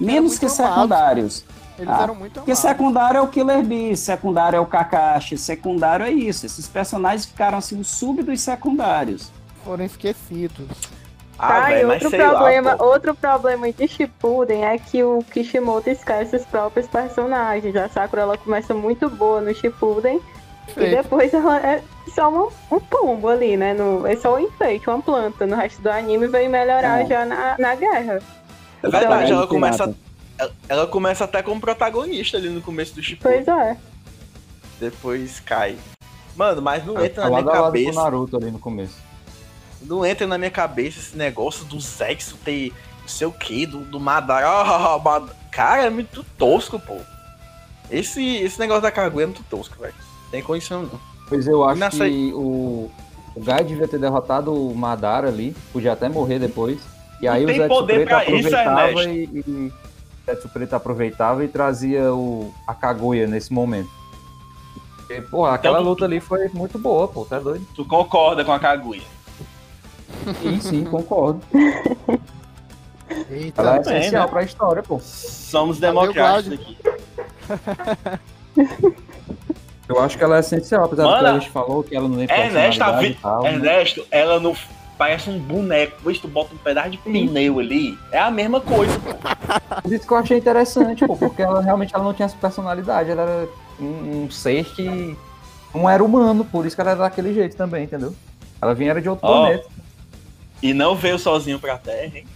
menos 0.00 0.38
que 0.38 0.46
amados. 0.46 0.56
secundários. 0.56 1.44
Eles 1.78 1.94
Ah, 1.94 2.02
eram 2.02 2.14
muito 2.16 2.32
Porque 2.34 2.50
amados. 2.50 2.58
secundário 2.68 3.18
é 3.18 3.20
o 3.20 3.28
Killer 3.28 3.62
Bee, 3.62 3.96
secundário 3.96 4.56
é 4.56 4.60
o 4.60 4.66
Kakashi, 4.66 5.38
secundário 5.38 6.04
é 6.04 6.10
isso. 6.10 6.44
Esses 6.44 6.66
personagens 6.66 7.24
ficaram 7.26 7.58
assim, 7.58 7.78
os 7.78 7.86
sub 7.88 8.22
dos 8.24 8.40
secundários. 8.40 9.30
Foram 9.64 9.84
esquecidos. 9.84 10.66
Ah, 11.38 11.46
Tá, 11.60 11.70
e 11.70 11.74
velho, 11.74 11.86
mas 11.88 12.02
outro 12.02 12.18
lá, 12.18 12.28
problema, 12.30 12.76
pô. 12.76 12.84
outro 12.86 13.14
problema 13.14 13.72
de 13.72 13.86
Shippuden 13.86 14.64
é 14.64 14.76
que 14.76 15.04
o 15.04 15.20
Kishimoto 15.30 15.88
esquece 15.88 16.34
os 16.34 16.44
próprios 16.44 16.88
personagens. 16.88 17.76
A 17.76 17.88
Sakura 17.88 18.22
ela 18.22 18.36
começa 18.36 18.74
muito 18.74 19.08
boa 19.08 19.40
no 19.40 19.54
Shippuden 19.54 20.20
e 20.76 20.90
depois 20.96 21.32
ela 21.34 21.58
é 21.58 21.82
só 22.14 22.28
uma- 22.28 22.48
um 22.70 22.80
pombo 22.80 23.28
ali, 23.28 23.56
né? 23.56 23.74
No, 23.74 24.06
é 24.06 24.16
só 24.16 24.36
um 24.36 24.38
enfeite, 24.40 24.88
uma 24.88 25.00
planta. 25.02 25.46
No 25.46 25.56
resto 25.56 25.80
do 25.82 25.90
anime 25.90 26.26
veio 26.28 26.50
melhorar 26.50 27.02
É. 27.02 27.06
já 27.06 27.24
na, 27.24 27.56
na 27.58 27.74
guerra. 27.74 28.20
É 28.82 28.88
verdade, 28.88 29.24
Então, 29.24 29.36
ela 29.36 29.44
é, 29.44 29.46
começa, 29.46 29.94
ela, 30.38 30.52
ela 30.68 30.86
começa 30.86 31.24
até 31.24 31.42
como 31.42 31.60
protagonista 31.60 32.36
ali 32.36 32.48
no 32.48 32.60
começo 32.60 32.94
do 32.94 33.02
Shippuden. 33.02 33.44
Pois 33.44 33.48
é. 33.58 33.76
Depois 34.80 35.40
cai. 35.40 35.76
Mano, 36.36 36.62
mas 36.62 36.84
não 36.86 37.04
entra 37.04 37.24
na 37.24 37.30
minha 37.42 37.44
cabeça. 37.52 38.00
Naruto 38.02 38.36
ali 38.36 38.50
no 38.50 38.58
começo. 38.60 38.96
Não 39.82 40.04
entra 40.06 40.26
na 40.26 40.38
minha 40.38 40.50
cabeça 40.50 40.98
esse 41.00 41.16
negócio 41.16 41.64
do 41.64 41.80
sexo 41.80 42.36
ter 42.44 42.72
não 43.00 43.08
sei 43.08 43.26
o 43.26 43.32
que, 43.32 43.64
do, 43.66 43.78
do 43.78 43.98
Madara. 43.98 44.46
Ah, 44.46 44.98
Mad- 45.02 45.30
Cara, 45.50 45.84
é 45.86 45.90
muito 45.90 46.22
tosco, 46.36 46.78
pô. 46.78 46.96
Esse, 47.90 48.36
esse 48.36 48.58
negócio 48.60 48.82
da 48.82 48.90
Kaguya 48.92 49.24
é 49.24 49.26
muito 49.26 49.42
tosco, 49.44 49.76
velho. 49.80 49.94
Tem 50.30 50.42
condição 50.42 50.82
não. 50.82 51.00
Pois 51.28 51.46
eu 51.46 51.62
acho 51.64 51.78
Nessa 51.80 52.04
que 52.08 52.32
o, 52.34 52.90
o 53.34 53.40
Gai 53.40 53.62
devia 53.64 53.86
ter 53.88 53.98
derrotado 53.98 54.52
o 54.54 54.74
Madara 54.74 55.28
ali, 55.28 55.54
podia 55.72 55.92
até 55.92 56.08
morrer 56.08 56.38
depois. 56.38 56.78
E 57.20 57.28
aí 57.28 57.44
Não 57.44 57.52
o 57.52 57.56
Zetsu 57.56 57.64
isso, 57.66 57.74
aproveitava 58.54 58.88
Ernesto. 59.02 59.08
e, 59.10 59.44
e 59.46 59.50
o 59.50 59.72
Zetsu 60.26 60.48
Preto 60.50 60.74
aproveitava 60.74 61.44
e 61.44 61.48
trazia 61.48 62.12
o, 62.14 62.52
a 62.66 62.74
Kaguya 62.74 63.26
nesse 63.26 63.52
momento. 63.52 63.90
Porque, 64.96 65.20
porra, 65.22 65.54
aquela 65.54 65.78
Então, 65.78 65.84
tu- 65.86 65.88
luta 65.90 66.04
ali 66.04 66.20
foi 66.20 66.48
muito 66.50 66.78
boa, 66.78 67.08
pô, 67.08 67.24
tá 67.24 67.38
doido? 67.38 67.66
Tu 67.74 67.84
concorda 67.84 68.44
com 68.44 68.52
a 68.52 68.58
Kaguya? 68.58 69.02
Sim, 70.42 70.60
sim, 70.60 70.84
concordo. 70.90 71.40
Eita, 73.30 73.62
Ela 73.62 73.76
é 73.76 73.82
bem, 73.82 73.98
essencial 73.98 74.24
né? 74.24 74.30
pra 74.30 74.42
história, 74.42 74.82
pô. 74.82 75.00
Somos 75.02 75.78
democráticos 75.78 76.52
aqui. 76.60 76.78
Eu 79.88 80.00
acho 80.00 80.18
que 80.18 80.24
ela 80.24 80.36
é 80.36 80.40
essencial, 80.40 80.84
apesar 80.84 81.04
do 81.04 81.08
que 81.08 81.14
Mano, 81.14 81.28
a 81.28 81.38
gente 81.38 81.50
falou, 81.50 81.82
que 81.82 81.96
ela 81.96 82.06
não 82.06 82.16
tem 82.16 82.24
Ernesto, 82.30 82.84
vi... 82.98 83.14
tal. 83.14 83.42
né? 83.42 83.54
Ernesto, 83.54 84.06
ela 84.10 84.38
no. 84.38 84.54
parece 84.98 85.30
um 85.30 85.38
boneco. 85.38 85.96
Depois 85.96 86.18
tu 86.18 86.28
bota 86.28 86.54
um 86.54 86.58
pedaço 86.58 86.90
de 86.90 86.98
pneu 86.98 87.58
ali, 87.58 87.98
é 88.12 88.18
a 88.18 88.30
mesma 88.30 88.60
coisa. 88.60 88.98
Por 89.82 89.92
isso 89.92 90.06
que 90.06 90.12
eu 90.12 90.16
achei 90.18 90.38
interessante, 90.38 91.06
pô, 91.06 91.16
porque 91.16 91.40
ela 91.40 91.62
realmente 91.62 91.94
ela 91.94 92.04
não 92.04 92.12
tinha 92.12 92.26
essa 92.26 92.36
personalidade, 92.36 93.10
ela 93.10 93.22
era 93.22 93.48
um, 93.80 94.24
um 94.24 94.30
ser 94.30 94.64
que 94.66 95.16
não 95.74 95.88
era 95.88 96.04
humano, 96.04 96.44
por 96.44 96.66
isso 96.66 96.76
que 96.76 96.82
ela 96.82 96.90
era 96.90 97.00
daquele 97.00 97.32
jeito 97.32 97.56
também, 97.56 97.84
entendeu? 97.84 98.14
Ela 98.60 98.74
vinha 98.74 98.90
era 98.90 99.00
de 99.00 99.08
outro 99.08 99.26
Ó, 99.26 99.46
planeta. 99.46 99.68
E 100.62 100.74
não 100.74 100.94
veio 100.94 101.18
sozinho 101.18 101.58
pra 101.58 101.78
Terra, 101.78 102.18
hein? 102.18 102.26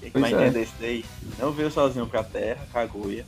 Quem 0.00 0.10
que 0.10 0.18
vai 0.18 0.30
Pois 0.30 0.42
é. 0.42 0.46
entender 0.46 0.62
isso 0.62 0.74
daí? 0.78 1.04
Não 1.38 1.50
veio 1.50 1.70
sozinho 1.70 2.06
pra 2.06 2.22
Terra, 2.22 2.60
Kaguya. 2.72 3.24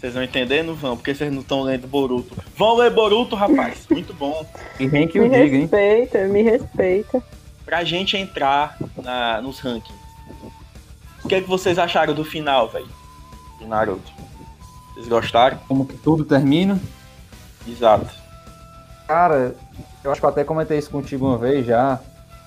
Vocês 0.00 0.14
vão 0.14 0.22
entender? 0.22 0.62
Não 0.62 0.74
vão, 0.74 0.96
porque 0.96 1.14
vocês 1.14 1.30
não 1.32 1.42
estão 1.42 1.60
lendo 1.62 1.86
Boruto. 1.86 2.34
Vão 2.56 2.76
ler 2.76 2.90
Boruto, 2.90 3.36
rapaz. 3.36 3.86
Muito 3.90 4.14
bom. 4.14 4.46
E 4.78 4.88
quem 4.88 5.06
que 5.06 5.20
Me 5.20 5.26
o 5.26 5.30
diga, 5.30 5.56
hein? 5.56 5.60
respeita, 5.62 6.18
me 6.26 6.42
respeita. 6.42 7.22
Pra 7.66 7.84
gente 7.84 8.16
entrar 8.16 8.76
na- 9.02 9.40
nos 9.42 9.60
rankings. 9.60 10.00
O 11.22 11.28
que, 11.28 11.34
é 11.34 11.40
que 11.42 11.48
vocês 11.48 11.78
acharam 11.78 12.14
do 12.14 12.24
final, 12.24 12.68
velho? 12.70 12.88
De 13.58 13.66
Naruto. 13.66 14.10
Vocês 14.94 15.06
gostaram? 15.06 15.58
Como 15.68 15.84
que 15.84 15.96
tudo 15.98 16.24
termina. 16.24 16.80
Exato. 17.68 18.08
Cara, 19.06 19.54
eu 20.02 20.10
acho 20.10 20.20
que 20.20 20.24
eu 20.24 20.30
até 20.30 20.42
comentei 20.44 20.78
isso 20.78 20.90
contigo 20.90 21.26
uma 21.26 21.36
vez 21.36 21.66
já. 21.66 22.00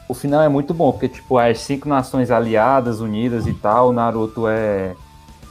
O 0.09 0.13
final 0.15 0.41
é 0.41 0.49
muito 0.49 0.73
bom, 0.73 0.91
porque, 0.91 1.07
tipo, 1.07 1.37
as 1.37 1.59
cinco 1.59 1.87
nações 1.87 2.31
aliadas, 2.31 2.99
unidas 2.99 3.45
e 3.47 3.53
tal, 3.53 3.89
o 3.89 3.93
Naruto 3.93 4.47
é 4.47 4.95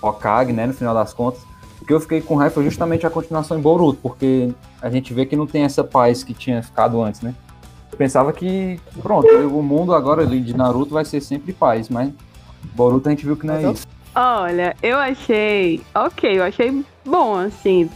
Hokage, 0.02 0.52
né, 0.52 0.66
no 0.66 0.74
final 0.74 0.92
das 0.94 1.14
contas. 1.14 1.40
O 1.82 1.84
que 1.84 1.92
eu 1.92 1.98
fiquei 1.98 2.20
com 2.20 2.36
raiva 2.36 2.54
foi 2.54 2.62
justamente 2.62 3.04
a 3.04 3.10
continuação 3.10 3.58
em 3.58 3.60
Boruto, 3.60 3.98
porque 4.00 4.52
a 4.80 4.88
gente 4.88 5.12
vê 5.12 5.26
que 5.26 5.34
não 5.34 5.48
tem 5.48 5.64
essa 5.64 5.82
paz 5.82 6.22
que 6.22 6.32
tinha 6.32 6.62
ficado 6.62 7.02
antes, 7.02 7.20
né? 7.22 7.34
Eu 7.90 7.98
pensava 7.98 8.32
que, 8.32 8.78
pronto, 9.02 9.26
o 9.48 9.60
mundo 9.64 9.92
agora 9.92 10.24
de 10.24 10.56
Naruto 10.56 10.94
vai 10.94 11.04
ser 11.04 11.20
sempre 11.20 11.52
paz, 11.52 11.88
mas 11.88 12.12
Boruto 12.72 13.08
a 13.08 13.10
gente 13.10 13.26
viu 13.26 13.36
que 13.36 13.44
não 13.44 13.54
é 13.54 13.72
isso. 13.72 13.84
Olha, 14.14 14.76
eu 14.80 14.96
achei. 14.96 15.82
Ok, 15.92 16.38
eu 16.38 16.44
achei 16.44 16.84
bom, 17.04 17.34
assim. 17.34 17.90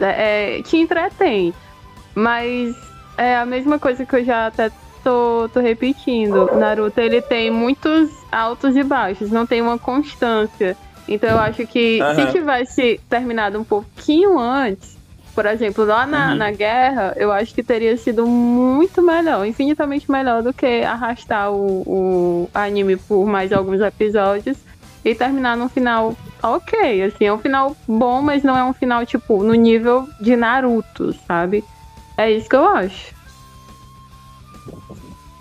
É, 0.00 0.56
é, 0.58 0.62
te 0.62 0.76
entretém. 0.76 1.54
Mas 2.12 2.74
é 3.16 3.36
a 3.36 3.46
mesma 3.46 3.78
coisa 3.78 4.04
que 4.04 4.16
eu 4.16 4.24
já 4.24 4.48
até 4.48 4.72
tô, 5.04 5.48
tô 5.54 5.60
repetindo. 5.60 6.50
Naruto, 6.56 7.00
ele 7.00 7.22
tem 7.22 7.48
muitos 7.48 8.10
altos 8.32 8.74
e 8.74 8.82
baixos, 8.82 9.30
não 9.30 9.46
tem 9.46 9.62
uma 9.62 9.78
constância. 9.78 10.76
Então 11.10 11.28
eu 11.28 11.38
acho 11.40 11.66
que 11.66 12.00
Aham. 12.00 12.14
se 12.14 12.32
tivesse 12.32 13.00
terminado 13.10 13.58
um 13.58 13.64
pouquinho 13.64 14.38
antes, 14.38 14.96
por 15.34 15.44
exemplo, 15.44 15.84
lá 15.84 16.06
na, 16.06 16.30
Uhum. 16.30 16.36
na 16.36 16.50
guerra, 16.52 17.14
eu 17.16 17.32
acho 17.32 17.52
que 17.52 17.62
teria 17.64 17.96
sido 17.96 18.26
muito 18.26 19.02
melhor, 19.02 19.44
infinitamente 19.44 20.10
melhor 20.10 20.42
do 20.42 20.52
que 20.52 20.82
arrastar 20.84 21.50
o, 21.52 21.82
o 21.86 22.50
anime 22.54 22.96
por 22.96 23.26
mais 23.26 23.52
alguns 23.52 23.80
episódios 23.80 24.56
e 25.04 25.14
terminar 25.14 25.56
num 25.56 25.68
final 25.68 26.14
ok, 26.42 27.02
assim, 27.02 27.24
é 27.24 27.32
um 27.32 27.38
final 27.38 27.76
bom, 27.88 28.22
mas 28.22 28.42
não 28.42 28.56
é 28.56 28.64
um 28.64 28.72
final, 28.72 29.04
tipo, 29.04 29.42
no 29.42 29.54
nível 29.54 30.06
de 30.20 30.36
Naruto, 30.36 31.12
sabe? 31.26 31.64
É 32.16 32.30
isso 32.30 32.48
que 32.48 32.56
eu 32.56 32.66
acho. 32.66 33.14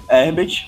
Herbert. 0.09 0.67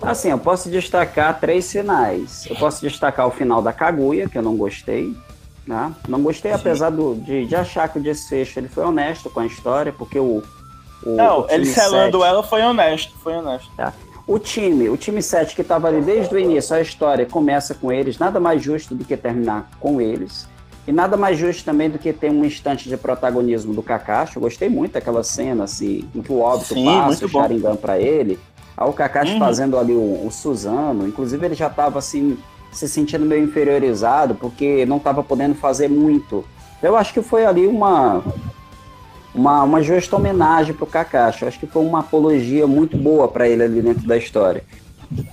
Assim, 0.00 0.30
eu 0.30 0.38
posso 0.38 0.70
destacar 0.70 1.38
três 1.40 1.70
finais. 1.70 2.46
Eu 2.48 2.56
posso 2.56 2.80
destacar 2.80 3.26
o 3.26 3.30
final 3.30 3.60
da 3.60 3.72
Kaguya, 3.72 4.28
que 4.28 4.38
eu 4.38 4.42
não 4.42 4.56
gostei. 4.56 5.14
Né? 5.66 5.92
Não 6.08 6.22
gostei, 6.22 6.52
Sim. 6.52 6.56
apesar 6.56 6.90
do, 6.90 7.14
de, 7.16 7.46
de 7.46 7.54
achar 7.54 7.88
que 7.88 7.98
o 7.98 8.02
desfecho 8.02 8.58
ele 8.58 8.68
foi 8.68 8.84
honesto 8.84 9.28
com 9.28 9.40
a 9.40 9.46
história, 9.46 9.92
porque 9.92 10.18
o. 10.18 10.42
o 11.02 11.10
Não, 11.16 11.42
o 11.42 11.50
ele 11.50 11.66
selando 11.66 12.24
ela 12.24 12.42
foi 12.42 12.62
honesto, 12.62 13.12
foi 13.22 13.34
honesto. 13.34 13.70
O 14.26 14.38
time, 14.38 14.88
o 14.88 14.96
time 14.96 15.22
7 15.22 15.54
que 15.54 15.62
estava 15.62 15.88
ali 15.88 16.00
desde 16.00 16.34
o 16.34 16.38
início, 16.38 16.74
a 16.74 16.80
história 16.80 17.26
começa 17.26 17.74
com 17.74 17.92
eles, 17.92 18.18
nada 18.18 18.38
mais 18.40 18.62
justo 18.62 18.94
do 18.94 19.04
que 19.04 19.16
terminar 19.16 19.68
com 19.78 20.00
eles. 20.00 20.48
E 20.86 20.92
nada 20.92 21.18
mais 21.18 21.36
justo 21.36 21.64
também 21.66 21.90
do 21.90 21.98
que 21.98 22.14
ter 22.14 22.30
um 22.30 22.42
instante 22.46 22.88
de 22.88 22.96
protagonismo 22.96 23.74
do 23.74 23.82
Kakashi. 23.82 24.36
Eu 24.36 24.42
gostei 24.42 24.70
muito 24.70 24.92
daquela 24.92 25.22
cena, 25.22 25.64
assim, 25.64 26.08
em 26.14 26.22
que 26.22 26.32
o 26.32 26.40
óbito 26.40 26.72
Sim, 26.72 26.86
passa 26.86 27.26
o. 27.26 27.28
Sharingan 27.28 27.76
para 27.76 28.00
ele. 28.00 28.38
Aí 28.78 28.88
o 28.88 28.92
Kakashi 28.92 29.32
Uhum. 29.32 29.38
fazendo 29.40 29.76
ali 29.76 29.92
o, 29.92 30.24
o 30.24 30.30
Suzano. 30.30 31.06
Inclusive 31.06 31.44
ele 31.44 31.54
já 31.56 31.66
estava 31.66 31.98
assim, 31.98 32.38
se 32.70 32.88
sentindo 32.88 33.26
meio 33.26 33.42
inferiorizado, 33.42 34.36
porque 34.36 34.86
não 34.86 34.98
estava 34.98 35.22
podendo 35.22 35.56
fazer 35.56 35.88
muito. 35.88 36.44
Eu 36.80 36.96
acho 36.96 37.12
que 37.12 37.20
foi 37.20 37.44
ali 37.44 37.66
uma, 37.66 38.22
uma, 39.34 39.64
uma 39.64 39.82
justa 39.82 40.14
homenagem 40.14 40.72
para 40.74 40.84
o 40.84 40.86
Kakashi. 40.86 41.42
Eu 41.42 41.48
acho 41.48 41.58
que 41.58 41.66
foi 41.66 41.84
uma 41.84 42.00
apologia 42.00 42.68
muito 42.68 42.96
boa 42.96 43.26
para 43.26 43.48
ele 43.48 43.64
ali 43.64 43.82
dentro 43.82 44.06
da 44.06 44.16
história. 44.16 44.62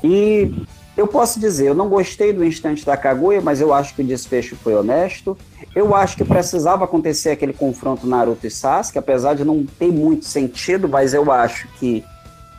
E 0.03 0.51
eu 0.97 1.05
posso 1.05 1.39
dizer, 1.39 1.67
eu 1.67 1.75
não 1.75 1.87
gostei 1.87 2.33
do 2.33 2.43
instante 2.43 2.83
da 2.83 2.97
Kaguya, 2.97 3.41
mas 3.41 3.61
eu 3.61 3.71
acho 3.71 3.93
que 3.93 4.01
o 4.01 4.05
desfecho 4.05 4.55
foi 4.55 4.73
honesto. 4.73 5.37
Eu 5.75 5.93
acho 5.93 6.17
que 6.17 6.23
precisava 6.23 6.85
acontecer 6.85 7.29
aquele 7.29 7.53
confronto 7.53 8.07
Naruto 8.07 8.47
e 8.47 8.49
Sasuke, 8.49 8.97
apesar 8.97 9.35
de 9.35 9.43
não 9.45 9.63
ter 9.77 9.91
muito 9.91 10.25
sentido, 10.25 10.89
mas 10.89 11.13
eu 11.13 11.31
acho 11.31 11.67
que 11.77 12.03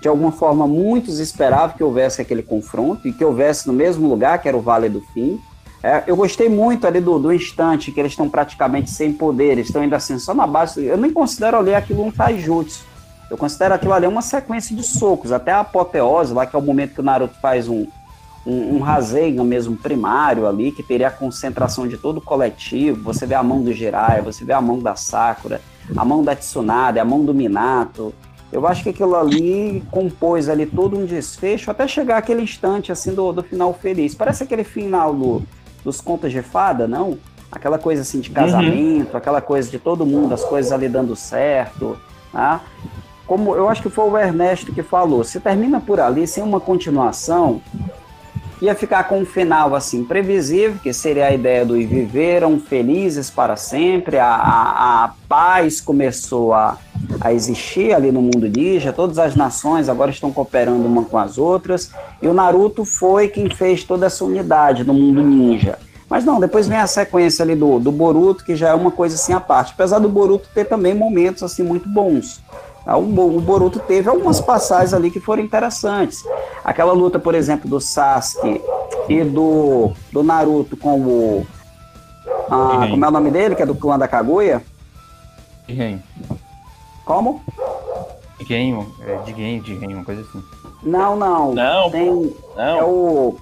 de 0.06 0.08
alguma 0.08 0.30
forma 0.30 0.68
muitos 0.68 1.18
esperavam 1.18 1.76
que 1.76 1.82
houvesse 1.82 2.22
aquele 2.22 2.40
confronto 2.40 3.08
e 3.08 3.12
que 3.12 3.24
houvesse 3.24 3.66
no 3.66 3.72
mesmo 3.72 4.08
lugar, 4.08 4.40
que 4.40 4.46
era 4.46 4.56
o 4.56 4.60
Vale 4.60 4.88
do 4.88 5.00
Fim. 5.00 5.40
É, 5.82 6.04
eu 6.06 6.14
gostei 6.14 6.48
muito 6.48 6.86
ali 6.86 7.00
do, 7.00 7.18
do 7.18 7.32
instante 7.32 7.90
que 7.90 7.98
eles 7.98 8.12
estão 8.12 8.30
praticamente 8.30 8.88
sem 8.88 9.12
poder, 9.12 9.58
estão 9.58 9.82
ainda 9.82 9.96
assim 9.96 10.16
só 10.20 10.32
na 10.32 10.46
base. 10.46 10.84
Eu 10.84 10.96
nem 10.96 11.12
considero 11.12 11.58
ali 11.58 11.74
aquilo 11.74 12.04
um 12.04 12.12
taijutsu. 12.12 12.84
Eu 13.28 13.36
considero 13.36 13.74
aquilo 13.74 13.92
ali 13.92 14.06
uma 14.06 14.22
sequência 14.22 14.76
de 14.76 14.84
socos, 14.84 15.32
até 15.32 15.50
a 15.50 15.58
apoteose, 15.58 16.32
lá 16.32 16.46
que 16.46 16.54
é 16.54 16.58
o 16.58 16.62
momento 16.62 16.94
que 16.94 17.00
o 17.00 17.04
Naruto 17.04 17.34
faz 17.42 17.66
um, 17.66 17.84
um, 18.46 18.80
um 18.80 19.44
mesmo 19.44 19.76
primário 19.76 20.46
ali, 20.46 20.70
que 20.70 20.84
teria 20.84 21.08
a 21.08 21.10
concentração 21.10 21.88
de 21.88 21.96
todo 21.96 22.18
o 22.18 22.20
coletivo. 22.20 23.02
Você 23.02 23.26
vê 23.26 23.34
a 23.34 23.42
mão 23.42 23.60
do 23.60 23.72
Jiraiya, 23.72 24.22
você 24.22 24.44
vê 24.44 24.52
a 24.52 24.60
mão 24.60 24.78
da 24.78 24.94
Sakura, 24.94 25.60
a 25.96 26.04
mão 26.04 26.22
da 26.22 26.36
Tsunade, 26.36 27.00
a 27.00 27.04
mão 27.04 27.24
do 27.24 27.34
Minato. 27.34 28.14
Eu 28.52 28.66
acho 28.66 28.82
que 28.82 28.90
aquilo 28.90 29.16
ali 29.16 29.82
compôs 29.90 30.48
ali 30.48 30.66
todo 30.66 30.96
um 30.98 31.04
desfecho 31.04 31.70
até 31.70 31.86
chegar 31.88 32.18
aquele 32.18 32.42
instante 32.42 32.92
assim 32.92 33.12
do, 33.12 33.32
do 33.32 33.42
final 33.42 33.74
feliz. 33.74 34.14
Parece 34.14 34.44
aquele 34.44 34.64
final 34.64 35.12
do, 35.12 35.42
dos 35.84 36.00
contos 36.00 36.30
de 36.30 36.42
fada, 36.42 36.86
não? 36.86 37.18
Aquela 37.50 37.78
coisa 37.78 38.02
assim 38.02 38.20
de 38.20 38.30
casamento, 38.30 39.16
aquela 39.16 39.40
coisa 39.40 39.70
de 39.70 39.78
todo 39.78 40.06
mundo, 40.06 40.34
as 40.34 40.44
coisas 40.44 40.72
ali 40.72 40.88
dando 40.88 41.16
certo, 41.16 41.98
tá? 42.32 42.60
Como 43.26 43.54
eu 43.56 43.68
acho 43.68 43.82
que 43.82 43.90
foi 43.90 44.08
o 44.08 44.16
Ernesto 44.16 44.72
que 44.72 44.82
falou, 44.82 45.24
se 45.24 45.40
termina 45.40 45.80
por 45.80 45.98
ali 45.98 46.26
sem 46.26 46.42
uma 46.42 46.60
continuação, 46.60 47.60
ia 48.62 48.74
ficar 48.74 49.04
com 49.04 49.20
um 49.20 49.26
final 49.26 49.74
assim 49.74 50.04
previsível, 50.04 50.78
que 50.80 50.92
seria 50.92 51.26
a 51.26 51.32
ideia 51.32 51.64
do 51.64 51.74
viveram 51.74 52.58
felizes 52.60 53.28
para 53.28 53.56
sempre, 53.56 54.18
a, 54.18 54.28
a, 54.28 55.04
a 55.04 55.14
paz 55.28 55.80
começou 55.80 56.54
a, 56.54 56.78
a 57.20 57.32
existir 57.32 57.92
ali 57.94 58.10
no 58.12 58.20
mundo 58.22 58.48
ninja, 58.48 58.92
todas 58.92 59.18
as 59.18 59.34
nações 59.34 59.88
agora 59.88 60.10
estão 60.10 60.32
cooperando 60.32 60.86
uma 60.86 61.04
com 61.04 61.18
as 61.18 61.38
outras, 61.38 61.90
e 62.20 62.28
o 62.28 62.34
Naruto 62.34 62.84
foi 62.84 63.28
quem 63.28 63.48
fez 63.48 63.84
toda 63.84 64.06
essa 64.06 64.24
unidade 64.24 64.84
no 64.84 64.94
mundo 64.94 65.22
ninja. 65.22 65.78
Mas 66.08 66.24
não, 66.24 66.38
depois 66.38 66.68
vem 66.68 66.78
a 66.78 66.86
sequência 66.86 67.42
ali 67.42 67.56
do, 67.56 67.80
do 67.80 67.90
Boruto, 67.90 68.44
que 68.44 68.54
já 68.54 68.68
é 68.68 68.74
uma 68.74 68.90
coisa 68.90 69.16
assim 69.16 69.32
à 69.32 69.40
parte, 69.40 69.72
apesar 69.74 69.98
do 69.98 70.08
Boruto 70.08 70.48
ter 70.54 70.64
também 70.64 70.94
momentos 70.94 71.42
assim 71.42 71.62
muito 71.62 71.88
bons. 71.88 72.40
Ah, 72.86 72.96
O 72.96 73.02
o 73.02 73.40
Boruto 73.40 73.80
teve 73.80 74.08
algumas 74.08 74.40
passagens 74.40 74.94
ali 74.94 75.10
que 75.10 75.18
foram 75.18 75.42
interessantes. 75.42 76.22
Aquela 76.64 76.92
luta, 76.92 77.18
por 77.18 77.34
exemplo, 77.34 77.68
do 77.68 77.80
Sasuke 77.80 78.60
e 79.08 79.24
do, 79.24 79.90
do 80.12 80.22
Naruto 80.22 80.76
com 80.76 81.00
o. 81.00 81.46
ah, 82.48 82.86
como 82.88 83.04
é 83.04 83.08
o 83.08 83.10
nome 83.10 83.30
dele? 83.32 83.56
Que 83.56 83.62
é 83.64 83.66
do 83.66 83.74
clã 83.74 83.98
da 83.98 84.06
Kaguya? 84.06 84.62
Quem? 85.66 86.00
Como? 87.06 87.40
De 88.38 88.44
quem? 88.44 88.86
É, 89.00 89.16
de 89.24 89.32
quem? 89.32 89.60
De 89.62 89.76
quem? 89.78 89.94
Uma 89.94 90.04
coisa 90.04 90.20
assim. 90.20 90.42
Não, 90.82 91.16
não. 91.16 91.54
Não, 91.54 91.90
Tem. 91.90 92.36
É 92.56 92.80
não. 92.80 92.90
o. 92.90 93.36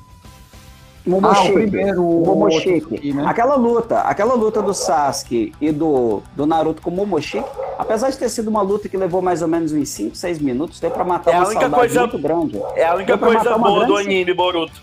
Ah, 1.06 1.10
Momoshiki. 1.10 1.50
o 1.50 1.52
primeiro, 1.54 2.02
o 2.02 2.22
o 2.22 2.26
Momoshiki. 2.26 2.70
Otsutsuki, 2.76 3.12
né? 3.12 3.24
Aquela 3.26 3.56
luta, 3.56 4.00
aquela 4.00 4.34
luta 4.34 4.62
do 4.62 4.72
Sasuke 4.72 5.52
e 5.60 5.70
do, 5.70 6.22
do 6.34 6.46
Naruto 6.46 6.80
com 6.80 6.88
o 6.88 6.94
Momoshiki, 6.94 7.44
apesar 7.78 8.08
de 8.10 8.16
ter 8.16 8.28
sido 8.30 8.48
uma 8.48 8.62
luta 8.62 8.88
que 8.88 8.96
levou 8.96 9.20
mais 9.20 9.42
ou 9.42 9.48
menos 9.48 9.72
uns 9.72 9.88
5, 9.90 10.14
6 10.16 10.38
minutos, 10.38 10.80
deu 10.80 10.90
pra 10.90 11.04
matar 11.04 11.32
É 11.34 11.36
uma 11.38 11.46
saudade 11.46 11.74
coisa- 11.74 12.00
muito 12.00 12.18
grande. 12.18 12.62
É 12.74 12.86
a 12.86 12.94
única 12.94 13.18
coisa 13.18 13.58
boa 13.58 13.84
do 13.86 13.92
grande- 13.94 14.08
anime, 14.08 14.32
Boruto. 14.32 14.80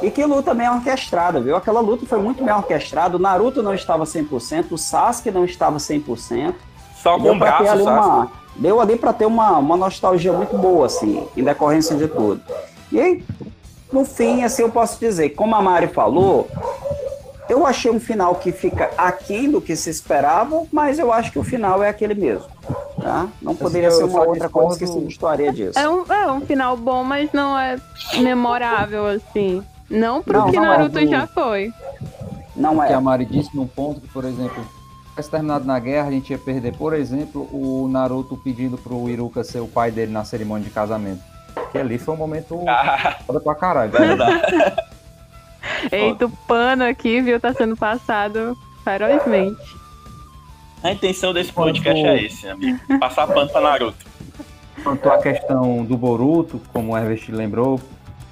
E 0.00 0.10
que 0.12 0.24
luta 0.24 0.54
bem 0.54 0.68
orquestrada, 0.68 1.40
viu? 1.40 1.56
Aquela 1.56 1.80
luta 1.80 2.06
foi 2.06 2.20
muito 2.20 2.44
bem 2.44 2.54
orquestrada. 2.54 3.16
O 3.16 3.20
Naruto 3.20 3.62
não 3.64 3.74
estava 3.74 4.04
100%, 4.04 4.66
o 4.72 4.78
Sasuke 4.78 5.30
não 5.32 5.44
estava 5.44 5.78
100%. 5.78 6.54
Só 7.02 7.18
Deu 7.18 7.32
com 7.32 7.36
o 7.36 7.38
pra 7.38 7.52
ter 7.52 7.64
braço, 7.64 7.72
ali 7.72 7.84
sabe? 7.84 7.98
uma, 7.98 8.32
deu 8.56 8.80
ali 8.80 8.96
para 8.96 9.12
ter 9.12 9.26
uma, 9.26 9.58
uma 9.58 9.76
nostalgia 9.76 10.32
muito 10.32 10.56
boa, 10.56 10.86
assim, 10.86 11.26
em 11.36 11.42
decorrência 11.42 11.96
de 11.96 12.06
tudo. 12.06 12.40
E 12.92 13.00
aí, 13.00 13.24
no 13.92 14.04
fim, 14.04 14.44
assim, 14.44 14.62
eu 14.62 14.70
posso 14.70 15.00
dizer, 15.00 15.30
como 15.30 15.54
a 15.56 15.60
Mari 15.60 15.88
falou, 15.88 16.48
eu 17.48 17.66
achei 17.66 17.90
um 17.90 17.98
final 17.98 18.36
que 18.36 18.52
fica 18.52 18.90
aquém 18.96 19.50
do 19.50 19.60
que 19.60 19.74
se 19.74 19.90
esperava, 19.90 20.64
mas 20.72 20.98
eu 20.98 21.12
acho 21.12 21.32
que 21.32 21.38
o 21.38 21.44
final 21.44 21.82
é 21.82 21.88
aquele 21.88 22.14
mesmo. 22.14 22.46
Tá? 23.00 23.26
Não 23.40 23.56
poderia 23.56 23.90
ser 23.90 24.04
uma 24.04 24.22
outra 24.22 24.48
coisa 24.48 24.78
que 24.78 24.86
se 24.86 24.98
gostaria 25.00 25.52
disso. 25.52 25.78
É 25.78 25.88
um, 25.88 26.04
é 26.10 26.30
um 26.30 26.40
final 26.42 26.76
bom, 26.76 27.02
mas 27.02 27.32
não 27.32 27.58
é 27.58 27.78
memorável, 28.20 29.06
assim. 29.06 29.62
Não 29.90 30.22
pro 30.22 30.38
Não, 30.38 30.50
que 30.50 30.56
não 30.56 30.64
é, 30.64 30.78
Naruto 30.78 31.06
já 31.06 31.26
foi. 31.26 31.72
Não 32.54 32.78
que 32.78 32.92
é. 32.92 32.94
a 32.94 33.00
Mari 33.00 33.24
disse 33.24 33.54
num 33.56 33.66
ponto 33.66 34.00
que, 34.00 34.08
por 34.08 34.24
exemplo, 34.24 34.64
tivesse 35.22 35.30
terminado 35.30 35.64
na 35.64 35.78
guerra, 35.78 36.08
a 36.08 36.10
gente 36.10 36.30
ia 36.30 36.38
perder, 36.38 36.76
por 36.76 36.92
exemplo, 36.92 37.48
o 37.52 37.88
Naruto 37.88 38.36
pedindo 38.36 38.76
pro 38.76 39.08
Iruka 39.08 39.44
ser 39.44 39.60
o 39.60 39.68
pai 39.68 39.90
dele 39.90 40.12
na 40.12 40.24
cerimônia 40.24 40.64
de 40.64 40.70
casamento. 40.70 41.22
Que 41.70 41.78
ali 41.78 41.98
foi 41.98 42.14
um 42.14 42.18
momento 42.18 42.62
Ah, 42.68 43.16
foda 43.26 43.40
pra 43.40 43.54
caralho. 43.54 43.92
Eita, 45.90 46.26
o 46.26 46.30
pano 46.30 46.84
aqui, 46.84 47.20
viu, 47.20 47.38
tá 47.38 47.52
sendo 47.52 47.76
passado 47.76 48.56
ferozmente. 48.82 49.76
A 50.82 50.92
intenção 50.92 51.32
desse 51.32 51.52
podcast 51.52 52.04
é 52.04 52.22
esse, 52.24 52.48
amigo. 52.48 52.78
Passar 52.98 53.26
pano 53.28 53.50
pra 53.50 53.60
Naruto. 53.60 54.04
Quanto 54.82 55.08
à 55.08 55.18
questão 55.18 55.84
do 55.84 55.96
Boruto, 55.96 56.60
como 56.72 56.92
o 56.92 56.98
Herbert 56.98 57.24
lembrou, 57.28 57.80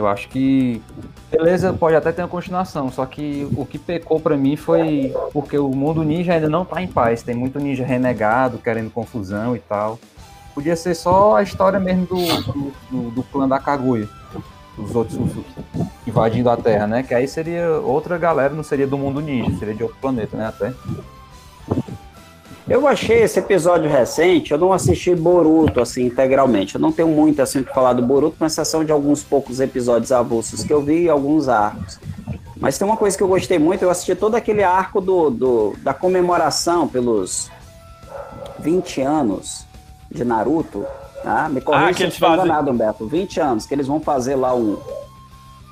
eu 0.00 0.08
acho 0.08 0.28
que 0.28 0.82
beleza, 1.30 1.72
pode 1.72 1.94
até 1.94 2.10
ter 2.10 2.22
uma 2.22 2.28
continuação, 2.28 2.90
só 2.90 3.04
que 3.06 3.46
o 3.56 3.64
que 3.64 3.78
pecou 3.78 4.18
pra 4.18 4.36
mim 4.36 4.56
foi 4.56 5.14
porque 5.32 5.56
o 5.58 5.68
mundo 5.68 6.02
ninja 6.02 6.32
ainda 6.34 6.48
não 6.48 6.64
tá 6.64 6.82
em 6.82 6.88
paz, 6.88 7.22
tem 7.22 7.34
muito 7.34 7.58
ninja 7.60 7.84
renegado, 7.84 8.58
querendo 8.58 8.90
confusão 8.90 9.54
e 9.54 9.58
tal. 9.60 9.98
Podia 10.54 10.74
ser 10.74 10.94
só 10.94 11.36
a 11.36 11.42
história 11.42 11.78
mesmo 11.78 12.06
do, 12.06 12.16
do, 12.52 12.72
do- 12.90 13.10
do 13.12 13.22
clã 13.24 13.46
da 13.46 13.58
Kaguya, 13.60 14.08
os 14.76 14.94
outros 14.96 15.16
invadindo 16.06 16.50
a 16.50 16.56
Terra, 16.56 16.86
né? 16.86 17.02
Que 17.02 17.14
aí 17.14 17.28
seria 17.28 17.70
outra 17.80 18.18
galera, 18.18 18.52
não 18.52 18.62
seria 18.64 18.86
do 18.86 18.98
mundo 18.98 19.20
ninja, 19.20 19.56
seria 19.58 19.74
de 19.74 19.82
outro 19.82 19.98
planeta, 20.00 20.36
né? 20.36 20.46
Até. 20.48 20.72
Eu 22.70 22.86
achei 22.86 23.22
esse 23.22 23.38
episódio 23.40 23.90
recente, 23.90 24.52
eu 24.52 24.58
não 24.58 24.72
assisti 24.72 25.12
Boruto 25.14 25.80
assim 25.80 26.04
integralmente. 26.06 26.76
Eu 26.76 26.80
não 26.80 26.92
tenho 26.92 27.08
muito 27.08 27.42
assim 27.42 27.58
o 27.60 27.64
que 27.64 27.74
falar 27.74 27.94
do 27.94 28.02
Boruto, 28.02 28.36
com 28.38 28.46
exceção 28.46 28.84
de 28.84 28.92
alguns 28.92 29.24
poucos 29.24 29.58
episódios 29.58 30.12
avulsos 30.12 30.62
que 30.62 30.72
eu 30.72 30.80
vi 30.80 31.02
e 31.04 31.08
alguns 31.10 31.48
arcos. 31.48 31.98
Mas 32.56 32.78
tem 32.78 32.86
uma 32.86 32.96
coisa 32.96 33.16
que 33.16 33.22
eu 33.24 33.28
gostei 33.28 33.58
muito, 33.58 33.82
eu 33.82 33.90
assisti 33.90 34.14
todo 34.14 34.36
aquele 34.36 34.62
arco 34.62 35.00
do, 35.00 35.30
do- 35.30 35.74
da 35.82 35.92
comemoração 35.92 36.86
pelos 36.86 37.50
20 38.60 39.00
anos 39.00 39.66
de 40.10 40.24
Naruto. 40.24 40.84
Tá? 41.24 41.48
Me 41.48 41.58
Ah, 41.58 41.62
corrija 41.62 41.92
que 42.06 42.10
se 42.12 42.22
eu 42.22 42.28
fazem. 42.28 42.44
enganado, 42.44 42.70
Humberto. 42.70 43.06
20 43.06 43.40
anos, 43.40 43.66
que 43.66 43.74
eles 43.74 43.86
vão 43.88 43.98
fazer 43.98 44.36
lá 44.36 44.54
um, 44.54 44.78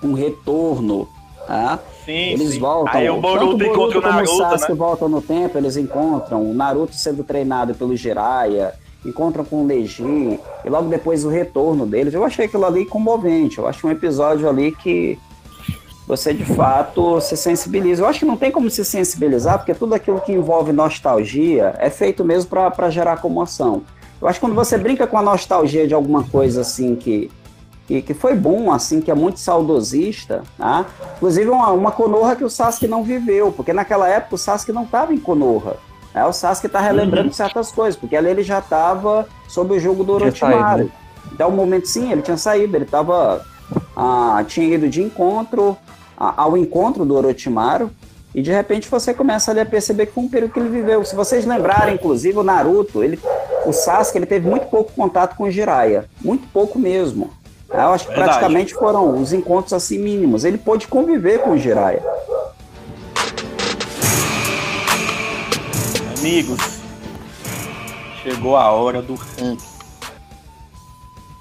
um 0.03 0.15
retorno. 0.15 1.09
Tá? 1.49 1.79
Sim, 2.05 2.13
Eles 2.13 2.51
sim. 2.51 2.61
voltam. 2.61 3.01
Aí 3.01 3.09
o 3.09 3.23
Boruto 3.23 3.57
tanto 3.57 3.71
o 3.71 4.03
como 4.03 4.03
Naruto, 4.03 4.33
o 4.33 4.37
Sasuke 4.37 4.73
né? 4.73 4.77
voltam 4.77 5.09
no 5.09 5.23
tempo, 5.23 5.57
eles 5.57 5.79
encontram 5.79 6.43
o 6.43 6.53
Naruto 6.53 6.95
sendo 6.95 7.25
treinado 7.25 7.75
pelo 7.75 7.97
Jiraiya, 7.97 8.75
encontram 9.03 9.47
com 9.47 9.63
o 9.63 9.67
Neji, 9.67 10.39
e 10.63 10.69
logo 10.69 10.91
depois 10.91 11.25
o 11.25 11.31
retorno 11.31 11.87
deles. 11.87 12.13
Eu 12.13 12.23
achei 12.23 12.45
aquilo 12.45 12.67
ali 12.67 12.85
comovente. 12.85 13.57
Eu 13.57 13.67
acho 13.67 13.87
um 13.87 13.91
episódio 13.91 14.47
ali 14.47 14.73
que 14.73 15.19
você 16.07 16.35
de 16.35 16.45
fato 16.45 17.19
se 17.23 17.35
sensibiliza. 17.35 18.03
Eu 18.03 18.07
acho 18.07 18.19
que 18.19 18.27
não 18.27 18.37
tem 18.37 18.51
como 18.51 18.69
se 18.69 18.85
sensibilizar, 18.85 19.57
porque 19.57 19.73
tudo 19.73 19.95
aquilo 19.95 20.21
que 20.21 20.33
envolve 20.33 20.71
nostalgia 20.71 21.75
é 21.79 21.89
feito 21.89 22.23
mesmo 22.27 22.51
para 22.51 22.91
gerar 22.91 23.23
comoção. 23.23 23.85
Eu 24.21 24.29
acho 24.29 24.39
que 24.39 24.45
quando 24.45 24.55
você 24.55 24.77
brinca 24.77 25.07
com 25.07 25.17
a 25.17 25.23
nostalgia 25.23 25.87
de 25.87 25.95
alguma 25.95 26.25
coisa 26.25 26.61
assim 26.61 26.95
que, 26.95 27.31
que, 27.89 28.03
que 28.03 28.13
foi 28.15 28.35
bom, 28.35 28.71
assim, 28.71 29.01
que 29.01 29.11
é 29.11 29.15
muito 29.15 29.41
saudosista, 29.41 30.43
tá? 30.59 30.85
Inclusive 31.17 31.49
uma, 31.49 31.71
uma 31.73 31.91
Konoha 31.91 32.37
que 32.37 32.45
o 32.45 32.51
Sasuke 32.51 32.87
não 32.87 33.03
viveu, 33.03 33.51
porque 33.51 33.73
naquela 33.73 34.07
época 34.09 34.35
o 34.35 34.39
Sasuke 34.39 34.71
não 34.73 34.83
estava 34.85 35.13
em 35.15 35.19
Konoha. 35.19 35.77
Né? 36.15 36.25
O 36.27 36.33
Sasuke 36.33 36.67
está 36.67 36.81
relembrando 36.81 37.33
certas 37.33 37.73
coisas, 37.73 37.99
porque 37.99 38.15
ali 38.15 38.29
ele 38.29 38.43
já 38.43 38.59
estava 38.59 39.27
sob 39.49 39.75
o 39.75 39.81
jogo 39.81 40.05
do 40.05 40.13
Orochimaru. 40.13 40.85
né? 40.85 40.91
Até 41.33 41.47
o 41.47 41.51
momento, 41.51 41.89
sim, 41.89 42.13
ele 42.13 42.21
tinha 42.23 42.37
saído, 42.37 42.77
ele 42.77 42.85
tava, 42.85 43.43
ah, 43.97 44.45
tinha 44.47 44.67
ido 44.75 44.89
de 44.89 45.03
encontro 45.03 45.77
a- 46.17 46.43
ao 46.43 46.57
encontro 46.59 47.05
do 47.07 47.15
Orochimaru, 47.17 47.91
e 48.35 48.43
de 48.43 48.51
repente 48.53 48.87
você 48.91 49.15
começa 49.15 49.51
ali 49.51 49.61
a 49.61 49.67
perceber 49.67 50.07
que 50.07 50.13
foi 50.13 50.25
um 50.25 50.29
período 50.29 50.53
que 50.53 50.61
ele 50.61 50.69
viveu. 50.69 51.03
Se 51.05 51.17
vocês 51.17 51.47
lembrarem, 51.47 51.95
inclusive, 51.95 52.37
o 52.39 52.43
Naruto, 52.43 53.03
ele, 53.03 53.19
o 53.65 53.73
Sasuke, 53.73 54.19
ele 54.19 54.27
teve 54.27 54.47
muito 54.49 54.67
pouco 54.67 54.93
contato 54.93 55.35
com 55.37 55.45
o 55.45 55.51
Jiraiya, 55.51 56.05
muito 56.23 56.47
pouco 56.49 56.79
mesmo. 56.79 57.31
Eu 57.71 57.93
acho 57.93 58.07
que 58.07 58.15
Verdade. 58.15 58.39
praticamente 58.39 58.75
foram 58.75 59.21
os 59.21 59.33
encontros 59.33 59.73
assim 59.73 59.99
mínimos. 59.99 60.45
Ele 60.45 60.57
pôde 60.57 60.89
conviver 60.89 61.43
com 61.43 61.51
o 61.51 61.59
Jiraiya. 61.59 62.03
Amigos, 66.19 66.81
chegou 68.23 68.57
a 68.57 68.71
hora 68.73 69.03
do 69.03 69.15
ranking 69.15 69.57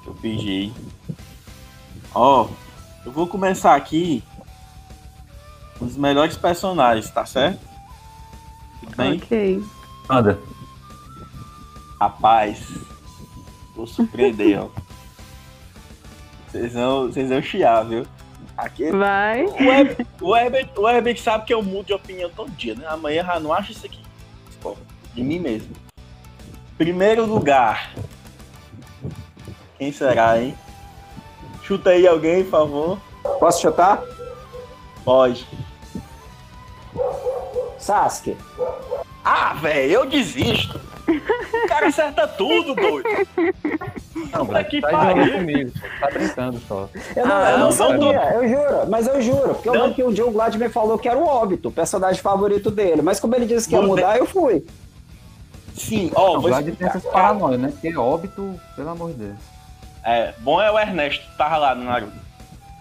que 0.04 0.08
eu 0.08 0.14
pedi. 0.22 0.74
Ó, 2.14 2.48
eu 3.06 3.12
vou 3.12 3.26
começar 3.28 3.76
aqui 3.76 4.24
com 5.80 5.86
os 5.86 5.96
melhores 5.96 6.38
personagens, 6.38 7.10
tá 7.10 7.26
certo? 7.26 7.60
Tudo 8.82 8.96
bem? 8.98 9.18
Ok. 9.18 9.64
Anda. 10.10 10.40
Rapaz, 12.00 12.60
vou 13.76 13.88
surpreender, 13.88 14.62
ó. 14.62 14.87
Vocês 16.48 16.74
vão, 16.74 17.08
vocês 17.08 17.30
vão 17.30 17.42
chiar, 17.42 17.84
viu? 17.86 18.06
Aqui, 18.58 18.90
Vai. 18.92 19.46
o 19.46 19.62
Herbert, 19.62 20.08
o, 20.20 20.36
Herbert, 20.36 20.70
o 20.78 20.90
Herbert 20.90 21.18
sabe 21.20 21.46
que 21.46 21.54
eu 21.54 21.62
mudo 21.62 21.88
de 21.88 21.94
opinião 21.94 22.30
todo 22.36 22.50
dia, 22.52 22.74
né? 22.74 22.88
Amanhã 22.88 23.24
já 23.24 23.40
não 23.40 23.54
acho 23.54 23.72
isso 23.72 23.86
aqui. 23.86 24.02
Pô, 24.62 24.76
de 25.14 25.22
mim 25.22 25.40
mesmo. 25.40 25.70
Primeiro 26.78 27.26
lugar. 27.26 27.94
Quem 29.78 29.92
será, 29.92 30.42
hein? 30.42 30.58
Chuta 31.64 31.92
aí 31.92 32.08
alguém, 32.08 32.44
por 32.46 32.50
favor. 32.52 33.00
Posso 33.40 33.62
chutar? 33.62 34.02
Pode. 35.04 35.48
Sasuke. 37.78 38.36
Ah, 39.24 39.54
velho, 39.54 39.92
eu 39.92 40.06
desisto. 40.06 40.80
O 41.08 41.68
cara 41.68 41.88
acerta 41.88 42.28
tudo, 42.28 42.76
doido. 42.76 43.04
Não, 44.34 44.46
Puta 44.46 44.64
que 44.64 44.82
tá 44.82 44.90
pariu. 44.90 45.34
comigo, 45.34 45.72
tá 46.00 46.08
brincando 46.10 46.60
só. 46.68 46.90
Eu 47.16 47.26
não, 47.26 47.36
Ah, 47.36 47.52
eu 47.52 47.58
não 47.60 47.66
não, 47.66 47.72
sabia, 47.72 48.34
eu 48.34 48.48
juro, 48.48 48.90
mas 48.90 49.08
eu 49.08 49.22
juro, 49.22 49.54
porque 49.56 49.70
eu 49.70 49.74
lembro 49.74 49.94
que 49.94 50.04
um 50.04 50.12
dia 50.12 50.26
o 50.26 50.32
Vlad 50.32 50.56
me 50.56 50.70
falou 50.70 50.98
que 50.98 51.08
era 51.08 51.18
o 51.18 51.26
Óbito, 51.26 51.70
o 51.70 51.72
personagem 51.72 52.22
favorito 52.22 52.70
dele, 52.70 53.02
mas 53.02 53.20
como 53.20 53.36
ele 53.36 53.46
disse 53.46 53.70
que 53.70 53.76
ia 53.76 53.82
mudar, 53.82 54.18
eu 54.18 54.26
fui. 54.26 54.66
Sim, 55.76 56.12
ó, 56.16 56.32
O 56.38 56.42
vou 56.42 56.50
Vlad 56.50 56.66
tem 56.76 56.88
essas 56.88 57.04
paranoias, 57.04 57.60
né? 57.60 57.70
Porque 57.72 57.96
óbito, 57.96 58.60
pelo 58.76 58.90
amor 58.90 59.12
de 59.12 59.18
Deus. 59.26 59.38
É, 60.04 60.34
bom 60.40 60.62
é 60.62 60.72
o 60.72 60.80
Ernesto, 60.80 61.24
tava 61.38 61.58
lá 61.58 61.76
no 61.76 61.84
Naruto. 61.84 62.27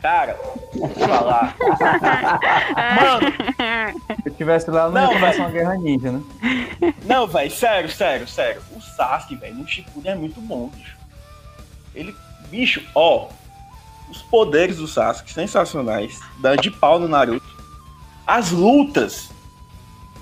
Cara, 0.06 0.38
vou 0.72 0.88
te 0.88 1.00
falar. 1.00 1.56
Mano, 2.94 3.32
Se 4.22 4.28
eu 4.28 4.34
tivesse 4.34 4.70
lá, 4.70 4.84
eu 4.84 4.92
não, 4.92 5.12
Não, 5.12 5.18
ia 5.18 5.36
uma 5.40 5.50
guerra 5.50 5.74
ninja, 5.74 6.12
né? 6.12 6.22
Não, 7.04 7.26
velho, 7.26 7.50
sério, 7.50 7.90
sério, 7.90 8.28
sério. 8.28 8.62
O 8.76 8.80
Sasuke, 8.80 9.34
velho, 9.34 9.56
no 9.56 9.66
Shippuden 9.66 10.12
é 10.12 10.14
muito 10.14 10.40
bom, 10.40 10.68
bicho. 10.68 10.96
Ele, 11.92 12.14
bicho, 12.48 12.84
ó, 12.94 13.26
os 14.08 14.22
poderes 14.22 14.76
do 14.76 14.86
Sasuke 14.86 15.32
sensacionais, 15.32 16.20
dá 16.38 16.54
de 16.54 16.70
pau 16.70 17.00
no 17.00 17.08
Naruto. 17.08 17.44
As 18.24 18.52
lutas 18.52 19.28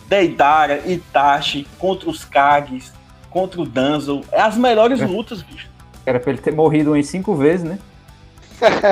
Deidara, 0.09 0.79
Itachi 0.91 1.69
contra 1.79 2.09
os 2.09 2.25
Kages, 2.25 2.91
contra 3.29 3.61
o 3.61 3.67
Danzo, 3.67 4.23
é 4.33 4.41
as 4.41 4.57
melhores 4.57 4.99
É. 5.03 5.05
lutas, 5.07 5.43
bicho. 5.43 5.69
Era 6.07 6.19
pra 6.19 6.33
ele 6.33 6.41
ter 6.41 6.55
morrido 6.55 6.97
em 6.97 7.03
cinco 7.03 7.35
vezes, 7.35 7.65
né? 7.69 7.79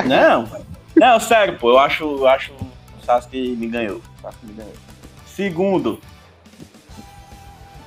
Não, 0.05 0.45
velho. 0.45 0.72
Não, 0.95 1.19
sério, 1.19 1.57
pô, 1.57 1.71
eu 1.71 1.79
acho, 1.79 2.03
eu 2.03 2.27
acho 2.27 2.51
o 2.53 3.05
Sasuke 3.05 3.55
me 3.57 3.67
ganhou. 3.67 3.97
O 3.97 4.21
Sasuke 4.21 4.45
me 4.45 4.53
ganhou. 4.53 4.73
Segundo, 5.25 5.99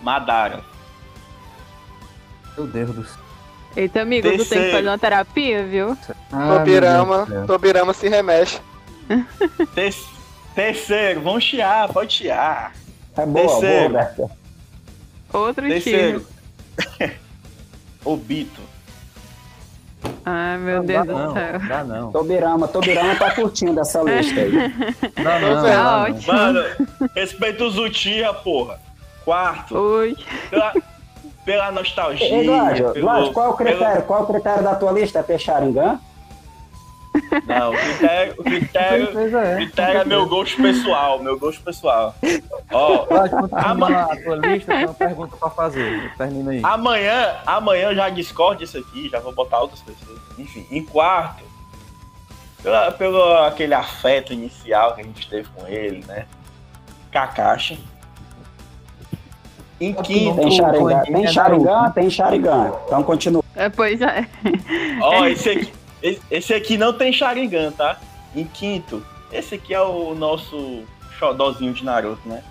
Madara. 0.02 0.62
Meu 2.56 2.66
Deus 2.66 2.90
do 2.94 3.04
céu. 3.04 3.20
Eita, 3.76 4.00
amigo, 4.02 4.26
tu 4.26 4.30
tem 4.30 4.38
que 4.38 4.44
Terceiro. 4.48 4.76
fazer 4.76 4.88
uma 4.88 4.98
terapia, 4.98 5.64
viu? 5.66 5.96
Ah, 6.32 6.56
Tobirama. 6.58 7.26
Tobirama 7.46 7.92
se 7.92 8.08
remexe. 8.08 8.58
Ter- 9.74 9.94
Terceiro, 10.54 11.20
vamos 11.20 11.44
chiar, 11.44 11.86
pode 11.92 12.14
chiar. 12.14 12.72
É 13.16 13.26
boa, 13.26 13.44
boa, 13.46 13.60
Terceiro. 13.60 13.86
Roberto. 13.88 14.30
Outro 15.32 15.68
Terceiro. 15.68 16.26
Obito. 18.04 18.60
Ai, 20.24 20.58
meu 20.58 20.78
Não 20.78 20.84
Deus 20.86 21.06
do 21.06 21.12
não, 21.12 21.32
céu. 21.32 21.58
dá 21.68 21.84
não. 21.84 22.12
Tobirama, 22.12 22.68
Tobirama 22.68 23.14
tá 23.16 23.30
curtindo 23.34 23.80
essa 23.80 24.02
lista 24.02 24.40
aí. 24.40 24.52
Dá 25.22 25.38
não, 25.40 25.54
Tá 25.54 25.62
dá 25.62 25.82
não. 25.82 26.02
ótimo. 26.16 26.32
Mano, 26.32 26.64
respeita 27.14 27.64
os 27.64 27.78
Uchiha, 27.78 28.32
porra. 28.34 28.78
Quarto, 29.24 29.76
Ui. 29.76 30.16
pela, 30.50 30.72
pela 31.44 31.72
nostalgia. 31.72 32.26
Ei, 32.28 32.46
Vlad, 32.46 32.76
pelo- 32.92 33.32
qual 33.32 33.46
é 33.46 33.48
o 33.50 33.54
critério? 33.54 33.92
pelo- 33.94 34.02
Qual 34.02 34.20
é 34.20 34.22
o 34.22 34.26
critério 34.26 34.62
da 34.64 34.74
tua 34.74 34.92
lista? 34.92 35.18
É 35.20 35.22
ter 35.22 35.38
Sharingan? 35.38 35.98
Não, 37.46 37.72
o 37.72 37.76
critério, 37.76 38.34
o 38.38 38.44
critério, 38.44 39.36
é. 39.38 39.56
critério 39.56 40.00
é 40.00 40.04
meu 40.04 40.26
gosto 40.26 40.60
pessoal, 40.60 41.22
meu 41.22 41.38
gosto 41.38 41.62
pessoal. 41.62 42.14
Ó, 42.72 43.04
Vai, 43.06 43.28
continua 43.28 43.70
Ama- 43.70 44.02
a 44.02 44.16
tua 44.16 44.36
lista, 44.36 44.74
tem 44.74 44.84
uma 44.84 44.94
pergunta 44.94 45.36
pra 45.36 45.50
fazer. 45.50 46.12
Termina 46.16 46.50
aí. 46.52 46.60
amanhã, 46.62 47.36
amanhã 47.46 47.90
eu 47.90 47.94
já 47.94 48.08
discordo 48.08 48.58
disso 48.60 48.78
aqui, 48.78 49.08
já 49.08 49.20
vou 49.20 49.32
botar 49.32 49.60
outras 49.60 49.80
pessoas. 49.80 50.18
Enfim, 50.38 50.66
em 50.70 50.84
quarto, 50.84 51.44
pela, 52.62 52.90
pelo 52.92 53.22
aquele 53.44 53.74
afeto 53.74 54.32
inicial 54.32 54.94
que 54.94 55.00
a 55.00 55.04
gente 55.04 55.28
teve 55.28 55.48
com 55.54 55.66
ele, 55.66 56.04
né? 56.06 56.26
Kakashi. 57.12 57.78
Em 59.80 59.92
quinto, 59.92 60.40
Tem 60.40 60.50
Sharingan, 60.50 61.02
tem 61.02 61.28
Sharingan, 61.28 61.90
tem 61.90 62.10
Sharingan. 62.10 62.72
Então 62.86 63.02
continua. 63.02 63.44
É, 63.54 63.68
pois 63.68 64.00
é. 64.00 64.26
Ó, 65.02 65.26
esse 65.26 65.50
aqui, 65.50 65.72
esse- 66.30 66.54
aqui 66.54 66.76
não 66.78 66.92
tem 66.92 67.12
Sharingan, 67.12 67.72
tá? 67.72 67.98
Em 68.34 68.44
quinto, 68.44 69.04
esse 69.32 69.54
aqui 69.56 69.72
é 69.74 69.80
o 69.80 70.14
nosso 70.14 70.82
xodózinho 71.18 71.72
de 71.72 71.84
Naruto, 71.84 72.28
né? 72.28 72.42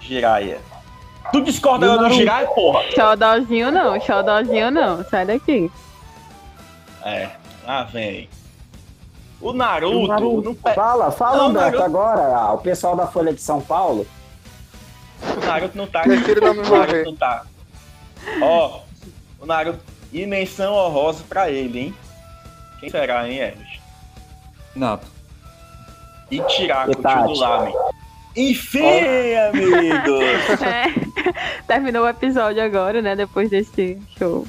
Jiraiya. 0.00 0.58
Tu 1.32 1.40
discorda 1.42 1.86
o 1.86 1.90
agora 1.92 1.96
do 1.98 2.02
Naruto? 2.04 2.20
Jiraiya, 2.20 2.48
porra? 2.48 2.82
Xodózinho 2.94 3.70
não, 3.70 4.00
xodózinho 4.00 4.70
não. 4.70 5.04
Sai 5.04 5.26
daqui. 5.26 5.70
É, 7.04 7.30
lá 7.66 7.84
vem. 7.84 8.28
O 9.40 9.52
Naruto, 9.52 10.42
não 10.42 10.54
pe- 10.54 10.72
Fala, 10.74 11.10
fala, 11.10 11.36
Não, 11.36 11.48
Humberto, 11.50 11.78
Naruto. 11.78 11.84
agora, 11.84 12.36
ah, 12.36 12.52
o 12.54 12.58
pessoal 12.58 12.96
da 12.96 13.06
Folha 13.06 13.32
de 13.34 13.40
São 13.42 13.60
Paulo. 13.60 14.06
o 15.22 15.44
Naruto 15.46 15.76
não 15.76 15.86
tá 15.86 16.00
Prefiro 16.02 16.40
não 16.40 16.54
me 16.54 16.60
O 16.60 16.70
Naruto 16.78 17.04
não 17.10 17.16
tá. 17.16 17.44
Ó, 18.40 18.80
o 19.40 19.46
Naruto, 19.46 19.80
e 20.12 20.24
menção 20.26 20.72
honrosa 20.74 21.22
pra 21.28 21.50
ele, 21.50 21.78
hein? 21.78 21.94
Quem 22.86 22.90
será, 22.90 23.28
hein, 23.28 23.38
Hermes? 23.38 23.80
Nato. 24.76 25.08
E 26.30 26.40
Tiraco, 26.42 26.94
tio 26.94 27.22
do 27.24 27.32
Lamen. 27.34 27.74
Enfim, 28.36 29.34
amigos! 29.48 30.26
É, 30.62 31.66
terminou 31.66 32.04
o 32.04 32.08
episódio 32.08 32.62
agora, 32.62 33.02
né? 33.02 33.16
Depois 33.16 33.50
desse 33.50 34.00
show. 34.16 34.46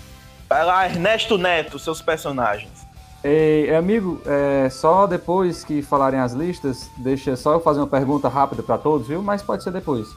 Vai 0.47 0.63
lá, 0.63 0.85
Ernesto 0.85 1.37
Neto, 1.37 1.79
seus 1.79 1.99
personagens. 1.99 2.85
Ei, 3.23 3.73
amigo, 3.75 4.21
é, 4.25 4.69
só 4.69 5.07
depois 5.07 5.63
que 5.63 5.81
falarem 5.81 6.19
as 6.19 6.33
listas, 6.33 6.91
deixa 6.97 7.35
só 7.35 7.53
eu 7.53 7.59
fazer 7.59 7.79
uma 7.79 7.87
pergunta 7.87 8.29
rápida 8.29 8.61
pra 8.61 8.77
todos, 8.77 9.07
viu? 9.07 9.23
Mas 9.23 9.41
pode 9.41 9.63
ser 9.63 9.71
depois. 9.71 10.07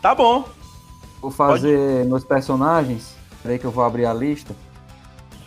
Tá 0.00 0.14
bom, 0.14 0.44
Vou 1.20 1.30
fazer 1.30 2.06
meus 2.06 2.24
personagens. 2.24 3.14
Peraí 3.42 3.58
que 3.58 3.66
eu 3.66 3.70
vou 3.70 3.84
abrir 3.84 4.06
a 4.06 4.14
lista. 4.14 4.54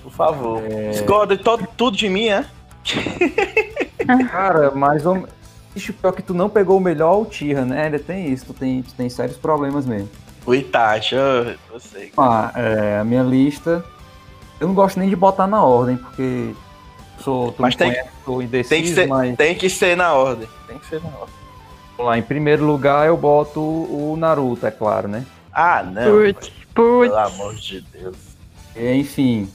Por 0.08 0.12
favor. 0.14 0.62
Discorda 0.92 1.36
de 1.36 1.44
todo- 1.44 1.68
tudo 1.76 1.98
de 1.98 2.08
mim, 2.08 2.28
é? 2.30 2.46
Cara, 4.32 4.72
mas 4.72 5.04
vamos. 5.04 5.30
Ixi, 5.76 5.94
pior 5.94 6.12
que 6.14 6.22
tu 6.24 6.34
não 6.34 6.50
pegou 6.50 6.78
o 6.78 6.80
melhor 6.80 7.18
Uchiha, 7.22 7.66
né? 7.66 7.84
Ainda 7.84 8.00
tem 8.00 8.32
isso, 8.32 8.46
tu 8.48 8.54
tem, 8.54 8.82
tu 8.82 8.94
tem 8.94 9.10
sérios 9.10 9.38
problemas 9.38 9.86
mesmo. 9.86 10.10
O 10.46 10.56
Itachi, 10.56 11.14
eu, 11.16 11.56
eu 11.72 11.80
sei. 11.80 12.12
Ah, 12.18 12.52
é, 12.56 13.00
a 13.00 13.04
minha 13.04 13.22
lista. 13.22 13.84
Eu 14.60 14.68
não 14.68 14.74
gosto 14.74 14.98
nem 14.98 15.10
de 15.10 15.16
botar 15.16 15.46
na 15.46 15.62
ordem, 15.62 15.98
porque 15.98 16.52
sou, 17.20 17.52
tu 17.52 17.62
Mas 17.62 17.76
me 17.76 17.80
tem- 17.80 17.92
conhece, 17.92 18.10
sou 18.26 18.42
indeciso, 18.42 18.70
Tem 18.70 18.82
que, 18.84 18.90
ser, 18.90 19.08
mas 19.08 19.36
tem 19.38 19.56
que 19.56 19.70
ser 19.70 19.98
na 19.98 20.14
ordem. 20.14 20.48
Tem 20.68 20.80
que 20.80 20.88
ser 20.88 21.02
na 21.04 21.10
ordem. 21.10 21.36
vamos 21.98 22.10
lá, 22.10 22.18
em 22.18 22.24
primeiro 22.24 22.66
lugar 22.66 23.06
eu 23.06 23.16
boto 23.18 23.60
o 23.60 24.16
Naruto, 24.18 24.66
é 24.66 24.72
claro, 24.72 25.08
né? 25.08 25.26
Ah, 25.54 25.84
não. 25.84 26.12
Putz, 26.12 26.50
putz. 26.74 27.10
Pelo 27.10 27.18
amor 27.18 27.54
de 27.56 27.82
Deus. 27.82 28.16
Enfim, 28.76 29.48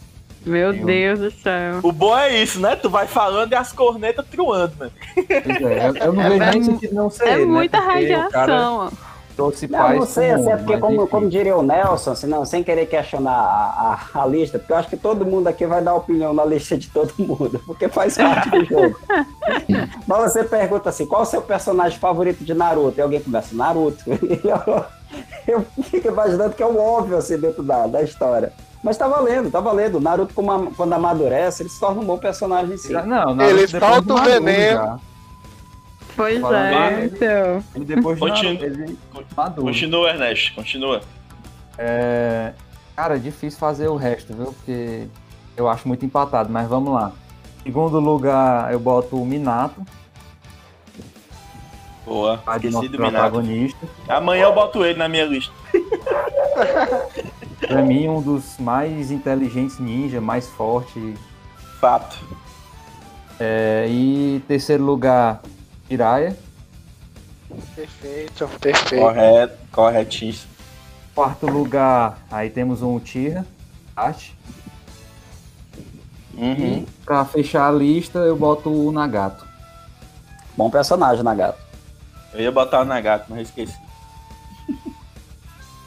Meu 0.44 0.74
Eu- 0.74 0.84
Deus 0.86 1.18
do 1.20 1.30
céu. 1.30 1.80
O 1.82 1.92
bom 1.92 2.16
é 2.18 2.42
isso, 2.42 2.60
né? 2.60 2.74
Tu 2.76 2.90
vai 2.90 3.06
falando 3.06 3.52
e 3.52 3.54
as 3.54 3.72
cornetas 3.72 4.26
truando, 4.30 4.72
mano. 4.78 4.92
pois 5.14 5.60
é, 5.62 5.88
eu, 6.06 6.12
não 6.12 6.22
É 6.22 6.28
vejo 6.30 6.44
nem 6.50 6.60
mu- 6.60 6.64
sentido 6.66 6.94
não 6.94 7.10
ser 7.10 7.24
É 7.28 7.32
ele, 7.34 7.44
né? 7.46 7.52
muita 7.52 7.78
cara 7.80 7.92
radiação, 7.92 8.76
ó. 8.76 8.90
trouxe 9.36 9.66
Não, 9.68 9.78
paz 9.78 9.98
não 9.98 10.06
sei, 10.06 10.30
assim, 10.32 10.50
é 10.50 10.56
porque, 10.56 10.76
como, 10.78 11.06
como 11.06 11.28
diria 11.28 11.56
o 11.56 11.62
Nelson, 11.62 12.10
assim, 12.10 12.26
não, 12.26 12.44
sem 12.44 12.62
querer 12.62 12.86
questionar 12.86 13.30
a, 13.32 13.98
a- 14.14 14.22
a 14.22 14.26
lista, 14.26 14.58
porque 14.58 14.72
eu 14.72 14.76
acho 14.76 14.88
que 14.88 14.96
todo 14.96 15.24
mundo 15.24 15.46
aqui 15.46 15.64
vai 15.64 15.80
dar 15.80 15.94
opinião 15.94 16.34
na 16.34 16.44
lista 16.44 16.76
de 16.76 16.88
todo 16.90 17.14
mundo, 17.18 17.60
porque 17.66 17.88
faz 17.88 18.16
parte 18.16 18.50
do 18.50 18.64
jogo. 18.64 18.98
Mas 20.06 20.32
você 20.32 20.44
pergunta 20.44 20.88
assim, 20.88 21.06
qual 21.06 21.22
o 21.22 21.26
seu 21.26 21.40
personagem 21.40 21.98
favorito 21.98 22.44
de 22.44 22.52
Naruto? 22.52 22.98
E 22.98 23.02
alguém 23.02 23.20
começa, 23.20 23.54
Naruto. 23.54 24.02
E 24.06 24.40
eu, 24.46 24.84
eu 25.46 25.66
fico 25.84 26.08
imaginando 26.08 26.54
que 26.54 26.62
é 26.62 26.66
o 26.66 26.78
óbvio, 26.78 27.16
assim, 27.16 27.38
dentro 27.38 27.62
da, 27.62 27.86
da 27.86 28.02
história. 28.02 28.52
Mas 28.82 28.96
tá 28.96 29.06
valendo, 29.06 29.50
tá 29.50 29.60
valendo. 29.60 29.96
O 29.96 30.00
Naruto, 30.00 30.34
como 30.34 30.50
a- 30.50 30.70
quando 30.76 30.92
amadurece, 30.92 31.62
ele 31.62 31.70
se 31.70 31.78
torna 31.78 32.00
um 32.00 32.04
bom 32.04 32.18
personagem, 32.18 32.76
sim. 32.76 32.92
Não, 32.92 33.34
Naruto 33.34 33.42
Ele 33.42 34.00
do 34.02 34.14
o 34.14 34.22
veneno. 34.22 35.00
Pois 36.16 36.40
Falando 36.40 36.66
é, 36.66 36.70
lá, 36.72 37.04
então. 37.04 37.64
Ele 37.74 37.84
depois 37.84 38.18
Continua. 38.18 38.52
Naruto, 38.52 38.64
ele 38.64 38.98
maduro. 39.36 39.66
Continua, 39.66 40.10
Ernesto, 40.10 40.54
continua. 40.54 41.00
É, 41.78 42.52
Cara, 42.94 43.16
é 43.16 43.18
difícil 43.18 43.58
fazer 43.58 43.88
o 43.88 43.96
resto, 43.96 44.34
viu? 44.34 44.46
Porque 44.46 45.06
eu 45.56 45.68
acho 45.68 45.88
muito 45.88 46.04
empatado, 46.04 46.50
mas 46.50 46.68
vamos 46.68 46.92
lá. 46.92 47.12
Segundo 47.62 47.98
lugar, 48.00 48.72
eu 48.72 48.78
boto 48.78 49.16
o 49.16 49.24
Minato, 49.24 49.80
Boa, 52.04 52.42
esqueci 52.56 52.88
do 52.88 53.00
Minato. 53.00 53.40
Amanhã 54.08 54.44
eu 54.44 54.52
boto 54.52 54.84
ele 54.84 54.98
na 54.98 55.08
minha 55.08 55.24
lista. 55.24 55.52
Pra 57.66 57.82
mim, 57.82 58.08
um 58.08 58.20
dos 58.20 58.58
mais 58.58 59.10
inteligentes 59.10 59.78
ninja, 59.78 60.20
mais 60.20 60.48
forte. 60.48 61.14
Fato. 61.80 62.18
É, 63.38 63.86
e 63.88 64.42
terceiro 64.46 64.84
lugar, 64.84 65.42
Jiraiya. 65.88 66.36
Perfeito, 67.74 68.48
perfeito. 68.60 69.02
Correto, 69.02 69.58
corretíssimo. 69.70 70.52
Quarto 71.14 71.46
lugar, 71.46 72.18
aí 72.30 72.48
temos 72.50 72.82
um 72.82 72.96
Uchiha, 72.96 73.44
Itachi. 73.90 74.34
Uhum. 76.34 76.52
E 76.52 76.86
pra 77.04 77.24
fechar 77.24 77.68
a 77.68 77.72
lista, 77.72 78.20
eu 78.20 78.36
boto 78.36 78.70
o 78.70 78.90
Nagato. 78.90 79.46
Bom 80.56 80.70
personagem, 80.70 81.22
Nagato. 81.22 81.58
Eu 82.32 82.40
ia 82.40 82.52
botar 82.52 82.80
o 82.80 82.84
Nagato, 82.84 83.26
mas 83.28 83.38
eu 83.38 83.44
esqueci. 83.44 83.76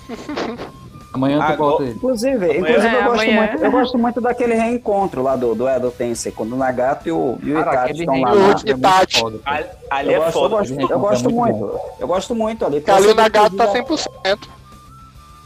Amanhã 1.15 1.37
tu 1.37 1.43
Agora- 1.43 1.57
bota 1.71 1.83
ele. 1.83 1.91
Inclusive, 1.93 2.35
Amanhã- 2.45 2.59
inclusive 2.59 2.87
É, 2.87 2.99
eu, 2.99 3.03
gosto 3.05 3.21
amanhã. 3.23 3.47
muito, 3.47 3.63
eu 3.65 3.71
gosto 3.71 3.97
muito 3.97 4.21
daquele 4.21 4.53
reencontro 4.53 5.23
lá 5.23 5.35
do, 5.35 5.55
do 5.55 5.67
Edo 5.67 5.89
Tensei, 5.91 6.31
quando 6.31 6.53
o 6.53 6.57
Nagato 6.57 7.07
e 7.07 7.11
o, 7.11 7.37
e 7.41 7.53
o 7.53 7.59
Itachi 7.59 7.99
estão 8.01 8.21
lá. 8.21 8.31
é 8.31 8.69
Itachi. 8.71 9.23
Ali, 9.89 10.13
Eu 10.13 10.13
é 10.13 10.17
gosto, 10.17 10.27
eu 10.27 10.31
foda. 10.31 10.55
gosto, 10.57 10.79
eu 10.81 10.99
gosto 10.99 11.29
é 11.29 11.31
muito 11.33 11.53
muito. 11.59 11.79
Eu 11.99 12.07
gosto 12.07 12.35
muito 12.35 12.65
ali. 12.65 12.83
Ali 12.87 13.07
o 13.07 13.15
Nagato 13.15 13.55
tá 13.55 13.77
inclusive, 13.77 14.09
100%. 14.25 14.49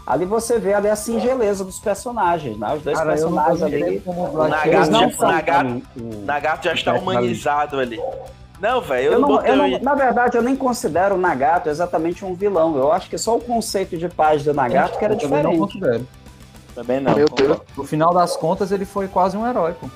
Ali 0.08 0.26
você 0.26 0.58
vê 0.58 0.74
ali 0.74 0.90
a 0.90 0.96
singeleza 0.96 1.64
dos 1.64 1.78
personagens, 1.80 2.58
né? 2.58 2.74
Os 2.76 2.82
dois 2.82 2.98
Cara, 2.98 3.16
eu 3.16 3.30
não 3.30 3.44
personagens 3.44 3.60
gosto 3.62 3.76
ali. 3.76 4.02
O 4.08 4.48
Nagato, 4.48 4.72
já, 4.92 5.08
o 5.08 5.32
Nagato, 5.32 5.68
o- 5.70 6.02
o- 6.02 6.26
Nagato 6.26 6.66
já 6.66 6.74
está 6.74 6.94
humanizado 6.96 7.80
ali. 7.80 8.00
Não, 8.60 8.82
velho, 8.82 9.06
eu, 9.06 9.12
Eu 9.14 9.20
não 9.20 9.28
não, 9.30 9.36
botei 9.38 9.52
eu 9.52 9.56
não- 9.56 9.80
na 9.80 9.96
verdade, 9.96 10.38
eu 10.38 10.42
nem 10.44 10.56
considero 10.56 11.16
o 11.16 11.18
Nagato 11.18 11.70
exatamente 11.70 12.26
um 12.26 12.34
vilão. 12.34 12.76
Eu 12.76 12.92
acho 12.92 13.10
que 13.10 13.18
só 13.18 13.38
o 13.38 13.42
conceito 13.42 13.98
de 13.98 14.10
paz 14.10 14.44
do 14.44 14.54
Nagato 14.54 14.98
que 15.00 15.06
era 15.06 15.14
eu 15.14 15.18
também 15.18 15.44
não 15.44 15.52
diferente. 15.52 15.80
considero. 15.80 16.08
Também 16.76 17.00
não. 17.00 17.16
Meu. 17.16 17.28
Deus. 17.30 17.60
No 17.78 17.84
final 17.86 18.14
das 18.14 18.36
contas, 18.36 18.72
ele 18.72 18.86
foi 18.86 19.08
quase 19.08 19.38
um 19.38 19.48
herói, 19.48 19.74
pô. 19.74 19.88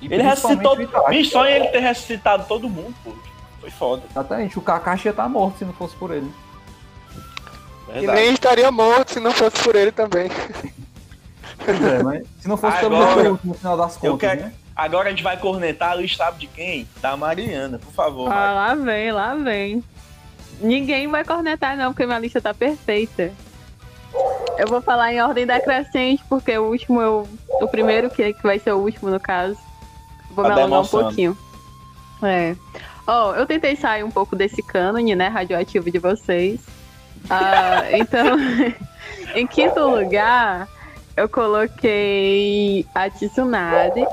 E 0.00 0.06
Ele 0.12 0.22
ressuscitou. 0.22 0.76
Bicho, 1.08 1.30
só 1.30 1.46
ele 1.46 1.66
ter 1.68 1.80
ressuscitado 1.80 2.44
todo 2.46 2.68
mundo, 2.68 2.94
pô. 3.02 3.12
Foi 3.60 3.70
foda. 3.70 4.02
Exatamente, 4.10 4.58
o 4.58 4.62
Kakashi 4.62 5.08
ia 5.08 5.10
estar 5.10 5.28
morto 5.28 5.58
se 5.58 5.64
não 5.64 5.72
fosse 5.72 5.96
por 5.96 6.12
ele. 6.12 6.30
E 7.88 7.92
Verdade. 8.00 8.20
nem 8.20 8.32
estaria 8.34 8.70
morto 8.70 9.12
se 9.12 9.20
não 9.20 9.32
fosse 9.32 9.62
por 9.62 9.74
ele 9.74 9.90
também. 9.90 10.28
Pois 11.64 11.82
é, 11.82 12.02
mas 12.02 12.26
se 12.40 12.48
não 12.48 12.56
fosse 12.56 12.78
pelo 12.80 12.98
Naruto 12.98 13.40
no 13.46 13.54
final 13.54 13.76
das 13.76 13.94
eu 14.02 14.12
contas, 14.12 14.30
quero- 14.30 14.42
né? 14.42 14.52
Agora 14.76 15.08
a 15.08 15.10
gente 15.10 15.22
vai 15.22 15.38
cornetar 15.38 15.92
a 15.92 15.94
lista 15.94 16.24
sabe 16.24 16.40
de 16.40 16.46
quem? 16.48 16.86
Da 17.00 17.16
Mariana, 17.16 17.78
por 17.78 17.92
favor. 17.94 18.30
Ah, 18.30 18.52
lá 18.52 18.74
vem, 18.74 19.10
lá 19.10 19.34
vem. 19.34 19.82
Ninguém 20.60 21.08
vai 21.08 21.24
cornetar, 21.24 21.76
não, 21.76 21.92
porque 21.92 22.04
minha 22.04 22.18
lista 22.18 22.42
tá 22.42 22.52
perfeita. 22.52 23.32
Eu 24.58 24.66
vou 24.68 24.82
falar 24.82 25.12
em 25.12 25.20
ordem 25.20 25.46
decrescente, 25.46 26.22
porque 26.28 26.56
o 26.58 26.64
último 26.64 27.00
eu. 27.00 27.26
O 27.60 27.68
primeiro, 27.68 28.10
que, 28.10 28.34
que 28.34 28.42
vai 28.42 28.58
ser 28.58 28.72
o 28.72 28.78
último, 28.78 29.10
no 29.10 29.18
caso. 29.18 29.58
Vou 30.30 30.44
Tá 30.44 30.54
me 30.54 30.60
alongar 30.60 30.80
um 30.82 30.86
pouquinho. 30.86 31.38
É. 32.22 32.54
Ó, 33.06 33.34
eu 33.34 33.46
tentei 33.46 33.76
sair 33.76 34.02
um 34.02 34.10
pouco 34.10 34.36
desse 34.36 34.62
cânone, 34.62 35.14
né, 35.14 35.28
radioativo 35.28 35.90
de 35.90 35.98
vocês. 35.98 36.60
Ah, 37.30 37.84
então, 37.92 38.36
em 39.34 39.46
quinto 39.46 39.80
lugar, 39.80 40.68
eu 41.16 41.28
coloquei 41.28 42.84
a 42.94 43.08
Tsunade. 43.08 44.04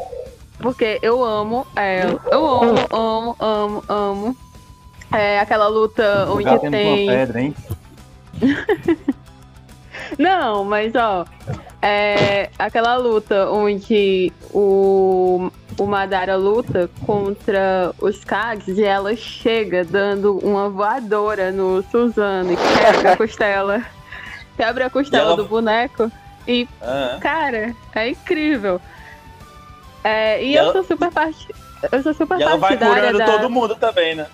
Porque 0.63 0.97
eu 1.01 1.21
amo 1.23 1.67
ela. 1.75 2.19
Eu 2.31 2.47
amo, 2.47 2.75
amo, 2.89 3.35
amo, 3.39 3.83
amo. 3.89 4.37
É 5.11 5.39
aquela 5.39 5.67
luta 5.67 6.25
onde 6.31 6.45
Já 6.45 6.57
temos 6.57 6.71
tem. 6.79 7.03
uma 7.03 7.13
pedra, 7.13 7.41
hein? 7.41 7.55
Não, 10.17 10.63
mas 10.63 10.93
ó. 10.95 11.25
É 11.81 12.49
aquela 12.57 12.95
luta 12.97 13.49
onde 13.51 14.31
o 14.53 15.51
o 15.77 15.85
Madara 15.87 16.35
luta 16.37 16.89
contra 17.05 17.91
os 17.99 18.23
Kags 18.23 18.77
e 18.77 18.83
ela 18.83 19.15
chega 19.15 19.83
dando 19.83 20.37
uma 20.37 20.69
voadora 20.69 21.51
no 21.51 21.83
Suzano 21.91 22.53
e 22.53 22.55
quebra 22.55 23.13
a 23.13 23.17
costela. 23.17 23.81
Quebra 24.55 24.85
a 24.85 24.89
costela 24.89 25.29
ela- 25.29 25.35
do 25.35 25.45
boneco. 25.45 26.11
E, 26.47 26.67
Ah, 26.79 27.17
cara, 27.19 27.75
é 27.95 28.09
incrível. 28.09 28.79
É, 30.03 30.43
e, 30.43 30.49
E 30.49 30.55
eu 30.55 30.63
ela- 30.63 30.73
sou 30.73 30.83
super 30.83 31.11
part... 31.11 31.35
Eu 31.91 32.01
sou 32.01 32.13
super 32.13 32.39
e 32.39 32.43
ela 32.43 32.57
vai 32.57 32.77
partidária 32.77 33.11
curando 33.11 33.17
da... 33.17 33.25
todo 33.25 33.49
mundo 33.49 33.75
também, 33.75 34.15
né? 34.15 34.27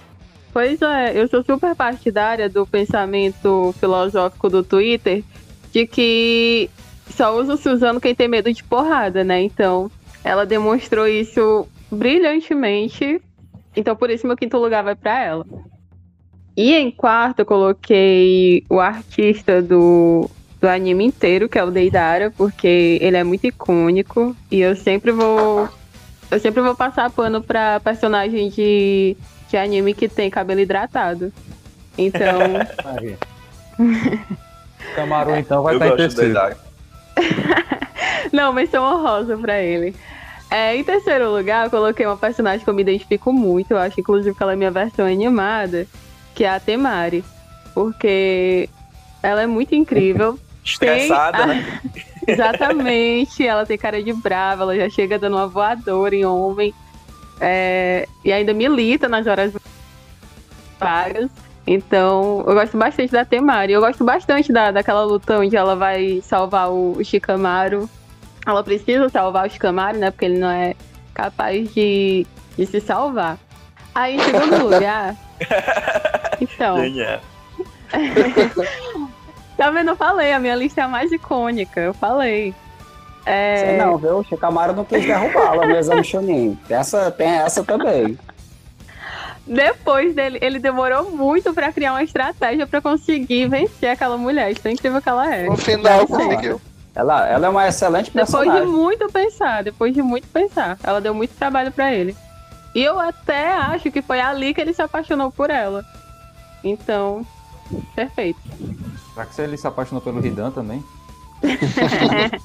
Pois 0.54 0.82
é, 0.82 1.20
eu 1.20 1.28
sou 1.28 1.44
super 1.44 1.76
partidária 1.76 2.50
do 2.50 2.66
pensamento 2.66 3.74
filosófico 3.80 4.50
do 4.50 4.64
Twitter 4.64 5.24
de 5.72 5.86
que 5.88 6.70
só 7.16 7.36
usa 7.36 7.54
o 7.54 7.58
Suzano 7.58 8.00
quem 8.02 8.14
tem 8.16 8.28
medo 8.28 8.52
de 8.54 8.64
porrada, 8.64 9.24
né? 9.24 9.42
Então, 9.42 9.92
ela 10.24 10.46
demonstrou 10.46 11.08
isso 11.08 11.68
brilhantemente. 11.92 13.22
Então, 13.76 13.96
por 13.96 14.10
isso, 14.10 14.28
meu 14.28 14.36
quinto 14.38 14.58
lugar 14.58 14.84
vai 14.84 14.96
pra 14.96 15.24
ela. 15.24 15.46
E 16.58 16.74
em 16.74 16.92
quarto, 16.92 17.40
eu 17.40 17.46
coloquei 17.46 18.64
o 18.70 18.80
artista 18.80 19.62
do, 19.62 20.30
do 20.60 20.68
anime 20.68 21.05
inteiro, 21.05 21.47
que 21.47 21.57
é 21.57 21.64
o 21.64 21.72
Deidara, 21.72 22.32
porque 22.32 22.97
ele 23.01 23.18
é 23.18 23.24
muito 23.24 23.47
icônico 23.47 24.36
e 24.51 24.60
eu 24.60 24.76
sempre 24.76 25.12
vou. 25.12 25.70
Eu 26.30 26.39
sempre 26.39 26.62
vou 26.62 26.76
passar 26.76 27.10
pano 27.10 27.41
pra 27.41 27.80
personagem 27.80 28.49
de, 28.49 29.18
de 29.49 29.57
anime 29.57 29.93
que 29.93 30.07
tem 30.07 30.30
cabelo 30.30 30.60
hidratado. 30.60 31.34
Então. 31.97 32.39
Camaru, 34.95 35.36
então, 35.39 35.64
vai 35.64 35.74
eu 35.74 35.78
estar 35.78 35.88
em 35.88 35.89
gosto 35.89 36.01
do 36.01 36.16
terceiro. 36.16 36.34
Deidara. 36.34 36.57
não, 38.32 38.53
menção 38.53 38.84
honrosa 38.84 39.38
pra 39.38 39.60
ele. 39.62 39.95
É, 40.51 40.76
em 40.76 40.84
terceiro 40.84 41.32
lugar, 41.32 41.66
eu 41.66 41.70
coloquei 41.70 42.05
uma 42.05 42.18
personagem 42.18 42.64
que 42.64 42.70
eu 42.70 42.74
me 42.74 42.82
identifico 42.82 43.32
muito. 43.32 43.72
Eu 43.72 43.78
acho, 43.78 43.99
inclusive, 43.99 44.36
que 44.36 44.43
ela 44.43 44.53
é 44.53 44.55
minha 44.55 44.72
versão 44.72 45.05
animada, 45.05 45.88
que 46.36 46.43
é 46.43 46.49
a 46.49 46.60
Temari. 46.60 47.24
Porque 47.74 48.70
ela 49.22 49.43
é 49.43 49.47
muito 49.47 49.74
incrível. 49.74 50.39
Estressada, 50.64 51.38
Tem 51.38 51.47
né? 51.47 51.82
Exatamente, 52.28 53.45
ela 53.45 53.66
tem 53.66 53.78
cara 53.78 54.03
de 54.03 54.14
brava, 54.14 54.64
ela 54.64 54.76
já 54.76 54.89
chega 54.89 55.18
dando 55.18 55.36
uma 55.36 55.47
voadora 55.47 56.16
em 56.16 56.26
homem. 56.26 56.74
é, 57.41 58.07
e 58.24 58.32
ainda 58.32 58.53
milita 58.53 59.07
nas 59.07 59.26
horas 59.26 59.53
vagas. 60.80 61.30
Então, 61.66 62.43
eu 62.47 62.53
gosto 62.53 62.78
bastante 62.78 63.12
da 63.12 63.24
Temari. 63.24 63.74
Eu 63.74 63.82
gosto 63.82 64.03
bastante 64.03 64.51
da, 64.51 64.72
daquela 64.72 65.03
luta 65.03 65.38
onde 65.39 65.55
ela 65.55 65.76
vai 65.76 66.20
salvar 66.24 66.70
o, 66.72 66.97
o 66.97 67.03
Shikamaru. 67.03 67.88
Ela 68.45 68.64
precisa 68.64 69.07
salvar 69.10 69.45
o 69.45 69.49
Shikamaru, 69.49 69.99
né? 69.99 70.10
Porque 70.10 70.26
ele 70.26 70.39
não 70.39 70.49
é 70.49 70.76
capaz 71.14 71.72
de, 71.74 72.26
de 72.57 72.66
se 72.66 72.82
salvar. 72.82 73.38
Aí, 73.93 74.16
em 74.16 74.20
segundo 74.20 74.66
lugar. 74.70 75.16
Então. 76.41 76.78
Tá 79.60 79.70
vendo? 79.72 79.89
Eu 79.89 79.95
falei, 79.97 80.32
a 80.32 80.39
minha 80.39 80.55
lista 80.55 80.80
é 80.80 80.84
a 80.86 80.88
mais 80.88 81.12
icônica. 81.12 81.82
Eu 81.82 81.93
falei. 81.93 82.55
É, 83.26 83.57
Sei 83.57 83.78
não, 83.78 83.97
viu? 83.97 84.20
O 84.20 84.24
Shikamaru 84.24 84.72
não 84.72 84.86
quis 84.86 85.05
derrubá-la 85.05 85.68
no 85.68 85.76
exame 85.76 86.01
Chunin. 86.01 86.57
Essa, 86.70 87.12
tem 87.12 87.28
essa 87.28 87.62
também. 87.62 88.18
Depois 89.45 90.16
dele, 90.16 90.39
ele 90.41 90.60
demorou 90.60 91.12
muito 91.12 91.53
pra 91.53 91.74
criar 91.74 91.91
uma 91.91 92.03
estratégia 92.03 92.66
pra 92.66 92.80
conseguir 92.80 93.49
vencer 93.49 93.89
aquela 93.89 94.18
mulher. 94.18 94.49
Isso 94.49 94.66
é 94.66 94.72
incrível 94.72 95.01
que 95.01 95.10
ela 95.10 95.36
é. 95.36 95.49
No 95.49 95.57
final 95.57 96.07
conseguiu. 96.07 96.62
Ela, 96.95 97.28
ela 97.28 97.47
é 97.47 97.49
uma 97.49 97.68
excelente 97.68 98.12
Depois 98.12 98.30
de 98.30 98.38
personagem. 98.38 98.68
muito 98.68 99.12
pensar, 99.12 99.64
depois 99.64 99.93
de 99.93 100.01
muito 100.01 100.28
pensar, 100.30 100.78
ela 100.82 101.01
deu 101.01 101.14
muito 101.14 101.36
trabalho 101.36 101.72
pra 101.72 101.93
ele. 101.93 102.16
E 102.74 102.82
eu 102.82 102.97
até 102.97 103.51
acho 103.51 103.91
que 103.91 104.01
foi 104.01 104.22
ali 104.22 104.53
que 104.53 104.62
ele 104.62 104.74
se 104.74 104.82
apaixonou 104.82 105.30
por 105.32 105.49
ela. 105.49 105.84
Então, 106.64 107.26
perfeito. 107.93 108.39
Será 109.20 109.26
que 109.26 109.42
ele 109.42 109.58
se 109.58 109.68
apaixonou 109.68 110.02
pelo 110.02 110.26
Hidan 110.26 110.50
também? 110.52 110.82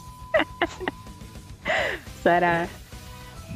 Será? 2.20 2.66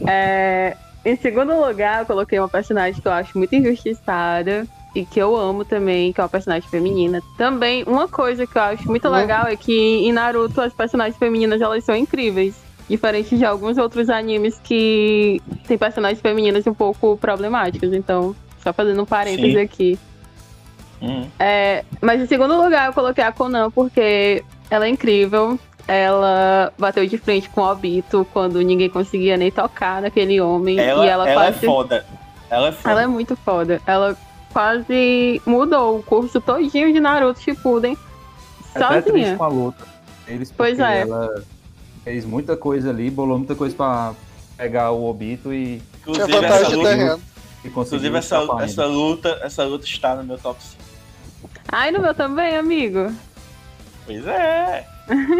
É, 0.07 0.77
em 1.05 1.17
segundo 1.17 1.61
lugar, 1.61 2.03
eu 2.03 2.07
coloquei 2.07 2.39
uma 2.39 2.49
personagem 2.49 3.01
que 3.01 3.09
eu 3.09 3.13
acho 3.13 3.37
muito 3.37 3.55
injustiçada 3.57 4.67
e 4.95 5.05
que 5.05 5.19
eu 5.19 5.35
amo 5.35 5.65
também, 5.65 6.13
que 6.13 6.21
é 6.21 6.23
uma 6.23 6.29
personagem 6.29 6.69
feminina. 6.69 7.21
Também, 7.37 7.83
uma 7.89 8.07
coisa 8.07 8.47
que 8.47 8.57
eu 8.57 8.63
acho 8.63 8.87
muito 8.87 9.09
legal 9.09 9.47
é 9.47 9.57
que 9.57 9.73
em 10.07 10.13
Naruto 10.13 10.61
as 10.61 10.73
personagens 10.73 11.17
femininas 11.17 11.61
elas 11.61 11.83
são 11.83 11.97
incríveis. 11.97 12.55
Diferente 12.89 13.37
de 13.37 13.45
alguns 13.45 13.79
outros 13.79 14.09
animes 14.09 14.61
que 14.63 15.43
tem 15.67 15.77
personagens 15.77 16.21
femininas 16.21 16.67
um 16.69 16.75
pouco 16.75 17.17
problemáticas. 17.17 17.93
Então, 17.93 18.35
só 18.63 18.73
fazendo 18.73 19.03
um 19.03 19.07
parênteses 19.07 19.55
Sim. 19.55 19.61
aqui. 19.61 19.99
Hum. 21.01 21.29
É, 21.39 21.85
mas 22.01 22.21
em 22.21 22.27
segundo 22.27 22.61
lugar, 22.61 22.89
eu 22.89 22.93
coloquei 22.93 23.23
a 23.25 23.33
Conan 23.33 23.71
porque 23.71 24.45
ela 24.71 24.87
é 24.87 24.89
incrível. 24.89 25.59
Ela 25.87 26.73
bateu 26.79 27.07
de 27.07 27.17
frente 27.17 27.49
com 27.49 27.63
o 27.63 27.71
Obito 27.71 28.27
quando 28.33 28.61
ninguém 28.61 28.91
conseguia 28.91 29.37
nem 29.37 29.51
tocar 29.51 30.03
naquele 30.03 30.41
homem. 30.41 30.79
Ela, 30.79 31.07
e 31.07 31.09
ela, 31.09 31.29
ela 31.29 31.47
é 31.47 31.53
quase. 31.53 31.67
foda. 31.67 32.07
Ela 32.51 32.69
é 32.69 32.73
foda. 32.73 32.91
ela 32.91 33.03
é 33.03 33.07
muito 33.07 33.37
foda. 33.37 33.81
Ela 33.87 34.17
quase 34.53 35.41
mudou 35.47 35.99
o 35.99 36.03
curso 36.03 36.41
todinho 36.41 36.93
de 36.93 37.01
Naruto 37.01 37.41
Shippuden 37.41 37.97
É 38.75 38.79
sozinha. 38.79 39.37
com 39.37 39.45
a 39.45 39.49
luta. 39.49 39.85
Eles, 40.27 40.53
Pois 40.55 40.79
é. 40.79 41.03
Ela 41.03 41.43
fez 42.05 42.25
muita 42.25 42.57
coisa 42.57 42.91
ali, 42.91 43.11
bolou 43.11 43.39
muita 43.39 43.55
coisa 43.55 43.75
pra 43.75 44.13
pegar 44.57 44.91
o 44.91 45.09
Obito 45.09 45.53
e, 45.53 45.83
Inclusive, 46.01 46.45
essa 46.45 46.69
luta, 46.69 47.21
e 47.65 47.69
inclusive 47.69 48.19
essa, 48.19 48.47
essa 48.61 48.87
luta, 48.87 49.39
essa 49.43 49.65
luta 49.65 49.85
está 49.87 50.17
no 50.17 50.25
meu 50.25 50.39
top 50.39 50.63
5. 50.63 50.88
Ai, 51.71 51.91
no 51.91 52.01
meu 52.01 52.15
também, 52.15 52.57
amigo. 52.57 53.13
Pois 54.07 54.27
é. 54.27 54.87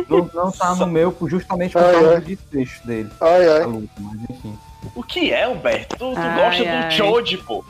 Não, 0.09 0.31
não 0.35 0.51
tá 0.51 0.75
no 0.75 0.87
meu 0.87 1.15
justamente 1.27 1.73
por 1.73 1.83
Ai, 1.85 1.93
causa 1.93 2.09
ai. 2.15 2.21
do 2.21 2.27
desfecho 2.27 2.87
dele, 2.87 3.11
Ai, 3.21 3.49
ai. 3.49 3.65
luta, 3.65 3.93
mas 3.99 4.21
enfim. 4.31 4.59
O 4.95 5.03
que 5.03 5.31
é, 5.33 5.47
Humberto? 5.47 5.97
Tu, 5.97 6.13
tu 6.15 6.19
Ai, 6.19 6.37
gosta 6.43 6.63
ai. 6.71 6.89
do 6.89 6.93
Choji, 6.95 7.37
pô. 7.39 7.65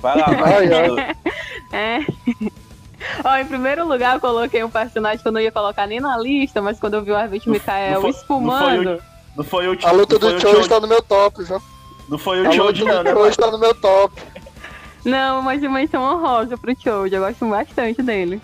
Vai 0.00 0.18
lá, 0.18 0.26
vai. 0.30 0.52
Ai, 0.54 0.68
ai. 0.72 1.16
É. 1.72 2.06
Ó, 3.24 3.36
em 3.36 3.44
primeiro 3.46 3.86
lugar, 3.88 4.14
eu 4.14 4.20
coloquei 4.20 4.62
um 4.62 4.70
personagem 4.70 5.18
que 5.20 5.26
eu 5.26 5.32
não 5.32 5.40
ia 5.40 5.50
colocar 5.50 5.86
nem 5.88 5.98
na 6.00 6.16
lista, 6.16 6.62
mas 6.62 6.78
quando 6.78 6.94
eu 6.94 7.02
vi 7.02 7.10
o 7.10 7.16
Arvit 7.16 7.46
Não- 7.48 7.54
Mikael 7.54 7.94
não 7.94 8.00
foi- 8.02 8.10
espumando. 8.10 9.02
Não 9.36 9.44
foi 9.44 9.66
o 9.66 9.78
A 9.84 9.90
luta 9.90 10.14
não 10.14 10.20
foi 10.20 10.30
do 10.32 10.36
o 10.36 10.40
Choji 10.40 10.68
tá 10.68 10.78
no 10.80 10.86
meu 10.86 11.02
top, 11.02 11.42
viu? 11.42 11.60
Não 12.08 12.18
foi 12.18 12.46
o 12.46 12.52
Choji, 12.52 12.84
não, 12.84 12.98
do 12.98 13.02
né? 13.04 13.12
Choji 13.12 13.36
tá 13.36 13.50
no 13.50 13.58
meu 13.58 13.74
top. 13.74 14.22
Não, 15.04 15.42
mas 15.42 15.60
de 15.60 15.68
menção 15.68 16.02
honrosa 16.02 16.56
pro 16.56 16.74
Choji, 16.80 17.14
eu 17.14 17.22
gosto 17.22 17.46
bastante 17.48 18.02
dele. 18.02 18.40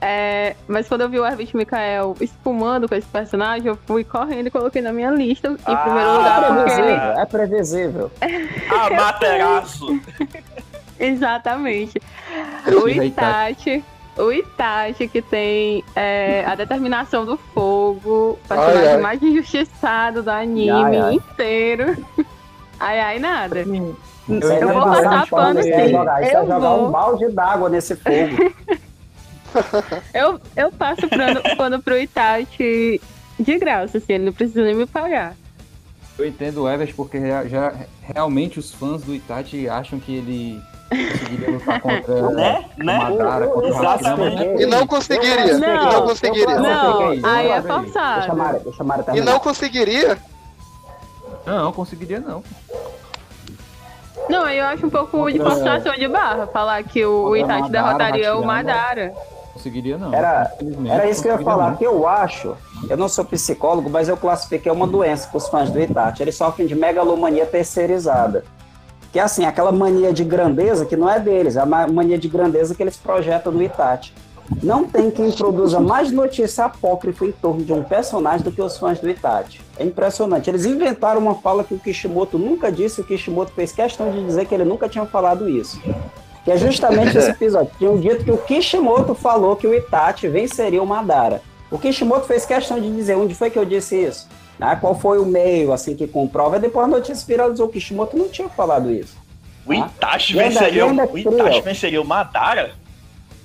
É, 0.00 0.54
mas 0.68 0.86
quando 0.88 1.00
eu 1.02 1.08
vi 1.08 1.18
o 1.18 1.24
Arvit 1.24 1.56
Mikael 1.56 2.14
espumando 2.20 2.88
com 2.88 2.94
esse 2.94 3.06
personagem, 3.08 3.66
eu 3.68 3.78
fui 3.86 4.04
correndo 4.04 4.46
e 4.46 4.50
coloquei 4.50 4.82
na 4.82 4.92
minha 4.92 5.10
lista. 5.10 5.48
Em 5.48 5.56
Ah, 5.64 5.76
primeiro 5.76 6.08
É 6.10 6.12
lugar, 6.12 6.42
ele. 6.44 6.54
previsível, 6.64 7.12
é 7.20 7.24
previsível. 7.26 8.10
Ah, 8.70 8.90
materaço. 8.90 10.00
Exatamente. 11.00 12.00
O 12.82 12.88
Itachi. 12.88 13.84
O 14.18 14.32
Itachi 14.32 15.08
que 15.08 15.20
tem 15.20 15.84
é, 15.94 16.42
a 16.46 16.54
determinação 16.54 17.26
do 17.26 17.36
fogo, 17.36 18.32
o 18.32 18.38
Ai, 18.48 18.56
personagem 18.58 18.94
ai. 18.94 19.00
mais 19.02 19.22
injustiçado 19.22 20.22
do 20.22 20.30
anime 20.30 20.70
Ai, 20.70 20.96
ai. 20.96 21.14
inteiro. 21.14 21.96
Ai, 22.78 23.00
ai, 23.00 23.18
nada. 23.18 23.64
Eu 24.28 24.50
aí 24.50 24.64
vou 24.64 24.70
é 24.70 24.84
passar 25.02 25.26
pano, 25.28 25.60
isso 25.60 25.68
é 25.68 25.84
sim. 25.86 25.90
jogar- 25.92 26.22
Isso 26.22 26.32
é 26.32 26.36
Eu 26.36 26.42
jogar 26.42 26.58
vou. 26.58 26.88
um 26.88 26.90
balde 26.90 27.28
d'água 27.28 27.68
nesse 27.68 27.94
fogo. 27.96 28.54
Eu, 30.12 30.38
eu 30.54 30.70
passo 30.72 31.08
pano, 31.08 31.40
pano 31.56 31.82
pro 31.82 31.96
Itachi 31.96 33.00
de 33.40 33.58
graça, 33.58 33.96
assim, 33.98 34.14
ele 34.14 34.24
não 34.26 34.32
precisa 34.32 34.62
nem 34.62 34.74
me 34.74 34.84
pagar. 34.86 35.34
Eu 36.18 36.26
entendo 36.26 36.62
o 36.64 36.68
Evers 36.68 36.92
porque 36.92 37.16
rea- 37.18 37.48
já, 37.48 37.72
realmente 38.02 38.58
os 38.58 38.70
fãs 38.72 39.02
do 39.02 39.14
Itachi 39.14 39.66
acham 39.68 39.98
que 39.98 40.14
ele 40.16 40.60
conseguiria 40.90 41.50
lutar 41.52 41.80
contra 41.80 42.14
Né? 42.32 42.64
o 42.78 42.84
Né? 42.84 42.98
Madara, 42.98 43.46
contra 43.46 43.70
o. 43.70 43.72
Hashirama? 43.78 44.30
E 44.60 44.66
não 44.66 44.86
conseguiria. 44.86 45.46
Eu 45.46 45.56
E 45.56 45.60
não 45.60 45.92
Não, 45.92 46.02
conseguiria. 46.06 46.54
eu- 46.54 46.60
Não, 46.62 47.02
é 47.02 47.06
aí 47.24 47.48
é 47.48 47.58
isso. 47.58 47.62
Deixa 47.62 47.72
a 47.72 47.82
forçado. 47.82 48.36
Mara, 48.36 48.58
deixa 48.60 48.82
a 48.82 48.86
Mara 48.86 49.04
E 49.16 49.20
não 49.22 49.38
conseguiria? 49.38 50.18
Não, 51.46 51.72
conseguiria 51.72 52.20
não. 52.20 52.42
Não, 54.28 54.44
aí 54.44 54.58
eu 54.58 54.64
acho 54.66 54.86
um 54.86 54.90
pouco 54.90 55.30
de 55.30 55.38
forçação 55.38 55.92
de 55.94 56.08
barra 56.08 56.46
falar 56.46 56.82
que 56.82 57.04
o, 57.04 57.28
o 57.28 57.36
Itachi 57.36 57.62
Madara, 57.62 57.84
derrotaria 57.86 58.36
o. 58.36 58.44
Madara. 58.44 59.14
Conseguiria 59.52 59.96
não. 59.96 60.12
Era- 60.12 60.50
Era 60.88 61.08
isso 61.08 61.22
que 61.22 61.28
eu 61.28 61.32
ia 61.38 61.44
falar, 61.44 61.70
não. 61.70 61.76
que 61.76 61.84
eu 61.86 62.06
acho, 62.06 62.54
eu 62.90 62.96
não 62.96 63.08
sou 63.08 63.24
psicólogo, 63.24 63.88
mas 63.88 64.08
eu 64.08 64.16
classifiquei 64.16 64.70
uma 64.70 64.86
doença 64.86 65.28
para 65.28 65.38
os 65.38 65.48
fãs 65.48 65.70
do 65.70 65.80
Itachi. 65.80 66.22
Eles 66.22 66.36
sofrem 66.36 66.66
de 66.66 66.74
megalomania 66.74 67.46
terceirizada. 67.46 68.44
Que 69.12 69.18
é 69.18 69.22
assim, 69.22 69.46
aquela 69.46 69.72
mania 69.72 70.12
de 70.12 70.24
grandeza 70.24 70.84
que 70.84 70.94
não 70.96 71.08
é 71.08 71.18
deles, 71.18 71.56
é 71.56 71.60
a 71.60 71.66
ma- 71.66 71.86
mania 71.86 72.18
de 72.18 72.28
grandeza 72.28 72.74
que 72.74 72.82
eles 72.82 72.96
projetam 72.98 73.50
no 73.52 73.62
Itachi. 73.62 74.12
Não 74.62 74.84
tem 74.84 75.10
quem 75.10 75.30
produza 75.32 75.80
mais 75.80 76.10
notícia 76.10 76.64
apócrifa 76.64 77.26
em 77.26 77.32
torno 77.32 77.64
de 77.64 77.72
um 77.72 77.82
personagem 77.82 78.42
do 78.42 78.52
que 78.52 78.62
os 78.62 78.78
fãs 78.78 78.98
do 78.98 79.08
Itachi. 79.08 79.60
É 79.78 79.84
impressionante. 79.84 80.48
Eles 80.48 80.64
inventaram 80.64 81.20
uma 81.20 81.34
fala 81.36 81.64
que 81.64 81.74
o 81.74 81.78
Kishimoto 81.78 82.38
nunca 82.38 82.70
disse, 82.70 83.00
o 83.00 83.04
Kishimoto 83.04 83.52
fez 83.52 83.72
questão 83.72 84.10
de 84.10 84.24
dizer 84.24 84.46
que 84.46 84.54
ele 84.54 84.64
nunca 84.64 84.88
tinha 84.88 85.04
falado 85.04 85.48
isso. 85.48 85.80
Que 86.44 86.52
é 86.52 86.56
justamente 86.56 87.16
esse 87.18 87.30
episódio. 87.30 87.72
Tinham 87.78 87.98
dito 87.98 88.24
que 88.24 88.30
o 88.30 88.38
Kishimoto 88.38 89.14
falou 89.14 89.56
que 89.56 89.66
o 89.66 89.74
Itachi 89.74 90.28
venceria 90.28 90.82
o 90.82 90.86
Madara. 90.86 91.42
O 91.70 91.78
Kishimoto 91.78 92.26
fez 92.26 92.46
questão 92.46 92.80
de 92.80 92.90
dizer 92.94 93.16
onde 93.16 93.34
foi 93.34 93.50
que 93.50 93.58
eu 93.58 93.64
disse 93.64 93.96
isso. 93.96 94.28
Ah, 94.60 94.76
qual 94.76 94.94
foi 94.94 95.18
o 95.18 95.26
meio 95.26 95.72
assim 95.72 95.94
que 95.94 96.06
comprova? 96.06 96.58
Depois 96.58 96.86
a 96.86 96.88
notícia 96.88 97.26
viralizou. 97.26 97.66
O 97.66 97.68
Kishimoto 97.68 98.16
não 98.16 98.28
tinha 98.28 98.48
falado 98.48 98.90
isso. 98.90 99.16
O 99.66 99.74
Itachi 99.74 100.34
venceria, 100.34 100.86
o 100.86 101.18
Itachi 101.18 101.60
venceria 101.60 102.00
o 102.00 102.04
Madara? 102.04 102.85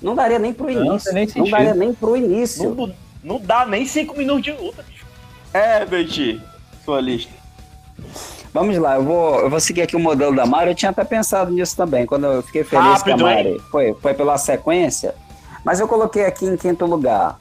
Não 0.02 0.14
daria 0.14 0.38
nem 0.38 0.52
pro 0.52 0.70
início. 0.70 1.12
Não, 1.12 1.44
não 1.44 1.50
daria 1.50 1.74
nem 1.74 1.94
pro 1.94 2.16
início. 2.16 2.74
Não, 2.74 2.94
não 3.22 3.40
dá 3.40 3.64
nem 3.64 3.86
cinco 3.86 4.16
minutos 4.16 4.42
de 4.42 4.52
luta, 4.52 4.82
bicho. 4.82 5.06
É, 5.54 5.84
Betty, 5.84 6.40
sua 6.84 7.00
lista. 7.00 7.32
Vamos 8.52 8.76
lá, 8.76 8.96
eu 8.96 9.04
vou, 9.04 9.40
eu 9.40 9.48
vou 9.48 9.60
seguir 9.60 9.82
aqui 9.82 9.96
o 9.96 10.00
modelo 10.00 10.34
da 10.36 10.44
Mari. 10.44 10.70
Eu 10.70 10.74
tinha 10.74 10.90
até 10.90 11.04
pensado 11.04 11.50
nisso 11.50 11.76
também, 11.76 12.04
quando 12.04 12.26
eu 12.26 12.42
fiquei 12.42 12.64
feliz 12.64 12.84
Rápido, 12.84 13.04
que 13.04 13.10
a 13.12 13.16
Mari 13.16 13.60
foi, 13.70 13.94
foi 13.94 14.12
pela 14.12 14.36
sequência. 14.36 15.14
Mas 15.64 15.80
eu 15.80 15.88
coloquei 15.88 16.26
aqui 16.26 16.44
em 16.44 16.56
quinto 16.56 16.84
lugar 16.84 17.38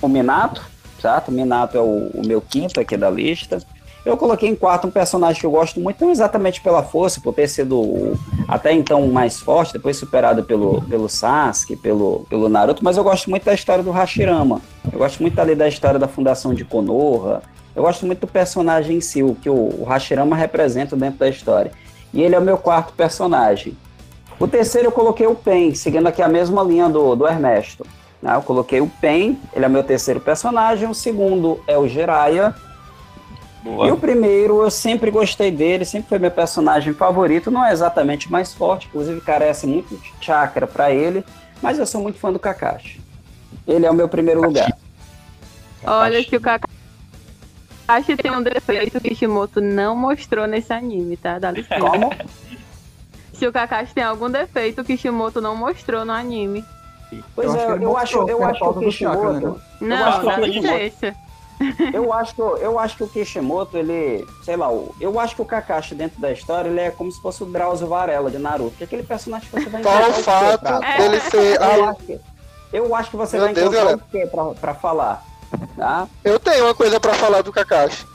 o 0.00 0.08
Minato, 0.08 0.62
certo? 1.00 1.28
O 1.28 1.32
Minato 1.32 1.76
é 1.76 1.80
o, 1.80 2.10
o 2.14 2.22
meu 2.24 2.40
quinto 2.40 2.80
aqui 2.80 2.96
da 2.96 3.10
lista. 3.10 3.58
Eu 4.04 4.18
coloquei 4.18 4.50
em 4.50 4.54
quarto 4.54 4.86
um 4.86 4.90
personagem 4.90 5.40
que 5.40 5.46
eu 5.46 5.50
gosto 5.50 5.80
muito, 5.80 6.04
não 6.04 6.12
exatamente 6.12 6.60
pela 6.60 6.82
força, 6.82 7.20
por 7.20 7.32
ter 7.32 7.48
sido 7.48 8.18
até 8.46 8.70
então 8.70 9.06
mais 9.08 9.40
forte, 9.40 9.72
depois 9.72 9.96
superado 9.96 10.44
pelo, 10.44 10.82
pelo 10.82 11.08
Sasuke, 11.08 11.74
pelo, 11.74 12.26
pelo 12.28 12.48
Naruto, 12.50 12.84
mas 12.84 12.98
eu 12.98 13.04
gosto 13.04 13.30
muito 13.30 13.44
da 13.44 13.54
história 13.54 13.82
do 13.82 13.90
Hashirama. 13.90 14.60
Eu 14.92 14.98
gosto 14.98 15.22
muito 15.22 15.38
ali 15.38 15.54
da 15.54 15.66
história 15.66 15.98
da 15.98 16.06
fundação 16.06 16.52
de 16.52 16.64
Konoha. 16.66 17.42
Eu 17.74 17.82
gosto 17.82 18.04
muito 18.04 18.20
do 18.20 18.26
personagem 18.26 18.98
em 18.98 19.00
si, 19.00 19.22
o 19.22 19.34
que 19.34 19.48
o, 19.48 19.80
o 19.80 19.84
Hashirama 19.84 20.36
representa 20.36 20.94
dentro 20.94 21.18
da 21.18 21.28
história. 21.28 21.72
E 22.12 22.22
ele 22.22 22.34
é 22.34 22.38
o 22.38 22.42
meu 22.42 22.58
quarto 22.58 22.92
personagem. 22.92 23.74
O 24.38 24.46
terceiro 24.46 24.88
eu 24.88 24.92
coloquei 24.92 25.26
o 25.26 25.34
Pen, 25.34 25.74
seguindo 25.74 26.06
aqui 26.06 26.20
a 26.20 26.28
mesma 26.28 26.62
linha 26.62 26.88
do, 26.90 27.16
do 27.16 27.26
Ernesto. 27.26 27.86
Né? 28.20 28.34
Eu 28.34 28.42
coloquei 28.42 28.80
o 28.80 28.86
Pen, 29.00 29.38
ele 29.54 29.64
é 29.64 29.68
meu 29.68 29.82
terceiro 29.82 30.20
personagem. 30.20 30.88
O 30.88 30.94
segundo 30.94 31.60
é 31.66 31.78
o 31.78 31.88
Jiraiya, 31.88 32.54
Boa. 33.64 33.88
E 33.88 33.90
o 33.90 33.96
primeiro, 33.96 34.62
eu 34.62 34.70
sempre 34.70 35.10
gostei 35.10 35.50
dele, 35.50 35.86
sempre 35.86 36.10
foi 36.10 36.18
meu 36.18 36.30
personagem 36.30 36.92
favorito. 36.92 37.50
Não 37.50 37.64
é 37.64 37.72
exatamente 37.72 38.30
mais 38.30 38.52
forte, 38.52 38.86
inclusive 38.88 39.22
carece 39.22 39.66
muito 39.66 39.96
de 39.96 40.12
chakra 40.20 40.66
para 40.66 40.92
ele, 40.92 41.24
mas 41.62 41.78
eu 41.78 41.86
sou 41.86 42.02
muito 42.02 42.18
fã 42.18 42.30
do 42.30 42.38
Kakashi. 42.38 43.00
Ele 43.66 43.86
é 43.86 43.90
o 43.90 43.94
meu 43.94 44.06
primeiro 44.06 44.42
lugar. 44.42 44.70
Olha 45.82 46.22
que 46.22 46.36
o 46.36 46.40
Kakashi 46.42 48.16
tem 48.20 48.30
um 48.30 48.42
defeito 48.42 49.00
que 49.00 49.08
Kishimoto 49.08 49.62
não 49.62 49.96
mostrou 49.96 50.46
nesse 50.46 50.70
anime, 50.70 51.16
tá? 51.16 51.38
Dá 51.38 51.50
licença. 51.50 51.80
Como? 51.80 52.10
Se 53.32 53.46
o 53.46 53.52
Kakashi 53.52 53.94
tem 53.94 54.04
algum 54.04 54.30
defeito, 54.30 54.84
que 54.84 54.94
Kishimoto 54.94 55.40
não 55.40 55.56
mostrou 55.56 56.04
no 56.04 56.12
anime. 56.12 56.62
Pois 57.34 57.48
eu 57.48 57.58
é, 57.58 57.64
acho 57.64 57.82
eu, 57.82 57.96
acho, 57.96 58.28
eu 58.28 58.44
acho 58.44 58.60
que 58.60 58.66
o 58.66 58.74
Kishimoto... 58.80 59.60
Não, 59.80 60.24
dá 60.24 60.36
licença. 60.36 61.16
Eu 61.92 62.12
acho, 62.12 62.34
eu 62.58 62.78
acho 62.78 62.96
que 62.96 63.04
o 63.04 63.08
Kishimoto, 63.08 63.76
ele, 63.76 64.26
sei 64.42 64.56
lá, 64.56 64.68
eu 65.00 65.20
acho 65.20 65.36
que 65.36 65.42
o 65.42 65.44
Kakashi 65.44 65.94
dentro 65.94 66.20
da 66.20 66.32
história, 66.32 66.68
ele 66.68 66.80
é 66.80 66.90
como 66.90 67.10
se 67.10 67.20
fosse 67.20 67.42
o 67.42 67.46
Drauzio 67.46 67.86
Varela 67.86 68.30
de 68.30 68.38
Naruto, 68.38 68.76
que 68.76 68.84
é 68.84 68.86
aquele 68.86 69.02
personagem 69.02 69.48
que 69.48 69.60
você 69.60 69.70
vai 69.70 69.82
Qual 69.82 70.10
o 70.10 70.12
fato 70.14 70.80
dele 70.98 71.20
ser... 71.20 71.60
Eu 71.60 71.84
acho 71.84 72.00
que, 72.00 72.20
eu 72.72 72.94
acho 72.94 73.10
que 73.10 73.16
você 73.16 73.36
Meu 73.36 73.46
vai 73.46 73.54
Deus, 73.54 73.66
encontrar 73.66 73.84
galera. 73.84 74.02
o 74.02 74.10
quê 74.10 74.26
pra, 74.26 74.44
pra 74.46 74.74
falar, 74.74 75.24
tá? 75.76 76.08
Eu 76.24 76.38
tenho 76.40 76.64
uma 76.64 76.74
coisa 76.74 76.98
pra 76.98 77.14
falar 77.14 77.42
do 77.42 77.52
Kakashi. 77.52 78.06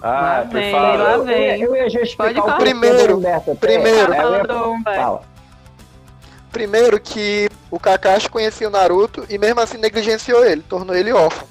Ah, 0.00 0.44
lá 0.52 1.16
vem. 1.18 1.60
Eu, 1.60 1.74
eu 1.74 1.76
ia 1.76 1.90
justificar 1.90 2.30
o 2.38 2.56
primeiro, 2.56 3.20
primeiro, 3.58 4.12
fala. 4.84 5.22
Primeiro 6.52 6.98
que 7.00 7.48
o 7.70 7.78
Kakashi 7.78 8.30
conhecia 8.30 8.68
o 8.68 8.70
Naruto 8.70 9.26
e 9.28 9.36
mesmo 9.36 9.60
assim 9.60 9.76
negligenciou 9.76 10.44
ele, 10.44 10.62
tornou 10.62 10.94
ele 10.94 11.12
órfão. 11.12 11.46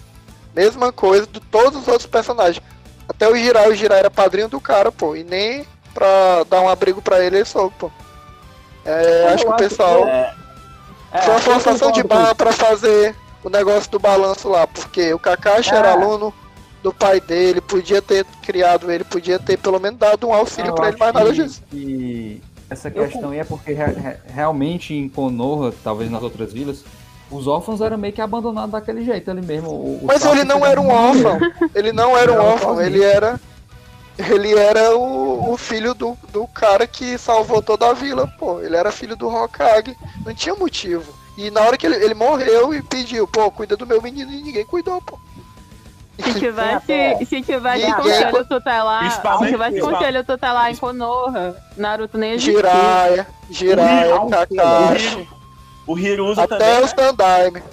Mesma 0.58 0.92
coisa 0.92 1.28
de 1.28 1.40
todos 1.40 1.80
os 1.80 1.88
outros 1.88 2.08
personagens. 2.08 2.60
Até 3.08 3.30
o 3.30 3.36
Jirai, 3.36 3.70
o 3.70 3.76
Jirai 3.76 4.00
era 4.00 4.10
padrinho 4.10 4.50
do 4.50 4.60
cara, 4.60 4.92
pô. 4.92 5.16
E 5.16 5.24
nem 5.24 5.64
pra 5.94 6.44
dar 6.50 6.62
um 6.62 6.68
abrigo 6.68 7.00
pra 7.00 7.24
ele, 7.24 7.38
ele 7.38 7.46
soube, 7.46 7.76
pô. 7.78 7.92
É, 8.84 9.34
acho 9.34 9.46
que 9.46 9.52
o 9.52 9.56
pessoal. 9.56 10.04
Que 10.04 10.10
é... 10.10 10.34
É, 11.14 11.22
foi 11.22 11.34
uma 11.34 11.40
forçação 11.40 11.92
de 11.92 12.02
barra 12.02 12.34
pra 12.34 12.52
fazer 12.52 13.16
o 13.44 13.50
negócio 13.50 13.90
do 13.92 14.00
balanço 14.00 14.50
lá. 14.50 14.66
Porque 14.66 15.14
o 15.14 15.20
Kakashi 15.20 15.74
é. 15.74 15.78
era 15.78 15.92
aluno 15.92 16.34
do 16.82 16.92
pai 16.92 17.22
dele, 17.22 17.62
podia 17.62 18.02
ter 18.02 18.26
criado 18.42 18.92
ele, 18.92 19.04
podia 19.04 19.38
ter 19.38 19.58
pelo 19.58 19.80
menos 19.80 20.00
dado 20.00 20.28
um 20.28 20.34
auxílio 20.34 20.74
para 20.74 20.90
ele, 20.90 20.98
mas 21.00 21.14
nada 21.14 21.34
disso. 21.34 21.62
E 21.72 22.42
essa 22.70 22.90
questão 22.90 23.30
aí 23.32 23.40
é 23.40 23.44
porque 23.44 23.74
re 23.74 24.18
realmente 24.28 24.94
em 24.94 25.08
Konoha, 25.08 25.74
talvez 25.84 26.10
nas 26.10 26.24
outras 26.24 26.52
vilas, 26.52 26.84
os 27.30 27.48
órfãos 27.48 27.82
eram 27.82 27.98
meio 27.98 28.14
que 28.14 28.22
abandonados 28.22 28.72
daquele 28.72 29.04
jeito 29.04 29.30
ali 29.30 29.42
mesmo. 29.42 29.70
O, 29.70 30.00
Mas 30.04 30.24
ele 30.26 30.44
não 30.44 30.66
era 30.66 30.80
um 30.80 30.90
órfão. 30.90 31.40
Ele 31.76 31.92
não 31.92 32.18
era 32.18 32.32
um 32.32 32.40
órfão, 32.40 32.82
ele 32.82 33.04
era. 33.04 33.40
Ele 34.18 34.56
era 34.56 34.98
o, 34.98 35.54
o 35.54 35.58
filho 35.58 35.94
do, 35.94 36.18
do 36.34 36.48
cara 36.48 36.88
que 36.88 37.18
salvou 37.20 37.62
toda 37.62 37.88
a 37.88 37.94
vila, 37.94 38.28
pô. 38.40 38.60
Ele 38.62 38.76
era 38.76 38.92
filho 38.92 39.16
do 39.16 39.28
Hokage. 39.28 39.96
Não 40.26 40.34
tinha 40.34 40.56
motivo. 40.56 41.14
E 41.38 41.52
na 41.52 41.62
hora 41.62 41.78
que 41.78 41.86
ele, 41.86 42.04
ele 42.04 42.16
morreu 42.16 42.74
e 42.74 42.82
pediu, 42.82 43.28
pô, 43.28 43.52
cuida 43.52 43.78
do 43.78 43.86
meu 43.86 44.02
menino 44.02 44.32
e 44.32 44.42
ninguém 44.42 44.66
cuidou, 44.66 45.00
pô. 45.02 45.20
Se 46.20 46.40
tivesse, 46.40 47.26
se 47.30 47.42
tivesse 47.44 47.94
conselho 47.94 48.46
tutelar, 48.46 49.12
se 49.12 49.48
tivesse 49.48 49.80
conselho 49.80 50.24
tutelar 50.24 50.72
em 50.72 50.76
Konoha, 50.76 51.56
Naruto 51.78 52.18
nem 52.18 52.32
existia. 52.32 52.56
Jiraiya, 52.56 53.28
Jiraiya, 53.52 54.16
Kakashi. 54.32 55.37
O 55.88 55.98
Hiruza 55.98 56.44
até 56.44 56.58
também. 56.58 56.74
Até 56.74 56.82
o 56.82 56.86
Standime. 56.86 57.64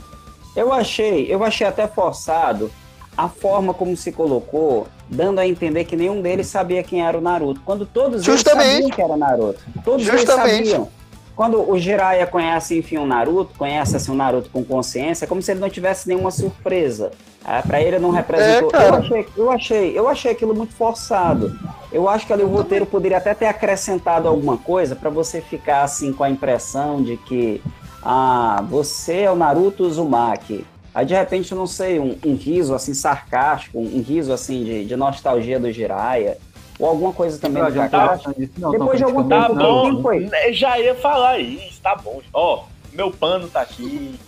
Eu 0.57 0.73
achei, 0.73 1.27
eu 1.29 1.43
achei 1.43 1.67
até 1.67 1.87
forçado 1.87 2.71
a 3.17 3.29
forma 3.29 3.75
como 3.75 3.97
se 3.97 4.13
colocou, 4.13 4.87
dando 5.09 5.41
a 5.41 5.47
entender 5.47 5.85
que 5.85 5.97
nenhum 5.97 6.23
deles 6.23 6.47
sabia 6.47 6.83
quem 6.83 7.05
era 7.05 7.19
o 7.19 7.21
Naruto. 7.21 7.61
Quando 7.65 7.85
todos 7.87 8.25
Justamente. 8.25 8.67
eles 8.67 8.75
sabiam 8.75 8.91
que 8.91 9.03
era 9.03 9.17
Naruto. 9.17 9.61
Todos 9.85 10.05
Justamente. 10.05 10.51
eles 10.51 10.71
sabiam. 10.71 10.89
Quando 11.37 11.69
o 11.69 11.77
Jiraiya 11.77 12.29
conhece, 12.29 12.79
enfim, 12.79 12.97
o 12.97 13.07
Naruto, 13.07 13.59
conhece 13.59 13.97
assim, 13.97 14.13
o 14.13 14.15
Naruto 14.15 14.49
com 14.51 14.65
consciência, 14.65 15.25
é 15.25 15.29
como 15.29 15.43
se 15.43 15.51
ele 15.51 15.59
não 15.59 15.69
tivesse 15.69 16.07
nenhuma 16.07 16.31
surpresa. 16.31 17.11
É, 17.47 17.61
para 17.61 17.83
ele 17.83 17.99
não 17.99 18.11
representou. 18.11 18.71
É, 18.73 18.89
eu, 18.89 18.95
achei, 18.95 19.27
eu, 19.37 19.51
achei, 19.51 19.99
eu 19.99 20.09
achei 20.09 20.31
aquilo 20.31 20.55
muito 20.55 20.73
forçado. 20.75 21.53
Eu 21.93 22.09
acho 22.09 22.27
que 22.27 22.33
ali 22.33 22.43
o 22.43 22.49
roteiro 22.49 22.87
poderia 22.87 23.19
até 23.19 23.35
ter 23.35 23.47
acrescentado 23.47 24.29
alguma 24.29 24.57
coisa 24.57 24.97
para 24.97 25.11
você 25.11 25.41
ficar 25.41 25.83
assim 25.83 26.13
com 26.13 26.25
a 26.25 26.31
impressão 26.31 27.03
de 27.03 27.17
que 27.17 27.61
ah, 28.05 28.63
você 28.69 29.21
é 29.21 29.31
o 29.31 29.37
Naruto 29.37 29.85
Uzumaki. 29.85 30.67
Aí 30.95 31.07
de 31.07 31.15
repente, 31.15 31.51
eu 31.51 31.59
não 31.59 31.67
sei, 31.67 31.99
um, 31.99 32.17
um 32.25 32.37
riso 32.37 32.75
assim 32.75 32.93
sarcástico, 32.93 33.79
um, 33.79 34.03
riso 34.03 34.33
assim 34.33 34.63
de, 34.63 34.85
de, 34.85 34.95
nostalgia 34.95 35.59
do 35.59 35.73
Jiraya, 35.73 36.37
ou 36.79 36.87
alguma 36.87 37.13
coisa 37.13 37.39
também 37.41 37.63
não, 37.63 37.71
do 37.71 37.77
Kakashi. 37.77 38.51
Não, 38.59 38.71
Depois 38.71 38.99
de 38.99 39.05
algum 39.05 39.27
tá 39.27 39.49
tempo, 39.49 39.55
bom, 39.57 40.03
foi? 40.03 40.29
Já 40.53 40.79
ia 40.79 40.95
falar 40.95 41.39
isso, 41.39 41.81
tá 41.83 41.97
bom. 41.97 42.21
Ó, 42.33 42.65
meu 42.93 43.11
pano 43.11 43.49
tá 43.49 43.63
aqui. 43.63 44.21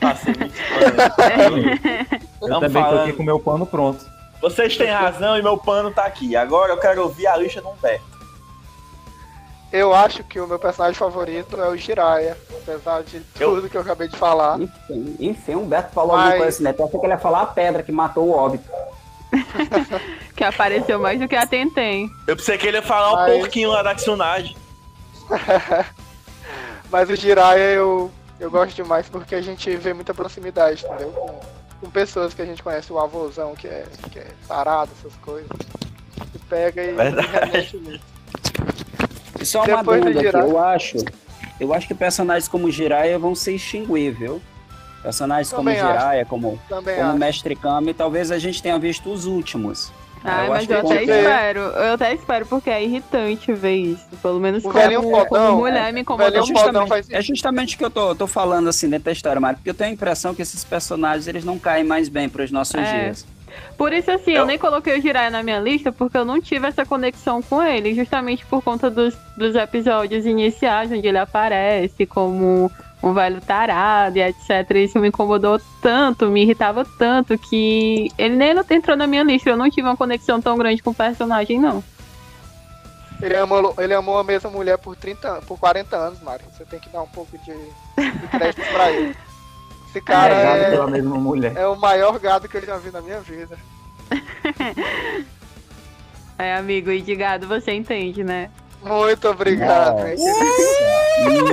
Passei 0.00 0.34
muito 0.34 0.54
pano. 1.14 2.18
Eu 2.40 2.60
também 2.60 2.82
tô 2.82 2.98
aqui 2.98 3.12
com 3.12 3.22
meu 3.22 3.38
pano 3.38 3.66
pronto. 3.66 4.04
Vocês 4.40 4.76
têm 4.76 4.88
razão 4.88 5.38
e 5.38 5.42
meu 5.42 5.56
pano 5.56 5.92
tá 5.92 6.04
aqui. 6.04 6.34
Agora 6.34 6.72
eu 6.72 6.78
quero 6.78 7.02
ouvir 7.02 7.28
a 7.28 7.36
lista 7.36 7.60
do 7.60 7.68
Humberto. 7.68 8.11
Eu 9.72 9.94
acho 9.94 10.22
que 10.24 10.38
o 10.38 10.46
meu 10.46 10.58
personagem 10.58 10.98
favorito 10.98 11.58
é 11.58 11.66
o 11.66 11.76
Jiraiya, 11.76 12.36
apesar 12.50 13.02
de 13.02 13.20
tudo 13.20 13.66
eu... 13.66 13.70
que 13.70 13.76
eu 13.76 13.80
acabei 13.80 14.06
de 14.06 14.18
falar. 14.18 14.60
Enfim, 14.60 15.16
enfim 15.18 15.54
o 15.54 15.64
Beto 15.64 15.94
falou 15.94 16.12
Mas... 16.12 16.24
alguma 16.24 16.36
coisa 16.42 16.48
assim, 16.50 16.62
né? 16.64 16.74
Eu 16.78 16.84
achei 16.84 17.00
que 17.00 17.06
ele 17.06 17.12
ia 17.14 17.18
falar 17.18 17.42
a 17.42 17.46
pedra 17.46 17.82
que 17.82 17.90
matou 17.90 18.28
o 18.28 18.32
óbito. 18.32 18.68
que 20.36 20.44
apareceu 20.44 20.98
mais 20.98 21.18
do 21.18 21.26
que 21.26 21.34
a 21.34 21.46
Tentem. 21.46 22.10
Eu 22.26 22.36
pensei 22.36 22.58
que 22.58 22.66
ele 22.66 22.76
ia 22.76 22.82
falar 22.82 23.16
Mas... 23.16 23.34
um 23.34 23.40
pouquinho 23.40 23.70
lá 23.70 23.82
da 23.82 23.94
Tsunade. 23.94 24.54
Mas 26.90 27.08
o 27.08 27.16
Jiraiya 27.16 27.70
eu, 27.70 28.10
eu 28.38 28.50
gosto 28.50 28.76
demais 28.76 29.08
porque 29.08 29.34
a 29.34 29.40
gente 29.40 29.74
vê 29.76 29.94
muita 29.94 30.12
proximidade, 30.12 30.84
entendeu? 30.84 31.12
Com, 31.12 31.40
com 31.80 31.90
pessoas 31.90 32.34
que 32.34 32.42
a 32.42 32.44
gente 32.44 32.62
conhece, 32.62 32.92
o 32.92 32.98
avôzão 32.98 33.54
que 33.54 33.66
é, 33.66 33.86
que 34.10 34.18
é 34.18 34.26
sarado, 34.46 34.90
essas 34.98 35.16
coisas. 35.16 35.48
E 36.34 36.38
pega 36.40 36.84
e, 36.84 36.92
Verdade. 36.92 37.26
e 37.26 37.78
remete. 37.78 38.02
E 39.42 39.46
só 39.46 39.64
uma 39.64 39.78
Depois 39.78 40.04
dúvida 40.04 40.28
aqui, 40.28 40.38
eu 40.38 40.58
acho, 40.58 40.96
eu 41.58 41.74
acho 41.74 41.86
que 41.86 41.94
personagens 41.94 42.48
como 42.48 42.70
Jiraiya 42.70 43.18
vão 43.18 43.34
se 43.34 43.54
extinguir, 43.54 44.12
viu? 44.12 44.40
Personagens 45.02 45.50
Também 45.50 45.76
como 45.76 45.86
acho. 45.86 45.98
Jiraiya, 45.98 46.24
como, 46.24 46.60
como 46.68 47.18
Mestre 47.18 47.56
Kami, 47.56 47.92
talvez 47.92 48.30
a 48.30 48.38
gente 48.38 48.62
tenha 48.62 48.78
visto 48.78 49.10
os 49.10 49.26
últimos. 49.26 49.92
Ah, 50.24 50.46
mas 50.48 50.70
eu 50.70 50.78
até 50.78 51.02
espero. 51.02 51.60
Eu 51.60 51.94
até 51.94 52.14
espero, 52.14 52.46
porque 52.46 52.70
é 52.70 52.84
irritante 52.84 53.52
ver 53.52 53.74
isso. 53.74 54.06
Pelo 54.22 54.38
menos 54.38 54.64
o 54.64 54.70
como, 54.70 55.02
como, 55.02 55.26
como 55.26 55.56
mulher 55.56 55.92
me 55.92 56.02
incomoda. 56.02 56.38
É 56.38 56.42
justamente, 56.42 57.06
é 57.10 57.22
justamente 57.22 57.74
o 57.74 57.78
que 57.78 57.84
eu 57.84 57.90
tô, 57.90 58.14
tô 58.14 58.26
falando 58.28 58.68
assim 58.68 58.88
dentro 58.88 59.06
da 59.06 59.12
história, 59.12 59.40
Mário, 59.40 59.58
porque 59.58 59.70
eu 59.70 59.74
tenho 59.74 59.90
a 59.90 59.92
impressão 59.92 60.32
que 60.32 60.42
esses 60.42 60.62
personagens 60.62 61.26
eles 61.26 61.44
não 61.44 61.58
caem 61.58 61.82
mais 61.82 62.08
bem 62.08 62.28
para 62.28 62.44
os 62.44 62.52
nossos 62.52 62.76
é. 62.76 63.04
dias. 63.04 63.26
Por 63.76 63.92
isso, 63.92 64.10
assim, 64.10 64.32
eu... 64.32 64.38
eu 64.38 64.46
nem 64.46 64.58
coloquei 64.58 64.98
o 64.98 65.02
Jiraiya 65.02 65.30
na 65.30 65.42
minha 65.42 65.58
lista, 65.58 65.90
porque 65.90 66.16
eu 66.16 66.24
não 66.24 66.40
tive 66.40 66.66
essa 66.66 66.84
conexão 66.84 67.42
com 67.42 67.62
ele, 67.62 67.94
justamente 67.94 68.44
por 68.46 68.62
conta 68.62 68.90
dos, 68.90 69.14
dos 69.36 69.54
episódios 69.54 70.26
iniciais, 70.26 70.90
onde 70.90 71.06
ele 71.06 71.18
aparece 71.18 72.06
como 72.06 72.70
um 73.02 73.12
velho 73.12 73.40
tarado 73.40 74.16
e 74.16 74.22
etc. 74.22 74.70
Isso 74.76 74.98
me 74.98 75.08
incomodou 75.08 75.60
tanto, 75.80 76.26
me 76.26 76.42
irritava 76.42 76.84
tanto, 76.98 77.36
que 77.36 78.10
ele 78.16 78.36
nem 78.36 78.54
entrou 78.70 78.96
na 78.96 79.06
minha 79.06 79.24
lista. 79.24 79.50
Eu 79.50 79.56
não 79.56 79.68
tive 79.68 79.88
uma 79.88 79.96
conexão 79.96 80.40
tão 80.40 80.56
grande 80.56 80.82
com 80.82 80.90
o 80.90 80.94
personagem, 80.94 81.58
não. 81.58 81.82
Ele 83.20 83.36
amou, 83.36 83.74
ele 83.78 83.94
amou 83.94 84.18
a 84.18 84.24
mesma 84.24 84.50
mulher 84.50 84.78
por 84.78 84.96
30 84.96 85.42
por 85.42 85.58
40 85.58 85.96
anos, 85.96 86.20
Mário. 86.22 86.44
Você 86.52 86.64
tem 86.64 86.80
que 86.80 86.88
dar 86.88 87.02
um 87.02 87.08
pouco 87.08 87.36
de, 87.38 87.52
de 87.52 88.28
crédito 88.28 88.62
pra 88.72 88.90
ele. 88.90 89.16
Esse 89.92 90.00
cara 90.00 90.34
é, 90.34 90.74
é, 90.74 90.86
mesma 90.86 91.16
mulher. 91.18 91.54
é 91.54 91.66
o 91.66 91.76
maior 91.76 92.18
gado 92.18 92.48
que 92.48 92.56
eu 92.56 92.64
já 92.64 92.78
vi 92.78 92.90
na 92.90 93.02
minha 93.02 93.20
vida. 93.20 93.58
é, 96.38 96.56
amigo, 96.56 96.90
e 96.90 97.02
de 97.02 97.14
gado 97.14 97.46
você 97.46 97.74
entende, 97.74 98.24
né? 98.24 98.48
Muito 98.82 99.28
obrigado. 99.28 99.98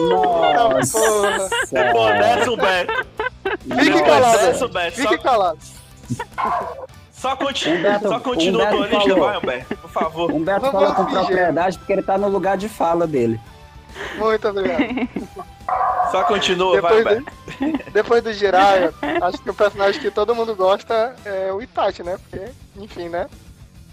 Nossa. 0.10 1.00
Nossa. 1.00 2.50
O 2.50 2.58
Beto. 2.58 3.06
Fique 3.84 4.04
calado. 4.04 4.38
Desce 4.40 4.64
o 4.64 4.70
Beto. 4.70 4.96
Fique 4.96 5.18
calado. 5.18 5.60
Só, 7.12 7.36
continua, 7.36 7.78
Humberto, 7.78 8.08
só 8.08 8.20
continua 8.22 8.64
Humberto 8.64 8.78
tua 8.78 8.88
lista, 8.88 9.16
vai, 9.16 9.38
Humberto, 9.38 9.76
por 9.76 9.92
favor. 9.92 10.32
Humberto 10.32 10.66
Não 10.68 10.72
fala 10.72 10.96
com 10.96 11.06
propriedade 11.06 11.78
porque 11.78 11.92
ele 11.92 12.02
tá 12.02 12.18
no 12.18 12.30
lugar 12.30 12.58
de 12.58 12.70
fala 12.70 13.06
dele. 13.06 13.38
Muito 14.18 14.48
obrigado. 14.48 14.80
Só 16.12 16.24
continua, 16.24 16.76
depois 16.76 17.04
vai, 17.04 17.16
do, 17.18 17.26
Depois 17.92 18.24
do 18.24 18.32
Jiraiya, 18.32 18.94
acho 19.22 19.42
que 19.42 19.50
o 19.50 19.54
personagem 19.54 20.02
que 20.02 20.12
todo 20.12 20.36
mundo 20.36 20.56
gosta 20.56 21.16
é 21.26 21.52
o 21.52 21.62
Itachi, 21.62 22.04
né? 22.04 22.18
Porque, 22.18 22.46
enfim, 22.78 23.10
né? 23.10 23.28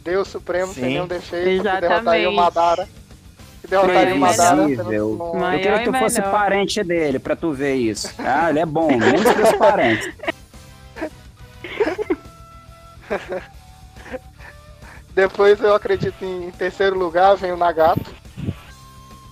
Deus 0.03 0.29
Supremo, 0.29 0.73
Sim. 0.73 0.81
sem 0.81 0.85
nenhum 0.91 1.07
defeito, 1.07 1.49
Exatamente. 1.49 1.83
que 1.83 1.89
derrotaria 1.89 2.31
o 2.31 2.35
Madara. 2.35 2.89
Que 3.61 3.67
derrotaria 3.67 4.15
o 4.15 4.19
Madara. 4.19 4.71
Eu 4.71 5.33
queria 5.53 5.79
que 5.81 5.91
tu 5.91 5.99
fosse 5.99 6.23
parente 6.23 6.85
dele, 6.85 7.19
pra 7.19 7.35
tu 7.35 7.53
ver 7.53 7.75
isso. 7.75 8.15
Ah, 8.19 8.51
ele 8.51 8.61
é 8.61 8.67
bom, 8.67 8.91
muito 8.91 9.35
dos 9.35 9.53
parentes. 9.53 10.15
Depois 15.13 15.61
eu 15.61 15.75
acredito 15.75 16.23
em, 16.23 16.49
em 16.49 16.51
terceiro 16.51 16.97
lugar 16.97 17.37
vem 17.37 17.51
o 17.51 17.57
Nagato, 17.57 18.15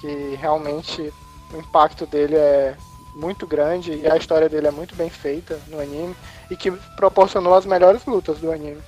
que 0.00 0.34
realmente 0.40 1.12
o 1.52 1.58
impacto 1.58 2.06
dele 2.06 2.36
é 2.36 2.74
muito 3.14 3.46
grande 3.46 3.92
e 3.92 4.06
a 4.06 4.16
história 4.16 4.48
dele 4.48 4.66
é 4.66 4.70
muito 4.70 4.94
bem 4.94 5.08
feita 5.08 5.58
no 5.68 5.80
anime 5.80 6.14
e 6.50 6.56
que 6.56 6.70
proporcionou 6.96 7.54
as 7.54 7.64
melhores 7.64 8.04
lutas 8.04 8.38
do 8.38 8.50
anime. 8.50 8.80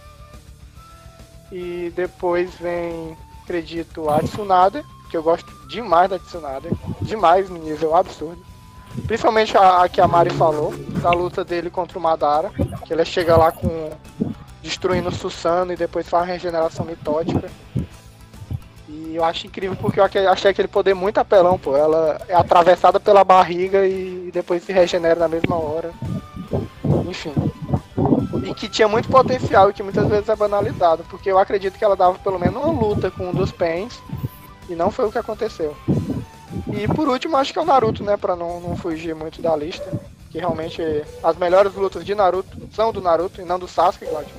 E 1.51 1.93
depois 1.94 2.55
vem, 2.57 3.16
acredito, 3.43 4.11
a 4.11 4.20
Tsunade, 4.20 4.85
que 5.11 5.16
eu 5.16 5.23
gosto 5.23 5.51
demais 5.69 6.11
da 6.11 6.19
Tsunade, 6.19 6.69
demais 7.03 7.48
no 7.48 7.59
nível 7.59 7.94
absurdo. 7.94 8.44
Principalmente 9.07 9.57
a, 9.57 9.82
a 9.82 9.89
que 9.89 10.01
a 10.01 10.09
Mari 10.09 10.31
falou, 10.31 10.74
da 11.03 11.11
luta 11.11 11.44
dele 11.44 11.70
contra 11.70 11.98
o 11.98 12.03
Madara, 12.03 12.51
que 12.85 12.93
ele 12.93 13.05
chega 13.05 13.36
lá 13.36 13.53
com 13.53 13.90
destruindo 14.62 15.15
Susano 15.15 15.73
e 15.73 15.77
depois 15.77 16.09
faz 16.09 16.24
a 16.24 16.32
regeneração 16.32 16.85
mitótica. 16.85 17.48
E 18.89 19.17
eu 19.17 19.25
acho 19.25 19.47
incrível 19.47 19.77
porque 19.77 19.99
eu 19.99 20.31
achei 20.31 20.51
aquele 20.51 20.69
poder 20.69 20.95
muito 20.95 21.19
apelão, 21.19 21.59
pô. 21.59 21.77
Ela 21.77 22.21
é 22.29 22.35
atravessada 22.35 23.01
pela 23.01 23.25
barriga 23.25 23.87
e 23.87 24.31
depois 24.33 24.63
se 24.63 24.73
regenera 24.73 25.19
na 25.19 25.29
mesma 25.29 25.57
hora. 25.57 25.93
Enfim. 27.09 27.33
E 28.45 28.55
que 28.55 28.69
tinha 28.69 28.87
muito 28.87 29.09
potencial 29.09 29.71
e 29.71 29.73
que 29.73 29.83
muitas 29.83 30.07
vezes 30.09 30.29
é 30.29 30.37
banalizado, 30.37 31.05
porque 31.11 31.31
eu 31.31 31.39
acredito 31.39 31.77
que 31.79 31.85
ela 31.85 31.97
dava 31.97 32.19
pelo 32.19 32.39
menos 32.39 32.63
uma 32.63 32.73
luta 32.73 33.11
com 33.11 33.31
um 33.31 33.33
dos 33.33 33.51
pens 33.51 34.01
e 34.69 34.75
não 34.75 34.91
foi 34.91 35.07
o 35.07 35.13
que 35.13 35.19
aconteceu. 35.19 35.77
E 36.73 36.87
por 36.89 37.09
último, 37.09 37.37
acho 37.37 37.53
que 37.53 37.59
é 37.59 37.63
o 37.63 37.67
Naruto, 37.67 38.05
né, 38.05 38.17
pra 38.17 38.37
não, 38.37 38.61
não 38.61 38.77
fugir 38.77 39.15
muito 39.15 39.43
da 39.43 39.57
lista. 39.57 39.91
Que 40.31 40.39
realmente 40.39 40.83
as 41.23 41.37
melhores 41.37 41.75
lutas 41.75 42.05
de 42.05 42.15
Naruto 42.15 42.69
são 42.73 42.93
do 42.93 43.01
Naruto 43.01 43.41
e 43.41 43.45
não 43.45 43.59
do 43.59 43.67
Sasuke, 43.67 44.07
Claudio. 44.07 44.35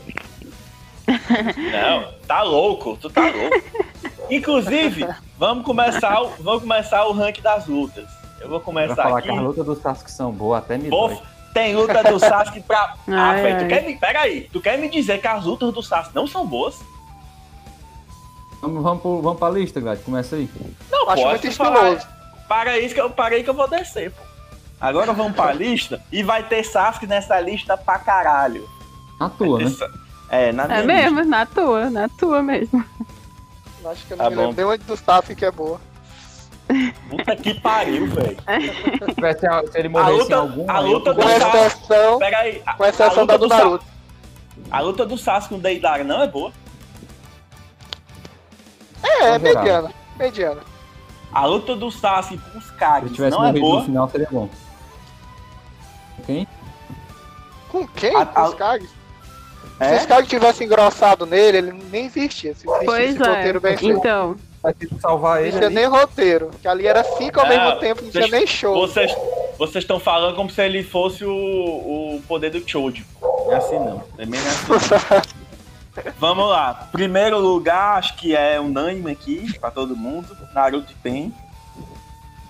Não, 1.08 2.14
tá 2.28 2.44
louco, 2.44 2.98
tu 2.98 3.10
tá 3.10 3.22
louco. 3.22 3.87
Inclusive, 4.30 5.08
vamos 5.38 5.66
começar, 5.66 6.22
o, 6.22 6.30
vamos 6.40 6.62
começar 6.62 7.06
o 7.06 7.12
ranking 7.14 7.42
das 7.42 7.68
lutas. 7.68 8.06
Eu 8.40 8.50
vou 8.50 8.60
começar 8.60 8.96
pra 8.96 9.04
falar 9.06 9.20
aqui. 9.20 9.30
que 9.30 9.34
as 9.36 9.42
lutas 9.42 9.66
do 9.66 9.76
Sasuke 9.76 10.12
são 10.12 10.32
boas, 10.32 10.64
até 10.64 10.78
me 10.78 10.90
Bof, 10.90 11.20
Tem 11.54 11.76
luta 11.76 12.04
do 12.04 12.20
Sasuke 12.20 12.62
pra... 12.62 12.96
ah, 13.08 13.34
velho, 13.34 13.60
tu 13.60 13.68
quer 13.68 13.84
me... 13.84 13.98
Pera 13.98 14.22
aí, 14.22 14.50
tu 14.52 14.62
quer 14.62 14.78
me 14.78 14.90
dizer 14.90 15.20
que 15.20 15.28
as 15.28 15.44
lutas 15.46 15.74
do 15.74 15.82
Sasuke 15.82 16.16
não 16.16 16.28
são 16.28 16.46
boas? 16.46 16.80
Vamos, 18.62 18.84
vamos, 18.84 19.02
pro, 19.02 19.22
vamos 19.22 19.40
pra 19.40 19.50
lista, 19.50 19.80
Glad, 19.80 20.00
começa 20.02 20.36
aí. 20.36 20.50
Não, 20.92 21.10
Acho 21.10 21.24
pode 21.24 21.52
falar. 21.52 22.18
Para 22.48 22.72
aí 22.72 22.92
que 22.92 23.00
eu 23.00 23.10
parei 23.10 23.44
que 23.44 23.50
eu 23.50 23.54
vou 23.54 23.68
descer, 23.68 24.12
pô. 24.12 24.22
Agora 24.80 25.12
vamos 25.14 25.34
pra 25.34 25.52
lista 25.54 26.02
e 26.12 26.22
vai 26.22 26.44
ter 26.44 26.64
Sasuke 26.64 27.08
nessa 27.08 27.40
lista 27.40 27.76
pra 27.78 27.98
caralho. 28.00 28.68
Na 29.20 29.30
tua, 29.30 29.60
né? 29.60 29.72
É, 30.30 30.52
na 30.52 30.64
É 30.66 30.84
mesmo, 30.84 31.20
lista. 31.20 31.26
na 31.26 31.46
tua, 31.46 31.90
na 31.90 32.10
tua 32.10 32.44
mesmo. 32.44 32.84
Acho 33.90 34.06
que 34.06 34.14
eu 34.14 34.18
não 34.18 34.26
tá 34.26 34.30
me 34.30 34.36
lembro 34.36 34.68
nem 34.70 34.78
do 34.80 34.98
Sasuke 34.98 35.36
que 35.36 35.46
é 35.46 35.52
boa. 35.52 35.80
Puta 37.10 37.36
que 37.36 37.54
pariu, 37.62 38.08
velho. 38.08 38.38
Se 39.72 39.80
ele 39.80 39.90
morresse 39.90 40.20
luta, 40.20 40.32
em 40.32 40.36
algum 40.36 40.72
a 40.72 40.80
luta 40.80 41.14
do 41.14 41.22
Sasuke. 41.22 42.20
Pega 42.20 42.38
aí. 42.40 42.64
Com 42.78 42.86
exceção 42.86 43.26
da 43.26 43.38
do 43.38 43.48
Naruto. 43.48 43.86
A 44.70 44.80
luta 44.82 45.06
do 45.06 45.18
Sasuke 45.18 45.50
com 45.50 45.60
o 45.60 45.62
Deidara 45.62 46.04
não 46.04 46.22
é 46.22 46.28
boa. 46.28 46.52
É, 49.04 49.36
é 49.36 49.40
mediana. 49.40 49.92
Mediana. 50.18 50.62
A 51.32 51.46
luta 51.46 51.76
do 51.76 51.90
Sasuke 51.92 52.38
com 52.52 52.58
os 52.58 52.72
Kages 52.72 53.18
não 53.18 53.46
é 53.46 53.54
boa. 53.54 53.80
no 53.80 53.86
final 53.86 54.10
seria 54.10 54.28
bom. 54.30 54.50
Quem? 56.26 56.48
Com 57.70 57.88
quem? 57.88 58.16
A, 58.16 58.26
com 58.26 58.44
os 58.44 58.54
Kages? 58.56 58.97
É? 59.80 59.90
Se 59.90 59.96
esse 59.96 60.08
cara 60.08 60.24
tivesse 60.24 60.64
engrossado 60.64 61.26
nele, 61.26 61.58
ele 61.58 61.74
nem 61.92 62.06
existia. 62.06 62.56
Se 62.56 62.66
pois 62.66 63.20
é. 63.20 63.28
roteiro 63.28 63.62
bem 63.62 63.78
feito. 63.78 63.98
Então. 63.98 64.36
Vai 64.62 64.74
ter 64.74 64.88
que 64.88 65.00
salvar 65.00 65.42
ele. 65.42 65.52
Não 65.52 65.60
tinha 65.60 65.70
nem 65.70 65.86
roteiro. 65.86 66.52
Que 66.62 66.68
ali 66.68 66.88
era 66.88 67.04
cinco 67.04 67.40
ao 67.40 67.46
é, 67.46 67.50
mesmo 67.50 67.80
tempo, 67.80 68.04
não 68.04 68.12
tinha 68.12 68.28
nem 68.28 68.48
show. 68.48 68.74
Vocês, 68.76 69.16
vocês 69.58 69.84
estão 69.84 70.00
falando 70.00 70.36
como 70.36 70.50
se 70.50 70.62
ele 70.62 70.84
fosse 70.84 71.24
o, 71.24 71.32
o 71.32 72.22
poder 72.28 72.50
do 72.50 72.68
Choji. 72.68 73.06
Não 73.22 73.54
é 73.54 73.56
assim 73.56 73.80
não. 73.80 74.00
Também 74.18 74.40
não 74.40 74.48
é 74.48 74.78
assim. 74.78 75.38
Vamos 76.20 76.50
lá. 76.50 76.90
Primeiro 76.92 77.40
lugar, 77.40 77.98
acho 77.98 78.16
que 78.18 78.36
é 78.36 78.60
unânime 78.60 79.12
aqui 79.12 79.58
pra 79.60 79.72
todo 79.72 79.96
mundo. 79.96 80.36
Naruto 80.54 80.94
tem. 81.02 81.34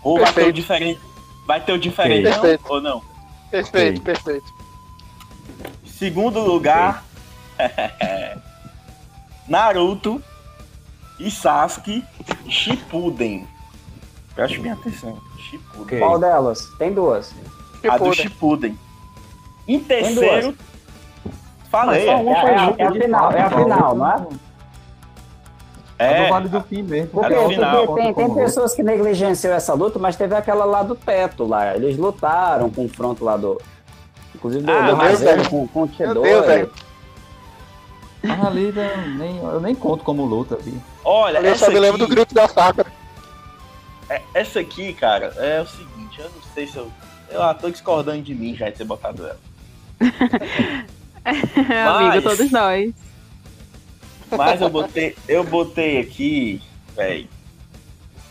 Ou 0.03 0.17
perfeito. 0.17 0.35
vai 0.35 0.43
ter 0.43 0.49
o 0.49 0.53
diferente. 0.53 0.99
Vai 1.45 1.61
ter 1.61 1.71
o 1.73 1.77
diferente 1.77 2.61
ou 2.67 2.81
não? 2.81 3.01
Perfeito, 3.49 4.01
perfeito. 4.01 4.45
Segundo 5.85 6.41
lugar, 6.41 7.03
Naruto 9.47 10.21
e 11.19 11.31
Sasuke 11.31 12.03
Shippuden. 12.49 13.47
Preste 14.35 14.59
bem 14.59 14.71
atenção. 14.71 15.19
Shippuden. 15.49 15.81
Okay. 15.81 15.99
Qual 15.99 16.19
delas? 16.19 16.65
Tem 16.77 16.93
duas. 16.93 17.33
Shippuden. 17.75 17.91
A 17.91 17.97
do 17.97 18.13
Shippuden. 18.13 18.79
Em 19.67 19.79
terceiro. 19.79 20.55
Falei. 21.69 22.07
É, 22.07 22.11
é, 22.11 22.25
é, 22.25 22.57
a 22.57 22.75
é 22.77 22.91
final, 22.91 23.31
é 23.31 23.41
a 23.41 23.49
final, 23.49 23.95
não 23.95 24.11
é? 24.11 24.27
É. 25.99 26.23
do 26.23 26.29
Vale 26.29 26.49
do 26.49 26.61
Fim 26.61 26.83
mesmo. 26.83 27.09
Porque, 27.09 27.33
é 27.33 27.47
final, 27.49 27.87
porque 27.87 28.01
tem, 28.01 28.13
tem 28.13 28.33
pessoas 28.35 28.75
que 28.75 28.83
negligenciam 28.83 29.53
essa 29.53 29.73
luta, 29.73 29.97
mas 29.97 30.15
teve 30.15 30.35
aquela 30.35 30.63
lá 30.63 30.83
do 30.83 30.95
teto 30.95 31.45
lá. 31.45 31.75
Eles 31.75 31.97
lutaram, 31.97 32.69
confronto 32.69 33.25
lá 33.25 33.35
do. 33.35 33.59
Inclusive 34.35 34.63
do, 34.63 34.71
ah, 34.71 34.91
do 34.91 34.97
Mazeiro 34.97 35.49
com, 35.49 35.67
com 35.67 35.83
o 35.83 35.87
T2. 35.87 36.69
A 38.23 38.49
Lida, 38.49 38.97
nem, 39.17 39.37
eu 39.37 39.59
nem 39.59 39.75
conto 39.75 40.03
como 40.03 40.25
luta 40.25 40.55
aqui. 40.55 40.75
Olha, 41.03 41.39
eu 41.39 41.55
só 41.55 41.69
me 41.69 41.79
lembro 41.79 41.97
do 41.97 42.07
grito 42.07 42.33
da 42.33 42.47
Sakura. 42.47 42.91
É, 44.09 44.21
essa 44.33 44.59
aqui, 44.59 44.93
cara, 44.93 45.33
é 45.37 45.61
o 45.61 45.67
seguinte, 45.67 46.19
eu 46.19 46.25
não 46.25 46.41
sei 46.53 46.67
se 46.67 46.77
eu. 46.77 46.91
Eu 47.29 47.43
ah, 47.43 47.53
tô 47.53 47.69
discordando 47.69 48.21
de 48.21 48.33
mim 48.33 48.55
já 48.55 48.69
de 48.69 48.77
ter 48.77 48.85
botado 48.85 49.27
ela. 49.27 49.39
é, 51.25 51.85
mas, 51.85 52.05
amigo, 52.05 52.29
todos 52.29 52.51
nós. 52.51 52.93
Mas 54.35 54.61
eu 54.61 54.69
botei, 54.69 55.15
eu 55.27 55.43
botei 55.43 55.99
aqui, 55.99 56.61
velho. 56.95 57.27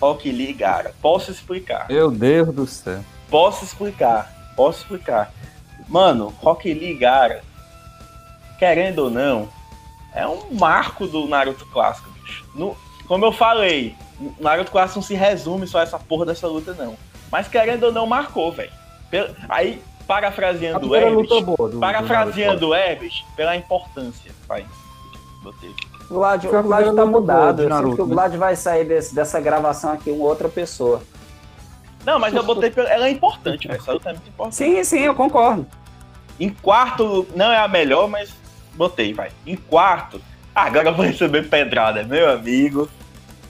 Okili, 0.01 0.55
cara. 0.55 0.95
Posso 1.01 1.31
explicar. 1.31 1.87
Meu 1.89 2.11
Deus 2.11 2.55
do 2.55 2.67
céu. 2.67 3.05
Posso 3.31 3.65
explicar. 3.65 4.53
Posso 4.57 4.81
explicar. 4.81 5.33
Mano, 5.89 6.29
Rock 6.39 6.73
Lee, 6.73 6.99
cara, 6.99 7.43
querendo 8.59 9.01
ou 9.01 9.11
não, 9.11 9.49
é 10.17 10.27
um 10.27 10.55
marco 10.55 11.07
do 11.07 11.29
Naruto 11.29 11.67
clássico, 11.67 12.11
bicho. 12.11 12.45
No, 12.55 12.75
como 13.07 13.25
eu 13.27 13.33
falei, 13.33 13.95
o 14.19 14.33
Naruto 14.43 14.73
clássico 14.73 14.99
não 14.99 15.07
se 15.07 15.15
resume 15.15 15.67
só 15.67 15.79
a 15.79 15.83
essa 15.83 15.99
porra 15.99 16.25
dessa 16.25 16.49
luta, 16.49 16.73
não. 16.73 16.97
Mas 17.31 17.47
querendo 17.47 17.85
ou 17.85 17.93
não, 17.93 18.07
marcou, 18.07 18.51
velho. 18.51 18.73
Aí, 19.49 19.81
parafraseando 20.07 20.89
o 20.89 20.97
Herbert, 20.97 21.29
parafraseando 21.79 22.69
o 22.69 22.75
Herbert, 22.75 23.13
pela 23.37 23.55
importância, 23.55 24.33
pai. 24.49 24.67
Botei. 25.43 25.71
O 26.11 26.15
Vlad, 26.15 26.45
o 26.45 26.63
Vlad 26.63 26.95
tá 26.95 27.05
mudado. 27.05 27.63
Eu 27.63 27.69
Naruto, 27.69 27.97
que 27.97 28.03
o 28.03 28.07
né? 28.07 28.15
Vlad 28.15 28.35
vai 28.37 28.57
sair 28.57 28.85
desse, 28.85 29.15
dessa 29.15 29.39
gravação 29.39 29.93
aqui 29.93 30.11
uma 30.11 30.25
outra 30.25 30.49
pessoa. 30.49 31.03
Não, 32.05 32.19
mas 32.19 32.33
eu 32.33 32.43
botei. 32.43 32.73
Ela 32.77 33.09
é 33.09 33.11
importante, 33.11 33.69
velho. 33.69 33.81
Essa 33.81 33.93
luta 33.93 34.11
é 34.11 34.13
muito 34.13 34.29
importante. 34.29 34.55
Sim, 34.55 34.83
sim, 34.83 35.01
eu 35.01 35.15
concordo. 35.15 35.67
Em 36.39 36.49
quarto, 36.49 37.27
não 37.35 37.51
é 37.51 37.59
a 37.59 37.69
melhor, 37.69 38.09
mas 38.09 38.33
botei, 38.77 39.13
vai. 39.13 39.31
Em 39.47 39.57
quarto, 39.57 40.21
agora 40.55 40.89
eu 40.89 40.95
vou 40.95 41.05
receber 41.05 41.49
pedrada, 41.49 42.05
meu 42.05 42.31
amigo. 42.31 42.89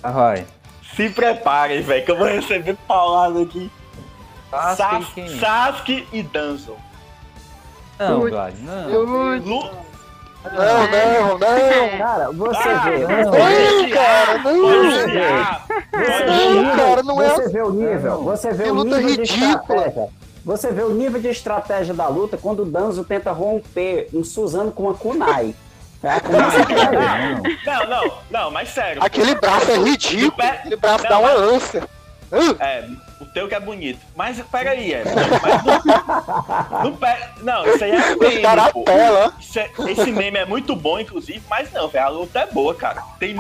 Ah, 0.03 0.11
vai. 0.11 0.47
Se 0.95 1.11
preparem, 1.11 1.83
velho, 1.83 2.05
que 2.05 2.11
eu 2.11 2.17
vou 2.17 2.27
receber 2.27 2.77
paulada 2.87 3.43
aqui. 3.43 3.71
Sasuke, 4.51 5.29
Sas 5.29 5.41
Sasuke 5.41 6.09
e 6.13 6.23
Danzo. 6.23 6.77
Não, 7.99 8.21
Vlad, 8.21 8.55
não. 8.61 9.39
Lu... 9.39 9.71
Não, 10.45 10.87
não, 10.87 11.39
não. 11.39 11.99
Cara, 11.99 12.31
você 12.31 12.69
ah, 12.69 12.85
vê. 12.85 12.99
Não, 12.99 13.09
não, 13.09 13.91
cara, 13.91 14.39
não. 14.39 14.91
Você 14.91 15.07
vê. 15.07 15.25
Não, 16.51 16.77
cara, 16.77 17.03
não 17.03 17.23
é. 17.23 17.29
Você 17.31 17.49
vê 17.49 17.63
o 17.63 17.71
nível. 17.73 18.23
Você 18.23 18.53
vê 18.53 18.71
o 18.71 18.85
nível. 18.85 20.13
Você 20.47 20.71
vê 20.71 20.83
o 20.85 20.95
nível 20.95 21.21
de 21.21 21.27
estratégia 21.27 21.93
da 21.93 22.07
luta 22.07 22.39
quando 22.41 22.63
o 22.63 22.65
Danzo 22.65 23.03
tenta 23.03 23.33
romper 23.33 24.09
um 24.15 24.23
Suzano 24.23 24.71
com 24.71 24.85
uma 24.85 24.95
kunai. 24.95 25.57
não, 27.67 27.87
não, 27.89 28.19
não, 28.31 28.51
mas 28.53 28.69
sério. 28.69 29.03
Aquele 29.03 29.35
braço 29.35 29.69
é 29.73 29.77
ridículo. 29.77 30.41
Aquele 30.41 30.77
braço 30.77 31.03
não, 31.03 31.11
dá 31.11 31.19
uma 31.19 31.33
ânsia. 31.33 31.89
É, 32.61 32.85
o 33.21 33.27
teu 33.27 33.49
que 33.49 33.57
é 33.57 33.61
bonito. 33.61 33.99
Mas 34.15 34.41
peraí, 34.41 34.95
é. 34.95 35.03
Mas 35.43 35.65
não, 35.65 36.91
não, 36.93 37.65
não, 37.65 37.75
isso 37.75 37.83
aí 37.83 37.91
é 37.91 38.15
meme. 38.15 38.43
É, 38.89 39.91
esse 39.91 40.13
meme 40.13 40.39
é 40.39 40.45
muito 40.45 40.77
bom, 40.77 41.01
inclusive, 41.01 41.43
mas 41.51 41.73
não, 41.73 41.89
velho. 41.89 42.05
A 42.05 42.09
luta 42.09 42.39
é 42.39 42.47
boa, 42.47 42.73
cara. 42.73 43.03
Tem, 43.19 43.35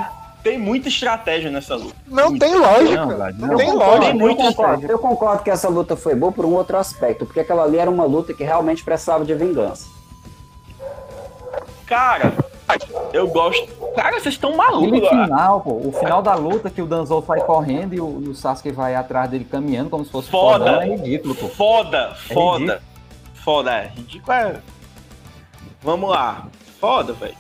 tem 0.47 0.59
muita 0.59 0.89
estratégia 0.89 1.51
nessa 1.51 1.75
luta. 1.75 1.97
Não 2.07 2.31
muita. 2.31 2.47
tem 2.47 2.55
lógica. 2.55 3.05
Não, 3.05 3.19
não, 3.19 3.49
não 3.49 3.57
tem 3.57 3.73
lógica. 3.73 4.13
Tem 4.13 4.21
eu, 4.21 4.37
concordo, 4.37 4.87
eu 4.87 4.99
concordo 5.01 5.43
que 5.43 5.51
essa 5.51 5.69
luta 5.69 5.97
foi 5.97 6.15
boa 6.15 6.31
por 6.31 6.45
um 6.45 6.55
outro 6.55 6.77
aspecto, 6.77 7.27
porque 7.27 7.41
aquela 7.41 7.65
ali 7.65 7.79
era 7.79 7.91
uma 7.91 8.05
luta 8.05 8.33
que 8.33 8.45
realmente 8.45 8.85
precisava 8.85 9.25
de 9.25 9.35
vingança. 9.35 9.89
Cara, 11.85 12.33
eu 13.13 13.27
gosto. 13.27 13.67
Cara, 13.97 14.21
vocês 14.21 14.35
estão 14.35 14.57
malucos. 14.57 15.03
O 15.03 15.09
final, 15.09 15.61
pô, 15.63 15.73
o 15.85 15.93
final 15.93 16.23
da 16.23 16.37
luta 16.37 16.71
que 16.71 16.81
o 16.81 16.87
Danzou 16.87 17.25
sai 17.27 17.41
correndo 17.41 17.95
e 17.95 18.01
o, 18.01 18.07
o 18.07 18.35
Sasuke 18.35 18.71
vai 18.71 18.95
atrás 18.95 19.29
dele 19.29 19.45
caminhando 19.45 19.91
como 19.91 20.05
se 20.05 20.13
fosse 20.13 20.31
foda. 20.31 20.65
Fodão, 20.65 20.83
é 20.83 20.87
ridículo, 20.87 21.35
pô. 21.35 21.49
Foda, 21.49 21.99
é 21.99 22.35
foda. 22.35 22.59
Ridículo. 22.59 22.81
Foda, 23.35 23.73
é. 23.73 23.91
Ridículo 23.97 24.33
é. 24.33 24.61
Vamos 25.83 26.09
lá. 26.09 26.47
Foda, 26.81 27.13
velho. 27.15 27.35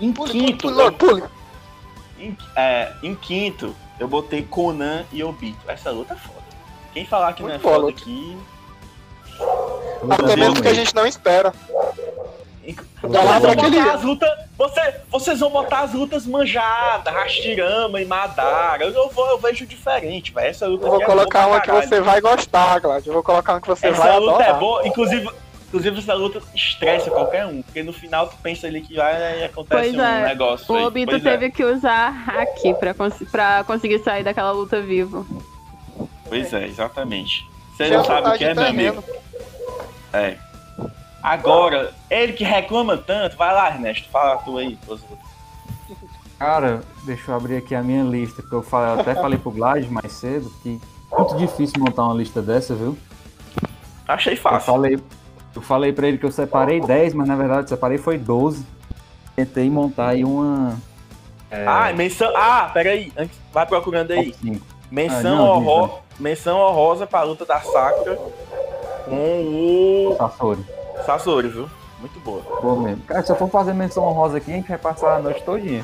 Em 0.00 0.12
quinto. 0.12 0.68
Pula, 0.68 0.92
pula. 0.92 1.35
Em, 2.18 2.36
é, 2.54 2.92
em 3.02 3.14
quinto, 3.14 3.74
eu 3.98 4.08
botei 4.08 4.42
Conan 4.42 5.04
e 5.12 5.22
Obito. 5.22 5.58
Essa 5.68 5.90
luta 5.90 6.14
é 6.14 6.16
foda. 6.16 6.46
Quem 6.92 7.06
falar 7.06 7.32
que 7.34 7.42
Muito 7.42 7.62
não 7.62 7.70
é 7.70 7.74
foda 7.74 7.90
aqui. 7.90 8.38
Até 10.10 10.36
mesmo 10.36 10.62
que 10.62 10.68
a 10.68 10.74
gente 10.74 10.94
não 10.94 11.06
espera. 11.06 11.52
Vocês 13.02 13.54
vão 13.54 13.54
botar 13.54 13.92
as 13.94 14.02
lutas. 14.02 14.30
Você, 14.56 14.94
vocês 15.10 15.40
vão 15.40 15.50
botar 15.50 15.80
as 15.80 15.92
lutas 15.92 16.26
manjadas, 16.26 17.12
Rastirama 17.12 18.00
e 18.00 18.06
Madara. 18.06 18.84
Eu, 18.84 19.10
vou, 19.10 19.26
eu 19.28 19.38
vejo 19.38 19.66
diferente, 19.66 20.32
velho. 20.32 20.48
Essa 20.48 20.66
luta 20.66 20.86
eu 20.86 20.90
vou 20.90 21.02
é 21.02 21.04
colocar 21.04 21.42
é 21.42 21.46
uma 21.46 21.60
que 21.60 21.70
você 21.70 22.00
vai 22.00 22.20
gostar, 22.20 22.78
Glad. 22.80 23.06
Eu 23.06 23.12
vou 23.12 23.22
colocar 23.22 23.52
uma 23.54 23.60
que 23.60 23.68
você 23.68 23.88
essa 23.88 23.98
vai 23.98 24.08
Essa 24.08 24.18
luta 24.18 24.32
adorar. 24.32 24.56
é 24.56 24.58
boa. 24.58 24.88
Inclusive, 24.88 25.28
inclusive, 25.76 25.98
essa 25.98 26.14
luta 26.14 26.42
estressa 26.54 27.10
qualquer 27.10 27.46
um. 27.46 27.62
Porque 27.62 27.82
no 27.82 27.92
final 27.92 28.28
tu 28.28 28.36
pensa 28.42 28.66
ali 28.66 28.80
que 28.80 28.94
vai 28.94 29.40
e 29.40 29.44
acontece 29.44 29.82
pois 29.82 29.94
um 29.94 30.00
é. 30.00 30.28
negócio. 30.28 30.74
O 30.74 30.86
Obito 30.86 31.14
é. 31.14 31.20
teve 31.20 31.46
é. 31.46 31.50
que 31.50 31.64
usar 31.64 32.10
hack 32.10 32.78
pra, 32.80 32.94
cons 32.94 33.14
pra 33.30 33.64
conseguir 33.64 33.98
sair 34.00 34.24
daquela 34.24 34.52
luta 34.52 34.80
vivo. 34.80 35.26
Pois 36.28 36.52
é, 36.52 36.66
exatamente. 36.66 37.46
Você 37.76 37.88
não 37.90 38.04
sabe 38.04 38.28
o 38.28 38.38
que 38.38 38.44
é, 38.44 38.54
meu 38.54 38.66
amigo. 38.66 39.04
É. 40.12 40.36
Agora, 41.22 41.92
ele 42.08 42.32
que 42.32 42.44
reclama 42.44 42.96
tanto, 42.96 43.36
vai 43.36 43.52
lá, 43.52 43.68
Ernesto, 43.68 44.08
fala 44.08 44.36
tu 44.38 44.56
aí. 44.56 44.78
Cara, 46.38 46.82
deixa 47.04 47.30
eu 47.30 47.34
abrir 47.34 47.56
aqui 47.56 47.74
a 47.74 47.82
minha 47.82 48.04
lista, 48.04 48.42
que 48.42 48.52
eu, 48.52 48.62
falei, 48.62 48.94
eu 48.94 49.00
até 49.00 49.14
falei 49.14 49.38
pro 49.38 49.50
Glad 49.50 49.88
mais 49.90 50.12
cedo, 50.12 50.50
que 50.62 50.80
é 51.12 51.16
muito 51.16 51.36
difícil 51.36 51.80
montar 51.80 52.04
uma 52.04 52.14
lista 52.14 52.40
dessa, 52.40 52.74
viu? 52.74 52.96
Achei 54.06 54.36
fácil. 54.36 54.58
Eu 54.58 54.76
falei, 54.76 54.98
eu 55.58 55.62
falei 55.62 55.92
pra 55.92 56.06
ele 56.06 56.18
que 56.18 56.26
eu 56.26 56.30
separei 56.30 56.80
10, 56.80 57.14
mas 57.14 57.26
na 57.26 57.36
verdade 57.36 57.62
eu 57.62 57.68
separei 57.68 57.98
foi 57.98 58.18
12. 58.18 58.64
Tentei 59.34 59.68
montar 59.68 60.08
aí 60.08 60.24
uma. 60.24 60.76
É... 61.50 61.66
Ah, 61.66 61.92
menção. 61.94 62.32
Ah, 62.34 62.70
peraí. 62.72 63.12
Antes, 63.16 63.38
vai 63.52 63.66
procurando 63.66 64.10
aí. 64.12 64.34
Menção, 64.90 65.46
ah, 65.46 65.50
horror... 65.52 66.00
menção 66.18 66.58
honrosa 66.58 67.06
pra 67.06 67.22
luta 67.22 67.44
da 67.44 67.60
Sakura 67.60 68.18
com 69.04 69.14
o. 69.14 70.16
Sasori. 70.16 70.64
Sasori, 71.04 71.48
viu? 71.48 71.68
Muito 72.00 72.20
boa. 72.20 72.42
Boa 72.60 72.80
mesmo. 72.80 73.02
Cara, 73.04 73.22
se 73.22 73.32
eu 73.32 73.36
for 73.36 73.48
fazer 73.48 73.72
menção 73.74 74.04
honrosa 74.04 74.38
aqui, 74.38 74.52
a 74.52 74.56
gente 74.56 74.68
vai 74.68 74.78
passar 74.78 75.16
a 75.16 75.18
noite 75.18 75.42
todinha. 75.42 75.82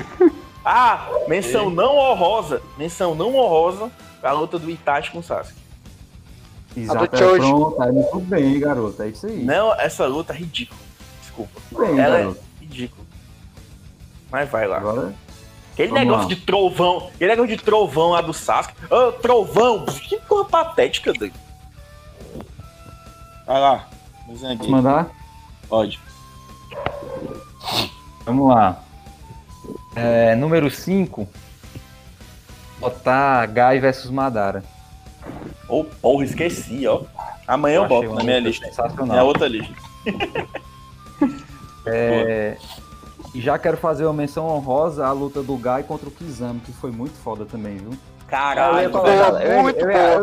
ah, 0.63 1.07
menção 1.27 1.69
não 1.69 1.97
honrosa. 1.97 2.61
Menção 2.77 3.15
não 3.15 3.35
honrosa 3.35 3.91
pra 4.21 4.31
luta 4.31 4.57
do 4.57 4.69
Itachi 4.69 5.11
com 5.11 5.19
o 5.19 5.23
Sasuke. 5.23 5.62
Exato, 6.75 7.03
é, 7.03 7.07
pronto, 7.07 7.83
é 7.83 7.91
muito 7.91 8.19
bem, 8.21 8.59
garoto, 8.59 9.03
é 9.03 9.09
isso 9.09 9.27
aí. 9.27 9.43
Não, 9.43 9.73
essa 9.79 10.05
luta 10.07 10.33
é 10.33 10.37
ridícula. 10.37 10.79
Desculpa. 11.21 11.61
Bem, 11.71 11.99
Ela 11.99 12.17
garoto. 12.17 12.39
é 12.39 12.63
ridícula. 12.63 13.05
Mas 14.31 14.49
vai 14.49 14.67
lá. 14.67 14.77
Agora... 14.77 15.13
Aquele 15.73 15.89
Vamos 15.89 16.03
negócio 16.03 16.29
lá. 16.29 16.35
de 16.35 16.41
trovão, 16.41 17.09
aquele 17.15 17.31
negócio 17.31 17.57
de 17.57 17.63
trovão 17.63 18.09
lá 18.11 18.21
do 18.21 18.31
Sasuke. 18.31 18.75
Ô, 18.91 18.95
oh, 18.95 19.11
trovão, 19.13 19.85
que 19.85 20.19
porra 20.19 20.45
patética, 20.45 21.11
doido. 21.11 21.33
Vai 23.47 23.59
lá. 23.59 23.89
Posso 24.27 24.69
mandar? 24.69 25.09
Pode. 25.67 25.99
Vamos 28.23 28.53
lá. 28.53 28.83
É, 29.95 30.35
número 30.35 30.69
5. 30.69 31.27
Botar 32.79 33.47
Guy 33.47 33.79
versus 33.79 34.11
Madara. 34.11 34.63
Ô, 35.67 35.81
oh, 35.81 35.83
porra, 35.83 36.25
esqueci, 36.25 36.85
ó. 36.87 37.01
Amanhã 37.47 37.77
eu, 37.77 37.83
eu 37.83 37.87
boto 37.87 38.13
na 38.13 38.23
minha 38.23 38.39
lista. 38.39 38.65
Sensacional. 38.65 39.17
É 39.17 39.23
outra 39.23 39.47
lista. 39.47 39.73
é, 41.85 42.57
e 43.33 43.41
já 43.41 43.57
quero 43.57 43.77
fazer 43.77 44.05
uma 44.05 44.13
menção 44.13 44.47
honrosa 44.47 45.05
à 45.05 45.11
luta 45.11 45.41
do 45.41 45.55
Guy 45.55 45.83
contra 45.87 46.07
o 46.07 46.11
Kizami, 46.11 46.59
que 46.59 46.71
foi 46.73 46.91
muito 46.91 47.15
foda 47.15 47.45
também, 47.45 47.77
viu? 47.77 47.91
Caralho, 48.27 48.77
eu 48.77 48.81
ia 48.81 48.89
colocar. 48.89 49.11
Eu, 49.11 49.37
eu, 49.37 49.55
ia. 49.55 49.63
Muito 49.63 49.79
eu 49.79 49.91
ia, 49.91 50.19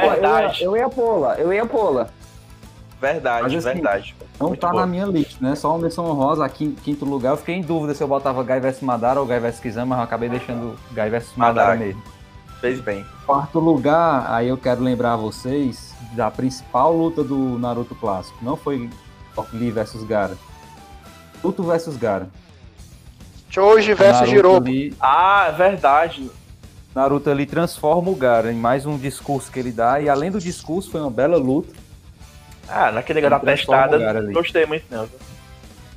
verdade. 0.00 0.64
Eu 0.64 0.76
ia, 0.76 0.88
pô-la, 0.88 1.34
eu 1.36 1.52
ia 1.52 1.66
pô-la. 1.66 2.08
Verdade, 3.00 3.42
Mas, 3.42 3.66
assim, 3.66 3.74
verdade. 3.74 4.16
Não 4.40 4.48
Muito 4.48 4.60
tá 4.60 4.72
na 4.72 4.86
minha 4.86 5.04
lista, 5.04 5.36
né? 5.40 5.54
Só 5.54 5.70
uma 5.70 5.78
menção 5.78 6.06
honrosa 6.06 6.44
aqui 6.44 6.74
quinto 6.82 7.04
lugar. 7.04 7.30
Eu 7.32 7.36
fiquei 7.36 7.54
em 7.54 7.60
dúvida 7.60 7.94
se 7.94 8.02
eu 8.02 8.08
botava 8.08 8.42
Guy 8.42 8.60
vs 8.60 8.80
Madara 8.80 9.20
ou 9.20 9.26
Guy 9.26 9.38
vs 9.38 9.60
Kizama, 9.60 9.86
mas 9.86 9.98
eu 9.98 10.04
acabei 10.04 10.28
deixando 10.28 10.78
Guy 10.92 11.10
vs 11.10 11.32
Madara, 11.36 11.68
Madara 11.68 11.76
mesmo. 11.76 12.02
Fez 12.64 12.80
bem. 12.80 13.04
Quarto 13.26 13.58
lugar, 13.58 14.24
aí 14.32 14.48
eu 14.48 14.56
quero 14.56 14.80
lembrar 14.80 15.16
vocês 15.16 15.94
da 16.12 16.30
principal 16.30 16.96
luta 16.96 17.22
do 17.22 17.58
Naruto 17.58 17.94
clássico. 17.94 18.38
Não 18.40 18.56
foi 18.56 18.88
Lee 19.52 19.70
vs 19.70 20.02
Gara. 20.04 20.34
Naruto 21.36 21.62
vs 21.62 21.94
Gara. 21.98 22.30
Choji 23.50 23.92
vs 23.92 24.30
Jirobo. 24.30 24.70
Ah, 24.98 25.48
é 25.48 25.52
verdade. 25.52 26.30
Naruto 26.94 27.28
ali 27.28 27.44
transforma 27.44 28.10
o 28.10 28.14
Gara 28.14 28.50
em 28.50 28.56
mais 28.56 28.86
um 28.86 28.96
discurso 28.96 29.52
que 29.52 29.58
ele 29.58 29.70
dá. 29.70 30.00
E 30.00 30.08
além 30.08 30.30
do 30.30 30.40
discurso, 30.40 30.90
foi 30.90 31.02
uma 31.02 31.10
bela 31.10 31.36
luta. 31.36 31.70
Ah, 32.66 32.90
naquele 32.90 33.20
negócio 33.20 33.44
da 33.44 33.52
testada, 33.52 34.32
gostei 34.32 34.64
muito 34.64 34.86
não. 34.90 35.06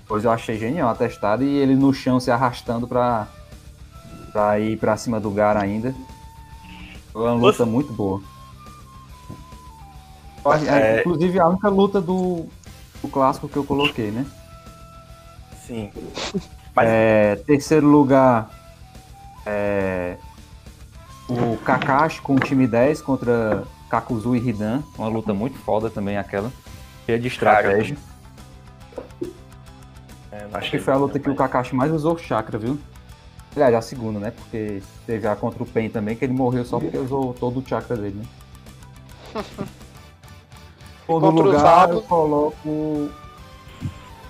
Pois 0.05 0.25
eu 0.25 0.31
achei 0.31 0.59
genial 0.59 0.89
a 0.89 0.95
testada 0.95 1.45
e 1.45 1.47
ele 1.47 1.75
no 1.75 1.93
chão 1.93 2.19
se 2.19 2.29
arrastando 2.29 2.85
pra, 2.85 3.25
pra 4.33 4.59
ir 4.59 4.77
pra 4.77 4.97
cima 4.97 5.17
do 5.17 5.31
Gara 5.31 5.61
ainda. 5.61 5.95
Foi 7.17 7.25
uma 7.25 7.33
luta 7.33 7.57
Você... 7.57 7.65
muito 7.65 7.91
boa. 7.91 8.21
É... 10.69 10.99
Inclusive 10.99 11.39
a 11.39 11.47
única 11.47 11.67
luta 11.67 11.99
do, 11.99 12.45
do 13.01 13.07
clássico 13.07 13.49
que 13.49 13.57
eu 13.57 13.63
coloquei, 13.63 14.11
né? 14.11 14.23
Sim. 15.65 15.91
Mas... 16.75 16.87
É, 16.87 17.35
terceiro 17.37 17.87
lugar, 17.87 18.51
é, 19.47 20.17
o 21.27 21.57
Kakashi 21.57 22.21
com 22.21 22.35
o 22.35 22.39
time 22.39 22.67
10 22.67 23.01
contra 23.01 23.63
Kakuzu 23.89 24.35
e 24.35 24.49
Hidan, 24.49 24.83
uma 24.95 25.07
luta 25.07 25.33
muito 25.33 25.57
foda 25.57 25.89
também 25.89 26.19
aquela, 26.19 26.51
cheia 27.07 27.19
de 27.19 27.27
estratégia. 27.29 27.97
É, 30.31 30.45
acho 30.53 30.69
que 30.69 30.77
foi 30.77 30.93
a 30.93 30.97
luta 30.97 31.17
que 31.17 31.31
o 31.31 31.35
Kakashi 31.35 31.73
mais 31.73 31.91
usou 31.91 32.15
chakra, 32.15 32.59
viu? 32.59 32.77
Aliás, 33.57 33.73
a 33.73 33.81
segunda, 33.81 34.19
né? 34.19 34.31
Porque 34.31 34.83
teve 35.07 35.27
a 35.27 35.35
contra 35.35 35.63
o 35.63 35.65
Pen 35.65 35.89
também, 35.89 36.15
que 36.15 36.23
ele 36.23 36.33
morreu 36.33 36.63
só 36.63 36.79
porque 36.79 36.95
usou 36.95 37.33
todo 37.33 37.59
o 37.59 37.67
chakra 37.67 37.97
dele, 37.97 38.21
né? 38.21 39.43
Todo 41.07 41.29
lugar 41.29 41.89
eu 41.89 42.01
coloco 42.01 43.09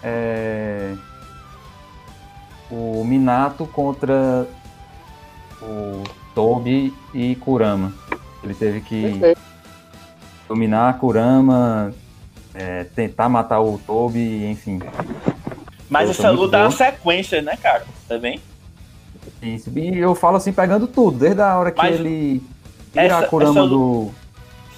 é, 0.03 0.93
o 2.69 3.03
Minato 3.03 3.65
contra 3.65 4.47
o 5.59 6.03
Tobi 6.35 6.93
e 7.15 7.35
Kurama. 7.35 7.91
Ele 8.43 8.53
teve 8.53 8.81
que 8.81 9.35
dominar 10.47 10.99
Kurama, 10.99 11.91
é, 12.53 12.83
tentar 12.83 13.27
matar 13.27 13.59
o 13.59 13.79
Tobi, 13.79 14.45
enfim. 14.45 14.79
Mas 15.89 16.11
essa 16.11 16.29
luta 16.29 16.57
é 16.57 16.61
uma 16.61 16.71
sequência, 16.71 17.41
né, 17.41 17.57
cara? 17.57 17.85
Também. 18.07 18.39
Isso, 19.41 19.69
e 19.77 19.97
eu 19.97 20.15
falo 20.15 20.37
assim, 20.37 20.51
pegando 20.51 20.87
tudo, 20.87 21.19
desde 21.19 21.41
a 21.41 21.57
hora 21.57 21.71
que 21.71 21.77
Mas 21.77 21.99
ele 21.99 22.41
tira 22.91 23.05
essa, 23.05 23.19
a 23.19 23.27
Kurama 23.27 23.67
do 23.67 24.11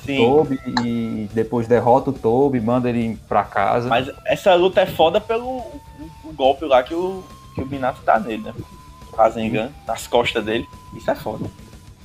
Sim. 0.05 0.17
Toby 0.17 0.59
e 0.83 1.29
depois 1.33 1.67
derrota 1.67 2.09
o 2.09 2.13
Toby, 2.13 2.59
manda 2.59 2.89
ele 2.89 3.17
pra 3.27 3.43
casa. 3.43 3.87
Mas 3.87 4.09
essa 4.25 4.53
luta 4.55 4.81
é 4.81 4.85
foda 4.85 5.21
pelo 5.21 5.45
o, 5.47 5.81
o 6.25 6.33
golpe 6.33 6.65
lá 6.65 6.83
que 6.83 6.93
o, 6.93 7.23
que 7.55 7.61
o 7.61 7.65
Minato 7.65 8.01
tá 8.01 8.19
nele, 8.19 8.43
né? 8.43 8.53
Rasengan, 9.17 9.69
nas 9.87 10.07
costas 10.07 10.43
dele. 10.43 10.67
Isso 10.93 11.09
é 11.09 11.15
foda. 11.15 11.49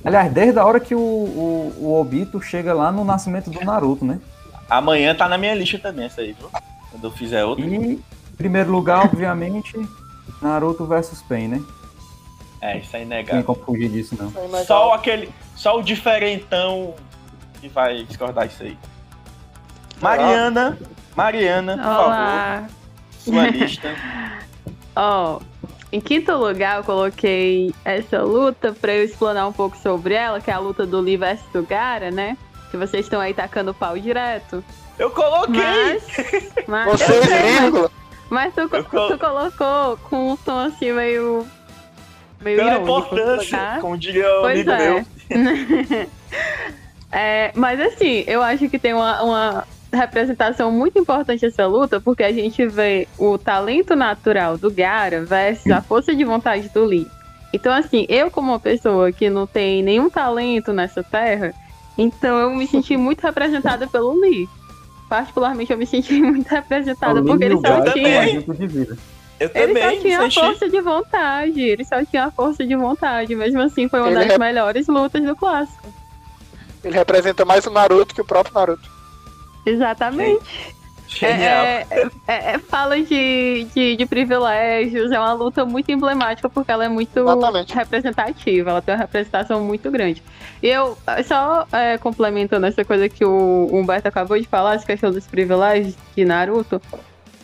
Aliás, 0.03 0.31
desde 0.31 0.59
a 0.59 0.65
hora 0.65 0.79
que 0.79 0.93
o, 0.93 0.99
o, 0.99 1.73
o 1.79 1.99
Obito 1.99 2.41
chega 2.41 2.73
lá 2.73 2.91
no 2.91 3.03
nascimento 3.03 3.49
do 3.49 3.63
Naruto, 3.65 4.05
né? 4.05 4.19
Amanhã 4.69 5.15
tá 5.15 5.27
na 5.27 5.37
minha 5.37 5.55
lista 5.55 5.79
também 5.79 6.05
essa 6.05 6.21
aí, 6.21 6.33
viu? 6.33 6.49
Quando 6.91 7.03
eu 7.03 7.11
fizer 7.11 7.43
outra. 7.43 7.65
E, 7.65 7.75
em 7.75 8.03
primeiro 8.37 8.71
lugar, 8.71 9.05
obviamente, 9.05 9.73
Naruto 10.41 10.85
versus 10.85 11.21
Pain, 11.23 11.47
né? 11.47 11.63
É, 12.65 12.77
isso 12.79 12.95
é 12.97 13.03
inegável. 13.03 13.35
Não 13.35 13.43
tem 13.43 13.55
como 13.55 13.65
fugir 13.65 13.89
disso, 13.89 14.17
não. 14.19 14.65
Só 14.65 14.93
aquele. 14.93 15.31
Só 15.55 15.77
o 15.77 15.83
diferentão 15.83 16.95
que 17.61 17.69
vai 17.69 18.03
discordar 18.03 18.47
isso 18.47 18.63
aí. 18.63 18.77
Mariana, 20.01 20.77
Mariana, 21.15 21.77
por 21.77 21.85
Olá. 21.85 22.67
favor. 22.67 22.69
Sua 23.19 23.47
lista. 23.55 23.95
Ó, 24.95 25.37
oh, 25.37 25.41
em 25.91 26.01
quinto 26.01 26.33
lugar 26.33 26.77
eu 26.77 26.83
coloquei 26.83 27.73
essa 27.85 28.23
luta 28.23 28.73
para 28.73 28.93
eu 28.93 29.03
explanar 29.03 29.47
um 29.47 29.53
pouco 29.53 29.77
sobre 29.77 30.15
ela, 30.15 30.41
que 30.41 30.49
é 30.49 30.53
a 30.53 30.59
luta 30.59 30.85
do 30.85 30.99
Lee 30.99 31.17
versus 31.17 31.47
do 31.53 31.63
Gara, 31.63 32.09
né? 32.09 32.35
Que 32.71 32.77
vocês 32.77 33.05
estão 33.05 33.21
aí 33.21 33.33
tacando 33.33 33.73
pau 33.73 33.97
direto. 33.97 34.63
Eu 34.97 35.11
coloquei! 35.11 35.61
Mas, 35.61 36.03
mas 36.67 36.99
Você 36.99 37.13
é 37.13 37.59
ridículo! 37.59 37.91
Mas 38.29 38.53
tu, 38.55 38.67
col 38.67 39.07
tu 39.07 39.19
colocou 39.19 39.97
com 40.09 40.31
um 40.31 40.37
tom 40.37 40.57
assim 40.57 40.91
meio. 40.91 41.45
Meio 42.41 42.57
Pela 42.57 42.77
importância, 42.77 43.77
como 43.81 43.97
diria 43.97 44.27
o 44.37 44.41
pois 44.41 44.67
amigo 44.67 44.71
é. 44.71 44.89
meu. 44.89 46.09
É, 47.17 47.53
mas 47.55 47.79
assim, 47.79 48.25
eu 48.27 48.41
acho 48.41 48.67
que 48.67 48.77
tem 48.77 48.93
uma, 48.93 49.23
uma 49.23 49.67
representação 49.93 50.69
muito 50.69 50.99
importante 50.99 51.45
essa 51.45 51.65
luta, 51.65 52.01
porque 52.01 52.23
a 52.23 52.31
gente 52.31 52.67
vê 52.67 53.07
o 53.17 53.37
talento 53.37 53.95
natural 53.95 54.57
do 54.57 54.69
Gara 54.69 55.23
versus 55.23 55.71
a 55.71 55.81
força 55.81 56.13
de 56.13 56.25
vontade 56.25 56.67
do 56.69 56.83
Lee. 56.83 57.07
Então, 57.53 57.73
assim, 57.73 58.05
eu 58.09 58.29
como 58.29 58.51
uma 58.51 58.59
pessoa 58.59 59.13
que 59.13 59.29
não 59.29 59.47
tem 59.47 59.81
nenhum 59.81 60.09
talento 60.09 60.73
nessa 60.73 61.01
terra, 61.01 61.53
então 61.97 62.37
eu 62.37 62.49
me 62.53 62.67
senti 62.67 62.97
muito 62.97 63.21
representada 63.21 63.87
pelo 63.87 64.19
Lee. 64.19 64.49
Particularmente 65.07 65.71
eu 65.71 65.77
me 65.77 65.85
senti 65.85 66.19
muito 66.21 66.49
representada 66.49 67.23
porque 67.23 67.45
ele 67.45 67.57
só 67.57 67.81
tinha. 67.93 68.97
Eu 69.39 69.49
ele 69.53 69.73
também, 69.73 69.95
só 69.95 70.01
tinha 70.01 70.19
a 70.21 70.31
força 70.31 70.69
de 70.69 70.81
vontade. 70.81 71.61
Ele 71.61 71.85
só 71.85 72.05
tinha 72.05 72.25
a 72.25 72.31
força 72.31 72.65
de 72.65 72.75
vontade. 72.75 73.35
Mesmo 73.35 73.61
assim, 73.61 73.89
foi 73.89 73.99
uma 73.99 74.09
ele 74.09 74.19
das 74.19 74.29
é... 74.29 74.37
melhores 74.37 74.87
lutas 74.87 75.23
do 75.23 75.35
clássico. 75.35 75.93
Ele 76.83 76.95
representa 76.95 77.43
mais 77.43 77.65
o 77.65 77.71
Naruto 77.71 78.13
que 78.13 78.21
o 78.21 78.25
próprio 78.25 78.53
Naruto. 78.53 78.89
Exatamente. 79.65 80.75
Genial. 81.07 81.65
É, 81.65 81.87
é, 81.89 82.09
é, 82.27 82.51
é, 82.53 82.59
fala 82.59 82.99
de, 82.99 83.67
de, 83.73 83.95
de, 83.95 84.05
privilégios, 84.05 85.11
é 85.11 85.19
uma 85.19 85.33
luta 85.33 85.63
muito 85.63 85.91
emblemática 85.91 86.49
porque 86.49 86.71
ela 86.71 86.85
é 86.85 86.89
muito 86.89 87.19
Exatamente. 87.19 87.73
representativa, 87.73 88.69
ela 88.71 88.81
tem 88.81 88.93
uma 88.93 89.01
representação 89.01 89.63
muito 89.63 89.89
grande. 89.91 90.21
E 90.61 90.67
eu, 90.67 90.97
só 91.25 91.67
é, 91.71 91.97
complementando 91.97 92.65
essa 92.65 92.83
coisa 92.83 93.07
que 93.07 93.23
o 93.23 93.69
Humberto 93.71 94.07
acabou 94.07 94.39
de 94.39 94.47
falar, 94.47 94.75
essa 94.75 94.85
questão 94.85 95.11
dos 95.11 95.27
privilégios 95.27 95.95
de 96.15 96.25
Naruto, 96.25 96.81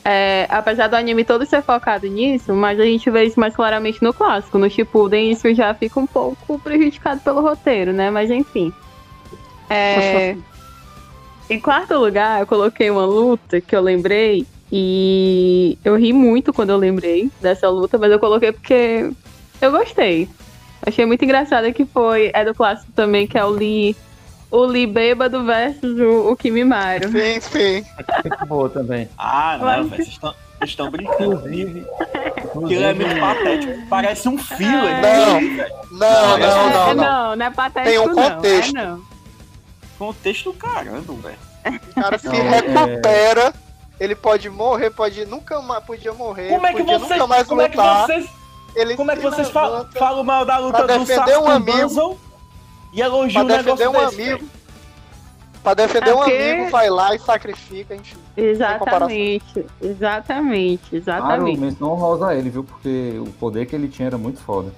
é, 0.03 0.47
apesar 0.49 0.87
do 0.87 0.95
anime 0.95 1.23
todo 1.23 1.45
ser 1.45 1.61
focado 1.61 2.07
nisso, 2.07 2.53
mas 2.53 2.79
a 2.79 2.83
gente 2.83 3.09
vê 3.09 3.23
isso 3.25 3.39
mais 3.39 3.55
claramente 3.55 4.01
no 4.03 4.13
clássico. 4.13 4.57
No 4.57 4.69
Shippuden 4.69 5.31
isso 5.31 5.53
já 5.53 5.73
fica 5.73 5.99
um 5.99 6.07
pouco 6.07 6.59
prejudicado 6.59 7.21
pelo 7.21 7.41
roteiro, 7.41 7.93
né? 7.93 8.09
Mas 8.09 8.31
enfim. 8.31 8.73
É, 9.69 10.35
em 11.49 11.59
quarto 11.59 11.95
lugar, 11.95 12.41
eu 12.41 12.47
coloquei 12.47 12.89
uma 12.89 13.05
luta 13.05 13.61
que 13.61 13.75
eu 13.75 13.81
lembrei 13.81 14.45
e 14.71 15.77
eu 15.83 15.95
ri 15.95 16.13
muito 16.13 16.51
quando 16.53 16.71
eu 16.71 16.77
lembrei 16.77 17.29
dessa 17.41 17.69
luta, 17.69 17.97
mas 17.97 18.11
eu 18.11 18.19
coloquei 18.19 18.51
porque 18.51 19.11
eu 19.61 19.71
gostei. 19.71 20.27
Achei 20.85 21.05
muito 21.05 21.23
engraçada 21.23 21.71
que 21.71 21.85
foi, 21.85 22.31
é 22.33 22.43
do 22.43 22.55
clássico 22.55 22.91
também, 22.93 23.27
que 23.27 23.37
é 23.37 23.45
o 23.45 23.49
Lee, 23.49 23.95
o 24.51 24.65
Lee 24.65 24.85
bêbado 24.85 25.43
versus 25.43 25.99
o, 25.99 26.31
o 26.31 26.35
Kimimaro. 26.35 27.09
Sim, 27.09 27.39
sim. 27.39 27.85
Muito 28.23 28.45
boa 28.45 28.69
também. 28.69 29.09
Ah, 29.17 29.57
não, 29.57 29.67
velho, 29.67 29.89
vocês 29.89 30.07
estão... 30.09 30.35
estão 30.63 30.91
brincando. 30.91 31.35
Inclusive, 31.35 31.87
aquilo 32.01 32.83
é 32.83 32.93
muito 32.93 33.19
patético. 33.19 33.87
Parece 33.89 34.29
um 34.29 34.37
fio. 34.37 34.67
É. 34.67 35.01
Não, 35.91 35.99
não, 35.99 36.37
não, 36.37 36.37
não, 36.37 36.69
não, 36.69 36.93
não. 36.93 37.35
Não, 37.35 37.45
é 37.45 37.49
patético, 37.49 37.89
Tem 37.89 37.99
um 37.99 38.13
contexto. 38.13 38.73
Não, 38.73 38.81
é, 38.81 38.85
não 38.85 39.11
contexto 40.01 40.51
caramba, 40.53 41.13
velho. 41.13 41.37
O 41.91 42.01
cara 42.01 42.17
se 42.17 42.27
não, 42.27 42.33
recupera, 42.33 43.53
é... 43.99 44.03
ele 44.03 44.15
pode 44.15 44.49
morrer, 44.49 44.89
pode 44.89 45.25
nunca 45.25 45.61
mais 45.61 45.83
podia 45.83 46.11
morrer, 46.11 46.49
como 46.49 46.65
é 46.65 46.73
que 46.73 46.79
podia 46.79 46.97
vocês, 46.97 47.11
nunca 47.11 47.27
mais 47.27 47.47
como 47.47 47.61
lutar. 47.61 48.09
É 48.09 48.13
que 48.15 48.21
vocês, 48.21 48.29
ele 48.75 48.95
como 48.95 49.11
é 49.11 49.15
que 49.15 49.21
vocês 49.21 49.49
falam, 49.49 49.87
falam 49.93 50.23
mal 50.23 50.43
da 50.43 50.57
luta 50.57 50.87
do 50.87 51.05
Sasuke 51.05 51.37
um 51.37 51.47
amigo, 51.47 52.19
e 52.93 53.01
elogiam 53.01 53.43
um 53.43 53.47
negócio 53.47 53.89
um 53.89 53.93
desse, 53.93 54.21
amigo. 54.21 54.49
Pra 55.63 55.73
defender 55.75 56.09
é 56.09 56.15
um 56.15 56.21
amigo, 56.23 56.69
vai 56.71 56.89
lá 56.89 57.13
e 57.13 57.19
sacrifica, 57.19 57.95
enfim. 57.95 58.17
Exatamente, 58.35 59.65
exatamente, 59.81 60.95
exatamente. 60.95 61.57
Claro, 61.57 61.61
menção 61.61 61.91
honrosa 61.91 62.27
a 62.29 62.35
ele, 62.35 62.49
viu? 62.49 62.63
Porque 62.63 63.19
o 63.19 63.31
poder 63.33 63.67
que 63.67 63.75
ele 63.75 63.87
tinha 63.87 64.07
era 64.07 64.17
muito 64.17 64.39
foda. 64.39 64.73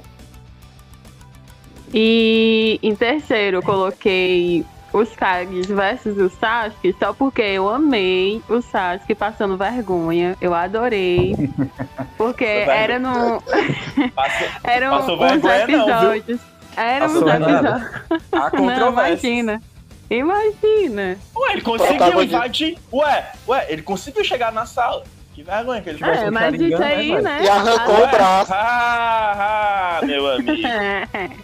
E 1.93 2.79
em 2.83 2.95
terceiro, 2.95 3.57
eu 3.57 3.63
coloquei 3.63 4.65
os 4.93 5.09
Kages 5.15 5.67
versus 5.67 6.17
o 6.17 6.29
Sasuke 6.29 6.95
só 6.99 7.13
porque 7.13 7.41
eu 7.41 7.67
amei 7.67 8.41
o 8.47 8.61
Sasuke 8.61 9.15
passando 9.15 9.57
vergonha. 9.57 10.37
Eu 10.39 10.53
adorei. 10.53 11.35
Porque 12.15 12.45
era 12.45 12.99
no. 12.99 13.41
Eram 14.63 14.99
uns 14.99 15.09
episódios. 15.09 15.43
Eram 15.43 15.63
uns 15.63 15.69
episódios. 15.69 16.39
Não, 16.39 16.52
imagina. 18.89 19.61
Imagina. 20.09 21.17
Ué, 21.35 21.53
ele 21.53 21.61
conseguiu 21.61 22.23
invadir. 22.23 22.77
Ué, 22.91 23.31
ué, 23.47 23.65
ele 23.69 23.81
conseguiu 23.81 24.23
chegar 24.23 24.51
na 24.51 24.65
sala. 24.65 25.03
Que 25.33 25.41
vergonha 25.41 25.81
que 25.81 25.89
ele 25.89 25.97
fez. 25.97 26.19
É, 26.19 26.29
mas 26.29 26.53
isso 26.53 26.77
né, 26.77 26.85
aí, 26.85 27.21
né? 27.21 27.43
E 27.43 27.49
arrancou 27.49 28.03
o 28.03 28.07
braço. 28.07 28.53
Ah, 28.53 29.99
ah, 29.99 30.05
meu 30.05 30.31
amigo. 30.31 30.51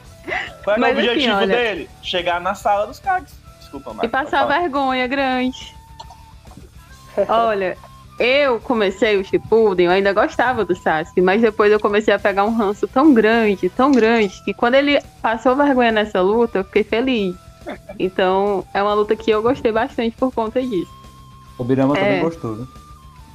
Qual 0.63 0.77
é 0.77 0.79
o 0.79 0.91
objetivo 0.91 1.11
assim, 1.11 1.31
olha... 1.31 1.55
dele? 1.55 1.89
Chegar 2.03 2.39
na 2.39 2.53
sala 2.53 2.85
dos 2.85 2.99
Kages. 2.99 3.33
Desculpa, 3.59 3.93
Marcos. 3.93 4.07
E 4.07 4.07
passar 4.07 4.45
vergonha 4.45 5.07
grande. 5.07 5.75
Olha, 7.27 7.75
eu 8.19 8.59
comecei 8.59 9.17
o 9.17 9.23
Shippuden, 9.23 9.85
eu 9.85 9.91
ainda 9.91 10.11
gostava 10.11 10.65
do 10.65 10.75
Sasuke, 10.75 11.21
mas 11.21 11.41
depois 11.41 11.71
eu 11.71 11.79
comecei 11.79 12.13
a 12.13 12.19
pegar 12.19 12.43
um 12.43 12.53
ranço 12.53 12.87
tão 12.87 13.13
grande, 13.13 13.69
tão 13.69 13.91
grande, 13.91 14.43
que 14.43 14.53
quando 14.53 14.75
ele 14.75 15.01
passou 15.21 15.55
vergonha 15.55 15.91
nessa 15.91 16.21
luta, 16.21 16.59
eu 16.59 16.63
fiquei 16.65 16.83
feliz. 16.83 17.35
Então, 17.97 18.65
é 18.73 18.83
uma 18.83 18.93
luta 18.93 19.15
que 19.15 19.31
eu 19.31 19.41
gostei 19.41 19.71
bastante 19.71 20.15
por 20.17 20.33
conta 20.33 20.61
disso. 20.61 20.91
O 21.57 21.63
Birama 21.63 21.97
é... 21.97 22.03
também 22.03 22.21
gostou, 22.21 22.55
né? 22.57 22.67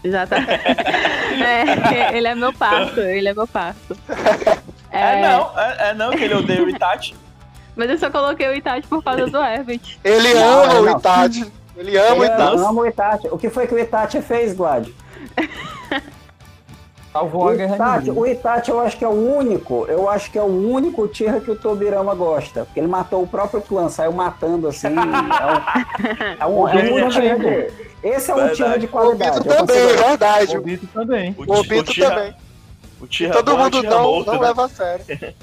Exatamente. 0.02 0.51
é, 0.52 2.16
ele 2.16 2.28
é 2.28 2.35
meu 2.35 2.52
passo, 2.52 3.01
ele 3.01 3.28
é 3.28 3.35
meu 3.35 3.47
passo. 3.47 3.97
É, 4.90 5.19
é 5.19 5.23
não, 5.23 5.59
é, 5.59 5.77
é, 5.89 5.94
não, 5.94 6.11
que 6.11 6.24
ele 6.24 6.35
odeia 6.35 6.62
o 6.62 6.69
Itachi. 6.69 7.15
Mas 7.74 7.90
eu 7.90 7.98
só 7.98 8.11
coloquei 8.11 8.47
o 8.48 8.55
Itachi 8.55 8.86
por 8.86 9.02
causa 9.02 9.27
do 9.27 9.39
Herbert. 9.39 9.98
Ele 10.05 10.32
ama 10.32 10.66
não. 10.66 10.82
o 10.82 10.98
Itachi. 10.98 11.51
Ele 11.77 11.97
ama 11.97 12.11
ele 12.11 12.21
o 12.21 12.25
Itachi. 12.25 12.57
ama 12.57 12.81
o 12.83 12.87
Itachi. 12.87 13.29
O 13.29 13.39
que 13.39 13.51
foi 13.51 13.67
que 13.67 13.75
o 13.75 13.79
Itachi 13.79 14.23
fez, 14.23 14.55
Glad? 14.55 14.89
Salvou 17.13 17.49
a 17.49 17.55
guerra 17.55 17.77
Itachi, 17.77 18.11
O 18.11 18.27
Itachi 18.27 18.71
eu 18.73 18.81
acho 18.81 18.97
que 18.99 19.05
é 19.05 19.09
o 19.09 19.37
único, 19.37 19.87
eu 19.89 20.11
acho 20.11 20.29
que 20.33 20.37
é 20.37 20.43
o 20.43 20.47
único 20.47 21.07
Tira 21.07 21.41
que 21.41 21.49
o 21.49 21.55
Tobirama 21.55 22.13
gosta. 22.13 22.65
Porque 22.65 22.81
ele 22.81 22.89
matou 22.89 23.23
o 23.23 23.27
próprio 23.27 23.63
clã, 23.63 23.89
saiu 23.89 24.13
matando 24.13 24.67
assim. 24.67 24.89
é 26.41 26.47
um, 26.47 26.69
é 26.69 26.75
um, 26.75 26.99
é 26.99 27.05
um 27.05 27.09
Tira 27.09 27.69
Esse 28.03 28.33
é 28.33 28.35
um 28.35 28.49
Tira 28.53 28.79
de 28.79 28.89
qualidade. 28.89 29.39
O 29.39 29.41
Obito 29.41 29.57
também, 29.57 29.77
é 29.79 29.97
verdade. 29.97 30.57
O 30.57 30.61
Obito 30.61 30.87
também. 30.89 31.37
O 31.39 31.53
Obito 31.55 31.95
também. 31.95 32.35
O 33.01 33.07
Tira 33.07 33.33
todo 33.33 33.59
mundo 33.59 33.83
não, 33.85 34.03
morto, 34.03 34.27
não 34.27 34.41
né? 34.41 34.49
leva 34.49 34.65
a 34.65 34.69
sério. 34.69 35.05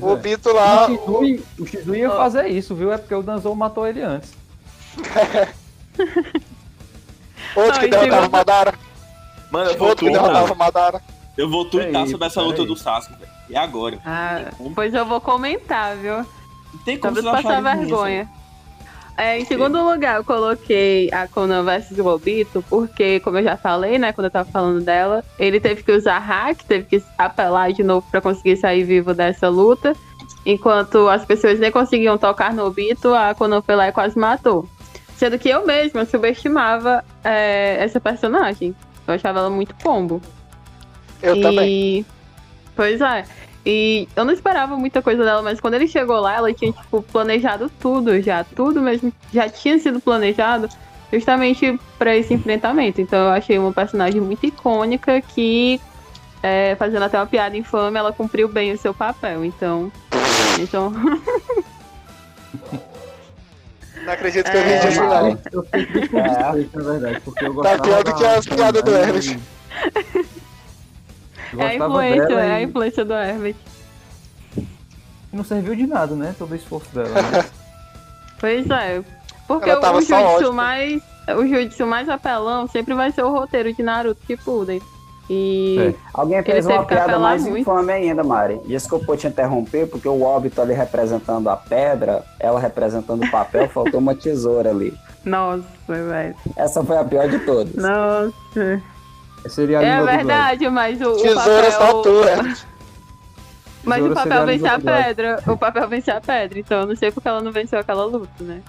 o 0.00 0.08
Obito 0.08 0.52
lá. 0.52 0.88
O 0.90 1.64
Shizui, 1.64 1.98
ia 2.00 2.10
fazer 2.10 2.48
isso, 2.48 2.74
viu? 2.74 2.92
É 2.92 2.98
porque 2.98 3.14
o 3.14 3.22
Danzou 3.22 3.54
matou 3.54 3.86
ele 3.86 4.02
antes. 4.02 4.41
Outro 7.54 7.80
que 7.80 7.88
derrotava 7.88 8.28
Madara. 8.28 8.74
Mano, 9.50 9.70
eu 9.70 9.78
vou 9.78 9.94
tuitar. 9.94 10.56
Madara. 10.56 11.02
Eu 11.36 11.48
vou 11.48 11.64
tuitar 11.64 12.06
sobre 12.06 12.26
essa 12.26 12.40
luta 12.42 12.64
do 12.64 12.76
Sasuke, 12.76 13.18
velho. 13.18 13.32
E 13.48 13.56
agora? 13.56 13.98
Ah, 14.04 14.50
pois 14.74 14.94
eu 14.94 15.04
vou 15.04 15.20
comentar, 15.20 15.96
viu? 15.96 16.24
tem 16.84 16.98
como 16.98 17.14
você 17.14 17.22
passar 17.22 17.62
vergonha. 17.62 18.28
É, 19.16 19.38
em 19.38 19.44
segundo 19.44 19.84
lugar, 19.84 20.16
eu 20.16 20.24
coloquei 20.24 21.10
a 21.12 21.28
Conan 21.28 21.62
vs 21.62 21.98
Lobito, 21.98 22.64
porque, 22.68 23.20
como 23.20 23.38
eu 23.38 23.44
já 23.44 23.58
falei, 23.58 23.98
né, 23.98 24.10
quando 24.10 24.24
eu 24.26 24.30
tava 24.30 24.50
falando 24.50 24.82
dela, 24.82 25.22
ele 25.38 25.60
teve 25.60 25.82
que 25.82 25.92
usar 25.92 26.18
hack, 26.18 26.62
teve 26.64 26.86
que 26.86 27.04
apelar 27.18 27.72
de 27.72 27.82
novo 27.82 28.06
para 28.10 28.22
conseguir 28.22 28.56
sair 28.56 28.84
vivo 28.84 29.12
dessa 29.12 29.50
luta. 29.50 29.94
Enquanto 30.46 31.08
as 31.08 31.24
pessoas 31.24 31.60
nem 31.60 31.70
conseguiam 31.70 32.16
tocar 32.16 32.54
no 32.54 32.64
Obito, 32.64 33.14
a 33.14 33.34
Conan 33.34 33.60
foi 33.60 33.76
lá 33.76 33.88
e 33.88 33.92
quase 33.92 34.18
matou. 34.18 34.66
Sendo 35.22 35.38
que 35.38 35.48
eu 35.48 35.64
mesma 35.64 36.04
subestimava 36.04 37.04
é, 37.22 37.76
essa 37.78 38.00
personagem. 38.00 38.74
Eu 39.06 39.14
achava 39.14 39.38
ela 39.38 39.50
muito 39.50 39.72
pombo. 39.76 40.20
Eu 41.22 41.36
e... 41.36 41.40
também. 41.40 42.06
Pois 42.74 43.00
é. 43.00 43.24
E 43.64 44.08
eu 44.16 44.24
não 44.24 44.32
esperava 44.32 44.76
muita 44.76 45.00
coisa 45.00 45.24
dela, 45.24 45.40
mas 45.40 45.60
quando 45.60 45.74
ele 45.74 45.86
chegou 45.86 46.18
lá, 46.18 46.34
ela 46.34 46.52
tinha, 46.52 46.72
tipo, 46.72 47.02
planejado 47.02 47.70
tudo 47.78 48.20
já. 48.20 48.42
Tudo 48.42 48.82
mesmo 48.82 49.12
já 49.32 49.48
tinha 49.48 49.78
sido 49.78 50.00
planejado 50.00 50.68
justamente 51.12 51.78
para 51.96 52.16
esse 52.16 52.34
enfrentamento. 52.34 53.00
Então 53.00 53.26
eu 53.26 53.30
achei 53.30 53.56
uma 53.60 53.72
personagem 53.72 54.20
muito 54.20 54.44
icônica 54.44 55.20
que, 55.20 55.80
é, 56.42 56.74
fazendo 56.74 57.04
até 57.04 57.16
uma 57.16 57.26
piada 57.26 57.56
infame, 57.56 57.96
ela 57.96 58.12
cumpriu 58.12 58.48
bem 58.48 58.72
o 58.72 58.76
seu 58.76 58.92
papel. 58.92 59.44
Então. 59.44 59.92
Então. 60.58 60.92
Não 64.04 64.12
acredito 64.12 64.50
que 64.50 64.56
eu 64.56 64.64
vi 64.64 64.78
de 64.80 64.92
final. 64.92 65.38
Eu 65.52 65.62
fiquei 65.62 66.08
com 66.08 66.18
é. 66.18 66.66
na 66.74 66.82
verdade, 66.82 67.20
porque 67.20 67.44
eu 67.44 67.54
gostava 67.54 67.76
Tá 67.76 67.82
pior 67.82 68.04
do 68.04 68.14
que 68.14 68.24
as 68.24 68.46
piadas 68.46 68.82
do 68.82 68.94
Hermes. 68.94 69.38
É 71.58 71.66
a 71.66 71.74
influência, 71.74 72.32
é 72.32 72.52
a 72.52 72.62
influência 72.62 73.04
do 73.04 73.12
Hermes. 73.12 73.56
Não 75.32 75.44
serviu 75.44 75.74
de 75.74 75.86
nada, 75.86 76.14
né? 76.14 76.34
Todo 76.38 76.52
o 76.52 76.56
esforço 76.56 76.94
dela. 76.94 77.08
Né? 77.08 77.44
pois 78.40 78.68
é. 78.70 79.02
Porque 79.46 79.70
o 79.70 80.00
jutsu 80.00 80.52
mais. 80.52 81.02
O 81.36 81.46
jutsu 81.46 81.86
mais 81.86 82.08
apelão 82.08 82.66
sempre 82.66 82.94
vai 82.94 83.12
ser 83.12 83.22
o 83.22 83.30
roteiro 83.30 83.72
de 83.72 83.82
Naruto 83.82 84.20
Shippuden. 84.26 84.80
E 85.30 85.78
é. 85.78 85.94
Alguém 86.12 86.42
fez 86.42 86.66
uma 86.66 86.84
piada 86.84 87.18
mais 87.18 87.42
muito. 87.42 87.58
infame 87.58 87.92
ainda, 87.92 88.24
Mari. 88.24 88.60
Desculpa 88.66 89.16
te 89.16 89.26
interromper, 89.26 89.86
porque 89.86 90.08
o 90.08 90.22
Obito 90.22 90.60
ali 90.60 90.74
representando 90.74 91.48
a 91.48 91.56
pedra, 91.56 92.24
ela 92.40 92.58
representando 92.58 93.24
o 93.24 93.30
papel, 93.30 93.68
faltou 93.68 94.00
uma 94.00 94.14
tesoura 94.14 94.70
ali. 94.70 94.92
Nossa, 95.24 95.64
velho. 95.86 96.34
Essa 96.56 96.84
foi 96.84 96.96
a 96.96 97.04
pior 97.04 97.28
de 97.28 97.38
todas. 97.40 97.74
Nossa. 97.76 98.82
Seria 99.48 99.78
a 99.78 99.82
é 99.82 100.02
verdade, 100.02 100.68
mas 100.68 101.00
o, 101.00 101.16
tesoura 101.16 101.68
o 101.68 102.02
papel... 102.02 102.54
Mas 103.84 104.04
o 104.04 104.14
papel 104.14 104.46
vence 104.46 104.66
a 104.66 104.78
pedra. 104.78 105.42
O 105.46 105.56
papel 105.56 105.88
vence 105.88 106.10
a 106.10 106.20
pedra, 106.20 106.58
então 106.58 106.80
eu 106.80 106.86
não 106.86 106.96
sei 106.96 107.10
porque 107.10 107.28
ela 107.28 107.40
não 107.40 107.50
venceu 107.50 107.78
aquela 107.78 108.04
luta, 108.04 108.30
né? 108.40 108.62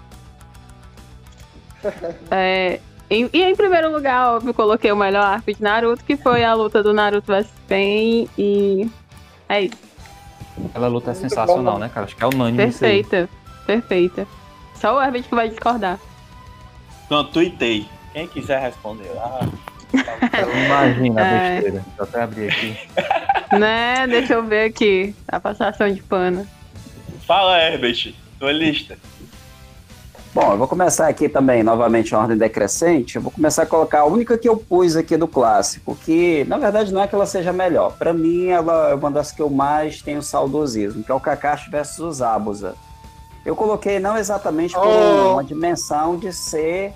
é, 2.31 2.79
em, 3.13 3.29
e 3.31 3.43
em 3.43 3.55
primeiro 3.55 3.91
lugar, 3.91 4.35
óbvio, 4.35 4.53
coloquei 4.53 4.91
o 4.91 4.95
melhor 4.95 5.23
arco 5.23 5.53
de 5.53 5.61
Naruto, 5.61 6.03
que 6.03 6.17
foi 6.17 6.43
a 6.43 6.53
luta 6.53 6.81
do 6.81 6.93
Naruto 6.93 7.31
vs 7.31 7.47
Pain 7.67 8.27
e. 8.37 8.89
É 9.47 9.61
isso. 9.61 9.77
Aquela 10.65 10.87
luta 10.87 11.11
é 11.11 11.13
sensacional, 11.13 11.77
né, 11.77 11.89
cara? 11.93 12.05
Acho 12.05 12.15
que 12.15 12.23
é 12.23 12.27
unânime. 12.27 12.57
Perfeita, 12.57 13.29
perfeita. 13.65 14.27
Só 14.75 14.97
o 14.97 15.01
Herbert 15.01 15.23
que 15.23 15.35
vai 15.35 15.49
discordar. 15.49 15.99
Não, 17.09 17.23
tuitei. 17.23 17.85
Quem 18.13 18.27
quiser 18.27 18.59
responder 18.59 19.09
lá. 19.13 19.39
Imagina 20.65 21.21
a 21.21 21.25
é... 21.25 21.53
besteira. 21.53 21.79
Deixa 21.79 21.99
eu 21.99 22.03
até 22.03 22.21
abrir 22.21 22.49
aqui. 22.49 22.77
Né? 23.53 24.07
Deixa 24.07 24.33
eu 24.33 24.43
ver 24.43 24.65
aqui. 24.65 25.15
A 25.27 25.39
passação 25.39 25.87
de 25.93 26.01
pano. 26.01 26.47
Fala, 27.27 27.61
Herbert. 27.61 28.15
Tua 28.39 28.51
lista. 28.51 28.97
Bom, 30.33 30.53
eu 30.53 30.57
vou 30.57 30.67
começar 30.67 31.07
aqui 31.07 31.29
também, 31.29 31.61
novamente, 31.61 32.11
em 32.11 32.15
ordem 32.15 32.35
decrescente. 32.35 33.17
Eu 33.17 33.21
vou 33.21 33.31
começar 33.31 33.63
a 33.63 33.65
colocar 33.67 33.99
a 33.99 34.05
única 34.05 34.35
que 34.35 34.49
eu 34.49 34.57
pus 34.57 34.95
aqui 34.95 35.15
do 35.15 35.27
clássico, 35.27 35.95
que 35.95 36.43
na 36.45 36.57
verdade 36.57 36.91
não 36.91 37.03
é 37.03 37.07
que 37.07 37.13
ela 37.13 37.27
seja 37.27 37.53
melhor. 37.53 37.95
Para 37.97 38.13
mim, 38.13 38.47
ela 38.47 38.89
é 38.89 38.95
uma 38.95 39.11
das 39.11 39.31
que 39.31 39.43
eu 39.43 39.49
mais 39.49 40.01
tenho 40.01 40.23
saudosismo, 40.23 41.03
que 41.03 41.11
é 41.11 41.13
o 41.13 41.19
Kakashi 41.19 41.69
versus 41.69 41.99
os 41.99 42.21
Abusa. 42.23 42.73
Eu 43.45 43.55
coloquei 43.55 43.99
não 43.99 44.17
exatamente 44.17 44.73
por 44.73 44.87
oh. 44.87 45.33
uma 45.33 45.43
dimensão 45.43 46.17
de 46.17 46.33
ser 46.33 46.93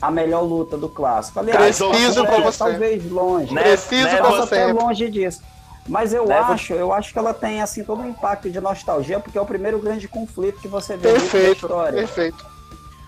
a 0.00 0.08
melhor 0.08 0.42
luta 0.42 0.76
do 0.76 0.88
clássico. 0.88 1.40
Aliás, 1.40 1.76
Preciso 1.76 2.24
é, 2.24 2.40
você. 2.40 2.58
talvez 2.58 3.10
longe. 3.10 3.52
Preciso 3.52 4.06
né? 4.06 4.22
você. 4.22 4.54
até 4.54 4.72
longe 4.72 5.10
disso. 5.10 5.42
Mas 5.88 6.12
eu 6.12 6.30
acho, 6.32 6.72
eu 6.72 6.92
acho 6.92 7.12
que 7.12 7.18
ela 7.18 7.34
tem 7.34 7.62
assim 7.62 7.82
todo 7.82 8.02
um 8.02 8.08
impacto 8.08 8.48
de 8.48 8.60
nostalgia, 8.60 9.18
porque 9.18 9.38
é 9.38 9.40
o 9.40 9.46
primeiro 9.46 9.80
grande 9.80 10.06
conflito 10.06 10.60
que 10.60 10.68
você 10.68 10.96
vê 10.96 11.12
perfeito, 11.12 11.46
na 11.46 11.52
história. 11.52 11.98
Perfeito. 11.98 12.55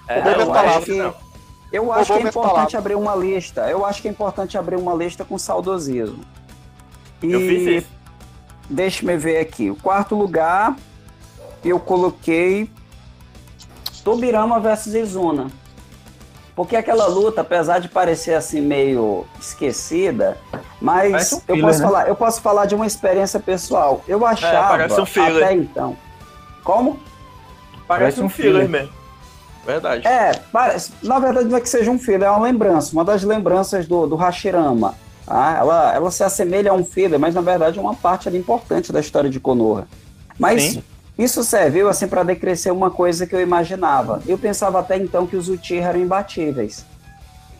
É, 0.09 0.21
eu, 0.21 0.55
acho 0.55 0.81
que, 0.83 1.13
eu 1.73 1.93
acho 1.93 2.13
que 2.13 2.19
é 2.19 2.23
importante 2.23 2.35
palavras. 2.35 2.75
abrir 2.75 2.95
uma 2.95 3.15
lista. 3.15 3.69
Eu 3.69 3.85
acho 3.85 4.01
que 4.01 4.09
é 4.09 4.11
importante 4.11 4.57
abrir 4.57 4.77
uma 4.77 4.95
lista 4.95 5.25
com 5.25 5.37
saudosismo. 5.37 6.25
E 7.23 7.33
eu 7.33 7.41
fiz 7.41 7.83
isso. 7.83 7.89
Deixa-me 8.71 9.17
ver 9.17 9.39
aqui. 9.39 9.71
O 9.71 9.77
quarto 9.77 10.15
lugar, 10.15 10.77
eu 11.65 11.79
coloquei 11.79 12.71
Tobirama 14.03 14.59
versus 14.59 14.95
Izuna. 14.95 15.49
Porque 16.57 16.75
aquela 16.75 17.07
luta, 17.07 17.43
apesar 17.43 17.79
de 17.79 17.89
parecer 17.89 18.35
assim 18.35 18.61
meio 18.61 19.25
esquecida, 19.41 20.37
mas 20.81 21.33
um 21.33 21.41
eu 21.47 21.61
posso 21.61 21.79
né? 21.79 21.85
falar, 21.85 22.09
eu 22.09 22.17
posso 22.17 22.41
falar 22.41 22.67
de 22.67 22.75
uma 22.75 22.87
experiência 22.87 23.39
pessoal. 23.39 24.03
Eu 24.09 24.27
é, 24.27 24.31
achava 24.31 24.83
é, 24.83 24.87
um 24.87 25.37
até 25.37 25.55
então. 25.55 25.97
Como? 26.65 26.99
Parece, 27.87 27.87
parece 27.87 28.21
um, 28.21 28.25
um 28.25 28.29
filler, 28.29 28.67
filler 28.67 28.69
mesmo. 28.69 28.98
Verdade. 29.69 30.09
É, 30.09 30.33
parece, 30.51 30.93
na 31.03 31.19
verdade 31.19 31.47
não 31.47 31.59
é 31.59 31.61
que 31.61 31.69
seja 31.69 31.91
um 31.91 31.99
filler, 31.99 32.27
é 32.27 32.31
uma 32.31 32.41
lembrança, 32.41 32.91
uma 32.95 33.05
das 33.05 33.23
lembranças 33.23 33.87
do, 33.87 34.07
do 34.07 34.17
Hashirama. 34.17 34.95
Tá? 35.27 35.59
Ela, 35.59 35.95
ela 35.95 36.11
se 36.11 36.25
assemelha 36.25 36.71
a 36.71 36.75
um 36.75 36.83
filler, 36.83 37.21
mas 37.21 37.35
na 37.35 37.43
verdade 37.43 37.79
é 37.79 37.83
uma 37.83 37.95
parte 37.95 38.29
ali, 38.29 38.39
importante 38.39 38.91
da 38.91 38.99
história 38.99 39.29
de 39.29 39.39
Konoha. 39.39 39.87
Mas 40.39 40.63
Sim. 40.63 40.83
isso 41.19 41.45
serviu 41.45 41.87
assim 41.87 42.09
para 42.09 42.23
decrescer 42.23 42.73
uma 42.73 42.91
coisa 42.91 43.27
que 43.27 43.37
eu 43.37 43.43
imaginava. 43.43 44.23
Eu 44.27 44.39
pensava 44.39 44.81
até 44.81 44.97
então 44.97 45.27
que 45.27 45.37
os 45.37 45.51
Uchiha 45.51 45.91
eram 45.91 46.01
imbatíveis. 46.01 46.87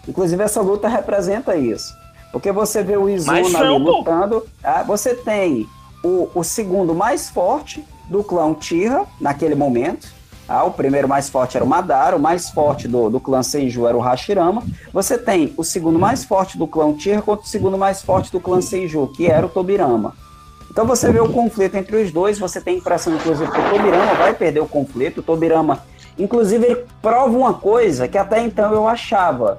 Inclusive 0.09 0.43
essa 0.43 0.63
luta 0.63 0.89
representa 0.89 1.57
isso. 1.57 1.95
Porque 2.33 2.51
você 2.51 2.83
vê 2.83 2.97
o 2.97 3.07
Izuna 3.07 3.59
ali 3.59 3.79
lutando, 3.79 4.47
tá? 4.63 4.83
você 4.83 5.15
tem 5.15 5.69
o, 6.03 6.31
o 6.35 6.43
segundo 6.43 6.95
mais 6.95 7.29
forte 7.29 7.85
do 8.09 8.25
clã 8.25 8.47
Uchiha 8.47 9.05
naquele 9.21 9.55
momento, 9.55 10.17
ah, 10.49 10.65
o 10.65 10.71
primeiro 10.71 11.07
mais 11.07 11.29
forte 11.29 11.59
era 11.59 11.65
o 11.65 11.69
Madara, 11.69 12.17
o 12.17 12.21
mais 12.21 12.49
forte 12.49 12.89
do, 12.89 13.11
do 13.11 13.21
clã 13.21 13.43
Senju 13.43 13.87
era 13.87 13.97
o 13.97 14.01
Hashirama. 14.01 14.63
Você 14.93 15.19
tem 15.19 15.53
o 15.59 15.63
segundo 15.63 15.99
mais 15.99 16.25
forte 16.25 16.57
do 16.57 16.67
clã 16.67 16.87
Uchiha 16.87 17.21
contra 17.21 17.45
o 17.45 17.49
segundo 17.49 17.77
mais 17.77 18.01
forte 18.01 18.33
do 18.33 18.41
clã 18.41 18.61
Senju, 18.63 19.09
que 19.09 19.27
era 19.27 19.45
o 19.45 19.49
Tobirama. 19.51 20.15
Então 20.71 20.87
você 20.87 21.13
vê 21.13 21.21
o 21.21 21.31
conflito 21.31 21.75
entre 21.75 21.97
os 21.97 22.11
dois, 22.11 22.39
você 22.39 22.61
tem 22.61 22.77
a 22.77 22.79
impressão, 22.79 23.15
inclusive, 23.15 23.51
que 23.51 23.59
o 23.59 23.71
Tobirama 23.71 24.15
vai 24.15 24.33
perder 24.33 24.61
o 24.61 24.67
conflito. 24.67 25.19
O 25.19 25.23
Tobirama, 25.23 25.83
inclusive, 26.19 26.65
ele 26.65 26.85
prova 27.03 27.37
uma 27.37 27.53
coisa 27.53 28.09
que 28.09 28.17
até 28.17 28.41
então 28.41 28.73
eu 28.73 28.89
achava. 28.89 29.59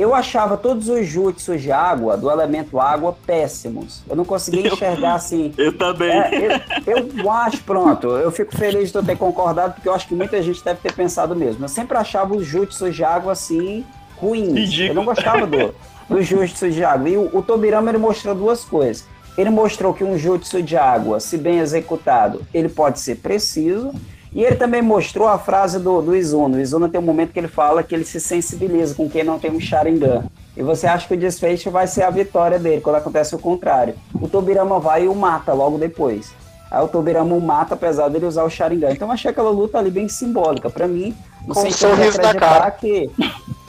Eu 0.00 0.14
achava 0.14 0.56
todos 0.56 0.88
os 0.88 1.06
jutsus 1.06 1.60
de 1.60 1.70
água, 1.70 2.16
do 2.16 2.30
elemento 2.30 2.80
água, 2.80 3.14
péssimos. 3.26 4.00
Eu 4.08 4.16
não 4.16 4.24
conseguia 4.24 4.66
enxergar 4.66 5.12
assim. 5.12 5.52
Eu 5.58 5.76
também. 5.76 6.10
É, 6.10 6.62
eu, 6.86 7.10
eu, 7.18 7.30
acho, 7.30 7.62
pronto, 7.64 8.08
eu 8.08 8.32
fico 8.32 8.56
feliz 8.56 8.90
de 8.90 8.96
eu 8.96 9.04
ter 9.04 9.18
concordado, 9.18 9.74
porque 9.74 9.86
eu 9.86 9.92
acho 9.92 10.08
que 10.08 10.14
muita 10.14 10.42
gente 10.42 10.64
deve 10.64 10.80
ter 10.80 10.94
pensado 10.94 11.36
mesmo. 11.36 11.62
Eu 11.62 11.68
sempre 11.68 11.98
achava 11.98 12.34
os 12.34 12.46
jutsus 12.46 12.96
de 12.96 13.04
água 13.04 13.32
assim, 13.32 13.84
ruins. 14.16 14.54
Ridículo. 14.54 14.88
Eu 14.88 14.94
não 14.94 15.04
gostava 15.04 15.46
do, 15.46 15.74
dos 16.08 16.26
jutsus 16.26 16.74
de 16.74 16.82
água. 16.82 17.06
E 17.06 17.18
o, 17.18 17.36
o 17.36 17.42
Tobirama 17.42 17.90
ele 17.90 17.98
mostrou 17.98 18.34
duas 18.34 18.64
coisas. 18.64 19.06
Ele 19.36 19.50
mostrou 19.50 19.92
que 19.92 20.02
um 20.02 20.16
jutsu 20.16 20.62
de 20.62 20.78
água, 20.78 21.20
se 21.20 21.36
bem 21.36 21.58
executado, 21.58 22.40
ele 22.54 22.70
pode 22.70 23.00
ser 23.00 23.16
preciso 23.16 23.92
E 24.32 24.44
ele 24.44 24.56
também 24.56 24.80
mostrou 24.80 25.26
a 25.26 25.38
frase 25.38 25.78
do, 25.78 26.00
do 26.00 26.14
Izuna. 26.14 26.56
O 26.56 26.60
Izuna 26.60 26.88
tem 26.88 27.00
um 27.00 27.04
momento 27.04 27.32
que 27.32 27.38
ele 27.38 27.48
fala 27.48 27.82
que 27.82 27.94
ele 27.94 28.04
se 28.04 28.20
sensibiliza 28.20 28.94
com 28.94 29.10
quem 29.10 29.24
não 29.24 29.38
tem 29.38 29.50
um 29.50 29.60
Sharingan. 29.60 30.24
E 30.56 30.62
você 30.62 30.86
acha 30.86 31.06
que 31.08 31.14
o 31.14 31.16
desfecho 31.16 31.70
vai 31.70 31.86
ser 31.86 32.02
a 32.02 32.10
vitória 32.10 32.58
dele, 32.58 32.80
quando 32.80 32.96
acontece 32.96 33.34
o 33.34 33.38
contrário. 33.38 33.94
O 34.14 34.28
Tobirama 34.28 34.78
vai 34.78 35.04
e 35.04 35.08
o 35.08 35.14
mata 35.14 35.52
logo 35.52 35.78
depois. 35.78 36.32
Aí 36.70 36.82
o 36.82 36.86
Tobirama 36.86 37.34
o 37.34 37.40
mata, 37.40 37.74
apesar 37.74 38.08
dele 38.08 38.26
usar 38.26 38.44
o 38.44 38.50
Sharingan. 38.50 38.92
Então 38.92 39.08
eu 39.08 39.12
achei 39.12 39.30
aquela 39.30 39.50
luta 39.50 39.78
ali 39.78 39.90
bem 39.90 40.08
simbólica. 40.08 40.70
para 40.70 40.86
mim, 40.86 41.14
no 41.46 41.54
com 41.54 41.62
sentido 41.62 41.96
de 41.96 42.08
acreditar 42.08 42.70
que. 42.72 43.10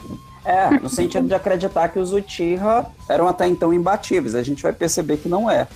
É, 0.44 0.70
no 0.70 0.88
sentido 0.88 1.28
de 1.28 1.34
acreditar 1.34 1.88
que 1.88 2.00
os 2.00 2.12
Uchiha 2.12 2.84
eram 3.08 3.28
até 3.28 3.46
então 3.46 3.72
imbatíveis. 3.72 4.34
A 4.34 4.42
gente 4.42 4.60
vai 4.60 4.72
perceber 4.72 5.18
que 5.18 5.28
não 5.28 5.48
é. 5.48 5.68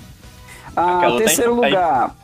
Ah, 0.74 1.02
terceiro 1.18 1.54
lugar. 1.54 2.16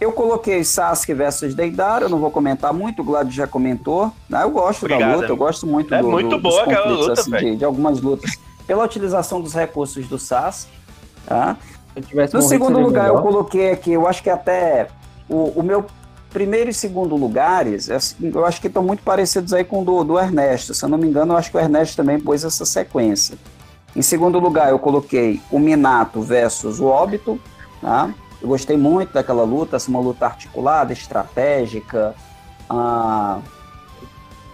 Eu 0.00 0.12
coloquei 0.12 0.62
Sasuke 0.62 1.12
versus 1.12 1.54
Deidara, 1.54 2.04
eu 2.04 2.08
não 2.08 2.18
vou 2.18 2.30
comentar 2.30 2.72
muito, 2.72 3.02
o 3.02 3.04
Glad 3.04 3.30
já 3.30 3.46
comentou. 3.46 4.12
Né? 4.28 4.42
Eu 4.42 4.50
gosto 4.50 4.84
Obrigado, 4.84 5.10
da 5.10 5.16
luta, 5.16 5.28
eu 5.28 5.36
gosto 5.36 5.66
muito 5.66 5.92
é 5.92 6.00
do, 6.00 6.08
muito 6.08 6.30
do, 6.30 6.38
boa 6.38 6.62
aquela 6.62 6.88
luta, 6.88 7.20
assim, 7.20 7.30
de, 7.30 7.56
de, 7.56 7.64
algumas 7.64 8.00
lutas. 8.00 8.38
Pela 8.66 8.84
utilização 8.84 9.40
dos 9.40 9.54
recursos 9.54 10.06
do 10.06 10.18
Sasuke. 10.18 10.72
Tá? 11.26 11.56
No 12.32 12.42
segundo 12.42 12.78
lugar, 12.78 13.04
melhor. 13.04 13.18
eu 13.18 13.22
coloquei 13.22 13.72
aqui, 13.72 13.92
eu 13.92 14.06
acho 14.06 14.22
que 14.22 14.30
até 14.30 14.88
o, 15.28 15.60
o 15.60 15.62
meu 15.62 15.84
primeiro 16.30 16.70
e 16.70 16.74
segundo 16.74 17.16
lugares, 17.16 17.88
eu 18.20 18.44
acho 18.44 18.60
que 18.60 18.66
estão 18.66 18.82
muito 18.82 19.02
parecidos 19.02 19.52
aí 19.52 19.64
com 19.64 19.82
o 19.82 19.84
do, 19.84 20.04
do 20.04 20.18
Ernesto. 20.18 20.74
Se 20.74 20.84
eu 20.84 20.88
não 20.88 20.98
me 20.98 21.08
engano, 21.08 21.32
eu 21.32 21.36
acho 21.36 21.50
que 21.50 21.56
o 21.56 21.60
Ernesto 21.60 21.96
também 21.96 22.20
pôs 22.20 22.44
essa 22.44 22.64
sequência. 22.64 23.36
Em 23.96 24.02
segundo 24.02 24.38
lugar, 24.38 24.68
eu 24.68 24.78
coloquei 24.78 25.40
o 25.50 25.58
Minato 25.58 26.20
versus 26.20 26.78
o 26.78 26.86
Óbito, 26.86 27.40
tá? 27.80 28.10
Eu 28.40 28.48
gostei 28.48 28.76
muito 28.76 29.12
daquela 29.12 29.42
luta, 29.42 29.76
assim, 29.76 29.90
uma 29.90 30.00
luta 30.00 30.26
articulada, 30.26 30.92
estratégica, 30.92 32.14
ah, 32.70 33.40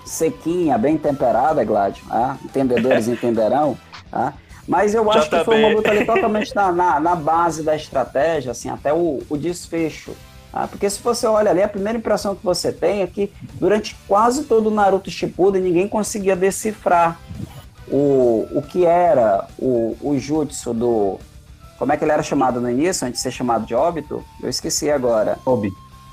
sequinha, 0.04 0.78
bem 0.78 0.96
temperada, 0.96 1.64
Gladys. 1.64 2.02
Ah, 2.10 2.36
entendedores 2.44 3.08
entenderão. 3.08 3.76
Ah. 4.12 4.32
Mas 4.66 4.94
eu 4.94 5.10
acho 5.10 5.28
que 5.28 5.44
foi 5.44 5.58
uma 5.58 5.74
luta 5.74 5.90
ali 5.90 6.04
totalmente 6.06 6.54
na, 6.54 6.72
na, 6.72 7.00
na, 7.00 7.14
base 7.14 7.62
da 7.62 7.76
estratégia, 7.76 8.52
assim, 8.52 8.70
até 8.70 8.92
o, 8.92 9.22
o 9.28 9.36
desfecho. 9.36 10.12
Ah, 10.52 10.66
porque 10.66 10.88
se 10.88 11.02
você 11.02 11.26
olha 11.26 11.50
ali, 11.50 11.62
a 11.62 11.68
primeira 11.68 11.98
impressão 11.98 12.34
que 12.34 12.44
você 12.44 12.72
tem 12.72 13.02
é 13.02 13.06
que 13.06 13.30
durante 13.54 13.96
quase 14.06 14.44
todo 14.44 14.68
o 14.68 14.70
Naruto 14.70 15.10
Shippuden 15.10 15.60
ninguém 15.60 15.88
conseguia 15.88 16.36
decifrar 16.36 17.18
o, 17.88 18.48
o 18.52 18.62
que 18.62 18.86
era 18.86 19.46
o, 19.58 19.96
o 20.00 20.18
jutsu 20.18 20.72
do, 20.72 21.18
como 21.78 21.92
é 21.92 21.96
que 21.96 22.04
ele 22.04 22.12
era 22.12 22.22
chamado 22.22 22.60
no 22.60 22.70
início, 22.70 23.06
antes 23.06 23.18
de 23.18 23.22
ser 23.22 23.30
chamado 23.30 23.66
de 23.66 23.74
óbito? 23.74 24.24
Eu 24.42 24.48
esqueci 24.48 24.90
agora. 24.90 25.38
Tobi. 25.44 25.72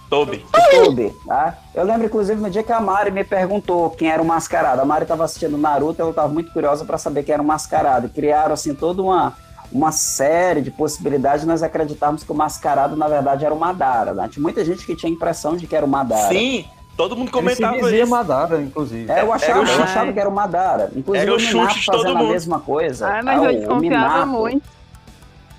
Tobi. 0.10 0.46
Tobi, 0.72 1.16
tá? 1.26 1.58
Eu 1.74 1.86
lembro, 1.86 2.06
inclusive, 2.06 2.42
no 2.42 2.50
dia 2.50 2.64
que 2.64 2.72
a 2.72 2.82
Mari 2.82 3.12
me 3.12 3.24
perguntou 3.24 3.90
quem 3.92 4.10
era 4.10 4.22
o 4.22 4.26
mascarado. 4.26 4.82
A 4.82 4.86
Mari 4.86 5.04
estava 5.04 5.24
assistindo 5.24 5.58
Naruto, 5.58 6.02
ela 6.02 6.10
estava 6.10 6.28
muito 6.28 6.52
curiosa 6.52 6.84
para 6.84 6.98
saber 6.98 7.24
quem 7.24 7.34
era 7.34 7.42
o 7.42 7.46
mascarado. 7.46 8.08
E 8.08 8.10
criaram, 8.10 8.54
assim, 8.54 8.76
toda 8.76 9.02
uma, 9.02 9.38
uma 9.72 9.94
série 9.94 10.62
de 10.62 10.70
possibilidades. 10.70 11.46
Nós 11.46 11.64
acreditávamos 11.64 12.24
que 12.24 12.32
o 12.32 12.36
mascarado, 12.36 12.98
na 12.98 13.08
verdade, 13.08 13.46
era 13.46 13.54
o 13.54 13.60
Madara. 13.60 14.14
Né? 14.14 14.28
Tinha 14.30 14.44
muita 14.44 14.66
gente 14.66 14.86
que 14.86 14.98
tinha 14.98 15.10
a 15.10 15.16
impressão 15.16 15.56
de 15.56 15.66
que 15.66 15.76
era 15.76 15.86
o 15.86 15.90
Madara. 15.90 16.28
Sim, 16.28 16.66
Todo 16.98 17.16
mundo 17.16 17.32
comentava 17.32 17.74
Ele 17.76 17.84
se 17.84 17.90
dizia 17.90 18.04
isso. 18.04 18.12
Madara, 18.12 18.62
inclusive. 18.62 19.10
É, 19.10 19.22
eu 19.22 19.32
achava, 19.32 19.60
eu 19.60 19.84
achava 19.84 20.14
que 20.14 20.20
era 20.20 20.30
o 20.30 20.32
Madara. 20.32 20.92
Inclusive 20.96 21.26
era 21.26 21.34
o, 21.34 21.38
o 21.38 21.40
Minato 21.40 21.86
fazendo 21.86 22.18
a 22.18 22.24
mesma 22.24 22.60
coisa. 22.60 23.08
Ah, 23.08 23.24
mas 23.24 23.42
ah, 23.42 23.46
eu 23.46 23.60
desconfiava 23.60 24.26
muito. 24.26 24.81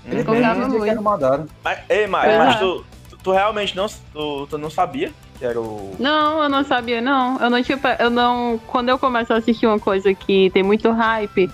Ele 0.05 0.17
uhum. 0.19 0.25
colocava 0.25 0.67
muito. 0.67 1.01
Madara. 1.01 1.45
Mas, 1.63 1.79
ei, 1.89 2.07
Mari, 2.07 2.37
mas 2.37 2.59
tu, 2.59 2.85
tu, 3.09 3.17
tu, 3.17 3.31
realmente 3.31 3.75
não, 3.75 3.87
tu, 4.13 4.47
tu 4.47 4.57
não 4.57 4.69
sabia 4.69 5.11
que 5.37 5.45
era 5.45 5.59
o. 5.59 5.95
Não, 5.99 6.43
eu 6.43 6.49
não 6.49 6.63
sabia, 6.63 7.01
não. 7.01 7.39
Eu 7.39 7.49
não 7.49 7.63
tinha. 7.63 7.79
Eu 7.99 8.09
não. 8.09 8.59
Quando 8.67 8.89
eu 8.89 8.99
começo 8.99 9.33
a 9.33 9.37
assistir 9.37 9.65
uma 9.67 9.79
coisa 9.79 10.13
que 10.13 10.49
tem 10.51 10.63
muito 10.63 10.91
hype 10.91 11.49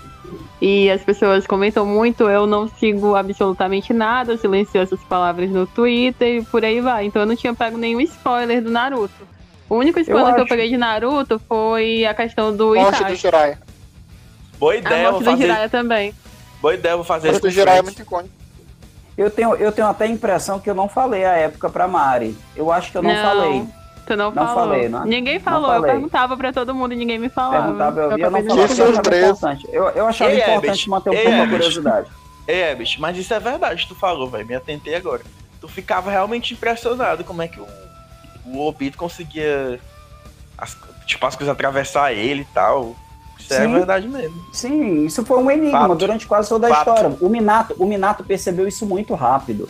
e 0.60 0.90
as 0.90 1.02
pessoas 1.02 1.46
comentam 1.46 1.86
muito, 1.86 2.28
eu 2.28 2.46
não 2.46 2.68
sigo 2.68 3.16
absolutamente 3.16 3.92
nada, 3.92 4.36
silencio 4.36 4.80
essas 4.80 5.00
palavras 5.00 5.50
no 5.50 5.66
Twitter 5.66 6.40
e 6.40 6.44
por 6.44 6.64
aí 6.64 6.80
vai. 6.80 7.06
Então 7.06 7.22
eu 7.22 7.26
não 7.26 7.36
tinha 7.36 7.54
pego 7.54 7.78
nenhum 7.78 8.00
spoiler 8.00 8.62
do 8.62 8.70
Naruto. 8.70 9.28
O 9.68 9.76
único 9.76 10.00
spoiler 10.00 10.30
eu 10.30 10.34
que 10.34 10.40
eu 10.40 10.46
peguei 10.46 10.68
de 10.68 10.76
Naruto 10.76 11.40
foi 11.48 12.04
a 12.04 12.12
questão 12.12 12.54
do 12.54 12.74
Morte 12.74 12.96
Itachi. 12.96 13.12
do 13.12 13.16
Jiraiya. 13.16 13.58
Boa 14.58 14.76
ideia, 14.76 15.08
a 15.08 15.12
morte 15.12 15.24
do 15.24 15.30
fazer... 15.30 15.42
Jiraiya 15.42 15.68
também. 15.68 16.14
Boa 16.60 16.74
ideia, 16.74 16.96
vou 16.96 17.04
fazer 17.04 17.32
isso. 17.32 17.46
O 17.46 17.50
Jiraiya 17.50 17.78
é 17.78 17.82
muito 17.82 18.02
icônico. 18.02 18.39
Eu 19.20 19.30
tenho, 19.30 19.54
eu 19.56 19.70
tenho 19.70 19.86
até 19.86 20.04
a 20.04 20.08
impressão 20.08 20.58
que 20.58 20.70
eu 20.70 20.74
não 20.74 20.88
falei 20.88 21.26
a 21.26 21.36
época 21.36 21.68
pra 21.68 21.86
Mari. 21.86 22.34
Eu 22.56 22.72
acho 22.72 22.90
que 22.90 22.96
eu 22.96 23.02
não, 23.02 23.12
não 23.12 23.22
falei. 23.22 23.66
Tu 24.06 24.16
não, 24.16 24.30
não 24.30 24.46
falou. 24.46 24.54
falei, 24.54 24.88
não? 24.88 25.04
Ninguém 25.04 25.38
falou, 25.38 25.74
eu 25.74 25.82
perguntava 25.82 26.38
pra 26.38 26.50
todo 26.54 26.74
mundo 26.74 26.94
e 26.94 26.96
ninguém 26.96 27.18
me 27.18 27.28
falava. 27.28 27.64
Perguntava, 27.64 28.00
eu, 28.00 28.10
eu, 28.12 28.18
eu 28.18 28.30
não 28.30 28.42
falava, 28.42 28.60
eu 28.60 28.64
achava 28.64 29.18
importante. 29.18 29.68
Eu, 29.70 29.88
eu 29.90 30.06
achava 30.06 30.30
Ei, 30.30 30.38
importante 30.38 30.64
Ebert. 30.64 30.88
manter 30.88 31.10
um 31.10 31.12
Ei, 31.12 31.24
pouco 31.24 31.42
a 31.42 31.48
curiosidade. 31.48 32.10
Ei, 32.48 32.62
Ebert, 32.70 32.96
mas 32.98 33.18
isso 33.18 33.34
é 33.34 33.38
verdade, 33.38 33.86
tu 33.86 33.94
falou, 33.94 34.26
velho, 34.26 34.46
me 34.46 34.54
atentei 34.54 34.94
agora. 34.94 35.20
Tu 35.60 35.68
ficava 35.68 36.10
realmente 36.10 36.54
impressionado 36.54 37.22
como 37.22 37.42
é 37.42 37.48
que 37.48 37.60
o, 37.60 37.66
o 38.46 38.66
Obito 38.66 38.96
conseguia, 38.96 39.78
as, 40.56 40.74
tipo, 41.04 41.26
as 41.26 41.36
coisas 41.36 41.52
atravessar 41.52 42.10
ele 42.14 42.40
e 42.40 42.54
tal. 42.54 42.96
Isso 43.40 43.54
é 43.54 43.56
Sim. 43.56 43.62
é 43.62 43.78
verdade 43.78 44.08
mesmo. 44.08 44.34
Sim, 44.52 45.06
isso 45.06 45.24
foi 45.24 45.38
um 45.38 45.50
enigma 45.50 45.80
Fato. 45.80 45.94
durante 45.96 46.26
quase 46.26 46.48
toda 46.48 46.66
a 46.66 46.70
Fato. 46.70 46.88
história. 46.88 47.16
O 47.20 47.28
Minato, 47.28 47.74
o 47.78 47.86
Minato 47.86 48.24
percebeu 48.24 48.68
isso 48.68 48.86
muito 48.86 49.14
rápido. 49.14 49.68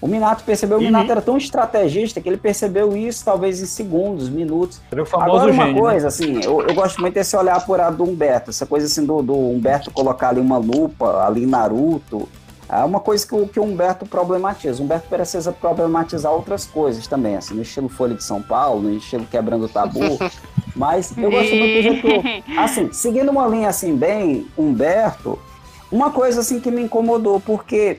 O 0.00 0.08
Minato 0.08 0.42
percebeu, 0.44 0.78
uhum. 0.78 0.84
o 0.84 0.86
Minato 0.86 1.10
era 1.12 1.20
tão 1.20 1.36
estrategista 1.36 2.20
que 2.22 2.28
ele 2.28 2.38
percebeu 2.38 2.96
isso 2.96 3.22
talvez 3.22 3.60
em 3.60 3.66
segundos, 3.66 4.30
minutos. 4.30 4.80
Era 4.90 5.02
o 5.02 5.06
famoso 5.06 5.36
Agora, 5.36 5.52
uma 5.52 5.66
gênio, 5.66 5.74
né? 5.74 5.80
coisa, 5.80 6.04
né? 6.04 6.08
assim, 6.08 6.40
eu, 6.42 6.62
eu, 6.62 6.74
gosto 6.74 7.00
muito 7.02 7.14
desse 7.14 7.36
olhar 7.36 7.56
apurado 7.56 7.98
do 7.98 8.04
Humberto, 8.04 8.48
essa 8.48 8.64
coisa 8.64 8.86
assim 8.86 9.04
do, 9.04 9.20
do 9.20 9.34
Humberto 9.34 9.90
colocar 9.90 10.30
ali 10.30 10.40
uma 10.40 10.56
lupa, 10.56 11.26
ali 11.26 11.44
Naruto, 11.44 12.26
é 12.66 12.84
uma 12.84 13.00
coisa 13.00 13.26
que 13.26 13.34
o, 13.34 13.48
que 13.48 13.58
o 13.58 13.64
Humberto 13.64 14.06
problematiza. 14.06 14.80
O 14.80 14.84
Humberto 14.84 15.08
precisa 15.08 15.50
problematizar 15.50 16.32
outras 16.32 16.64
coisas 16.64 17.06
também, 17.06 17.36
assim, 17.36 17.52
no 17.54 17.62
estilo 17.62 17.88
Folha 17.88 18.14
de 18.14 18.22
São 18.22 18.40
Paulo, 18.40 18.82
no 18.82 18.94
estilo 18.94 19.26
Quebrando 19.26 19.64
o 19.64 19.68
Tabu. 19.68 19.98
Mas 20.74 21.16
eu 21.16 21.30
gosto 21.30 21.54
muito 21.54 21.76
do 21.76 21.82
jeito. 21.82 22.08
Assim, 22.58 22.92
seguindo 22.92 23.30
uma 23.30 23.46
linha 23.46 23.68
assim, 23.68 23.96
bem, 23.96 24.46
Humberto, 24.56 25.38
uma 25.90 26.10
coisa 26.10 26.40
assim 26.40 26.60
que 26.60 26.70
me 26.70 26.82
incomodou, 26.82 27.40
porque 27.40 27.98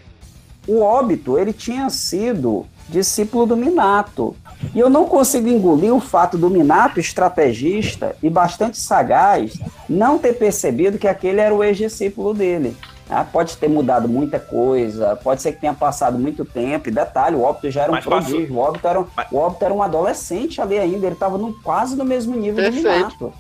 o 0.68 0.82
óbito 0.82 1.38
ele 1.38 1.52
tinha 1.52 1.90
sido 1.90 2.66
discípulo 2.88 3.46
do 3.46 3.58
Minato. 3.58 4.36
E 4.76 4.80
eu 4.80 4.90
não 4.90 5.06
consigo 5.06 5.48
engolir 5.48 5.94
o 5.94 6.00
fato 6.00 6.38
do 6.38 6.50
Minato, 6.50 7.00
estrategista 7.00 8.16
e 8.22 8.30
bastante 8.30 8.78
sagaz, 8.78 9.60
não 9.90 10.18
ter 10.18 10.34
percebido 10.34 11.00
que 11.00 11.08
aquele 11.08 11.40
era 11.40 11.56
o 11.56 11.64
ex-discípulo 11.64 12.34
dele. 12.34 12.76
Ah, 13.12 13.26
pode 13.26 13.58
ter 13.58 13.68
mudado 13.68 14.08
muita 14.08 14.40
coisa, 14.40 15.18
pode 15.18 15.42
ser 15.42 15.52
que 15.52 15.60
tenha 15.60 15.74
passado 15.74 16.18
muito 16.18 16.46
tempo. 16.46 16.88
E 16.88 16.92
detalhe, 16.94 17.36
o 17.36 17.42
Óbito 17.42 17.70
já 17.70 17.82
era 17.82 17.92
um 17.92 17.96
Mas 17.96 18.06
prodígio, 18.06 18.56
o 18.56 18.58
Óbito, 18.58 18.88
era 18.88 19.02
um, 19.02 19.06
o 19.30 19.38
Óbito 19.38 19.66
era 19.66 19.74
um 19.74 19.84
adolescente 19.84 20.62
ali 20.62 20.80
ainda, 20.80 21.06
ele 21.06 21.14
estava 21.14 21.38
quase 21.62 21.98
no 21.98 22.06
mesmo 22.06 22.38
nível 22.38 22.64
Perfeito. 22.64 22.86
do 22.86 22.90
Minato. 22.90 23.34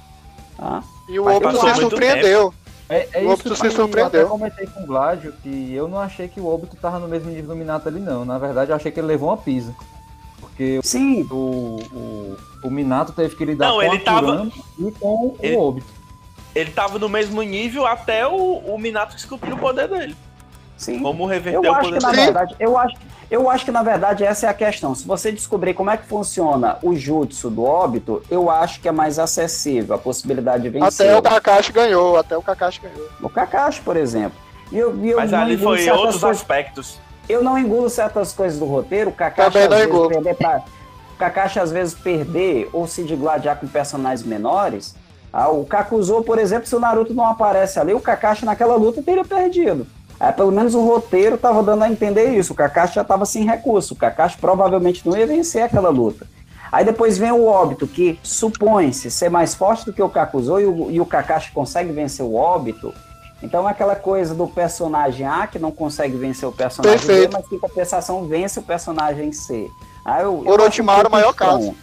Ah. 0.59 0.83
E 1.07 1.17
o 1.17 1.25
Óbito 1.25 1.57
se 1.57 1.75
surpreendeu. 1.75 2.53
É, 2.89 3.07
é 3.13 3.23
o 3.23 3.29
Óbito 3.29 3.55
se 3.55 3.71
surpreendeu. 3.71 4.19
Eu 4.19 4.25
até 4.25 4.25
comentei 4.25 4.67
com 4.67 4.83
o 4.83 4.85
Gládio 4.85 5.33
que 5.41 5.73
eu 5.73 5.87
não 5.87 5.99
achei 5.99 6.27
que 6.27 6.41
o 6.41 6.47
Óbito 6.47 6.75
estava 6.75 6.99
no 6.99 7.07
mesmo 7.07 7.29
nível 7.29 7.47
do 7.47 7.55
Minato 7.55 7.87
ali, 7.87 8.01
não. 8.01 8.25
Na 8.25 8.37
verdade, 8.37 8.71
eu 8.71 8.75
achei 8.75 8.91
que 8.91 8.99
ele 8.99 9.07
levou 9.07 9.29
uma 9.29 9.37
pisa. 9.37 9.73
Porque 10.41 10.81
Sim. 10.83 11.25
O, 11.31 11.79
o, 11.93 12.37
o 12.65 12.69
Minato 12.69 13.13
teve 13.13 13.37
que 13.37 13.45
lidar 13.45 13.69
não, 13.69 13.75
com 13.75 13.83
ele 13.83 13.95
a 13.95 14.03
tava... 14.03 14.51
e 14.77 14.91
com 14.91 15.35
ele... 15.39 15.55
o 15.55 15.61
Óbito 15.61 16.00
ele 16.55 16.71
tava 16.71 16.99
no 16.99 17.09
mesmo 17.09 17.41
nível 17.41 17.85
até 17.85 18.27
o, 18.27 18.57
o 18.65 18.77
Minato 18.77 19.15
descobrir 19.15 19.53
o 19.53 19.57
poder 19.57 19.87
dele. 19.87 20.15
Sim. 20.77 20.99
Como 20.99 21.25
reverter 21.25 21.65
eu 21.65 21.71
o 21.71 21.79
poder 21.79 21.99
dele. 21.99 22.15
Verdade, 22.15 22.55
eu 22.59 22.77
acho, 22.77 22.95
eu 23.29 23.49
acho 23.49 23.65
que, 23.65 23.71
na 23.71 23.83
verdade, 23.83 24.23
essa 24.23 24.47
é 24.47 24.49
a 24.49 24.53
questão. 24.53 24.93
Se 24.93 25.07
você 25.07 25.31
descobrir 25.31 25.73
como 25.73 25.89
é 25.89 25.97
que 25.97 26.05
funciona 26.05 26.77
o 26.81 26.95
jutsu 26.95 27.49
do 27.49 27.63
óbito, 27.63 28.21
eu 28.29 28.49
acho 28.49 28.81
que 28.81 28.87
é 28.87 28.91
mais 28.91 29.19
acessível 29.19 29.95
a 29.95 29.97
possibilidade 29.97 30.63
de 30.63 30.69
vencer. 30.69 31.07
Até 31.07 31.17
o 31.17 31.21
Kakashi 31.21 31.71
ganhou, 31.71 32.17
até 32.17 32.35
o 32.35 32.41
Kakashi 32.41 32.81
ganhou. 32.81 33.09
O 33.21 33.29
Kakashi, 33.29 33.81
por 33.81 33.95
exemplo. 33.95 34.37
E 34.71 34.77
eu, 34.77 34.97
e 34.97 35.11
eu 35.11 35.17
Mas 35.17 35.33
ali 35.33 35.57
foi 35.57 35.89
outros 35.89 36.19
coisas, 36.19 36.23
aspectos. 36.23 36.99
Eu 37.29 37.43
não 37.43 37.57
engulo 37.57 37.89
certas 37.89 38.33
coisas 38.33 38.57
do 38.59 38.65
roteiro, 38.65 39.11
o 39.11 39.13
Kakashi 39.13 39.57
às 39.57 39.69
vezes 39.69 40.07
perder 40.07 40.35
pra, 40.35 40.63
Kakashi 41.17 41.59
às 41.59 41.71
vezes 41.71 41.93
perder 41.93 42.69
ou 42.73 42.87
se 42.87 43.03
digladiar 43.03 43.57
com 43.57 43.67
personagens 43.67 44.27
menores, 44.27 44.95
ah, 45.33 45.49
o 45.49 45.65
Kakuzo, 45.65 46.21
por 46.23 46.37
exemplo, 46.37 46.67
se 46.67 46.75
o 46.75 46.79
Naruto 46.79 47.13
não 47.13 47.25
aparece 47.25 47.79
ali, 47.79 47.93
o 47.93 48.01
Kakashi 48.01 48.45
naquela 48.45 48.75
luta 48.75 49.01
teria 49.01 49.23
perdido. 49.23 49.87
É, 50.19 50.31
pelo 50.31 50.51
menos 50.51 50.75
o 50.75 50.85
roteiro 50.85 51.35
estava 51.35 51.63
dando 51.63 51.83
a 51.83 51.89
entender 51.89 52.37
isso. 52.37 52.53
O 52.53 52.55
Kakashi 52.55 52.95
já 52.95 53.01
estava 53.01 53.25
sem 53.25 53.43
recurso. 53.43 53.95
O 53.95 53.97
Kakashi 53.97 54.37
provavelmente 54.37 55.07
não 55.07 55.17
ia 55.17 55.25
vencer 55.25 55.63
aquela 55.63 55.89
luta. 55.89 56.27
Aí 56.71 56.85
depois 56.85 57.17
vem 57.17 57.31
o 57.31 57.45
óbito, 57.45 57.87
que 57.87 58.19
supõe-se 58.21 59.09
ser 59.09 59.29
mais 59.29 59.55
forte 59.55 59.85
do 59.85 59.91
que 59.91 60.01
o 60.01 60.09
Kakuzo 60.09 60.59
e 60.59 60.65
o, 60.65 60.91
e 60.91 61.01
o 61.01 61.05
Kakashi 61.05 61.51
consegue 61.51 61.91
vencer 61.91 62.23
o 62.23 62.35
óbito. 62.35 62.93
Então 63.41 63.67
é 63.67 63.71
aquela 63.71 63.95
coisa 63.95 64.35
do 64.35 64.47
personagem 64.47 65.25
A 65.25 65.47
que 65.47 65.57
não 65.57 65.71
consegue 65.71 66.15
vencer 66.15 66.47
o 66.47 66.51
personagem 66.51 66.99
Perfeito. 66.99 67.31
B, 67.31 67.37
mas 67.37 67.47
que 67.47 67.57
compensação 67.57 68.25
vence 68.25 68.59
o 68.59 68.63
personagem 68.63 69.31
C. 69.31 69.69
Aí 70.05 70.21
eu, 70.21 70.47
Orochimaru, 70.47 71.09
o 71.09 71.11
maior 71.11 71.33
caso. 71.33 71.75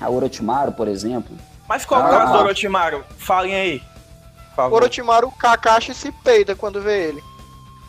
A 0.00 0.08
Orochimaru, 0.08 0.72
por 0.72 0.86
exemplo. 0.86 1.36
Mas 1.70 1.84
qual 1.84 2.02
ah, 2.02 2.06
o 2.06 2.10
caso 2.10 2.32
do 2.32 2.38
Orochimaru? 2.40 3.04
Falem 3.16 3.54
aí. 3.54 3.82
O 4.58 4.74
Orochimaru, 4.74 5.28
o 5.28 5.30
Kakashi 5.30 5.94
se 5.94 6.10
peida 6.10 6.56
quando 6.56 6.82
vê 6.82 7.04
ele. 7.04 7.22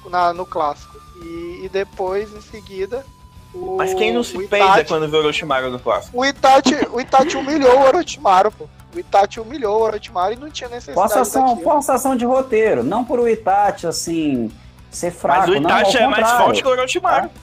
Na, 0.08 0.32
no 0.32 0.45
clássico. 0.45 1.02
E, 1.20 1.62
e 1.64 1.70
depois, 1.70 2.32
em 2.32 2.41
seguida, 2.41 3.03
o, 3.52 3.78
Mas 3.78 3.95
quem 3.95 4.14
não 4.14 4.24
se 4.24 4.38
Itachi, 4.38 4.48
peida 4.48 4.86
quando 4.86 5.10
vê 5.10 5.18
o 5.18 5.22
Orochimaru 5.22 5.72
no 5.72 5.80
clássico? 5.80 6.16
O 6.16 6.24
Itachi, 6.24 6.76
o 6.91 7.02
Itachi 7.02 7.38
humilhou 7.38 7.80
o 7.80 7.82
Orochimaru, 7.88 8.52
pô. 8.52 8.70
O 8.95 8.99
Itachi 8.99 9.40
humilhou 9.40 9.80
o 9.80 9.82
Orochimaru 9.82 10.34
e 10.34 10.36
não 10.36 10.52
tinha 10.52 10.70
necessidade 10.70 11.14
forçação, 11.14 11.58
forçação 11.58 12.16
de 12.16 12.24
roteiro, 12.24 12.84
não 12.84 13.03
por 13.03 13.20
o 13.20 13.28
Itachi, 13.28 13.88
assim, 13.88 14.52
ser 14.91 15.10
fraco. 15.10 15.40
Mas 15.40 15.49
o 15.49 15.56
Itachi 15.56 15.98
não, 15.98 16.03
é 16.03 16.08
mais 16.08 16.32
forte 16.34 16.62
que 16.62 16.68
o 16.68 16.72
Orochimaru. 16.72 17.30
Tá? 17.30 17.34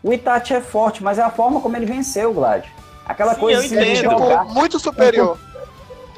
O 0.00 0.12
Itachi 0.12 0.54
é 0.54 0.60
forte, 0.60 1.02
mas 1.02 1.18
é 1.18 1.22
a 1.22 1.30
forma 1.30 1.60
como 1.60 1.76
ele 1.76 1.86
venceu, 1.86 2.32
Glad. 2.32 2.64
Aquela 3.04 3.34
Sim, 3.34 3.40
coisa 3.40 3.60
assim, 3.60 3.76
de 3.76 3.96
jogar, 3.96 4.44
muito 4.44 4.78
superior. 4.78 5.36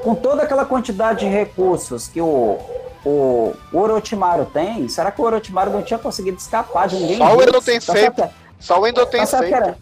Com, 0.03 0.15
toda 0.15 0.43
aquela 0.43 0.65
quantidade 0.65 1.20
de 1.20 1.27
recursos 1.27 2.09
que 2.09 2.20
o, 2.20 2.59
o, 3.05 3.55
Orochimaru 3.73 4.47
tem, 4.47 4.89
será 4.89 5.11
que 5.11 5.20
o 5.20 5.25
Orochimaru 5.25 5.70
não 5.70 5.83
tinha 5.83 5.99
conseguido 5.99 6.37
escapar 6.37 6.89
de 6.89 6.97
ninguém? 6.97 7.19
Só 7.19 7.37
o 7.37 7.43
Endo 7.43 7.62
tem 7.62 7.81
tá 7.81 7.93
feito. 7.93 8.31
Só 8.61 8.81
o 8.81 8.87
Endo 8.87 9.07
tem 9.07 9.27
tá 9.27 9.39
feito. 9.39 9.77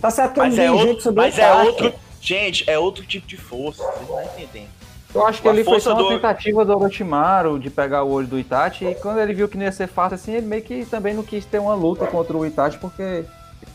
Tá 0.00 0.10
certo 0.10 0.34
que 0.34 0.40
mas 0.40 0.58
é 0.58 0.70
outro, 0.70 1.14
mas 1.14 1.38
é 1.38 1.52
outro, 1.62 1.94
gente, 2.20 2.68
é 2.68 2.76
outro 2.76 3.06
tipo 3.06 3.26
de 3.26 3.36
força, 3.36 3.84
vocês 3.84 4.08
não 4.08 4.22
entendem. 4.22 4.68
Eu 5.14 5.26
acho 5.26 5.42
que 5.42 5.48
ele 5.48 5.62
foi 5.62 5.78
só 5.78 5.92
uma 5.92 6.02
do... 6.02 6.08
tentativa 6.08 6.64
do 6.64 6.72
Orochimaru 6.72 7.58
de 7.58 7.68
pegar 7.68 8.02
o 8.02 8.10
olho 8.10 8.26
do 8.26 8.38
Itachi 8.38 8.86
e 8.86 8.94
quando 8.94 9.20
ele 9.20 9.34
viu 9.34 9.48
que 9.48 9.58
não 9.58 9.64
ia 9.64 9.72
ser 9.72 9.86
fácil 9.86 10.14
assim, 10.14 10.32
ele 10.32 10.46
meio 10.46 10.62
que 10.62 10.86
também 10.86 11.12
não 11.14 11.22
quis 11.22 11.44
ter 11.44 11.58
uma 11.58 11.74
luta 11.74 12.06
contra 12.06 12.36
o 12.36 12.46
Itachi 12.46 12.78
porque 12.78 13.24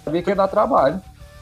sabia 0.03 0.23
que 0.23 0.29
ia 0.29 0.35
dar 0.35 0.47
trabalho. 0.47 0.99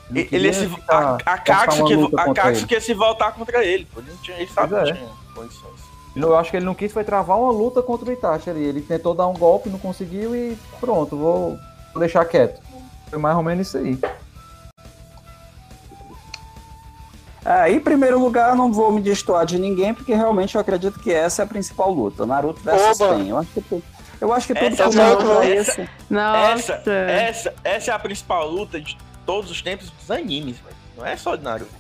Ele, 0.10 0.30
ele 0.32 0.53
se, 0.53 0.69
a, 0.88 1.15
a 1.26 1.38
Katsuki, 1.38 1.94
a 2.15 2.34
Katsuki 2.34 2.73
ia 2.73 2.82
se 2.82 2.94
voltar 2.94 3.32
contra 3.32 3.64
ele, 3.65 3.88
pô. 3.91 3.99
Ele, 3.99 4.11
não 4.11 4.18
tinha, 4.18 4.38
ele 4.38 4.49
sabe 4.49 4.76
é. 4.76 4.84
tinha 4.84 5.10
condições. 5.34 5.76
Eu 6.15 6.36
acho 6.38 6.49
que 6.49 6.57
ele 6.57 6.65
não 6.65 6.73
quis 6.73 6.94
foi 6.94 7.03
travar 7.03 7.38
uma 7.38 7.52
luta 7.52 7.82
contra 7.82 8.10
o 8.10 8.14
Itachi 8.14 8.49
ali. 8.49 8.64
Ele 8.64 8.82
tentou 8.82 9.14
dar 9.14 9.27
um 9.27 9.34
golpe, 9.34 9.69
não 9.69 9.80
conseguiu 9.80 10.36
e 10.36 10.57
pronto, 10.80 11.18
vou, 11.18 11.57
vou 11.91 11.99
deixar 11.99 12.23
quieto. 12.26 12.61
Foi 13.10 13.19
mais 13.19 13.36
ou 13.36 13.44
menos 13.44 13.68
isso 13.68 13.77
aí. 13.77 13.99
É, 17.44 17.69
em 17.69 17.80
primeiro 17.80 18.19
lugar, 18.19 18.56
não 18.56 18.72
vou 18.72 18.91
me 18.91 19.02
destoar 19.02 19.45
de 19.45 19.60
ninguém, 19.60 19.94
porque 19.94 20.15
realmente 20.15 20.56
eu 20.56 20.61
acredito 20.61 20.99
que 20.99 21.14
essa 21.14 21.44
é 21.44 21.45
a 21.45 21.48
principal 21.48 21.91
luta. 21.91 22.26
Naruto 22.26 22.61
versus. 22.64 22.98
Pen. 22.98 23.30
Eu 23.30 23.38
acho 23.38 23.49
que, 23.52 23.84
eu 24.22 24.34
acho 24.34 24.48
que 24.48 24.56
tudo 24.56 24.73
essa, 24.73 25.02
é, 25.02 25.48
é 25.48 25.56
essa, 25.56 25.90
essa, 26.11 26.91
essa, 26.91 27.53
essa 27.64 27.91
é 27.91 27.94
a 27.94 27.99
principal 27.99 28.49
luta 28.49 28.80
de 28.80 28.98
todos 29.26 29.50
os 29.52 29.62
tempos 29.62 29.90
dos 29.90 30.12
animes, 30.12 30.58
véio. 30.60 30.76
não 30.98 31.06
é 31.06 31.18
só 31.18 31.36
de 31.36 31.44
Naruto. 31.44 31.72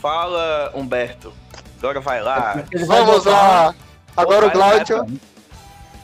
Fala, 0.00 0.70
Humberto. 0.74 1.32
Agora 1.78 2.00
vai 2.00 2.22
lá. 2.22 2.64
Vamos 2.86 3.24
lá. 3.24 3.74
Agora 4.16 4.46
o 4.46 4.50
Glaucio. 4.50 5.20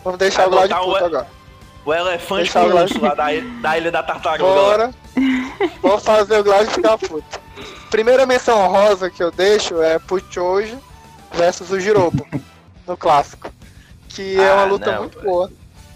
Vamos 0.04 0.18
deixar 0.18 0.46
o 0.46 0.50
Glaucio 0.50 0.76
puto 0.76 1.04
agora. 1.04 1.26
O 1.84 1.94
elefante 1.94 2.56
urso 2.58 3.00
lá 3.00 3.14
da, 3.14 3.26
da 3.62 3.78
ilha 3.78 3.90
da 3.90 4.02
tartaruga. 4.02 4.44
Bora. 4.44 4.94
Vamos 5.82 6.04
fazer 6.04 6.40
o 6.40 6.44
Glaucio 6.44 6.70
ficar 6.70 6.98
puto. 6.98 7.40
Primeira 7.90 8.24
menção 8.26 8.68
rosa 8.68 9.10
que 9.10 9.22
eu 9.22 9.30
deixo 9.30 9.82
é 9.82 9.98
pro 9.98 10.22
Choji 10.30 10.78
versus 11.32 11.70
o 11.70 11.80
Jirobo. 11.80 12.26
no 12.86 12.96
clássico. 12.96 13.50
Que 14.08 14.38
ah, 14.38 14.42
é 14.42 14.54
uma 14.54 14.64
luta 14.64 14.92
não, 14.92 15.00
muito 15.00 15.20
boa. 15.20 15.50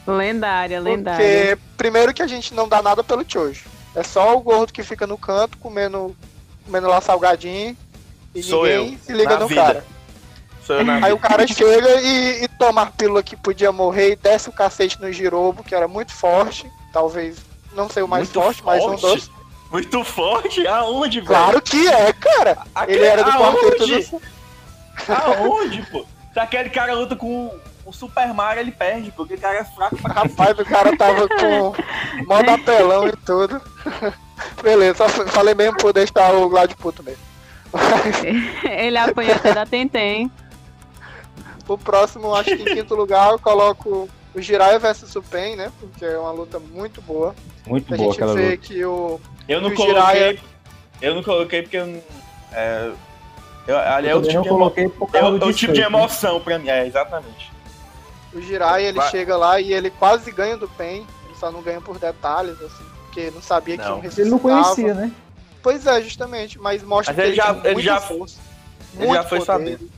Lendária, 0.07 0.81
lendária. 0.81 1.19
Porque, 1.19 1.59
primeiro 1.77 2.15
que 2.15 2.23
a 2.23 2.27
gente 2.27 2.55
não 2.55 2.69
dá 2.69 2.83
nada 2.83 3.03
pelo 3.03 3.25
Choji. 3.27 3.65
É 3.95 4.03
só 4.03 4.37
o 4.37 4.41
gordo 4.41 4.73
que 4.73 4.83
fica 4.83 5.07
no 5.07 5.17
canto 5.17 5.57
comendo, 5.59 6.17
comendo 6.65 6.89
lá 6.89 7.01
salgadinho 7.01 7.77
e 8.35 8.43
Sou 8.43 8.65
ninguém 8.65 8.93
eu, 8.95 8.99
se 8.99 9.13
liga 9.13 9.39
no 9.39 9.47
vida. 9.47 9.63
cara. 9.63 9.85
Sou 10.67 10.77
eu 10.77 10.85
na 10.85 10.95
Aí 10.95 11.01
vida. 11.03 11.15
o 11.15 11.19
cara 11.19 11.47
chega 11.49 12.01
e, 12.01 12.45
e 12.45 12.49
toma 12.49 12.83
a 12.83 12.87
pílula 12.87 13.23
que 13.23 13.37
podia 13.37 13.71
morrer 13.71 14.13
e 14.13 14.17
desce 14.17 14.49
o 14.49 14.53
cacete 14.53 15.01
no 15.01 15.13
Girobo, 15.13 15.63
que 15.63 15.75
era 15.75 15.87
muito 15.87 16.13
forte. 16.13 16.71
Talvez 16.93 17.37
não 17.75 17.89
sei 17.89 18.03
o 18.03 18.09
mais 18.09 18.31
forte, 18.31 18.63
forte, 18.63 18.83
mas 18.83 18.85
um 18.85 18.97
dos. 18.97 19.31
Muito 19.71 20.05
forte? 20.05 20.67
Aonde, 20.67 21.21
velho? 21.21 21.27
Claro 21.27 21.63
que 21.63 21.89
é, 21.89 22.13
cara. 22.13 22.59
Aquele, 22.75 22.99
Ele 22.99 23.07
era 23.07 23.25
do 23.25 23.33
quarteto 23.33 23.87
do... 23.87 24.23
Aonde, 25.13 25.83
pô? 25.91 26.07
Se 26.33 26.39
aquele 26.39 26.71
cara 26.71 26.95
luta 26.95 27.17
com 27.17 27.51
o 27.87 27.93
Super 27.93 28.33
Mario 28.33 28.61
ele 28.61 28.73
perde, 28.73 29.11
porque 29.13 29.35
o 29.35 29.41
cara 29.41 29.59
é 29.59 29.65
fraco 29.65 29.97
pra 30.01 30.15
Rapaz, 30.15 30.59
o 30.59 30.65
cara 30.65 30.97
tava 30.97 31.29
com 31.29 31.75
modo 32.27 32.51
apelão 32.51 33.09
e 33.09 33.13
tudo. 33.25 33.61
Beleza, 34.63 35.09
só 35.09 35.27
falei 35.27 35.55
mesmo 35.55 35.77
por 35.77 35.93
deixar 35.93 36.35
o 36.35 36.49
Glad 36.49 36.73
puto 36.75 37.03
mesmo. 37.03 37.23
ele 38.65 38.97
apanha 38.97 39.35
até 39.35 39.53
da 39.53 39.67
Tentem. 39.67 40.31
O 41.67 41.79
próximo, 41.79 42.35
acho 42.35 42.57
que 42.57 42.63
em 42.63 42.77
quinto 42.77 42.95
lugar, 42.95 43.33
eu 43.33 43.39
coloco 43.39 44.09
o 44.35 44.41
Jiraiya 44.41 44.79
versus 44.79 45.15
o 45.17 45.23
Pen, 45.23 45.57
né? 45.57 45.73
Porque 45.81 46.05
é 46.05 46.19
uma 46.19 46.33
luta 46.33 46.59
muito 46.59 47.01
boa. 47.01 47.35
Muito 47.67 47.93
a 47.93 47.97
boa, 47.97 48.13
gente 48.13 48.35
vê 48.35 48.51
luta. 48.51 48.57
que 48.59 48.85
o. 48.85 49.21
Eu 49.49 49.61
não 49.61 49.75
coloquei. 49.75 49.87
Jiraiya... 49.87 50.39
Eu 51.01 51.15
não 51.15 51.23
coloquei 51.23 51.63
porque 51.63 51.77
eu. 51.77 52.03
É, 52.53 52.93
eu, 53.67 53.79
ali 53.79 54.09
é 54.09 54.15
o 54.15 54.23
tipo, 54.23 54.43
de, 54.43 54.49
emo... 54.49 54.73
é 55.13 55.25
o, 55.25 55.39
é 55.39 55.45
o 55.45 55.53
tipo 55.53 55.73
de 55.73 55.81
emoção 55.81 56.41
pra 56.41 56.59
mim, 56.59 56.69
é, 56.69 56.87
exatamente. 56.87 57.54
O 58.35 58.41
Jirai, 58.41 58.85
ele 58.85 58.99
Vai. 58.99 59.11
chega 59.11 59.37
lá 59.37 59.61
e 59.61 59.73
ele 59.73 59.91
quase 59.91 60.31
ganha 60.33 60.57
do 60.57 60.69
Pen, 60.69 61.07
ele 61.27 61.39
só 61.39 61.53
não 61.53 61.63
ganha 61.63 61.81
por 61.81 61.99
detalhes, 61.99 62.61
assim, 62.61 62.85
porque 63.05 63.31
não 63.31 63.41
sabia 63.41 63.77
não. 63.77 64.01
que 64.01 64.21
Ele 64.21 64.31
não 64.31 64.39
conhecia, 64.39 64.93
né? 64.93 65.13
Pois 65.63 65.87
é, 65.87 66.03
justamente, 66.03 66.59
mas 66.59 66.83
mostra 66.83 67.15
mas 67.15 67.23
que 67.23 67.29
ele, 67.29 67.37
já, 67.37 67.61
ele 67.65 67.83
já, 67.83 68.01
força, 68.01 68.39
ele 68.99 69.13
já 69.13 69.25
foi 69.25 69.41
sabendo. 69.41 69.89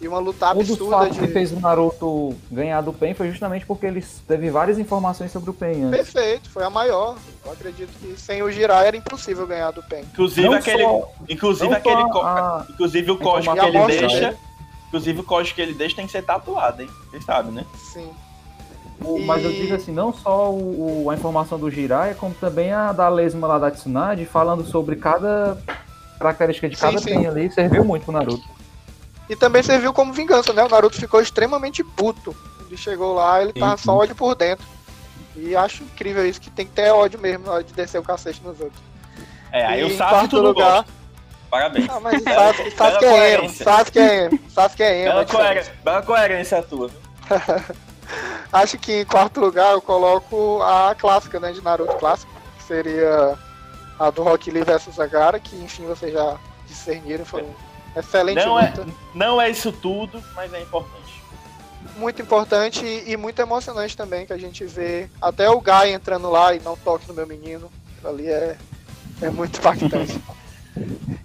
E 0.00 0.06
uma 0.06 0.18
luta 0.18 0.48
absurda. 0.48 0.72
Um 0.72 0.76
dos 0.76 0.88
fatos 0.90 1.16
de... 1.16 1.26
que 1.26 1.32
fez 1.32 1.52
o 1.52 1.58
Naruto 1.58 2.36
ganhar 2.50 2.82
do 2.82 2.92
Pen 2.92 3.14
foi 3.14 3.30
justamente 3.30 3.64
porque 3.64 3.86
ele 3.86 4.04
teve 4.28 4.50
várias 4.50 4.78
informações 4.78 5.32
sobre 5.32 5.48
o 5.48 5.54
Pen 5.54 5.84
antes. 5.84 6.12
Perfeito, 6.12 6.50
foi 6.50 6.64
a 6.64 6.70
maior. 6.70 7.16
Eu 7.44 7.52
acredito 7.52 7.90
que 7.98 8.20
sem 8.20 8.42
o 8.42 8.50
Jirai 8.50 8.88
era 8.88 8.96
impossível 8.96 9.46
ganhar 9.46 9.70
do 9.70 9.82
Pen. 9.82 10.02
Inclusive 10.12 10.48
não 10.48 10.54
aquele. 10.54 10.82
Só, 10.82 11.12
inclusive 11.28 11.74
aquele. 11.74 12.02
A, 12.22 12.66
inclusive 12.68 13.10
o 13.10 13.18
código 13.18 13.54
que 13.54 13.66
ele 13.66 13.86
deixa. 13.86 14.36
Inclusive 14.96 15.20
o 15.20 15.24
código 15.24 15.54
que 15.54 15.60
ele 15.60 15.74
deixa 15.74 15.94
tem 15.94 16.06
que 16.06 16.12
ser 16.12 16.22
tatuado, 16.22 16.80
hein? 16.80 16.88
Vocês 17.10 17.22
sabem, 17.22 17.52
né? 17.52 17.66
Sim. 17.92 18.10
O, 19.04 19.18
mas 19.20 19.44
eu 19.44 19.52
digo 19.52 19.74
assim, 19.74 19.92
não 19.92 20.10
só 20.10 20.50
o, 20.50 21.04
o, 21.04 21.10
a 21.10 21.14
informação 21.14 21.58
do 21.58 21.70
Jiraiya, 21.70 22.14
como 22.14 22.34
também 22.34 22.72
a 22.72 22.92
da 22.92 23.06
lesma 23.10 23.46
lá 23.46 23.58
da 23.58 23.70
Tsunade, 23.70 24.24
falando 24.24 24.64
sobre 24.64 24.96
cada 24.96 25.58
característica 26.18 26.66
de 26.66 26.76
cada 26.78 26.98
sim, 26.98 27.26
ali, 27.26 27.52
serviu 27.52 27.84
muito 27.84 28.04
pro 28.04 28.12
Naruto. 28.12 28.48
E 29.28 29.36
também 29.36 29.62
serviu 29.62 29.92
como 29.92 30.14
vingança, 30.14 30.54
né? 30.54 30.64
O 30.64 30.68
Naruto 30.68 30.96
ficou 30.96 31.20
extremamente 31.20 31.84
puto. 31.84 32.34
Ele 32.66 32.76
chegou 32.78 33.12
lá, 33.12 33.42
ele 33.42 33.52
tava 33.52 33.76
só 33.76 33.98
ódio 33.98 34.16
por 34.16 34.34
dentro. 34.34 34.64
E 35.36 35.54
acho 35.54 35.82
incrível 35.82 36.26
isso, 36.26 36.40
que 36.40 36.48
tem 36.48 36.64
que 36.64 36.72
ter 36.72 36.90
ódio 36.90 37.20
mesmo 37.20 37.44
na 37.44 37.52
hora 37.52 37.64
de 37.64 37.74
descer 37.74 37.98
o 37.98 38.02
cacete 38.02 38.40
nos 38.42 38.58
outros. 38.58 38.80
É, 39.52 39.66
aí 39.66 39.82
e 39.82 39.84
o 39.84 39.94
Sasuke 39.94 40.36
lugar, 40.36 40.84
gosta. 40.84 40.92
Parabéns. 41.56 41.86
Ah, 41.88 42.00
mas 42.00 42.22
Sasuke, 42.22 42.70
Sasuke 42.76 43.04
é 43.06 43.34
emo, 43.34 43.48
Sasuke 43.48 43.98
é 43.98 44.24
emo, 44.24 44.40
Sasuke 44.50 44.82
é 44.82 45.02
emo. 45.02 45.12
Bela, 45.12 45.24
coerência, 45.26 45.74
bela 45.82 46.02
coerência 46.02 46.62
tua. 46.62 46.90
Acho 48.52 48.78
que 48.78 49.00
em 49.00 49.04
quarto 49.04 49.40
lugar 49.40 49.72
eu 49.72 49.80
coloco 49.80 50.62
a 50.62 50.94
clássica, 50.94 51.40
né, 51.40 51.52
de 51.52 51.62
Naruto 51.62 51.96
clássico, 51.96 52.30
que 52.56 52.64
seria 52.64 53.36
a 53.98 54.10
do 54.10 54.22
Rock 54.22 54.50
Lee 54.50 54.62
vs 54.62 55.00
Agara, 55.00 55.40
que 55.40 55.56
enfim 55.56 55.86
vocês 55.86 56.12
já 56.12 56.36
discerniram, 56.66 57.24
foi 57.24 57.42
um 57.42 57.54
excelente 57.96 58.44
não 58.44 58.58
é- 58.60 58.66
luta. 58.66 58.82
É, 58.82 58.86
não 59.14 59.40
é 59.40 59.50
isso 59.50 59.72
tudo, 59.72 60.22
mas 60.34 60.52
é 60.52 60.60
importante. 60.60 60.96
Muito 61.96 62.20
importante 62.20 62.84
e 63.06 63.16
muito 63.16 63.40
emocionante 63.40 63.96
também, 63.96 64.26
que 64.26 64.32
a 64.32 64.38
gente 64.38 64.64
vê 64.64 65.08
até 65.20 65.48
o 65.48 65.60
Guy 65.60 65.92
entrando 65.92 66.30
lá 66.30 66.54
e 66.54 66.60
não 66.60 66.76
toque 66.76 67.08
no 67.08 67.14
meu 67.14 67.26
menino. 67.26 67.70
Ali 68.04 68.28
é, 68.28 68.56
é 69.22 69.30
muito 69.30 69.58
impactante. 69.58 70.20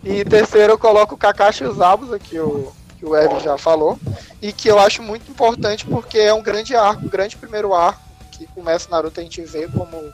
E 0.03 0.25
terceiro 0.25 0.73
eu 0.73 0.77
coloco 0.77 1.15
o 1.15 1.17
Kakashi 1.17 1.63
e 1.63 1.67
os 1.67 1.79
Abus, 1.79 2.11
aqui 2.11 2.39
o, 2.39 2.71
que 2.97 3.05
o 3.05 3.15
Evan 3.15 3.39
já 3.39 3.57
falou, 3.57 3.99
e 4.41 4.51
que 4.51 4.67
eu 4.67 4.79
acho 4.79 5.01
muito 5.01 5.29
importante 5.29 5.85
porque 5.85 6.17
é 6.17 6.33
um 6.33 6.41
grande 6.41 6.75
arco, 6.75 7.05
um 7.05 7.09
grande 7.09 7.35
primeiro 7.37 7.73
arco 7.73 8.01
que 8.31 8.47
começa 8.47 8.89
Naruto 8.89 9.19
a 9.19 9.23
gente 9.23 9.41
vê 9.41 9.67
como 9.67 10.11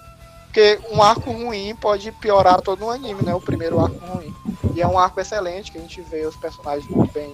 porque 0.57 0.79
um 0.91 1.03
arco 1.03 1.31
ruim 1.31 1.75
pode 1.75 2.11
piorar 2.13 2.59
todo 2.61 2.83
um 2.83 2.89
anime, 2.89 3.21
né? 3.21 3.35
O 3.35 3.39
primeiro 3.39 3.79
arco 3.79 4.03
ruim. 4.07 4.33
E 4.73 4.81
é 4.81 4.87
um 4.87 4.97
arco 4.97 5.19
excelente 5.19 5.71
que 5.71 5.77
a 5.77 5.81
gente 5.81 6.01
vê 6.01 6.25
os 6.25 6.35
personagens 6.35 6.89
muito 6.89 7.13
bem 7.13 7.31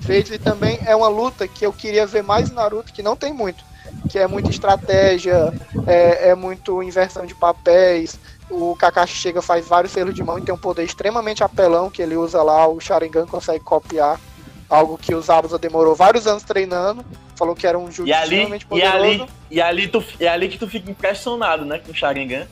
feitos 0.00 0.32
e 0.32 0.38
também 0.38 0.78
é 0.86 0.96
uma 0.96 1.08
luta 1.08 1.46
que 1.46 1.66
eu 1.66 1.72
queria 1.72 2.06
ver 2.06 2.22
mais 2.22 2.50
em 2.50 2.54
Naruto, 2.54 2.92
que 2.92 3.02
não 3.02 3.16
tem 3.16 3.34
muito, 3.34 3.62
que 4.08 4.18
é 4.18 4.26
muita 4.26 4.48
estratégia, 4.48 5.52
é, 5.86 6.30
é 6.30 6.34
muito 6.34 6.82
inversão 6.82 7.26
de 7.26 7.34
papéis, 7.34 8.18
o 8.50 8.76
Kakashi 8.76 9.14
chega, 9.14 9.40
faz 9.40 9.66
vários 9.66 9.92
selos 9.92 10.14
de 10.14 10.22
mão 10.22 10.38
e 10.38 10.42
tem 10.42 10.54
um 10.54 10.58
poder 10.58 10.84
extremamente 10.84 11.42
apelão 11.42 11.90
que 11.90 12.02
ele 12.02 12.16
usa 12.16 12.42
lá, 12.42 12.66
o 12.68 12.80
Sharingan 12.80 13.26
consegue 13.26 13.64
copiar. 13.64 14.20
Algo 14.68 14.96
que 14.96 15.14
o 15.14 15.20
Zabuza 15.20 15.58
demorou 15.58 15.94
vários 15.94 16.26
anos 16.26 16.42
treinando. 16.42 17.04
Falou 17.36 17.54
que 17.54 17.66
era 17.66 17.78
um 17.78 17.90
jogo 17.90 18.08
extremamente 18.08 18.64
poderoso. 18.64 18.96
E 18.96 18.98
ali, 18.98 19.30
e, 19.50 19.60
ali 19.60 19.88
tu, 19.88 20.04
e 20.18 20.26
ali 20.26 20.48
que 20.48 20.58
tu 20.58 20.66
fica 20.66 20.90
impressionado, 20.90 21.64
né? 21.64 21.78
Com 21.78 21.92
o 21.92 21.94
Sharingan. 21.94 22.46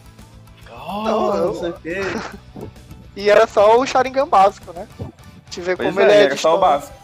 Oh, 0.70 1.02
não, 1.02 1.46
não 1.46 1.54
sei 1.54 1.70
o 1.70 1.72
quê. 1.74 2.00
E 3.14 3.28
era 3.28 3.46
só 3.46 3.78
o 3.78 3.86
Sharingan 3.86 4.26
básico, 4.26 4.72
né? 4.72 4.88
Te 5.50 5.60
ver 5.60 5.76
como 5.76 6.00
é, 6.00 6.02
ele 6.02 6.12
é. 6.12 6.22
Era 6.24 6.36
só 6.36 6.56
o 6.56 6.58
básico. 6.58 6.96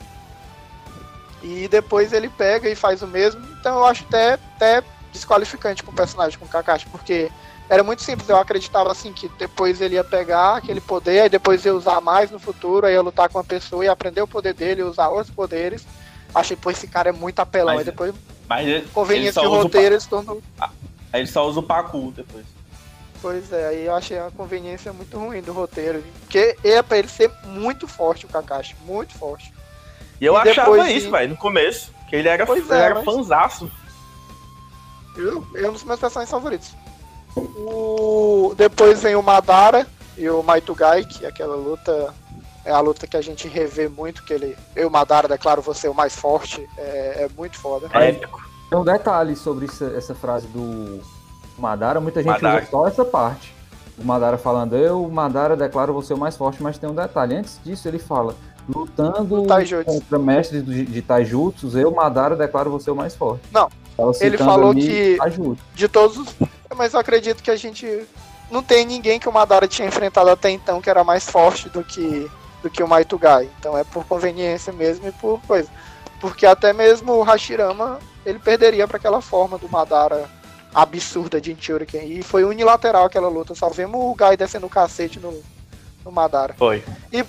E 1.42 1.68
depois 1.68 2.14
ele 2.14 2.30
pega 2.30 2.68
e 2.68 2.74
faz 2.74 3.02
o 3.02 3.06
mesmo. 3.06 3.44
Então 3.60 3.76
eu 3.76 3.84
acho 3.84 4.04
até, 4.04 4.32
até 4.32 4.82
desqualificante 5.12 5.82
com 5.82 5.92
o 5.92 5.94
personagem, 5.94 6.38
com 6.38 6.46
o 6.46 6.48
Kakashi, 6.48 6.86
porque 6.86 7.30
era 7.68 7.82
muito 7.82 8.02
simples. 8.02 8.28
Eu 8.28 8.36
acreditava 8.36 8.90
assim 8.90 9.12
que 9.12 9.28
depois 9.38 9.80
ele 9.80 9.94
ia 9.94 10.04
pegar 10.04 10.56
aquele 10.56 10.80
poder, 10.80 11.20
aí 11.20 11.28
depois 11.28 11.64
ia 11.64 11.74
usar 11.74 12.00
mais 12.00 12.30
no 12.30 12.38
futuro, 12.38 12.86
aí 12.86 12.94
ia 12.94 13.02
lutar 13.02 13.28
com 13.28 13.38
uma 13.38 13.44
pessoa 13.44 13.84
e 13.84 13.88
aprender 13.88 14.22
o 14.22 14.28
poder 14.28 14.54
dele, 14.54 14.82
usar 14.82 15.08
outros 15.08 15.34
poderes. 15.34 15.86
Achei, 16.34 16.56
pô, 16.56 16.70
esse 16.70 16.86
cara 16.86 17.10
é 17.10 17.12
muito 17.12 17.40
apelão. 17.40 17.74
Mas, 17.74 17.80
aí 17.80 17.84
depois, 17.84 18.14
mas 18.48 18.90
conveniência 18.90 19.42
de 19.42 19.48
roteiro, 19.48 19.94
eles 19.94 20.06
tornam. 20.06 20.40
Aí 21.12 21.20
ele 21.20 21.26
só 21.26 21.46
usa 21.46 21.60
o 21.60 21.62
Pacu 21.62 22.12
depois. 22.14 22.44
Pois 23.20 23.52
é, 23.52 23.68
aí 23.68 23.86
eu 23.86 23.94
achei 23.94 24.18
a 24.18 24.30
conveniência 24.30 24.92
muito 24.92 25.18
ruim 25.18 25.42
do 25.42 25.52
roteiro. 25.52 26.04
Porque 26.20 26.56
é 26.62 26.82
pra 26.82 26.98
ele 26.98 27.08
ser 27.08 27.30
muito 27.44 27.88
forte 27.88 28.26
o 28.26 28.28
Kakashi, 28.28 28.76
muito 28.86 29.14
forte. 29.14 29.52
E 30.20 30.24
eu 30.24 30.34
e 30.34 30.36
achava 30.36 30.90
isso, 30.90 31.10
velho, 31.10 31.30
no 31.30 31.36
começo. 31.36 31.92
Que 32.08 32.16
ele 32.16 32.28
era, 32.28 32.46
pois 32.46 32.64
ele 32.64 32.80
é, 32.80 32.84
era 32.84 32.94
mas... 32.96 33.04
fanzaço. 33.04 33.70
Eu, 35.16 35.44
é 35.56 35.68
um 35.68 35.72
dos 35.72 35.84
meus 35.84 35.98
personagens 35.98 36.30
favoritos. 36.30 36.74
O... 37.36 38.54
Depois 38.56 39.02
vem 39.02 39.14
o 39.14 39.22
Madara 39.22 39.86
e 40.16 40.28
o 40.28 40.42
Maitugai, 40.42 41.04
que 41.04 41.24
é 41.24 41.28
aquela 41.28 41.56
luta. 41.56 42.14
É 42.64 42.70
a 42.70 42.80
luta 42.80 43.06
que 43.06 43.16
a 43.16 43.22
gente 43.22 43.48
revê 43.48 43.88
muito, 43.88 44.24
que 44.24 44.32
ele. 44.32 44.56
Eu, 44.76 44.90
Madara, 44.90 45.26
declaro 45.26 45.62
você 45.62 45.88
o 45.88 45.94
mais 45.94 46.14
forte. 46.14 46.68
É, 46.76 47.24
é 47.24 47.28
muito 47.36 47.58
foda. 47.58 47.88
É 47.94 48.10
épico. 48.10 48.42
Tem 48.68 48.78
um 48.78 48.84
detalhe 48.84 49.34
sobre 49.34 49.64
essa, 49.64 49.86
essa 49.96 50.14
frase 50.14 50.46
do 50.48 51.00
Madara, 51.58 52.00
muita 52.00 52.22
gente 52.22 52.42
Madara. 52.42 52.62
usa 52.62 52.70
só 52.70 52.86
essa 52.86 53.04
parte. 53.04 53.54
O 53.96 54.04
Madara 54.04 54.36
falando, 54.36 54.76
eu, 54.76 55.08
Madara, 55.08 55.56
declaro 55.56 55.92
você 55.92 56.12
o 56.14 56.18
mais 56.18 56.36
forte, 56.36 56.62
mas 56.62 56.78
tem 56.78 56.88
um 56.88 56.94
detalhe. 56.94 57.34
Antes 57.34 57.58
disso, 57.64 57.88
ele 57.88 57.98
fala, 57.98 58.34
lutando 58.68 59.44
contra 59.84 60.18
mestres 60.18 60.64
de 60.64 61.02
Taijutsu, 61.02 61.76
eu, 61.78 61.90
Madara, 61.90 62.36
declaro 62.36 62.70
você 62.70 62.90
o 62.90 62.94
mais 62.94 63.16
forte. 63.16 63.42
Não, 63.50 63.68
ele 64.20 64.38
falou 64.38 64.74
que 64.74 65.18
de 65.74 65.88
todos 65.88 66.18
os... 66.18 66.34
Mas 66.76 66.94
eu 66.94 67.00
acredito 67.00 67.42
que 67.42 67.50
a 67.50 67.56
gente 67.56 68.06
não 68.50 68.62
tem 68.62 68.86
ninguém 68.86 69.18
que 69.18 69.28
o 69.28 69.32
Madara 69.32 69.66
tinha 69.66 69.88
enfrentado 69.88 70.30
até 70.30 70.50
então 70.50 70.80
que 70.80 70.90
era 70.90 71.04
mais 71.04 71.28
forte 71.28 71.68
do 71.68 71.82
que 71.84 72.30
do 72.62 72.68
que 72.68 72.82
o 72.82 72.88
Maitugai. 72.88 73.48
Então 73.58 73.76
é 73.76 73.84
por 73.84 74.04
conveniência 74.04 74.72
mesmo 74.72 75.08
e 75.08 75.12
por 75.12 75.40
coisa. 75.42 75.68
Porque 76.20 76.44
até 76.44 76.72
mesmo 76.72 77.12
o 77.12 77.22
Hashirama, 77.22 77.98
ele 78.26 78.38
perderia 78.38 78.86
para 78.88 78.96
aquela 78.96 79.20
forma 79.20 79.56
do 79.58 79.68
Madara 79.68 80.28
absurda 80.74 81.40
de 81.40 81.52
Inchuriken. 81.52 82.04
E 82.04 82.22
foi 82.22 82.44
unilateral 82.44 83.04
aquela 83.04 83.28
luta. 83.28 83.54
Só 83.54 83.68
vemos 83.68 84.00
o 84.00 84.14
Gai 84.14 84.36
descendo 84.36 84.66
o 84.66 84.70
cacete 84.70 85.20
no, 85.20 85.42
no 86.04 86.10
Madara. 86.10 86.54
Foi. 86.54 86.82
E 87.12 87.24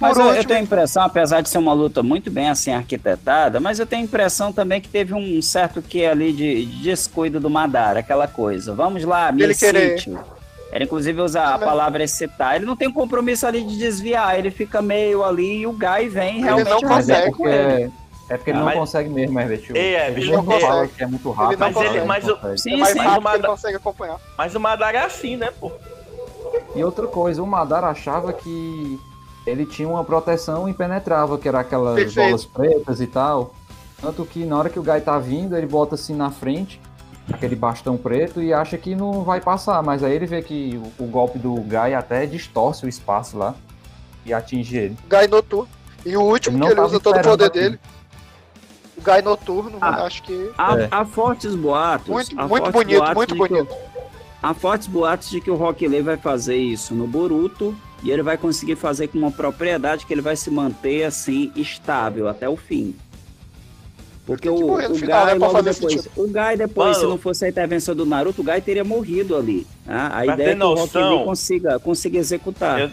mas 0.00 0.16
eu, 0.16 0.26
eu, 0.34 0.44
tenho 0.44 0.60
a 0.60 0.62
impressão, 0.62 1.02
apesar 1.02 1.40
de 1.40 1.48
ser 1.48 1.58
uma 1.58 1.72
luta 1.72 2.02
muito 2.02 2.30
bem 2.30 2.48
assim 2.48 2.72
arquitetada, 2.72 3.60
mas 3.60 3.78
eu 3.78 3.86
tenho 3.86 4.02
a 4.02 4.04
impressão 4.04 4.52
também 4.52 4.80
que 4.80 4.88
teve 4.88 5.14
um 5.14 5.40
certo 5.40 5.80
que 5.80 6.04
ali 6.04 6.32
de, 6.32 6.66
de, 6.66 6.82
descuido 6.82 7.38
do 7.38 7.48
Madara, 7.48 8.00
aquela 8.00 8.26
coisa. 8.26 8.74
Vamos 8.74 9.04
lá, 9.04 9.30
me 9.30 9.42
ele. 9.42 9.54
Ele 10.72 10.86
inclusive 10.86 11.20
usa 11.20 11.40
a 11.40 11.58
palavra 11.58 12.02
excitar. 12.02 12.56
Ele 12.56 12.64
não 12.64 12.74
tem 12.74 12.90
compromisso 12.90 13.46
ali 13.46 13.62
de 13.62 13.78
desviar, 13.78 14.36
ele 14.36 14.50
fica 14.50 14.82
meio 14.82 15.22
ali 15.22 15.60
e 15.60 15.66
o 15.68 15.72
Guy 15.72 16.08
vem 16.08 16.38
ele 16.38 16.42
realmente. 16.42 16.68
Não 16.68 16.80
consegue. 16.80 17.12
É 17.12 17.30
porque, 17.30 17.90
é 18.28 18.36
porque 18.36 18.50
ele 18.50 18.58
não 18.58 18.64
mas... 18.64 18.74
consegue 18.74 19.08
mesmo, 19.08 19.38
Herbert. 19.38 19.70
É, 19.72 20.10
ele 20.10 20.32
não 20.32 20.44
consegue. 20.44 20.92
É 20.98 21.06
muito 21.06 21.30
rápido. 21.30 21.58
Mas, 21.60 21.76
ele, 21.76 22.04
mas, 22.04 22.28
o, 22.28 22.58
sim, 22.58 22.76
mas, 22.76 22.88
sim. 22.88 22.98
Mas 22.98 23.18
o 23.18 23.20
Madara... 23.20 23.48
consegue 23.48 23.76
acompanhar. 23.76 24.18
Mas 24.36 24.54
o 24.56 24.60
Madara 24.60 24.98
é 24.98 25.04
assim, 25.04 25.36
né, 25.36 25.52
pô? 25.60 25.70
E 26.74 26.82
outra 26.82 27.06
coisa, 27.06 27.40
o 27.40 27.46
Madara 27.46 27.86
achava 27.86 28.32
que 28.32 28.98
ele 29.46 29.66
tinha 29.66 29.88
uma 29.88 30.04
proteção 30.04 30.68
impenetrável, 30.68 31.36
que 31.36 31.48
era 31.48 31.60
aquelas 31.60 31.96
Perfeito. 31.96 32.26
bolas 32.26 32.44
pretas 32.44 33.00
e 33.00 33.06
tal. 33.06 33.54
Tanto 34.00 34.24
que 34.24 34.44
na 34.44 34.58
hora 34.58 34.70
que 34.70 34.78
o 34.78 34.82
Guy 34.82 35.00
tá 35.00 35.18
vindo, 35.18 35.56
ele 35.56 35.66
bota 35.66 35.94
assim 35.94 36.14
na 36.14 36.30
frente, 36.30 36.80
aquele 37.32 37.54
bastão 37.54 37.96
preto, 37.96 38.42
e 38.42 38.52
acha 38.52 38.76
que 38.76 38.94
não 38.94 39.22
vai 39.22 39.40
passar. 39.40 39.82
Mas 39.82 40.02
aí 40.02 40.14
ele 40.14 40.26
vê 40.26 40.42
que 40.42 40.80
o, 40.98 41.04
o 41.04 41.06
golpe 41.06 41.38
do 41.38 41.54
Guy 41.54 41.94
até 41.94 42.26
distorce 42.26 42.84
o 42.84 42.88
espaço 42.88 43.36
lá 43.36 43.54
e 44.24 44.32
atinge 44.32 44.76
ele. 44.76 44.98
Guy 45.08 45.28
noturno. 45.28 45.68
E 46.04 46.16
o 46.16 46.22
último 46.22 46.58
ele 46.58 46.66
que 46.66 46.72
ele 46.72 46.80
usa 46.80 47.00
todo 47.00 47.18
o 47.18 47.22
poder 47.22 47.44
aqui. 47.46 47.60
dele. 47.60 47.80
O 48.96 49.02
Guy 49.02 49.22
noturno, 49.22 49.78
ah, 49.80 50.04
acho 50.04 50.22
que. 50.22 50.50
Há, 50.56 50.78
é. 50.78 50.88
há 50.90 51.04
fortes 51.04 51.54
boatos. 51.54 52.08
Muito, 52.08 52.36
muito 52.36 52.70
bonito, 52.70 53.14
muito 53.14 53.34
bonito. 53.34 53.74
há 54.42 54.54
fortes 54.54 54.86
boatos 54.86 55.30
de 55.30 55.40
que 55.40 55.50
o 55.50 55.54
Rock 55.54 55.86
Lee 55.86 56.02
vai 56.02 56.16
fazer 56.16 56.56
isso 56.56 56.94
no 56.94 57.06
Boruto 57.06 57.74
e 58.04 58.10
ele 58.10 58.22
vai 58.22 58.36
conseguir 58.36 58.76
fazer 58.76 59.08
com 59.08 59.16
uma 59.16 59.30
propriedade 59.30 60.04
que 60.04 60.12
ele 60.12 60.20
vai 60.20 60.36
se 60.36 60.50
manter 60.50 61.04
assim 61.04 61.50
estável 61.56 62.28
até 62.28 62.46
o 62.46 62.54
fim. 62.54 62.94
Porque 64.26 64.48
o, 64.48 64.54
o, 64.54 64.74
o 64.74 65.00
Gai 65.00 65.26
né, 65.26 65.34
logo 65.34 65.62
depois, 65.62 66.08
o 66.16 66.28
Gai 66.28 66.56
depois, 66.56 66.96
Mano, 66.96 67.00
se 67.00 67.06
não 67.06 67.18
fosse 67.18 67.44
a 67.46 67.48
intervenção 67.48 67.94
do 67.94 68.06
Naruto, 68.06 68.42
o 68.42 68.44
Gai 68.44 68.60
teria 68.60 68.84
morrido 68.84 69.34
ali. 69.36 69.66
Né? 69.86 70.10
A 70.12 70.26
ideia 70.26 70.48
é 70.48 70.52
que 70.52 70.58
noção, 70.58 70.76
o 70.76 70.84
Rock 70.84 71.16
Lee 71.16 71.24
consiga, 71.24 71.78
consiga 71.78 72.18
executar. 72.18 72.80
Eu, 72.80 72.90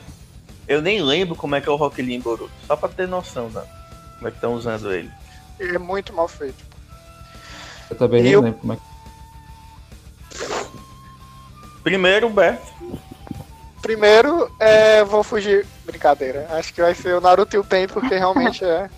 eu, 0.68 0.82
nem 0.82 1.02
lembro 1.02 1.36
como 1.36 1.56
é 1.56 1.62
que 1.62 1.68
é 1.68 1.72
o 1.72 1.76
Rock 1.76 2.02
Lee 2.02 2.16
em 2.16 2.22
Boruto, 2.22 2.52
só 2.66 2.76
pra 2.76 2.90
ter 2.90 3.08
noção, 3.08 3.50
né? 3.50 3.64
Como 4.16 4.28
é 4.28 4.32
que 4.32 4.38
estão 4.38 4.54
usando 4.54 4.94
ele. 4.94 5.10
Ele 5.60 5.76
é 5.76 5.80
muito 5.80 6.14
mal 6.14 6.28
feito. 6.28 6.64
Eu 7.90 7.98
também 7.98 8.26
e 8.26 8.32
não 8.32 8.42
lembro 8.42 8.60
como 8.60 8.74
é 8.74 8.76
que... 8.78 8.82
Primeiro, 11.84 12.30
Beto. 12.30 12.72
Primeiro, 13.82 14.52
é, 14.60 15.04
vou 15.04 15.24
fugir. 15.24 15.66
Brincadeira. 15.86 16.48
Acho 16.52 16.74
que 16.74 16.82
vai 16.82 16.94
ser 16.94 17.16
o 17.16 17.22
Naruto 17.22 17.56
e 17.56 17.60
o 17.60 17.64
Pen, 17.64 17.88
porque 17.88 18.16
realmente 18.16 18.64
é 18.64 18.90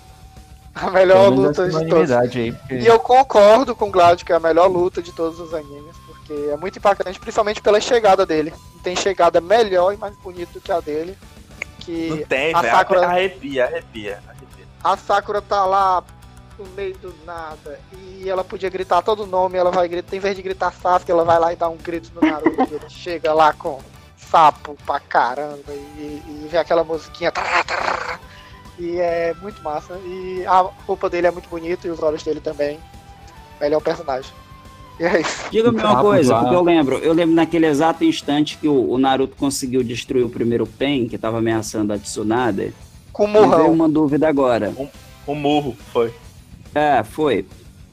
a 0.76 0.90
melhor 0.90 1.30
luta 1.30 1.70
de 1.70 1.88
todos. 1.88 2.12
Aí, 2.12 2.52
porque... 2.52 2.76
E 2.76 2.88
eu 2.88 3.00
concordo 3.00 3.76
com 3.76 3.88
o 3.88 3.92
Gladio 3.92 4.26
que 4.26 4.34
é 4.34 4.36
a 4.36 4.40
melhor 4.40 4.68
luta 4.68 5.02
de 5.02 5.12
todos 5.12 5.40
os 5.40 5.54
animes, 5.54 5.96
porque 6.06 6.34
é 6.52 6.58
muito 6.58 6.78
impactante, 6.78 7.20
principalmente 7.20 7.62
pela 7.62 7.80
chegada 7.80 8.26
dele. 8.26 8.54
Tem 8.84 8.96
chegada 8.96 9.40
melhor 9.40 9.94
e 9.94 9.98
mais 9.98 10.16
bonita 10.18 10.52
do 10.54 10.62
que 10.62 10.72
a 10.72 10.80
dele. 10.80 11.18
Que 11.80 12.10
Não 12.10 12.18
tem, 12.24 12.54
a 12.54 12.62
Sakura... 12.62 13.08
arrepia, 13.08 13.66
arrepia, 13.66 14.22
arrepia. 14.28 14.66
A 14.84 14.98
Sakura 14.98 15.42
tá 15.42 15.66
lá 15.66 16.04
no 16.58 16.66
meio 16.76 16.96
do 16.98 17.14
nada 17.26 17.80
e 17.94 18.30
ela 18.30 18.44
podia 18.44 18.70
gritar 18.70 19.02
todo 19.02 19.24
o 19.24 19.28
nome, 19.28 19.58
ela 19.58 19.72
vai 19.72 19.88
gritar, 19.88 20.16
em 20.16 20.20
vez 20.20 20.36
de 20.36 20.42
gritar 20.42 20.72
Sasuke, 20.72 21.12
ela 21.12 21.24
vai 21.24 21.40
lá 21.40 21.52
e 21.52 21.56
dá 21.56 21.68
um 21.68 21.78
grito 21.78 22.12
no 22.14 22.22
Naruto, 22.22 22.62
ele 22.74 22.88
chega 22.90 23.34
lá 23.34 23.54
com 23.54 23.80
sapo 24.34 24.76
pra 24.84 25.00
caramba 25.00 25.72
e, 25.72 26.24
e 26.28 26.48
vem 26.50 26.60
aquela 26.60 26.84
musiquinha. 26.84 27.32
E 28.80 28.98
é 29.00 29.36
muito 29.40 29.62
massa. 29.62 29.94
E 30.04 30.44
a 30.48 30.62
roupa 30.88 31.08
dele 31.08 31.28
é 31.28 31.32
muito 31.32 31.48
bonita 31.48 31.88
e 31.88 31.92
os 31.92 32.02
olhos 32.02 32.24
dele 32.24 32.40
também. 32.40 32.80
Ele 33.62 33.76
é 33.76 33.78
um 33.78 33.82
personagem. 33.82 34.32
E 35.00 35.04
é 35.04 35.22
isso. 35.22 35.46
Diga-me 35.52 35.80
uma 35.80 36.02
coisa, 36.02 36.36
porque 36.40 36.56
eu 36.56 36.64
lembro, 36.64 36.98
eu 36.98 37.14
lembro 37.14 37.36
naquele 37.36 37.68
exato 37.68 38.04
instante 38.04 38.58
que 38.58 38.68
o, 38.68 38.90
o 38.90 38.98
Naruto 38.98 39.36
conseguiu 39.36 39.84
destruir 39.84 40.26
o 40.26 40.30
primeiro 40.30 40.66
Pen, 40.66 41.08
que 41.08 41.16
estava 41.16 41.38
ameaçando 41.38 41.94
a 41.94 42.00
Tsunade. 42.00 42.74
Com 43.12 43.26
o 43.26 43.28
morrão. 43.28 43.72
uma 43.72 43.88
dúvida 43.88 44.28
agora. 44.28 44.74
O, 44.76 44.90
o 45.28 45.36
morro, 45.36 45.78
foi. 45.92 46.12
É, 46.74 47.04
foi. 47.04 47.46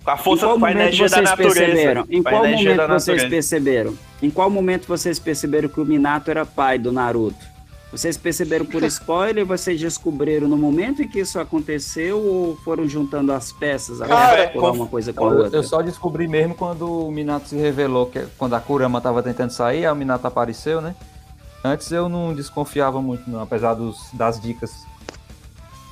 Com 0.05 0.10
a 0.10 0.16
força 0.16 0.47
com 0.47 0.64
a 0.64 0.70
energia 0.70 1.09
vocês 1.09 1.24
da 1.24 1.31
natureza. 1.31 1.60
Perceberam? 1.60 2.06
Em 2.09 2.22
qual 2.22 2.47
momento 2.47 2.89
vocês 2.89 3.24
perceberam? 3.24 3.98
Em 4.22 4.31
qual 4.31 4.51
momento 4.51 4.86
vocês 4.86 5.18
perceberam 5.18 5.68
que 5.68 5.81
o 5.81 5.85
Minato 5.85 6.31
era 6.31 6.47
pai 6.47 6.78
do 6.78 6.90
Naruto? 6.90 7.51
Vocês 7.93 8.16
perceberam 8.16 8.64
por 8.64 8.82
spoiler? 8.85 9.44
Vocês 9.44 9.78
descobriram 9.81 10.48
no 10.48 10.56
momento 10.56 11.02
em 11.02 11.09
que 11.09 11.20
isso 11.20 11.39
aconteceu 11.39 12.18
ou 12.18 12.56
foram 12.56 12.89
juntando 12.89 13.32
as 13.32 13.52
peças 13.52 13.98
Cara, 13.98 14.48
para 14.48 14.72
uma 14.72 14.86
coisa 14.86 15.12
com 15.12 15.24
a 15.24 15.28
outra? 15.28 15.59
Eu 15.59 15.62
só 15.62 15.82
descobri 15.82 16.28
mesmo 16.28 16.55
quando 16.55 17.06
o 17.06 17.10
Minato 17.10 17.48
se 17.48 17.56
revelou 17.56 18.06
que 18.06 18.24
quando 18.39 18.55
a 18.55 18.60
Kurama 18.60 18.98
estava 18.98 19.22
tentando 19.22 19.51
sair, 19.51 19.86
o 19.89 19.94
Minato 19.94 20.27
apareceu, 20.27 20.81
né? 20.81 20.94
Antes 21.62 21.90
eu 21.93 22.09
não 22.09 22.32
desconfiava 22.32 23.02
muito, 23.02 23.28
não, 23.28 23.43
apesar 23.43 23.74
dos, 23.74 23.98
das 24.14 24.40
dicas. 24.40 24.86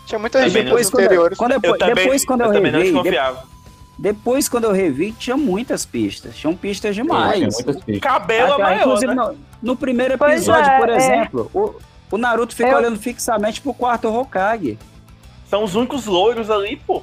Tinha 0.07 0.19
muita 0.19 0.49
gente 0.49 0.65
depois, 0.65 0.89
anteriores. 0.89 1.37
Quando, 1.37 1.61
quando, 1.61 1.83
eu, 1.83 1.95
depois, 1.95 2.25
quando 2.25 2.41
eu, 2.41 2.47
eu 2.47 2.53
revi, 2.53 2.71
não 2.71 2.81
desconfiava. 2.81 3.58
Depois, 3.99 4.49
quando 4.49 4.65
eu 4.65 4.73
revi, 4.73 5.11
tinha 5.13 5.37
muitas 5.37 5.85
pistas. 5.85 6.37
Tinham 6.37 6.55
pistas 6.55 6.95
demais. 6.95 7.35
Tinha 7.35 7.49
muitas 7.51 7.85
pistas. 7.85 8.01
Cabelo 8.01 8.53
Até, 8.53 8.63
maior, 8.63 8.81
Inclusive, 8.81 9.15
né? 9.15 9.15
no, 9.15 9.39
no, 9.61 9.77
primeiro 9.77 10.15
episódio, 10.15 10.71
é, 10.71 10.79
por 10.79 10.89
é. 10.89 10.97
exemplo, 10.97 11.51
é. 11.53 11.59
o, 11.59 11.75
o, 12.13 12.19
Naruto 12.19 12.55
fica 12.55 12.71
eu... 12.71 12.77
olhando 12.77 12.99
fixamente 12.99 13.61
pro 13.61 13.75
quarto 13.75 14.09
Hokage. 14.09 14.79
São 15.47 15.65
os 15.65 15.75
únicos 15.75 16.07
loiros 16.07 16.49
ali, 16.49 16.77
pô. 16.77 17.03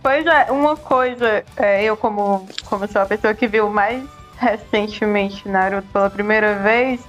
Pois 0.00 0.24
é, 0.26 0.50
uma 0.50 0.76
coisa, 0.76 1.44
é, 1.56 1.82
eu 1.82 1.96
como, 1.96 2.46
como 2.64 2.86
sou 2.86 3.02
a 3.02 3.06
pessoa 3.06 3.34
que 3.34 3.46
viu 3.48 3.68
mais 3.68 4.02
recentemente 4.36 5.48
Naruto 5.48 5.86
pela 5.92 6.10
primeira 6.10 6.56
vez, 6.56 7.00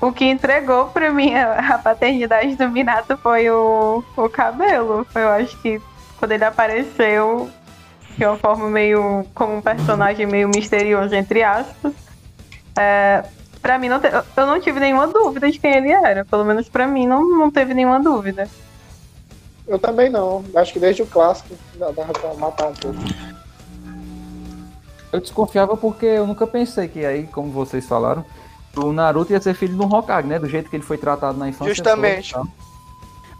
o 0.00 0.12
que 0.12 0.24
entregou 0.24 0.86
pra 0.86 1.12
mim 1.12 1.34
a, 1.34 1.74
a 1.74 1.78
paternidade 1.78 2.56
do 2.56 2.68
Minato 2.68 3.16
foi 3.16 3.48
o, 3.48 4.02
o 4.16 4.28
cabelo. 4.28 5.06
Eu 5.14 5.28
acho 5.28 5.56
que 5.58 5.80
quando 6.18 6.32
ele 6.32 6.44
apareceu, 6.44 7.48
de 8.16 8.24
uma 8.24 8.36
forma 8.36 8.68
meio 8.68 9.24
como 9.34 9.56
um 9.56 9.62
personagem 9.62 10.26
meio 10.26 10.48
misterioso, 10.48 11.14
entre 11.14 11.42
aspas. 11.42 11.92
É, 12.78 13.24
Pra 13.62 13.78
mim, 13.78 13.88
não 13.88 14.00
te... 14.00 14.08
eu 14.08 14.46
não 14.46 14.60
tive 14.60 14.80
nenhuma 14.80 15.06
dúvida 15.06 15.48
de 15.48 15.58
quem 15.58 15.72
ele 15.76 15.92
era. 15.92 16.24
Pelo 16.24 16.44
menos 16.44 16.68
pra 16.68 16.84
mim, 16.84 17.06
não, 17.06 17.22
não 17.38 17.48
teve 17.48 17.72
nenhuma 17.72 18.00
dúvida. 18.00 18.48
Eu 19.68 19.78
também 19.78 20.10
não. 20.10 20.44
Acho 20.56 20.72
que 20.72 20.80
desde 20.80 21.02
o 21.02 21.06
clássico 21.06 21.54
dava 21.78 22.12
pra 22.12 22.34
matar 22.34 22.66
um 22.66 22.74
pouco. 22.74 22.98
Eu 25.12 25.20
desconfiava 25.20 25.76
porque 25.76 26.06
eu 26.06 26.26
nunca 26.26 26.44
pensei 26.44 26.88
que 26.88 27.06
aí, 27.06 27.28
como 27.28 27.52
vocês 27.52 27.86
falaram, 27.86 28.24
o 28.76 28.92
Naruto 28.92 29.32
ia 29.32 29.40
ser 29.40 29.54
filho 29.54 29.76
de 29.76 29.80
um 29.80 29.94
Hokage, 29.94 30.26
né? 30.26 30.40
Do 30.40 30.48
jeito 30.48 30.68
que 30.68 30.74
ele 30.74 30.82
foi 30.82 30.98
tratado 30.98 31.38
na 31.38 31.48
infância. 31.48 31.72
Justamente. 31.72 32.32
Toda, 32.32 32.48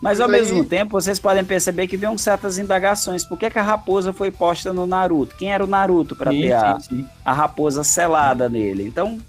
mas 0.02 0.20
ao 0.20 0.28
mesmo 0.28 0.64
tempo, 0.64 1.00
vocês 1.00 1.20
podem 1.20 1.44
perceber 1.44 1.86
que 1.86 1.96
vem 1.96 2.18
certas 2.18 2.58
indagações. 2.58 3.24
Por 3.24 3.38
que, 3.38 3.48
que, 3.48 3.58
a 3.58 3.62
raposa 3.62 4.12
foi 4.12 4.32
posta 4.32 4.72
no 4.72 4.84
Naruto? 4.84 5.36
Quem 5.36 5.52
era 5.52 5.62
o 5.62 5.66
Naruto 5.66 6.16
para 6.16 6.32
ter 6.32 6.52
a, 6.52 6.76
a, 7.24 7.32
raposa 7.32 7.84
selada 7.84 8.48
nele? 8.48 8.84
Então, 8.84 9.20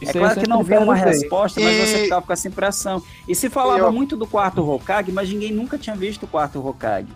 Isso 0.00 0.16
é 0.16 0.20
claro 0.20 0.40
que 0.40 0.48
não 0.48 0.62
vem 0.62 0.78
uma 0.78 0.94
resposta, 0.94 1.60
mas 1.60 1.74
e... 1.74 1.80
você 1.80 1.98
ficava 2.04 2.24
com 2.24 2.32
essa 2.32 2.46
impressão. 2.46 3.02
E 3.26 3.34
se 3.34 3.50
falava 3.50 3.80
eu... 3.80 3.92
muito 3.92 4.16
do 4.16 4.28
quarto 4.28 4.62
Hokage, 4.62 5.10
mas 5.10 5.28
ninguém 5.28 5.50
nunca 5.50 5.76
tinha 5.76 5.96
visto 5.96 6.22
o 6.22 6.28
quarto 6.28 6.64
Hokage. 6.64 7.08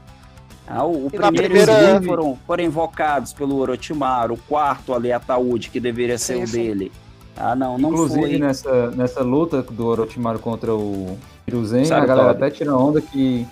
Ah, 0.67 0.85
o, 0.85 1.07
o 1.07 1.11
primeiro 1.11 1.55
primeira... 1.55 2.03
foram, 2.03 2.37
foram 2.45 2.65
invocados 2.65 3.33
pelo 3.33 3.57
Orochimaru, 3.59 4.35
o 4.35 4.39
quarto 4.49 4.93
ali, 4.93 5.13
Ataúde, 5.13 5.71
que 5.71 5.79
deveria 5.79 6.19
ser 6.19 6.39
sim, 6.39 6.43
o 6.43 6.47
sim. 6.49 6.53
dele. 6.59 6.93
Ah, 7.37 7.55
não, 7.55 7.79
não 7.79 7.91
Inclusive, 7.91 8.21
foi. 8.21 8.39
nessa, 8.39 8.91
nessa 8.91 9.23
luta 9.23 9.63
do 9.63 9.87
Orochimaru 9.87 10.41
contra 10.41 10.75
o 10.75 11.17
Hiruzen, 11.47 11.93
a 11.93 12.05
galera 12.05 12.31
até 12.31 12.51
tira 12.51 12.75
onda 12.77 13.01
que 13.01 13.47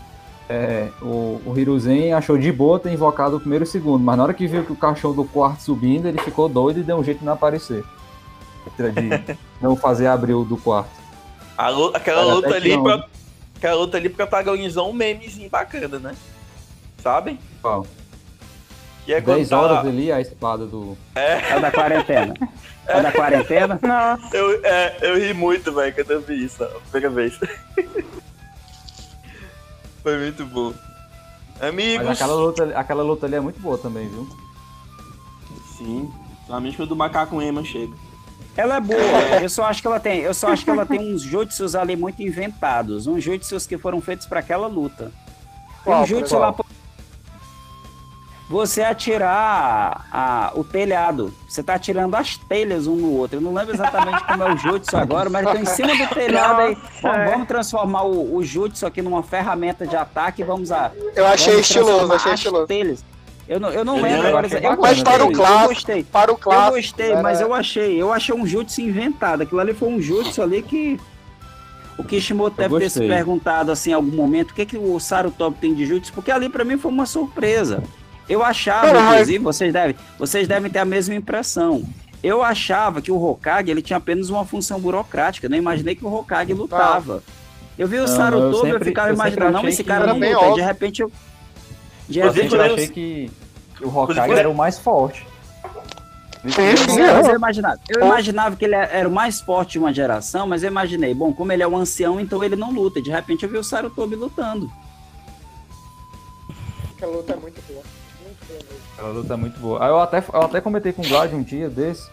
é, 0.48 0.88
o, 1.02 1.40
o 1.44 1.54
Hiruzen 1.56 2.12
achou 2.12 2.38
de 2.38 2.50
boa 2.50 2.78
ter 2.78 2.90
invocado 2.92 3.36
o 3.36 3.40
primeiro 3.40 3.64
e 3.64 3.68
o 3.68 3.70
segundo, 3.70 4.02
mas 4.02 4.16
na 4.16 4.22
hora 4.22 4.34
que 4.34 4.46
viu 4.46 4.64
que 4.64 4.72
o 4.72 4.76
cachorro 4.76 5.14
do 5.14 5.24
quarto 5.24 5.62
subindo, 5.62 6.06
ele 6.06 6.18
ficou 6.18 6.48
doido 6.48 6.80
e 6.80 6.82
deu 6.82 6.96
um 6.96 7.04
jeito 7.04 7.18
de 7.18 7.24
não 7.24 7.34
aparecer. 7.34 7.84
De 8.76 9.38
não 9.60 9.76
fazer 9.76 10.06
abrir 10.06 10.34
o 10.34 10.44
do 10.44 10.56
quarto. 10.56 10.90
Luta, 11.70 11.98
aquela 11.98 12.22
luta 12.22 12.54
ali, 12.54 12.80
pra, 12.80 13.04
aquela 13.56 13.74
luta 13.74 13.96
ali 13.96 14.08
protagonizou 14.08 14.88
um 14.88 14.92
memezinho 14.92 15.50
bacana, 15.50 15.98
né? 15.98 16.14
Sabem? 17.02 17.38
Qual? 17.60 17.86
Que 19.04 19.14
é 19.14 19.20
10 19.20 19.48
tá 19.48 19.60
horas 19.60 19.86
ali 19.86 20.12
a 20.12 20.20
espada 20.20 20.66
do. 20.66 20.96
É, 21.14 21.52
é 21.52 21.60
da 21.60 21.70
quarentena. 21.70 22.34
É 22.88 23.02
da 23.02 23.12
quarentena? 23.12 23.78
Nossa. 23.82 24.36
Eu, 24.36 24.64
é, 24.64 24.96
eu 25.02 25.18
ri 25.18 25.34
muito, 25.34 25.72
velho, 25.72 25.94
quando 25.94 26.10
eu 26.10 26.20
vi 26.22 26.44
isso, 26.44 26.66
primeira 26.90 27.14
vez. 27.14 27.38
Foi 30.02 30.18
muito 30.18 30.44
bom. 30.46 30.72
Amigos. 31.60 32.06
Mas 32.06 32.20
aquela 32.20 32.34
luta, 32.34 32.64
aquela 32.78 33.02
luta 33.02 33.26
ali 33.26 33.34
é 33.34 33.40
muito 33.40 33.60
boa 33.60 33.76
também, 33.76 34.08
viu? 34.08 34.26
Sim. 35.76 36.10
Principalmente 36.36 36.76
quando 36.76 36.92
o 36.92 36.96
macaco 36.96 37.42
Ema 37.42 37.62
chega. 37.62 37.92
Ela 38.56 38.76
é 38.76 38.80
boa, 38.80 38.98
eu 39.42 39.48
só 39.48 39.64
acho 39.64 39.80
que 39.80 39.86
ela 39.86 40.00
tem, 40.00 40.20
eu 40.20 40.34
só 40.34 40.48
acho 40.48 40.64
que 40.64 40.70
ela 40.70 40.86
tem 40.86 41.14
uns 41.14 41.22
jutsus 41.22 41.76
ali 41.76 41.94
muito 41.94 42.22
inventados, 42.22 43.06
uns 43.06 43.22
jutsus 43.22 43.66
que 43.66 43.78
foram 43.78 44.00
feitos 44.00 44.26
para 44.26 44.40
aquela 44.40 44.66
luta. 44.66 45.12
um 45.86 46.06
jutsu 46.06 46.38
lá 46.38 46.52
você 48.48 48.82
atirar 48.82 50.06
a, 50.10 50.52
o 50.54 50.64
telhado. 50.64 51.32
Você 51.46 51.62
tá 51.62 51.74
atirando 51.74 52.16
as 52.16 52.36
telhas 52.36 52.86
um 52.86 52.96
no 52.96 53.12
outro. 53.12 53.36
Eu 53.36 53.40
não 53.42 53.52
lembro 53.52 53.74
exatamente 53.74 54.24
como 54.24 54.42
é 54.42 54.54
o 54.54 54.56
jutsu 54.56 54.96
agora, 54.96 55.28
mas 55.28 55.44
tô 55.44 55.54
em 55.54 55.66
cima 55.66 55.94
do 55.94 56.14
telhado 56.14 56.62
aí. 56.62 56.76
Vamos, 57.02 57.30
vamos 57.30 57.48
transformar 57.48 58.02
o, 58.04 58.36
o 58.36 58.42
jutsu 58.42 58.86
aqui 58.86 59.02
numa 59.02 59.22
ferramenta 59.22 59.86
de 59.86 59.96
ataque 59.96 60.42
vamos 60.42 60.72
a. 60.72 60.90
Eu 61.14 61.26
achei 61.26 61.60
estiloso, 61.60 62.12
achei 62.12 62.32
estiloso. 62.32 62.66
Telhas. 62.66 63.04
Eu 63.46 63.60
não, 63.60 63.70
eu 63.70 63.84
não 63.84 64.00
lembro 64.00 64.28
agora. 64.28 64.46
Eu 64.46 64.76
mas 64.76 65.02
para 65.02 65.24
o 65.24 65.32
clássico, 65.32 65.62
eu 65.62 65.68
gostei. 65.68 66.04
Para 66.04 66.32
o 66.32 66.36
clássico. 66.36 66.68
Eu 66.68 66.82
gostei, 66.82 67.10
era... 67.12 67.22
mas 67.22 67.40
eu 67.40 67.54
achei. 67.54 68.00
Eu 68.00 68.12
achei 68.12 68.34
um 68.34 68.46
jutsu 68.46 68.80
inventado. 68.80 69.42
Aquilo 69.42 69.60
ali 69.60 69.74
foi 69.74 69.88
um 69.88 70.00
jutsu 70.00 70.42
ali 70.42 70.62
que. 70.62 70.98
O 71.98 72.04
Kishimoto 72.04 72.56
deve 72.56 72.78
ter 72.78 72.90
se 72.90 73.00
perguntado 73.00 73.72
assim 73.72 73.90
em 73.90 73.94
algum 73.94 74.14
momento 74.14 74.52
o 74.52 74.54
que, 74.54 74.64
que 74.64 74.78
o 74.78 75.00
Sarutobi 75.00 75.58
tem 75.58 75.74
de 75.74 75.84
jutsu, 75.84 76.12
porque 76.12 76.30
ali 76.30 76.48
para 76.48 76.64
mim 76.64 76.78
foi 76.78 76.92
uma 76.92 77.04
surpresa. 77.04 77.82
Eu 78.28 78.42
achava, 78.42 78.92
Não, 78.92 79.12
inclusive, 79.12 79.38
vocês 79.38 79.72
devem, 79.72 79.96
vocês 80.18 80.46
devem 80.46 80.70
ter 80.70 80.80
a 80.80 80.84
mesma 80.84 81.14
impressão. 81.14 81.84
Eu 82.22 82.42
achava 82.42 83.00
que 83.00 83.10
o 83.10 83.22
Hokage 83.22 83.70
ele 83.70 83.80
tinha 83.80 83.96
apenas 83.96 84.28
uma 84.28 84.44
função 84.44 84.80
burocrática. 84.80 85.48
Não 85.48 85.56
imaginei 85.56 85.94
que 85.94 86.04
o 86.04 86.12
Hokage 86.12 86.52
lutava. 86.52 87.22
Eu 87.78 87.86
vi 87.86 87.98
o 87.98 88.08
Sarutobi, 88.08 88.70
eu, 88.70 88.78
eu 88.78 88.84
ficava 88.84 89.08
eu 89.08 89.14
imaginando, 89.14 89.52
não, 89.52 89.68
esse 89.68 89.84
cara 89.84 90.06
não 90.06 90.18
luta. 90.18 90.54
De 90.54 90.60
repente 90.60 91.00
eu. 91.00 91.12
De 92.08 92.20
repente 92.20 92.54
eu 92.54 92.60
achei 92.60 92.88
que, 92.88 93.30
o 93.80 93.88
Hokage 93.88 94.32
era 94.32 94.50
o 94.50 94.54
mais 94.54 94.78
forte. 94.78 95.26
Sim, 96.44 96.76
sim, 96.94 97.00
eu, 97.00 97.34
imaginava, 97.34 97.80
eu 97.88 98.06
imaginava 98.06 98.56
que 98.56 98.64
ele 98.64 98.74
era 98.74 99.08
o 99.08 99.12
mais 99.12 99.40
forte 99.40 99.72
de 99.72 99.78
uma 99.80 99.92
geração, 99.92 100.46
mas 100.46 100.62
eu 100.62 100.70
imaginei, 100.70 101.12
bom, 101.12 101.32
como 101.32 101.50
ele 101.52 101.64
é 101.64 101.68
um 101.68 101.76
ancião, 101.76 102.20
então 102.20 102.42
ele 102.44 102.54
não 102.54 102.72
luta. 102.72 103.02
De 103.02 103.10
repente 103.10 103.42
eu 103.42 103.48
vi 103.48 103.58
o 103.58 103.64
Sarutobi 103.64 104.14
lutando. 104.14 104.70
Aquela 106.96 107.16
luta 107.16 107.32
é 107.32 107.36
muito 107.36 107.60
boa. 107.66 107.82
Aquela 108.98 109.12
luta 109.12 109.34
é 109.34 109.36
muito 109.36 109.60
boa. 109.60 109.78
Eu 109.86 110.00
até, 110.00 110.18
eu 110.18 110.42
até 110.42 110.60
comentei 110.60 110.92
com 110.92 111.02
o 111.02 111.08
Glad 111.08 111.32
um 111.32 111.42
dia 111.42 111.70
desse. 111.70 112.10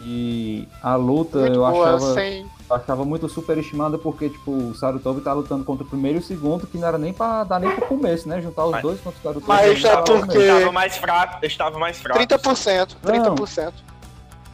E 0.00 0.66
a 0.80 0.94
luta 0.94 1.40
muito 1.40 1.54
eu 1.54 1.60
boa, 1.60 1.96
achava, 1.96 2.14
sem... 2.14 2.46
achava 2.70 3.04
muito 3.04 3.28
superestimada 3.28 3.98
porque, 3.98 4.30
tipo, 4.30 4.50
o 4.50 4.74
Sarutobi 4.74 5.20
tá 5.20 5.32
lutando 5.32 5.64
contra 5.64 5.84
o 5.84 5.86
primeiro 5.86 6.18
e 6.18 6.20
o 6.20 6.24
segundo, 6.24 6.66
que 6.68 6.78
não 6.78 6.86
era 6.88 6.96
nem 6.96 7.12
pra 7.12 7.44
dar 7.44 7.58
nem 7.58 7.70
pro 7.72 7.84
começo, 7.84 8.28
né? 8.28 8.40
Juntar 8.40 8.64
os 8.64 8.70
mas, 8.70 8.82
dois 8.82 9.00
contra 9.00 9.18
o 9.18 9.22
Sarutobi. 9.22 9.46
Mas 9.48 9.84
é 9.84 9.96
porque. 9.96 10.38
Estava 10.38 10.72
mais 10.72 10.96
fraco, 10.96 11.44
estava 11.44 11.78
mais 11.78 11.98
fraco. 11.98 12.18
30%, 12.18 12.96
30%. 13.04 13.64
Não, 13.64 13.72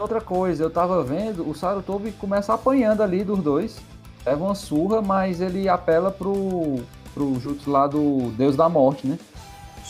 outra 0.01 0.21
coisa, 0.21 0.65
eu 0.65 0.71
tava 0.71 1.05
vendo, 1.05 1.49
o 1.49 1.55
Sarutobi 1.55 2.11
começa 2.13 2.55
apanhando 2.55 3.03
ali 3.03 3.23
dos 3.23 3.39
dois. 3.41 3.77
Leva 4.25 4.45
uma 4.45 4.55
surra, 4.55 5.03
mas 5.03 5.41
ele 5.43 5.69
apela 5.69 6.11
pro, 6.11 6.81
pro 7.15 7.39
jutsu 7.39 7.71
lá 7.71 7.87
do 7.87 8.33
Deus 8.33 8.57
da 8.57 8.69
Morte, 8.69 9.07
né? 9.07 9.19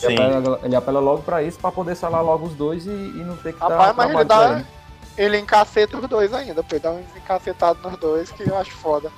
Ele 0.01 0.21
apela, 0.21 0.59
ele 0.63 0.75
apela, 0.75 0.99
logo 0.99 1.23
pra 1.23 1.41
isso, 1.41 1.57
pra 1.59 1.71
poder 1.71 1.95
salar 1.95 2.21
logo 2.21 2.45
os 2.45 2.53
dois 2.53 2.85
e, 2.85 2.89
e 2.89 3.23
não 3.25 3.35
ter 3.37 3.53
que 3.53 3.59
Rapaz, 3.59 3.87
dar 3.87 3.93
mas 3.93 4.11
ele 4.11 4.23
dá. 4.25 4.63
Ele 5.17 5.39
encaceta 5.39 5.97
os 5.97 6.07
dois 6.07 6.31
ainda, 6.31 6.61
pô. 6.61 6.77
Dá 6.77 6.91
um 6.91 7.03
encacetado 7.15 7.79
nos 7.81 7.97
dois 7.99 8.31
que 8.31 8.47
eu 8.47 8.55
acho 8.55 8.71
foda. 8.71 9.11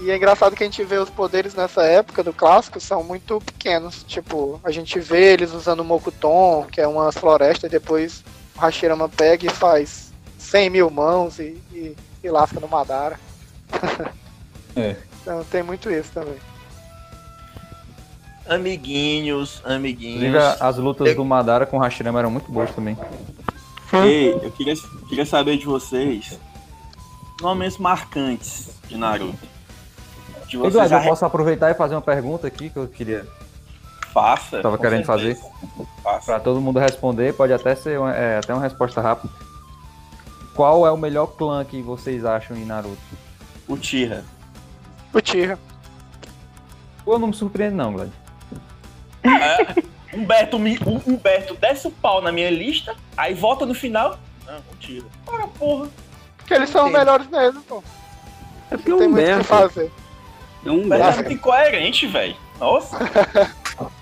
E 0.00 0.10
é 0.10 0.16
engraçado 0.16 0.54
que 0.54 0.62
a 0.62 0.66
gente 0.66 0.82
vê 0.84 0.96
os 0.96 1.10
poderes 1.10 1.54
nessa 1.54 1.82
época 1.82 2.22
do 2.22 2.32
clássico 2.32 2.80
são 2.80 3.02
muito 3.02 3.40
pequenos. 3.40 4.04
Tipo, 4.04 4.60
a 4.62 4.70
gente 4.70 4.98
vê 5.00 5.32
eles 5.32 5.52
usando 5.52 5.80
o 5.80 5.84
Mokuton, 5.84 6.66
que 6.70 6.80
é 6.80 6.86
uma 6.86 7.10
floresta, 7.12 7.66
e 7.66 7.70
depois 7.70 8.24
o 8.56 8.60
Hashirama 8.60 9.08
pega 9.08 9.46
e 9.46 9.50
faz 9.50 10.12
100 10.38 10.70
mil 10.70 10.90
mãos 10.90 11.38
e, 11.38 11.60
e, 11.72 11.96
e 12.22 12.30
lasca 12.30 12.60
no 12.60 12.68
Madara. 12.68 13.18
É. 14.76 14.96
então 15.22 15.44
tem 15.44 15.62
muito 15.62 15.90
isso 15.90 16.10
também. 16.12 16.36
Amiguinhos, 18.48 19.62
amiguinhos. 19.64 20.22
Inclusive, 20.22 20.56
as 20.60 20.76
lutas 20.78 21.08
eu... 21.08 21.16
do 21.16 21.24
Madara 21.24 21.66
com 21.66 21.76
o 21.76 21.80
Hashirama 21.80 22.18
eram 22.18 22.30
muito 22.30 22.50
boas 22.50 22.74
também. 22.74 22.96
Ei, 23.92 24.32
eu 24.32 24.50
queria, 24.52 24.74
queria 25.08 25.26
saber 25.26 25.58
de 25.58 25.66
vocês 25.66 26.38
nomes 27.40 27.78
marcantes 27.78 28.70
de 28.88 28.96
Naruto. 28.96 29.38
De 30.46 30.56
vocês 30.56 30.90
eu 30.90 31.02
posso 31.02 31.24
aproveitar 31.24 31.70
e 31.70 31.74
fazer 31.74 31.94
uma 31.94 32.02
pergunta 32.02 32.46
aqui 32.46 32.70
que 32.70 32.76
eu 32.78 32.88
queria. 32.88 33.26
Faça. 34.12 34.62
Tava 34.62 34.78
querendo 34.78 35.04
certeza. 35.04 35.40
fazer. 36.02 36.24
Para 36.24 36.40
todo 36.40 36.60
mundo 36.60 36.78
responder, 36.78 37.34
pode 37.34 37.52
até 37.52 37.74
ser 37.74 37.98
uma, 37.98 38.14
é, 38.14 38.38
até 38.38 38.52
uma 38.52 38.62
resposta 38.62 39.00
rápida. 39.00 39.32
Qual 40.54 40.86
é 40.86 40.90
o 40.90 40.96
melhor 40.96 41.26
clã 41.28 41.64
que 41.64 41.80
vocês 41.82 42.24
acham 42.24 42.56
em 42.56 42.64
Naruto? 42.64 42.98
O 43.68 43.76
Tira. 43.76 44.24
O 45.12 45.20
Tira. 45.20 45.58
Eu 47.06 47.18
não 47.18 47.28
me 47.28 47.34
surpreendo 47.34 47.76
não, 47.76 47.92
Glad. 47.92 48.10
É, 49.22 50.16
Humberto, 50.16 50.56
Humberto 50.56 51.54
desce 51.54 51.86
o 51.88 51.90
pau 51.90 52.22
na 52.22 52.32
minha 52.32 52.50
lista, 52.50 52.96
aí 53.16 53.34
volta 53.34 53.66
no 53.66 53.74
final. 53.74 54.18
Não, 54.46 54.60
mentira. 54.70 55.06
Para, 55.26 55.46
porra. 55.46 55.88
Porque 56.38 56.54
eles 56.54 56.70
são 56.70 56.86
os 56.86 56.92
melhores 56.92 57.28
mesmo, 57.28 57.60
pô. 57.62 57.82
É 58.70 58.76
porque 58.76 58.92
o 58.92 58.96
Humberto. 58.96 59.10
Muito 59.10 59.38
que 59.38 59.44
fazer. 59.44 59.92
É 60.64 60.70
um 60.70 60.82
Humberto 60.82 61.06
é 61.06 61.14
muito 61.14 61.32
incoerente, 61.32 62.06
velho. 62.06 62.36
Nossa. 62.58 62.98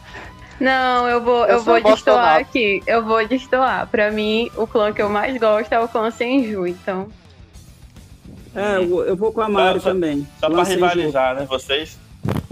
Não, 0.58 1.06
eu 1.06 1.20
vou, 1.22 1.44
eu, 1.44 1.56
eu 1.56 1.62
vou 1.62 1.82
destoar 1.82 2.36
aqui. 2.36 2.82
Eu 2.86 3.04
vou 3.04 3.26
destoar. 3.26 3.86
Pra 3.88 4.10
mim, 4.10 4.50
o 4.56 4.66
clã 4.66 4.92
que 4.92 5.02
eu 5.02 5.08
mais 5.08 5.36
gosto 5.36 5.70
é 5.72 5.78
o 5.78 5.88
clã 5.88 6.10
Senju, 6.10 6.66
então. 6.66 7.08
É, 8.54 8.76
eu 8.76 8.88
vou, 8.88 9.04
eu 9.04 9.16
vou 9.16 9.32
com 9.32 9.42
a 9.42 9.48
Mari 9.48 9.80
também. 9.80 10.26
Só 10.40 10.48
pra 10.48 10.62
rivalizar, 10.62 11.34
né? 11.34 11.44
Vocês? 11.44 11.98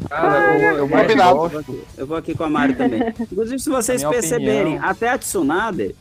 Cara, 0.08 0.58
eu, 0.58 0.76
eu, 0.78 0.88
mais 0.88 1.14
gosto. 1.14 1.84
Eu 1.96 2.06
vou 2.06 2.16
aqui 2.16 2.34
com 2.34 2.44
a 2.44 2.50
Mari 2.50 2.74
também. 2.74 3.00
Inclusive, 3.20 3.58
se 3.58 3.70
vocês 3.70 4.04
perceberem, 4.04 4.74
opinião... 4.74 4.90
até 4.90 5.08
a 5.10 5.18
Tsunade, 5.18 5.94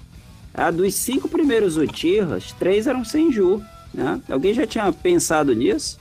a 0.53 0.69
dos 0.71 0.95
cinco 0.95 1.27
primeiros 1.27 1.77
Uchihas, 1.77 2.53
três 2.59 2.87
eram 2.87 3.03
Senju. 3.03 3.61
Né? 3.93 4.19
Alguém 4.29 4.53
já 4.53 4.65
tinha 4.65 4.91
pensado 4.91 5.53
nisso? 5.53 5.99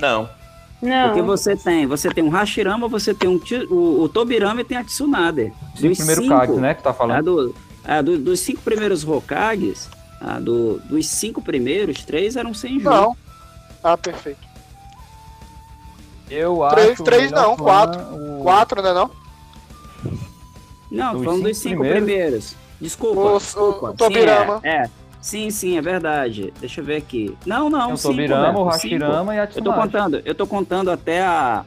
Não. 0.00 0.28
Não. 0.80 1.08
Porque 1.08 1.22
você 1.22 1.56
tem, 1.56 1.86
você 1.86 2.10
tem 2.10 2.22
um 2.22 2.28
Hashirama, 2.28 2.88
você 2.88 3.14
tem 3.14 3.28
um, 3.28 3.40
o, 3.70 4.02
o 4.02 4.08
Tobirama 4.08 4.60
e 4.60 4.64
tem 4.64 4.76
a 4.76 4.84
Tsunade. 4.84 5.52
Dos 5.80 5.96
primeiro 5.96 6.22
cinco, 6.22 6.34
Kage, 6.34 6.52
né, 6.52 6.74
que 6.74 6.82
tá 6.82 6.92
falando. 6.92 7.24
do, 7.24 7.54
do, 8.04 8.18
dos 8.18 8.40
cinco 8.40 8.60
primeiros 8.62 9.06
Hokages, 9.06 9.88
Ah, 10.20 10.38
do, 10.38 10.78
dos 10.80 11.06
cinco 11.06 11.40
primeiros, 11.40 12.04
três 12.04 12.36
eram 12.36 12.52
sem 12.52 12.78
Ju. 12.78 12.90
Não. 12.90 13.16
Ah, 13.82 13.96
perfeito. 13.96 14.53
Eu 16.30 16.66
Três, 16.70 16.90
acho. 16.92 17.04
três 17.04 17.32
o 17.32 17.34
não, 17.34 17.56
clã, 17.56 17.64
quatro. 17.64 18.00
o- 18.14 18.42
Quatro, 18.42 18.82
né 18.82 18.92
não? 18.92 19.10
Não, 20.90 21.14
Dos 21.14 21.24
falando 21.24 21.42
dos 21.44 21.56
cinco 21.58 21.70
cinco 21.70 21.80
primeiros? 21.82 22.04
primeiros. 22.04 22.56
Desculpa, 22.80 23.20
O- 23.20 23.38
desculpa. 23.38 23.86
o- 23.86 23.90
o 23.90 23.94
Tobirama. 23.94 24.60
Sim, 24.60 24.66
é, 24.68 24.70
é. 24.76 24.90
Sim, 25.20 25.50
sim, 25.50 25.78
é 25.78 25.82
verdade. 25.82 26.52
Deixa 26.60 26.80
eu 26.80 26.84
ver 26.84 26.96
aqui. 26.96 27.36
Não, 27.46 27.70
não, 27.70 27.86
Tem 27.86 27.94
o 27.94 27.96
cinco, 27.96 28.10
Tobirama, 28.14 28.58
o 28.60 28.72
cinco. 28.72 28.94
Hashirama 28.94 29.34
e 29.34 29.38
a 29.38 29.42
Eu 29.42 29.46
tô 29.48 29.52
Tsunade. 29.60 29.80
contando, 29.82 30.22
eu 30.24 30.34
tô 30.34 30.46
contando 30.46 30.90
até 30.90 31.22
a. 31.22 31.64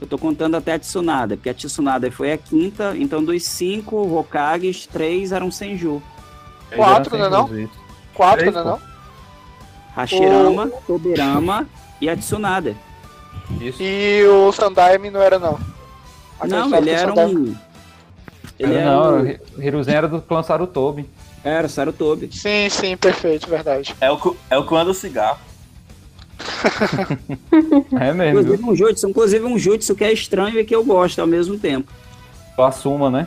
Eu 0.00 0.06
tô 0.06 0.18
contando 0.18 0.54
até 0.56 0.74
a 0.74 0.78
Tsunada, 0.78 1.36
porque 1.36 1.48
a 1.48 1.54
Tsunada 1.54 2.10
foi 2.12 2.32
a 2.32 2.38
quinta, 2.38 2.94
então 2.96 3.24
dos 3.24 3.42
cinco 3.44 3.96
Hokages, 4.14 4.86
três 4.86 5.32
eram 5.32 5.50
Senju. 5.50 6.02
Quatro, 6.74 7.16
né, 7.16 7.28
não? 7.28 7.48
Quatro, 8.14 8.50
né 8.52 8.62
não? 8.62 8.78
Hashirama, 9.96 10.68
Tobirama 10.86 11.66
e 12.00 12.08
a 12.08 12.16
Tsunada. 12.16 12.76
Isso. 13.60 13.82
E 13.82 14.24
o 14.26 14.52
Sandaime 14.52 15.10
não 15.10 15.20
era 15.22 15.38
não. 15.38 15.58
Aquele 16.38 16.56
Não, 16.60 16.74
ele 16.76 16.90
era 16.90 17.08
Sandaime- 17.08 17.34
um. 17.50 17.56
Ele 18.58 18.72
Não, 18.72 18.80
era 18.80 18.90
não, 18.90 19.18
um... 19.18 19.38
o 19.58 19.62
Hiruzen 19.62 19.94
era 19.94 20.08
do 20.08 20.20
clã 20.22 20.42
Sarutobi. 20.42 21.08
Era 21.44 21.66
o 21.66 21.70
Sarutobi. 21.70 22.30
Sim, 22.32 22.68
sim, 22.70 22.96
perfeito, 22.96 23.48
verdade. 23.48 23.94
É 24.00 24.10
o, 24.10 24.36
é 24.50 24.58
o 24.58 24.64
clã 24.64 24.84
do 24.84 24.94
cigarro. 24.94 25.38
É 28.00 28.12
mesmo, 28.12 28.40
Inclusive 28.40 28.56
viu? 28.56 28.68
um 28.72 28.76
jutsu, 28.76 29.08
inclusive 29.08 29.44
um 29.44 29.58
jutsu 29.58 29.94
que 29.94 30.04
é 30.04 30.12
estranho 30.12 30.58
e 30.58 30.64
que 30.64 30.74
eu 30.74 30.84
gosto 30.84 31.18
ao 31.20 31.26
mesmo 31.26 31.58
tempo. 31.58 31.90
O 32.56 32.62
Asuma, 32.62 33.10
né? 33.10 33.26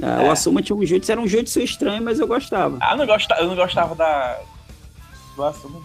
É, 0.00 0.26
O 0.26 0.30
Asuma 0.30 0.62
tinha 0.62 0.76
um 0.76 0.84
jutsu, 0.84 1.10
era 1.12 1.20
um 1.20 1.26
jutsu 1.26 1.60
estranho, 1.60 2.02
mas 2.02 2.18
eu 2.20 2.26
gostava. 2.26 2.76
Ah, 2.80 2.92
eu 2.92 2.98
não, 2.98 3.06
gosta, 3.06 3.34
eu 3.34 3.46
não 3.46 3.56
gostava 3.56 3.94
da. 3.94 4.38
Do 5.36 5.44
Asuma. 5.44 5.80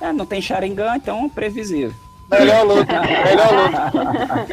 É, 0.00 0.12
não 0.12 0.26
tem 0.26 0.40
Sharingan, 0.42 0.96
então 0.96 1.28
previsível. 1.28 1.94
Melhor 2.32 2.64
luta, 2.64 3.00
melhor 3.00 3.52
luta. 3.52 4.46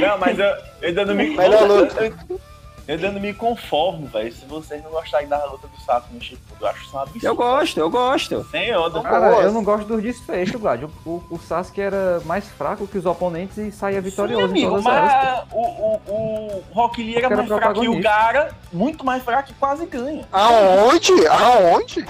Não, 0.00 0.18
mas 0.18 0.38
eu, 0.38 0.46
eu 0.46 0.88
ainda 0.88 1.04
não 1.04 1.14
me. 1.14 1.36
Melhor 1.36 1.62
eu, 1.62 1.66
luta. 1.66 2.04
eu, 2.04 2.40
eu 2.88 2.94
ainda 2.96 3.10
não 3.12 3.20
me 3.20 3.32
conformo, 3.32 4.06
velho. 4.08 4.32
Se 4.32 4.44
vocês 4.46 4.82
não 4.82 4.90
gostarem 4.90 5.28
da 5.28 5.44
luta 5.44 5.68
do 5.68 5.80
Sasuke 5.80 6.14
no 6.14 6.20
Shippuden, 6.20 6.56
eu 6.60 6.66
acho 6.66 6.82
isso 6.84 6.96
um 6.96 7.00
absurdo. 7.00 7.26
Eu 7.26 7.36
gosto, 7.36 7.80
eu 7.80 7.90
gosto. 7.90 8.46
Sem 8.50 8.76
onda. 8.76 9.00
Cara, 9.00 9.26
eu 9.42 9.52
não 9.52 9.62
gosto 9.62 9.86
dos 9.86 10.02
desfechos, 10.02 10.60
Glad. 10.60 10.82
O, 10.82 10.90
o, 11.04 11.24
o 11.30 11.38
Sasuke 11.38 11.80
era 11.80 12.20
mais 12.24 12.48
fraco 12.48 12.88
que 12.88 12.98
os 12.98 13.06
oponentes 13.06 13.56
e 13.58 13.70
saía 13.70 14.00
vitorioso 14.00 14.52
Sim, 14.52 14.60
em 14.60 14.66
amigo, 14.66 14.82
mas 14.82 15.44
o, 15.52 15.60
o, 15.60 16.00
o 16.08 16.62
Rock 16.72 17.02
Lee 17.02 17.16
era 17.16 17.30
mais 17.30 17.48
fraco 17.48 17.80
que 17.80 17.88
o. 17.88 18.00
Gara, 18.00 18.50
muito 18.72 19.04
mais 19.04 19.22
fraco 19.22 19.50
e 19.50 19.54
quase 19.54 19.86
ganha. 19.86 20.26
Aonde? 20.32 21.12
Aonde? 21.28 22.06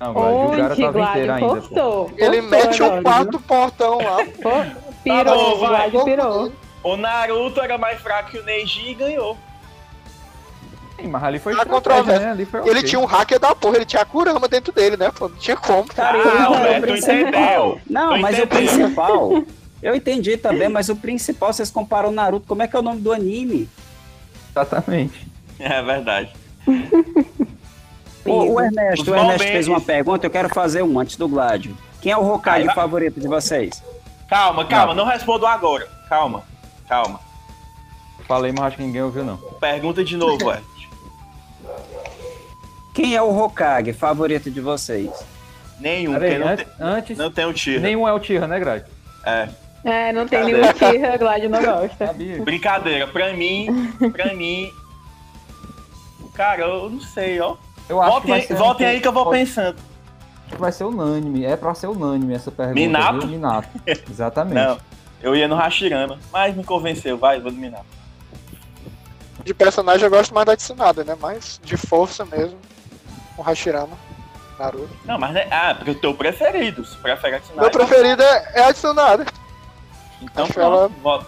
Não, 0.00 0.12
Glad, 0.12 0.34
o 0.34 0.50
cara 0.50 0.72
Onde, 0.74 0.82
tava 0.82 1.00
inteiro 1.02 1.32
ainda. 1.32 1.62
Ele 2.18 2.40
mete 2.42 2.82
o 2.82 2.86
agora, 2.86 3.02
quarto 3.02 3.40
portão 3.40 3.98
lá. 3.98 4.24
Pô, 4.42 4.50
Tá 4.50 4.74
Pirou, 5.02 5.58
bom, 5.58 5.68
vai. 5.68 5.90
Pirou. 5.90 6.52
O 6.84 6.96
Naruto 6.96 7.60
era 7.60 7.78
mais 7.78 8.00
fraco 8.00 8.30
que 8.30 8.38
o 8.38 8.44
Neji 8.44 8.90
e 8.90 8.94
ganhou. 8.94 9.36
Sim, 11.00 11.06
mas 11.08 11.22
ali 11.24 11.38
foi 11.38 11.52
Há 11.52 11.62
estratégia, 11.62 11.80
controvérsia. 11.80 12.26
né? 12.26 12.32
Ali 12.32 12.44
foi 12.44 12.60
Ele 12.60 12.70
ok. 12.70 12.82
tinha 12.82 13.00
um 13.00 13.04
hacker 13.04 13.38
da 13.40 13.54
porra, 13.54 13.76
ele 13.76 13.84
tinha 13.84 14.02
a 14.02 14.04
Kurama 14.04 14.48
dentro 14.48 14.72
dele, 14.72 14.96
né? 14.96 15.10
Pô, 15.16 15.28
não 15.28 15.36
tinha 15.36 15.56
como. 15.56 15.86
Cara, 15.88 16.18
Ah, 16.18 16.44
eu- 16.44 16.50
o 16.50 16.54
o 16.54 16.60
Beto 16.60 16.80
principal. 16.82 17.80
Não, 17.88 18.18
mas 18.18 18.38
o 18.38 18.46
principal. 18.46 19.44
Eu 19.82 19.94
entendi 19.94 20.36
também, 20.36 20.68
mas 20.68 20.88
o 20.88 20.96
principal, 20.96 21.52
vocês 21.52 21.70
comparam 21.70 22.08
o 22.08 22.12
Naruto. 22.12 22.46
Como 22.48 22.62
é 22.62 22.68
que 22.68 22.74
é 22.74 22.78
o 22.78 22.82
nome 22.82 23.00
do 23.00 23.12
anime? 23.12 23.68
Exatamente. 24.50 25.26
É 25.60 25.80
verdade. 25.82 26.32
O, 28.24 28.54
o 28.54 28.60
Ernesto, 28.60 29.10
o 29.10 29.14
Ernesto 29.16 29.46
fez 29.46 29.68
uma 29.68 29.80
pergunta, 29.80 30.26
eu 30.26 30.30
quero 30.30 30.48
fazer 30.48 30.82
um 30.82 30.98
antes 30.98 31.16
do 31.16 31.26
Gládio. 31.28 31.76
Quem 32.00 32.12
é 32.12 32.16
o 32.16 32.26
Hokage 32.32 32.66
vai. 32.66 32.74
favorito 32.74 33.20
de 33.20 33.26
vocês? 33.28 33.82
Calma, 34.28 34.64
calma, 34.66 34.94
não, 34.94 35.04
respondo 35.06 35.46
agora. 35.46 35.88
Calma, 36.08 36.42
calma. 36.88 37.20
Falei, 38.26 38.52
mas 38.52 38.66
acho 38.66 38.76
que 38.76 38.82
ninguém 38.82 39.02
ouviu, 39.02 39.24
não. 39.24 39.36
Pergunta 39.60 40.04
de 40.04 40.16
novo, 40.16 40.50
Ed. 40.52 40.62
Quem 42.94 43.14
é 43.14 43.22
o 43.22 43.36
Hokage 43.36 43.92
favorito 43.92 44.50
de 44.50 44.60
vocês? 44.60 45.10
Nenhum, 45.80 46.12
porque 46.14 46.38
não, 46.38 46.48
antes, 46.48 46.64
tem, 46.66 46.74
antes 46.80 47.18
não 47.18 47.30
tem 47.30 47.44
o 47.46 47.52
tiro. 47.52 47.80
nenhum 47.80 48.06
é 48.08 48.12
o 48.12 48.18
Tira, 48.18 48.48
né, 48.48 48.58
Grade? 48.58 48.84
É, 49.24 49.48
É, 49.84 50.12
não 50.12 50.26
tem 50.26 50.44
nenhum 50.44 50.72
Tira, 50.72 51.16
Gládio 51.16 51.48
não 51.48 51.62
gosta. 51.62 52.06
Sabia. 52.08 52.42
brincadeira. 52.42 53.06
Pra 53.06 53.32
mim, 53.32 53.92
pra 54.12 54.34
mim. 54.34 54.70
Cara, 56.34 56.62
eu 56.62 56.90
não 56.90 57.00
sei, 57.00 57.40
ó. 57.40 57.56
Eu 57.88 58.00
acho 58.02 58.20
que 58.20 58.26
Voltem, 58.28 58.46
ser 58.46 58.54
voltem 58.56 58.86
um- 58.86 58.90
aí 58.90 59.00
que 59.00 59.08
eu 59.08 59.12
vou 59.12 59.24
pode- 59.24 59.38
pensando. 59.38 59.76
Acho 60.46 60.54
que 60.56 60.60
vai 60.60 60.72
ser 60.72 60.84
unânime. 60.84 61.44
É 61.44 61.56
pra 61.56 61.74
ser 61.74 61.86
unânime 61.88 62.34
essa 62.34 62.50
pergunta. 62.50 62.78
Minato? 62.80 63.20
Viu? 63.20 63.28
Minato. 63.28 63.68
Exatamente. 64.10 64.54
Não, 64.66 64.78
eu 65.22 65.34
ia 65.36 65.46
no 65.48 65.54
Hashirama, 65.56 66.18
mas 66.32 66.54
me 66.56 66.64
convenceu, 66.64 67.16
vai, 67.18 67.40
vou 67.40 67.50
dominar. 67.50 67.82
De 69.44 69.54
personagem 69.54 70.04
eu 70.04 70.10
gosto 70.10 70.34
mais 70.34 70.46
da 70.46 70.56
Tsunada, 70.56 71.04
né? 71.04 71.16
Mas 71.20 71.60
de 71.62 71.76
força 71.76 72.24
mesmo. 72.24 72.58
O 73.36 73.42
Hashirama. 73.42 73.96
Naruto. 74.58 74.90
Não, 75.04 75.18
mas 75.18 75.32
né, 75.32 75.46
ah, 75.50 75.72
porque 75.74 75.92
o 75.92 75.94
teu 75.94 76.12
preferido, 76.12 76.84
se 76.84 76.96
prefere 76.96 77.36
a 77.36 77.40
Tsunade. 77.40 77.60
Meu 77.60 77.70
preferido 77.70 78.22
é, 78.22 78.52
é 78.56 78.64
a 78.64 78.72
Tsunada. 78.74 79.24
Então 80.20 80.44
acho 80.44 80.52
pronto, 80.54 80.66
ela- 80.76 80.88
voto. 80.88 81.26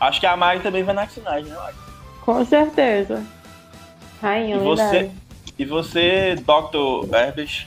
Acho 0.00 0.20
que 0.20 0.26
a 0.26 0.36
Mari 0.36 0.60
também 0.60 0.84
vai 0.84 0.94
na 0.94 1.06
Tsunade, 1.06 1.48
né, 1.48 1.56
Mari? 1.56 1.74
Com 2.20 2.44
certeza. 2.44 3.24
Rainha, 4.20 4.56
E 4.56 4.58
você. 4.60 5.10
E 5.58 5.64
você, 5.64 6.36
Dr. 6.36 7.14
Herbert? 7.14 7.66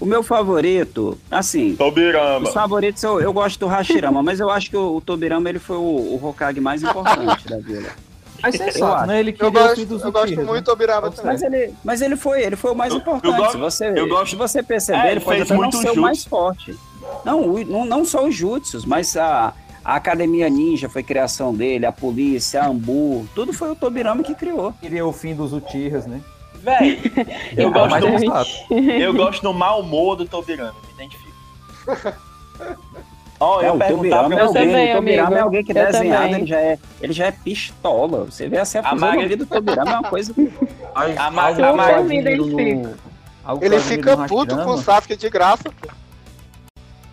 O 0.00 0.04
meu 0.04 0.22
favorito, 0.22 1.16
assim, 1.30 1.76
Tobirama. 1.76 2.48
os 2.48 2.52
favoritos 2.52 3.02
eu, 3.02 3.20
eu 3.20 3.32
gosto 3.32 3.58
do 3.60 3.66
Hashirama, 3.68 4.22
mas 4.22 4.40
eu 4.40 4.50
acho 4.50 4.68
que 4.68 4.76
o, 4.76 4.96
o 4.96 5.00
Tobirama 5.00 5.48
ele 5.48 5.58
foi 5.60 5.76
o, 5.76 5.80
o 5.80 6.20
Hokage 6.22 6.60
mais 6.60 6.82
importante 6.82 7.46
da 7.48 7.58
vila. 7.58 7.88
Mas 8.42 8.56
Eu 8.58 8.64
sensato, 8.72 8.94
acho. 8.94 9.06
né? 9.06 9.20
Ele 9.20 9.30
Eu 9.30 9.34
queria 9.34 9.48
o 9.48 9.52
gosto, 9.52 9.76
fim 9.76 9.86
dos 9.86 10.02
eu 10.02 10.10
gosto 10.12 10.44
muito 10.44 10.64
do 10.64 10.72
Obirama 10.72 11.10
também. 11.10 11.32
Mas 11.32 11.42
ele, 11.42 11.74
mas 11.84 12.02
ele 12.02 12.16
foi, 12.16 12.42
ele 12.42 12.56
foi 12.56 12.72
o 12.72 12.74
mais 12.74 12.92
Eu- 12.92 12.98
importante. 12.98 13.26
eu 13.32 13.36
gosto- 13.36 13.52
se 13.52 13.58
você, 13.58 13.92
eu 13.96 14.08
gosto- 14.08 14.30
se 14.30 14.36
você 14.36 14.62
perceber, 14.62 14.98
É, 15.06 15.10
ele 15.12 15.20
pode 15.20 15.36
fez 15.38 15.42
até 15.50 15.54
não 15.54 15.60
muito 15.62 15.76
ser 15.78 15.90
o 15.90 15.96
mais 16.02 16.24
forte. 16.24 16.76
Não, 17.24 17.40
o- 17.48 17.64
não, 17.64 17.84
não 17.84 18.04
só 18.04 18.26
os 18.26 18.34
jutsus, 18.34 18.84
mas 18.84 19.16
a, 19.16 19.54
a 19.84 19.94
Academia 19.94 20.48
Ninja 20.50 20.88
foi 20.88 21.04
criação 21.04 21.54
dele, 21.54 21.86
a 21.86 21.92
polícia, 21.92 22.60
a 22.62 22.66
Ambu, 22.66 23.24
tudo 23.34 23.52
foi 23.52 23.70
o 23.70 23.76
Tobirama 23.76 24.24
que 24.24 24.34
criou. 24.34 24.70
né? 24.70 24.74
Queria 24.80 25.06
o 25.06 25.12
fim 25.12 25.34
dos 25.36 25.52
Uchihas, 25.52 26.06
né? 26.06 26.20
Véi, 26.62 27.00
eu, 27.56 27.68
Ah, 27.68 27.72
gosto 27.72 28.00
do, 28.00 28.06
é 28.08 28.18
sensato. 28.18 28.50
eu 28.74 29.14
gosto 29.14 29.42
do 29.42 29.52
mau 29.52 29.80
humor 29.80 30.16
do 30.16 30.24
Tobirama, 30.26 30.74
me 30.86 30.94
identifico. 30.94 31.32
Ó, 33.40 33.60
É, 33.60 33.68
eu 33.68 33.74
o 33.74 33.78
perguntava 33.78 34.22
Tobirama 34.22 34.28
pra 34.28 34.38
é 34.38 34.42
alguém, 34.46 34.66
também, 34.68 34.92
o 34.92 34.96
Tobirama 34.96 35.26
amigo. 35.26 35.34
é 35.38 35.40
alguém 35.40 35.64
que 35.64 35.72
Eu 35.72 35.74
desenhado, 35.86 36.22
também. 36.24 36.34
ele 36.40 36.46
já, 36.46 36.60
é, 36.60 36.78
ele 37.00 37.12
já 37.12 37.26
é 37.26 37.32
pistola. 37.32 38.24
Você 38.26 38.48
vê 38.48 38.58
assim, 38.58 38.78
a 38.78 38.88
A 38.88 38.94
Mari- 38.94 39.34
do 39.34 39.44
Tobirama 39.46 39.90
é 39.90 39.94
uma 39.98 40.08
coisa... 40.08 40.32
A 40.94 41.26
a 41.26 41.30
Mari- 41.32 41.60
eu 41.60 41.66
Eu 41.66 42.04
me 42.04 42.22
no- 42.22 42.30
identifico. 42.30 42.94
que 43.58 43.64
Ele 43.64 43.80
fica 43.80 44.14
no 44.16 44.26
puto 44.28 44.56
com 44.56 44.70
o 44.70 44.78
Sasuke 44.78 45.16
de 45.16 45.28
graça, 45.28 45.64
pô. 45.64 45.88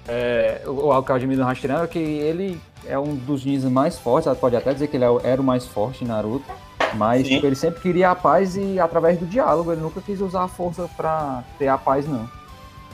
É, 0.08 0.62
o 0.68 0.92
admiro 0.92 1.42
no 1.42 1.48
Hashirama 1.48 1.84
é 1.84 1.88
que 1.88 2.00
ele 2.00 2.60
é 2.88 2.98
um 2.98 3.16
dos 3.16 3.44
ninjas 3.46 3.72
mais 3.72 3.98
fortes, 3.98 4.32
pode 4.38 4.56
até 4.56 4.74
dizer 4.74 4.88
que 4.88 4.98
ele 4.98 5.06
é 5.06 5.10
era 5.24 5.40
o 5.42 5.44
mais 5.44 5.66
forte 5.68 6.04
em 6.04 6.08
Naruto, 6.08 6.46
mas 6.96 7.28
tipo, 7.28 7.46
ele 7.46 7.56
sempre 7.56 7.80
queria 7.82 8.12
a 8.12 8.16
paz 8.16 8.56
e 8.58 8.80
através 8.80 9.18
do 9.20 9.26
diálogo, 9.26 9.72
ele 9.72 9.82
nunca 9.82 10.02
quis 10.02 10.20
usar 10.22 10.44
a 10.44 10.48
força 10.48 10.90
pra 10.98 11.44
ter 11.58 11.68
a 11.68 11.78
paz, 11.78 12.08
não. 12.08 12.30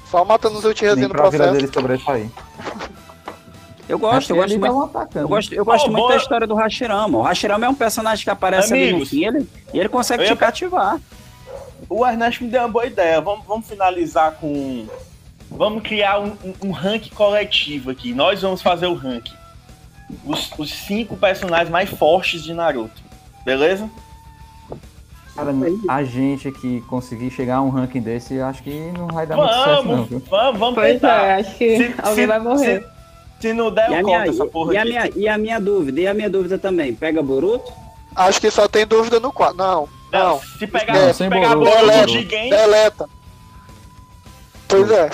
Só 0.09 0.23
matando 0.23 0.57
os 0.59 0.65
Uchihas 0.65 0.95
Nem 0.97 1.07
no 1.07 1.09
pra 1.13 1.29
vida 1.29 1.43
processo. 1.45 1.53
dele 1.65 1.73
sobressair. 1.73 2.29
Eu 3.87 3.99
gosto, 3.99 4.31
eu 4.31 4.37
gosto 4.37 4.59
muito 4.59 4.81
atacando. 4.83 5.25
Eu 5.25 5.29
gosto, 5.29 5.53
eu 5.53 5.63
gosto 5.63 5.85
Oh, 5.85 5.91
muito 5.91 6.01
boa. 6.01 6.11
da 6.13 6.17
história 6.17 6.47
do 6.47 6.55
Hashirama. 6.55 7.19
O 7.19 7.21
Hashirama 7.21 7.67
é 7.67 7.69
um 7.69 7.75
personagem 7.75 8.23
que 8.23 8.29
aparece 8.31 8.73
ali 8.73 8.85
no 8.85 8.89
Amigos. 8.93 9.09
fim 9.11 9.25
ele, 9.25 9.47
e 9.71 9.79
ele 9.79 9.89
consegue 9.89 10.23
te 10.23 10.29
ia- 10.31 10.35
cativar. 10.35 10.99
O 11.87 12.03
Ernesto 12.03 12.43
me 12.43 12.49
deu 12.49 12.61
uma 12.61 12.67
boa 12.67 12.87
ideia. 12.87 13.21
Vamos, 13.21 13.45
vamos 13.45 13.67
finalizar 13.67 14.31
com. 14.41 14.87
Vamos 15.51 15.83
criar 15.83 16.19
um, 16.19 16.35
um, 16.43 16.53
um 16.63 16.71
ranking 16.71 17.13
coletivo 17.13 17.91
aqui. 17.91 18.11
Nós 18.11 18.41
vamos 18.41 18.59
fazer 18.59 18.87
o 18.87 18.95
ranking. 18.95 19.35
Os, 20.25 20.51
os 20.57 20.71
cinco 20.73 21.15
personagens 21.15 21.69
mais 21.69 21.87
fortes 21.87 22.41
de 22.43 22.55
Naruto. 22.55 23.03
Beleza? 23.45 23.89
Cara, 25.35 25.51
a 25.89 26.03
gente 26.03 26.49
que 26.51 26.79
conseguir 26.81 27.29
chegar 27.29 27.57
a 27.57 27.61
um 27.61 27.69
ranking 27.69 27.99
desse, 28.01 28.39
acho 28.39 28.63
que 28.63 28.91
não 28.97 29.07
vai 29.07 29.27
dar 29.27 29.35
muito 29.35 29.53
certo, 29.53 29.67
não, 29.67 29.83
Vamos, 29.83 30.09
viu? 30.09 30.19
vamos, 30.29 30.59
vamos 30.59 30.75
Pois 30.75 30.93
tentar. 30.93 31.23
é, 31.25 31.33
acho 31.41 31.55
que 31.57 31.77
Se- 31.77 31.95
alguém 32.01 32.15
se- 32.15 32.27
vai 32.27 32.39
morrer. 32.39 32.81
Se, 33.39 33.47
se 33.47 33.53
não 33.53 33.69
der, 33.69 33.89
E 33.89 33.93
eu 33.93 33.99
a, 33.99 34.01
conto 34.01 34.05
minha, 34.21 34.29
essa 34.29 34.45
porra 34.45 34.73
e, 34.73 34.77
a 34.77 34.81
aqui. 34.81 34.89
minha, 34.89 35.11
e 35.15 35.27
a 35.27 35.37
minha 35.37 35.59
dúvida, 35.59 35.99
e 35.99 36.07
a 36.07 36.13
minha 36.13 36.29
dúvida 36.29 36.57
também. 36.57 36.95
Pega 36.95 37.21
Boruto? 37.21 37.71
Acho 38.15 38.39
que 38.39 38.49
só 38.49 38.65
tem 38.67 38.87
dúvida 38.87 39.19
no 39.19 39.31
quadro. 39.33 39.57
Não, 39.57 39.89
Não, 40.09 40.29
não. 40.29 40.39
se 40.39 40.65
pegar, 40.65 40.93
Não, 40.93 41.07
se 41.09 41.13
sem 41.15 41.29
pegar 41.29 41.51
a 41.51 41.55
Boruto, 41.57 41.75
Boruto. 41.85 42.07
Jigen, 42.13 42.49
Deleta. 42.49 43.09
Pois 44.69 44.89
é. 44.89 45.03
Não 45.09 45.11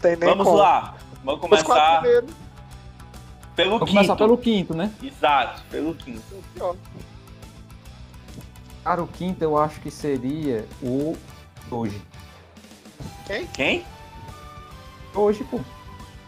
tem 0.00 0.16
nem 0.16 0.28
vamos 0.30 0.44
como. 0.46 0.56
lá. 0.56 0.94
Vamos 1.22 1.40
começar. 1.42 2.02
Pelo 3.62 3.70
Vou 3.78 3.80
quinto. 3.80 3.92
começar 3.92 4.16
pelo 4.16 4.38
quinto, 4.38 4.74
né? 4.74 4.90
Exato, 5.02 5.62
pelo 5.70 5.94
quinto. 5.94 6.22
Cara, 8.82 9.02
o 9.02 9.06
quinto 9.06 9.42
eu 9.44 9.58
acho 9.58 9.80
que 9.80 9.90
seria 9.90 10.66
o 10.82 11.16
Hoje. 11.70 12.00
Quem? 13.26 13.46
Quem? 13.48 13.84
Hoje, 15.14 15.44
pô. 15.44 15.60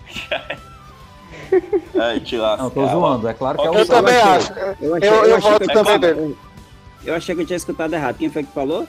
Ai, 2.00 2.20
te 2.20 2.36
lasca. 2.36 2.62
Não, 2.62 2.70
tô 2.70 2.86
zoando. 2.86 3.26
É 3.28 3.34
claro 3.34 3.58
que 3.58 3.66
é 3.66 3.70
o 3.70 3.74
Eu 3.74 3.86
também 3.86 4.16
acho. 4.16 4.52
Eu, 4.52 4.94
achei, 4.94 5.08
Eu, 5.08 5.14
eu, 5.14 5.24
eu 5.24 5.36
achei 5.36 5.50
voto 5.50 5.64
que 5.64 5.70
eu, 5.70 5.84
também 5.84 5.98
dele. 5.98 6.36
eu 7.04 7.14
achei 7.14 7.34
que 7.34 7.40
eu 7.42 7.46
tinha 7.46 7.56
escutado 7.56 7.92
errado. 7.92 8.18
Quem 8.18 8.30
foi 8.30 8.44
que 8.44 8.52
falou? 8.52 8.86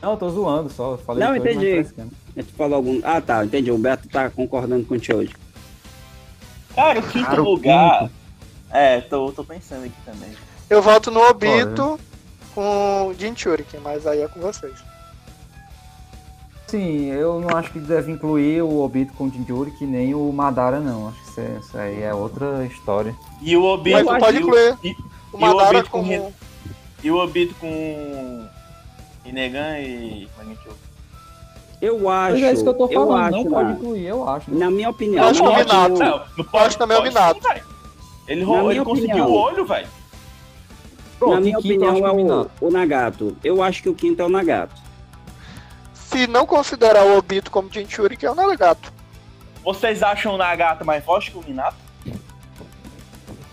Não, 0.00 0.12
eu 0.12 0.16
tô 0.16 0.30
zoando 0.30 0.70
só. 0.70 0.96
Falei 0.98 1.24
Não, 1.24 1.32
hoje, 1.32 1.40
mas 1.40 1.56
entendi. 1.56 1.72
frescando. 1.72 2.10
A 2.36 2.40
gente 2.40 2.52
falou 2.52 2.76
algum. 2.76 3.00
Ah, 3.02 3.20
tá, 3.20 3.44
entendi. 3.44 3.70
O 3.70 3.74
Humberto 3.74 4.08
tá 4.08 4.30
concordando 4.30 4.84
com 4.84 4.94
o 4.94 4.98
tio 4.98 5.16
hoje. 5.16 5.34
Cara, 6.76 7.00
o 7.00 7.02
quinto 7.02 7.26
Cara, 7.26 7.42
o 7.42 7.44
lugar. 7.44 8.10
É, 8.70 9.00
tô, 9.00 9.32
tô 9.32 9.42
pensando 9.42 9.84
aqui 9.84 9.94
também. 10.04 10.30
Eu 10.70 10.80
voto 10.82 11.10
no 11.10 11.20
Obito 11.20 11.98
com 12.54 13.12
Jin 13.18 13.34
Churikin, 13.34 13.78
mas 13.78 14.06
aí 14.06 14.20
é 14.20 14.28
com 14.28 14.38
vocês. 14.40 14.74
Sim, 16.66 17.06
eu 17.06 17.40
não 17.40 17.56
acho 17.56 17.70
que 17.70 17.78
deve 17.78 18.10
incluir 18.10 18.60
o 18.62 18.80
Obito 18.82 19.12
com 19.12 19.24
o 19.26 19.30
Jinjuri, 19.30 19.70
que 19.70 19.86
nem 19.86 20.14
o 20.16 20.32
Madara, 20.32 20.80
não. 20.80 21.08
Acho 21.08 21.22
que 21.22 21.30
isso, 21.30 21.40
é- 21.40 21.58
isso 21.60 21.78
aí 21.78 22.02
é 22.02 22.12
outra 22.12 22.66
história. 22.66 23.14
E 23.40 23.56
o 23.56 23.62
Obito. 23.62 24.04
Mas 24.04 24.18
pode 24.18 24.38
o- 24.38 24.40
incluir 24.40 24.76
e- 24.82 24.88
o 24.90 24.92
e 24.92 24.96
o 25.32 25.38
Madara 25.38 25.78
Obito 25.78 25.90
com. 25.90 26.02
Ren- 26.02 26.32
E 27.04 27.10
o 27.10 27.16
Obito 27.22 27.54
com. 27.54 28.48
Inegan 29.24 29.78
e. 29.78 30.28
Magnitude. 30.36 30.74
Eu 31.80 32.08
acho. 32.08 32.32
Mas 32.34 32.42
é 32.42 32.52
isso 32.52 32.62
que 32.62 32.68
eu 32.68 32.74
tô 32.74 32.88
falando, 32.88 33.14
acho, 33.16 33.36
não 33.36 33.44
pode 33.44 33.72
incluir, 33.72 34.06
eu 34.06 34.28
acho. 34.28 34.50
na 34.54 34.70
minha 34.70 34.88
opinião. 34.90 35.24
Eu 35.24 35.30
acho 35.30 35.40
que 35.42 35.46
o 35.46 35.50
minha 35.52 35.64
Minato- 35.64 35.98
Não, 35.98 36.22
não 36.38 36.44
pode, 36.44 36.78
também 36.78 36.96
é 36.96 37.00
o 37.00 37.02
Minato. 37.02 37.40
Ele, 38.26 38.42
roubou, 38.42 38.70
ele 38.72 38.84
conseguiu 38.84 39.08
opinião. 39.10 39.30
o 39.30 39.34
olho, 39.34 39.66
velho. 39.66 39.88
Na 41.20 41.40
minha 41.40 41.54
eu 41.54 41.60
opinião, 41.60 41.96
é 41.96 42.00
que 42.00 42.06
o 42.06 42.40
o, 42.60 42.66
o 42.68 42.70
Nagato. 42.70 43.36
Eu 43.44 43.62
acho 43.62 43.82
que 43.82 43.88
o 43.88 43.94
quinto 43.94 44.20
é 44.20 44.24
o 44.24 44.28
Nagato. 44.28 44.74
Se 45.94 46.26
não 46.26 46.46
considerar 46.46 47.04
o 47.04 47.16
Obito 47.18 47.50
como 47.50 47.70
Jin 47.72 47.86
Churikin, 47.88 48.26
é 48.26 48.30
o 48.30 48.34
Nagato. 48.34 48.92
Vocês 49.64 50.02
acham 50.02 50.34
o 50.34 50.38
Nagato 50.38 50.84
mais 50.84 51.04
forte 51.04 51.30
que 51.30 51.38
o 51.38 51.42
Minato? 51.46 51.76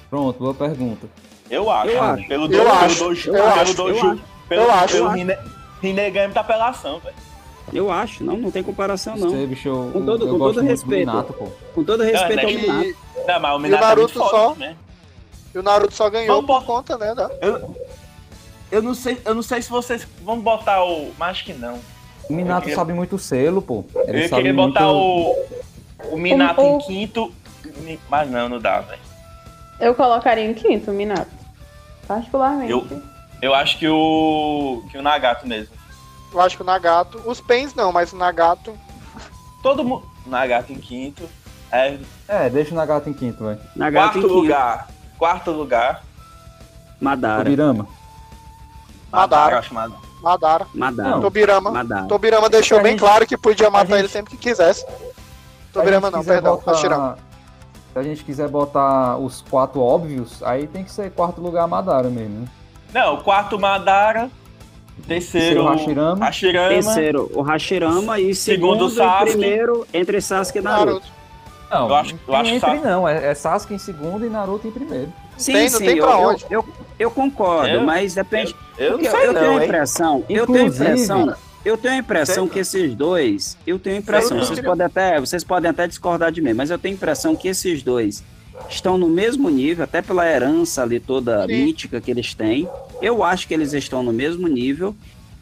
Pronto, 0.10 0.38
boa 0.40 0.54
pergunta. 0.54 1.08
Eu 1.50 1.70
acho. 1.70 1.90
Eu 1.90 2.04
acho. 2.04 2.28
Pelo 2.28 2.44
Eu 2.46 2.50
dojo, 2.50 2.70
acho. 2.72 2.96
pelo 2.98 3.10
dojo, 3.10 3.30
Eu 3.30 3.34
pelo 3.34 3.48
acho. 3.48 3.74
dojo, 3.76 4.06
Eu 4.08 4.20
pelo, 4.50 4.62
Eu 4.64 4.72
acho. 4.72 4.94
pelo 4.94 5.06
Eu 5.08 5.12
Rine- 5.12 5.38
Rinnegan 5.82 6.30
tá 6.32 6.44
pelação, 6.44 7.00
velho. 7.00 7.16
Eu 7.72 7.90
acho, 7.92 8.24
não, 8.24 8.38
não 8.38 8.52
tem 8.52 8.62
comparação, 8.62 9.16
Não 9.16 9.30
sei, 9.32 9.48
bicho, 9.48 9.68
eu, 9.68 9.90
Com 9.94 10.06
todo- 10.06 10.26
eu 10.26 10.32
com 10.34 10.38
gosto 10.38 10.56
todo 10.56 10.66
respeito. 10.66 11.08
Minato, 11.10 11.34
pô. 11.34 11.48
Com 11.74 11.84
todo 11.84 12.04
respeito 12.04 12.36
Não, 12.36 12.44
ao 12.44 12.50
é 12.50 12.54
que- 12.54 12.62
Minato. 12.62 12.96
Não, 13.28 13.40
mas 13.40 13.56
o 13.56 13.60
Minato 13.60 13.84
é 13.84 13.88
Naruto 13.88 14.20
muito 14.20 14.30
só? 14.30 14.46
forte, 14.46 14.60
né? 14.60 14.76
E 15.56 15.58
o 15.60 15.64
Naruto 15.64 15.94
só 15.94 16.10
ganhou 16.10 16.36
Vamos 16.36 16.46
por 16.48 16.60
bo- 16.60 16.66
conta, 16.66 16.98
né? 16.98 17.16
Da... 17.16 17.30
Eu, 17.42 17.76
eu, 18.72 18.82
não 18.82 18.94
sei, 18.94 19.20
eu 19.24 19.34
não 19.34 19.42
sei 19.42 19.62
se 19.62 19.70
vocês 19.70 20.06
vão 20.22 20.40
botar 20.40 20.84
o. 20.84 21.12
Mas 21.18 21.30
acho 21.32 21.46
que 21.46 21.54
não. 21.54 21.80
O 22.30 22.34
Minato 22.34 22.62
queria- 22.62 22.76
sabe 22.76 22.94
muito 22.94 23.18
selo, 23.18 23.62
pô. 23.62 23.86
Ele 24.08 24.26
eu 24.26 24.30
sabe 24.30 24.42
queria 24.44 24.54
muito... 24.54 24.74
botar 24.74 24.92
o. 24.92 25.36
O 26.12 26.18
Minato 26.18 26.62
O- 26.62 26.66
em 26.66 26.76
o- 26.76 26.80
quinto. 26.80 27.34
Mas 28.10 28.30
não, 28.30 28.50
não 28.50 28.60
dá, 28.60 28.82
velho. 28.82 29.02
Eu 29.80 29.96
colocaria 29.96 30.44
em 30.46 30.54
quinto, 30.54 30.92
o 30.92 30.94
Minato. 30.94 31.32
Particularmente. 32.08 32.72
Eu- 32.72 32.86
Eu 33.42 33.54
acho 33.54 33.78
que 33.78 33.88
o. 33.88 34.84
Que 34.92 34.98
o 34.98 35.02
Nagato 35.02 35.48
mesmo. 35.48 35.74
Eu 36.34 36.42
acho 36.42 36.56
que 36.58 36.64
o 36.64 36.66
Nagato. 36.66 37.22
Os 37.26 37.40
Pens 37.40 37.74
não, 37.76 37.92
mas 37.92 38.12
o 38.12 38.16
Nagato. 38.18 38.74
Todo 39.62 39.84
mundo. 39.84 40.04
Nagato 40.26 40.72
em 40.74 40.78
quinto. 40.78 41.30
É, 41.72 41.98
É, 42.28 42.50
deixa 42.50 42.72
o 42.72 42.76
Nagato 42.78 43.10
em 43.10 43.14
quinto, 43.14 43.44
vai. 43.44 43.58
Nagato 43.76 44.18
em 44.18 44.22
quarto 44.22 44.28
quinto. 44.28 44.34
lugar. 44.42 44.88
Quarto 45.18 45.52
lugar. 45.52 46.04
Madara. 47.00 47.44
Tobirama. 47.44 47.88
Madara. 49.12 49.62
Madara. 49.72 49.94
Madara. 50.22 50.68
Madara. 50.74 51.20
Tobirama. 51.22 51.72
Madara. 51.72 52.06
Tobirama 52.08 52.50
deixou 52.50 52.80
a 52.80 52.82
bem 52.82 52.92
gente- 52.94 53.02
claro 53.02 53.28
que 53.28 53.38
podia 53.38 53.70
matar 53.70 53.96
a 53.96 54.00
ele 54.00 54.04
gente- 54.08 54.12
sempre 54.14 54.32
que 54.32 54.38
quisesse. 54.38 54.86
Tobirama 55.72 56.08
gente 56.08 56.16
não, 56.18 56.24
perdão. 56.24 56.56
botar- 56.56 56.72
Hashirama. 56.72 57.18
Se 57.92 58.00
a 58.00 58.04
gente 58.04 58.24
quiser 58.24 58.48
botar 58.48 59.18
os 59.18 59.42
quatro 59.42 59.80
óbvios, 59.82 60.42
aí 60.44 60.66
tem 60.68 60.84
que 60.84 60.92
ser 60.92 61.12
quarto 61.12 61.42
lugar 61.42 61.68
Madara 61.68 62.10
mesmo, 62.10 62.42
né? 62.42 62.48
Não, 62.94 63.18
quarto 63.22 63.60
Madara. 63.60 64.30
Terceiro. 65.08 65.64
Terceiro, 65.64 65.66
Hashirama. 65.66 66.26
Hashirama. 66.26 66.70
Terceiro, 66.70 67.32
o 67.34 67.42
Hashirama 67.42 68.20
e 68.20 68.34
Segundo, 68.36 68.90
segundo, 68.90 68.92
e 68.92 68.96
Sasuke. 68.96 69.32
primeiro 69.32 69.88
entre 69.94 70.22
Sasuke 70.22 70.60
e 70.60 70.62
Naruto. 70.62 70.86
Naruto. 70.86 71.08
Não, 71.72 71.88
Eu 71.90 71.96
acho- 71.96 72.16
eu 72.28 72.36
acho 72.36 72.52
entre 72.54 72.60
Sasuke- 72.70 72.88
não, 72.88 73.08
é, 73.10 73.26
é 73.32 73.34
Sasuke 73.36 73.74
em 73.74 73.78
segundo 73.80 74.26
e 74.26 74.30
Naruto 74.30 74.68
em 74.68 74.72
primeiro. 74.72 75.12
Sim, 75.38 75.54
tem- 75.54 75.70
sim, 75.70 75.78
tem 75.86 75.98
eu, 75.98 76.06
pra 76.06 76.14
eu, 76.22 76.28
onde. 76.30 76.46
eu, 76.50 76.66
eu 77.00 77.12
concordo, 77.12 77.68
Eu- 77.70 77.82
mas 77.82 78.14
depende. 78.14 78.56
Eu 78.78 78.92
não 78.98 79.00
sei 79.00 79.08
eu 79.28 79.34
tenho 79.34 79.34
não, 79.34 79.58
a 79.58 79.60
hein? 79.60 79.64
impressão, 79.66 80.24
eu 80.30 80.46
tenho 80.48 80.60
a 80.60 80.68
impressão, 80.68 81.36
eu 81.66 81.78
tenho 81.78 81.94
a 81.94 81.98
impressão 81.98 82.48
que 82.48 82.60
esses 82.60 82.94
dois, 82.96 83.58
eu 83.66 83.80
tenho 83.80 83.96
a 83.96 84.00
impressão, 84.00 84.38
vocês 84.38 84.60
podem 84.60 84.86
até, 84.86 85.20
vocês 85.20 85.44
podem 85.44 85.70
até 85.72 85.88
discordar 85.88 86.32
de 86.32 86.42
mim, 86.42 86.54
mas 86.54 86.70
eu 86.70 86.78
tenho 86.78 86.94
a 86.94 86.98
impressão 86.98 87.36
que 87.36 87.48
esses 87.48 87.82
dois 87.82 88.24
estão 88.70 88.98
no 88.98 89.08
mesmo 89.10 89.50
nível, 89.50 89.84
até 89.84 90.02
pela 90.04 90.30
herança 90.30 90.84
ali 90.84 91.00
toda 91.00 91.48
Sim. 91.48 91.66
mítica 91.66 92.00
que 92.00 92.12
eles 92.12 92.34
têm. 92.36 92.70
Eu 93.06 93.24
acho 93.24 93.48
que 93.48 93.54
eles 93.54 93.74
estão 93.74 94.02
no 94.02 94.14
mesmo 94.14 94.48
nível. 94.48 94.96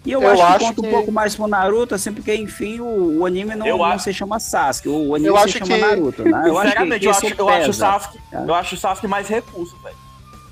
E 0.03 0.11
eu, 0.11 0.21
Eu 0.23 0.29
acho 0.31 0.37
que 0.37 0.47
acho 0.47 0.59
conta 0.65 0.81
que- 0.81 0.87
um 0.87 0.91
pouco 0.91 1.11
mais 1.11 1.35
pro 1.35 1.45
Naruto, 1.47 1.93
assim, 1.93 2.11
porque, 2.11 2.33
enfim, 2.33 2.79
o, 2.79 3.19
o 3.19 3.25
anime 3.25 3.53
não, 3.53 3.67
Eu 3.67 3.77
não 3.77 3.85
acho- 3.85 4.05
se 4.05 4.13
chama 4.13 4.39
Sasuke, 4.39 4.89
o 4.89 5.13
anime 5.13 5.29
Eu 5.29 5.37
se 5.37 5.43
acho 5.43 5.51
chama 5.59 5.65
que- 5.75 5.77
Naruto, 5.77 6.23
né? 6.23 6.43
Eu 6.47 6.57
acho 6.57 6.71
que, 6.75 6.85
que 6.85 7.05
eu, 7.05 7.11
isso 7.11 7.25
acho, 7.27 7.35
eu 7.37 7.49
acho. 7.49 7.73
Sasuke. 7.73 8.17
tá? 8.31 8.43
Eu 8.47 8.55
acho 8.55 8.73
o 8.75 8.77
Sasuke 8.79 9.07
mais 9.07 9.27
recurso, 9.27 9.77
velho. 9.83 9.95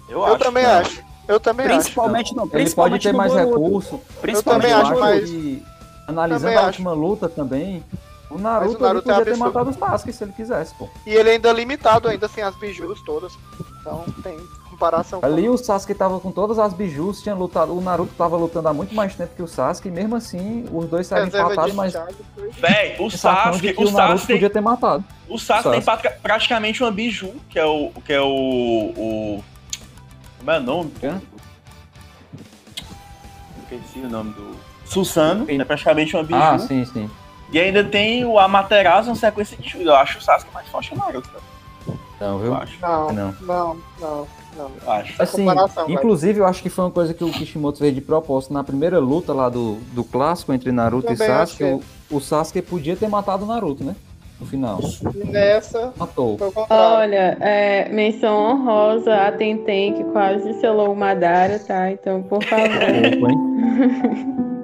Eu, 0.08 0.20
Eu 0.20 0.26
acho. 0.26 0.38
também 0.38 0.64
cara. 0.64 0.82
acho. 0.82 1.02
Eu 1.28 1.40
também 1.40 1.66
acho. 1.66 1.76
Principalmente 1.78 2.36
no, 2.36 2.44
Ele 2.44 2.50
principalmente 2.52 3.02
pode 3.04 3.12
ter 3.12 3.18
mais 3.18 3.34
Boruto. 3.34 3.64
recurso. 3.64 4.02
Principalmente 4.22 4.62
também 4.70 4.84
no 4.84 4.92
acho, 4.92 5.00
mas- 5.00 5.60
analisando 6.08 6.42
Também 6.42 6.56
a 6.56 6.60
acho. 6.60 6.68
última 6.68 6.92
luta 6.94 7.30
também, 7.30 7.84
o 8.30 8.38
Naruto, 8.38 8.78
o 8.78 8.82
Naruto 8.82 9.10
ele 9.10 9.12
é 9.12 9.16
podia 9.18 9.26
ter 9.26 9.32
absurdo. 9.32 9.54
matado 9.54 9.70
o 9.72 9.74
Sasuke 9.74 10.14
se 10.14 10.24
ele 10.24 10.32
quisesse, 10.34 10.76
pô. 10.76 10.88
E 11.08 11.12
ele 11.12 11.30
ainda 11.32 11.50
é 11.50 11.54
limitado 11.54 12.08
ainda 12.08 12.28
sem 12.28 12.44
as 12.44 12.56
bijus 12.56 13.02
todas. 13.04 13.34
Então 13.82 14.06
tem 14.22 14.38
comparação 14.80 15.20
com 15.20 15.26
Ali 15.26 15.50
o 15.50 15.58
Sasuke 15.58 15.94
tava 15.94 16.20
com 16.20 16.32
todas 16.32 16.58
as 16.58 16.74
bijus, 16.74 17.22
tinha 17.22 17.36
lutado, 17.36 17.78
o 17.78 17.82
Naruto 17.82 18.14
tava 18.18 18.38
lutando 18.38 18.70
há 18.70 18.74
muito 18.74 18.96
mais 18.96 19.14
tempo 19.14 19.36
que 19.36 19.44
o 19.44 19.48
Sasuke, 19.48 19.90
e 19.90 19.92
mesmo 19.92 20.16
assim, 20.16 20.66
os 20.72 20.86
dois 20.88 21.06
saíram 21.06 21.28
empatados, 21.28 21.74
mas 21.76 21.94
Véi, 22.58 22.96
o 23.00 23.10
Sasuke, 23.12 23.76
o 23.78 23.82
o 23.82 23.92
Naruto 23.92 24.20
Sasuke, 24.20 24.28
tem, 24.28 24.36
podia 24.38 24.50
ter 24.50 24.62
matado. 24.62 25.04
o 25.28 25.38
Sasuke 25.38 25.72
tem 25.72 25.82
Sasuke. 25.82 26.02
pratica- 26.02 26.20
praticamente 26.24 26.82
uma 26.82 26.92
biju, 26.92 27.34
que 27.50 27.60
é 27.60 27.66
o. 27.66 27.92
Que 28.06 28.14
é 28.14 28.22
o. 28.22 28.26
o 28.28 29.44
como 30.40 30.52
é 30.52 30.58
o 30.58 30.64
nome? 30.64 30.92
Hã? 31.04 31.22
Esqueci 33.64 34.00
o 34.00 34.10
nome 34.10 34.34
do. 34.34 34.56
Susano, 34.86 35.46
é 35.48 35.64
praticamente 35.66 36.16
uma 36.16 36.24
biju. 36.24 36.40
Ah, 36.42 36.58
sim, 36.58 36.84
sim. 36.86 37.10
E 37.52 37.60
ainda 37.60 37.84
tem 37.84 38.26
o 38.26 38.40
Amaterasu, 38.40 39.10
uma 39.10 39.16
sequência 39.16 39.56
de 39.58 39.70
chute. 39.70 39.84
Eu 39.84 39.96
acho 39.96 40.18
o 40.18 40.22
Sasuke 40.22 40.52
mais 40.54 40.68
forte 40.70 40.90
que 40.90 40.96
o 40.96 40.98
Naruto, 41.00 41.30
cara. 41.30 41.44
Não, 42.20 42.34
Eu 42.38 42.40
viu? 42.40 42.56
acho. 42.56 42.80
Não, 42.82 43.12
Não. 43.14 43.36
não, 43.42 43.78
não, 44.00 44.28
não. 44.58 44.72
Acho. 44.94 45.22
Assim, 45.22 45.46
vai. 45.46 45.56
inclusive 45.88 46.40
eu 46.40 46.46
acho 46.46 46.62
que 46.62 46.70
foi 46.70 46.86
uma 46.86 46.92
coisa 46.92 47.14
que 47.14 47.24
o 47.24 47.32
Kishimoto 47.32 47.80
fez 47.80 47.94
de 47.94 48.02
propósito. 48.02 48.54
Na 48.54 48.64
primeira 48.64 49.00
luta 49.00 49.34
lá 49.34 49.50
do, 49.50 49.76
do 49.94 50.04
clássico 50.04 50.54
entre 50.54 50.72
Naruto 50.72 51.08
Também 51.08 51.28
e 51.28 51.30
Sasuke, 51.30 51.64
achei. 51.64 51.82
o, 52.12 52.18
o 52.18 52.20
Sasuke 52.20 52.62
podia 52.62 52.96
ter 52.96 53.08
matado 53.08 53.46
o 53.46 53.48
Naruto, 53.48 53.84
né? 53.84 53.96
No 54.40 54.46
final. 54.46 54.80
E 55.16 55.24
nessa 55.26 55.94
Matou. 55.98 56.38
Olha, 56.70 57.38
é, 57.42 57.90
menção 57.90 58.38
honrosa 58.38 59.14
a 59.14 59.32
Tenten, 59.34 59.94
que 59.96 60.04
quase 60.06 60.54
selou 60.62 60.94
o 60.94 60.96
Madara, 60.96 61.60
tá? 61.60 61.92
Então, 61.92 62.24
por 62.24 62.42
favor. 62.44 62.70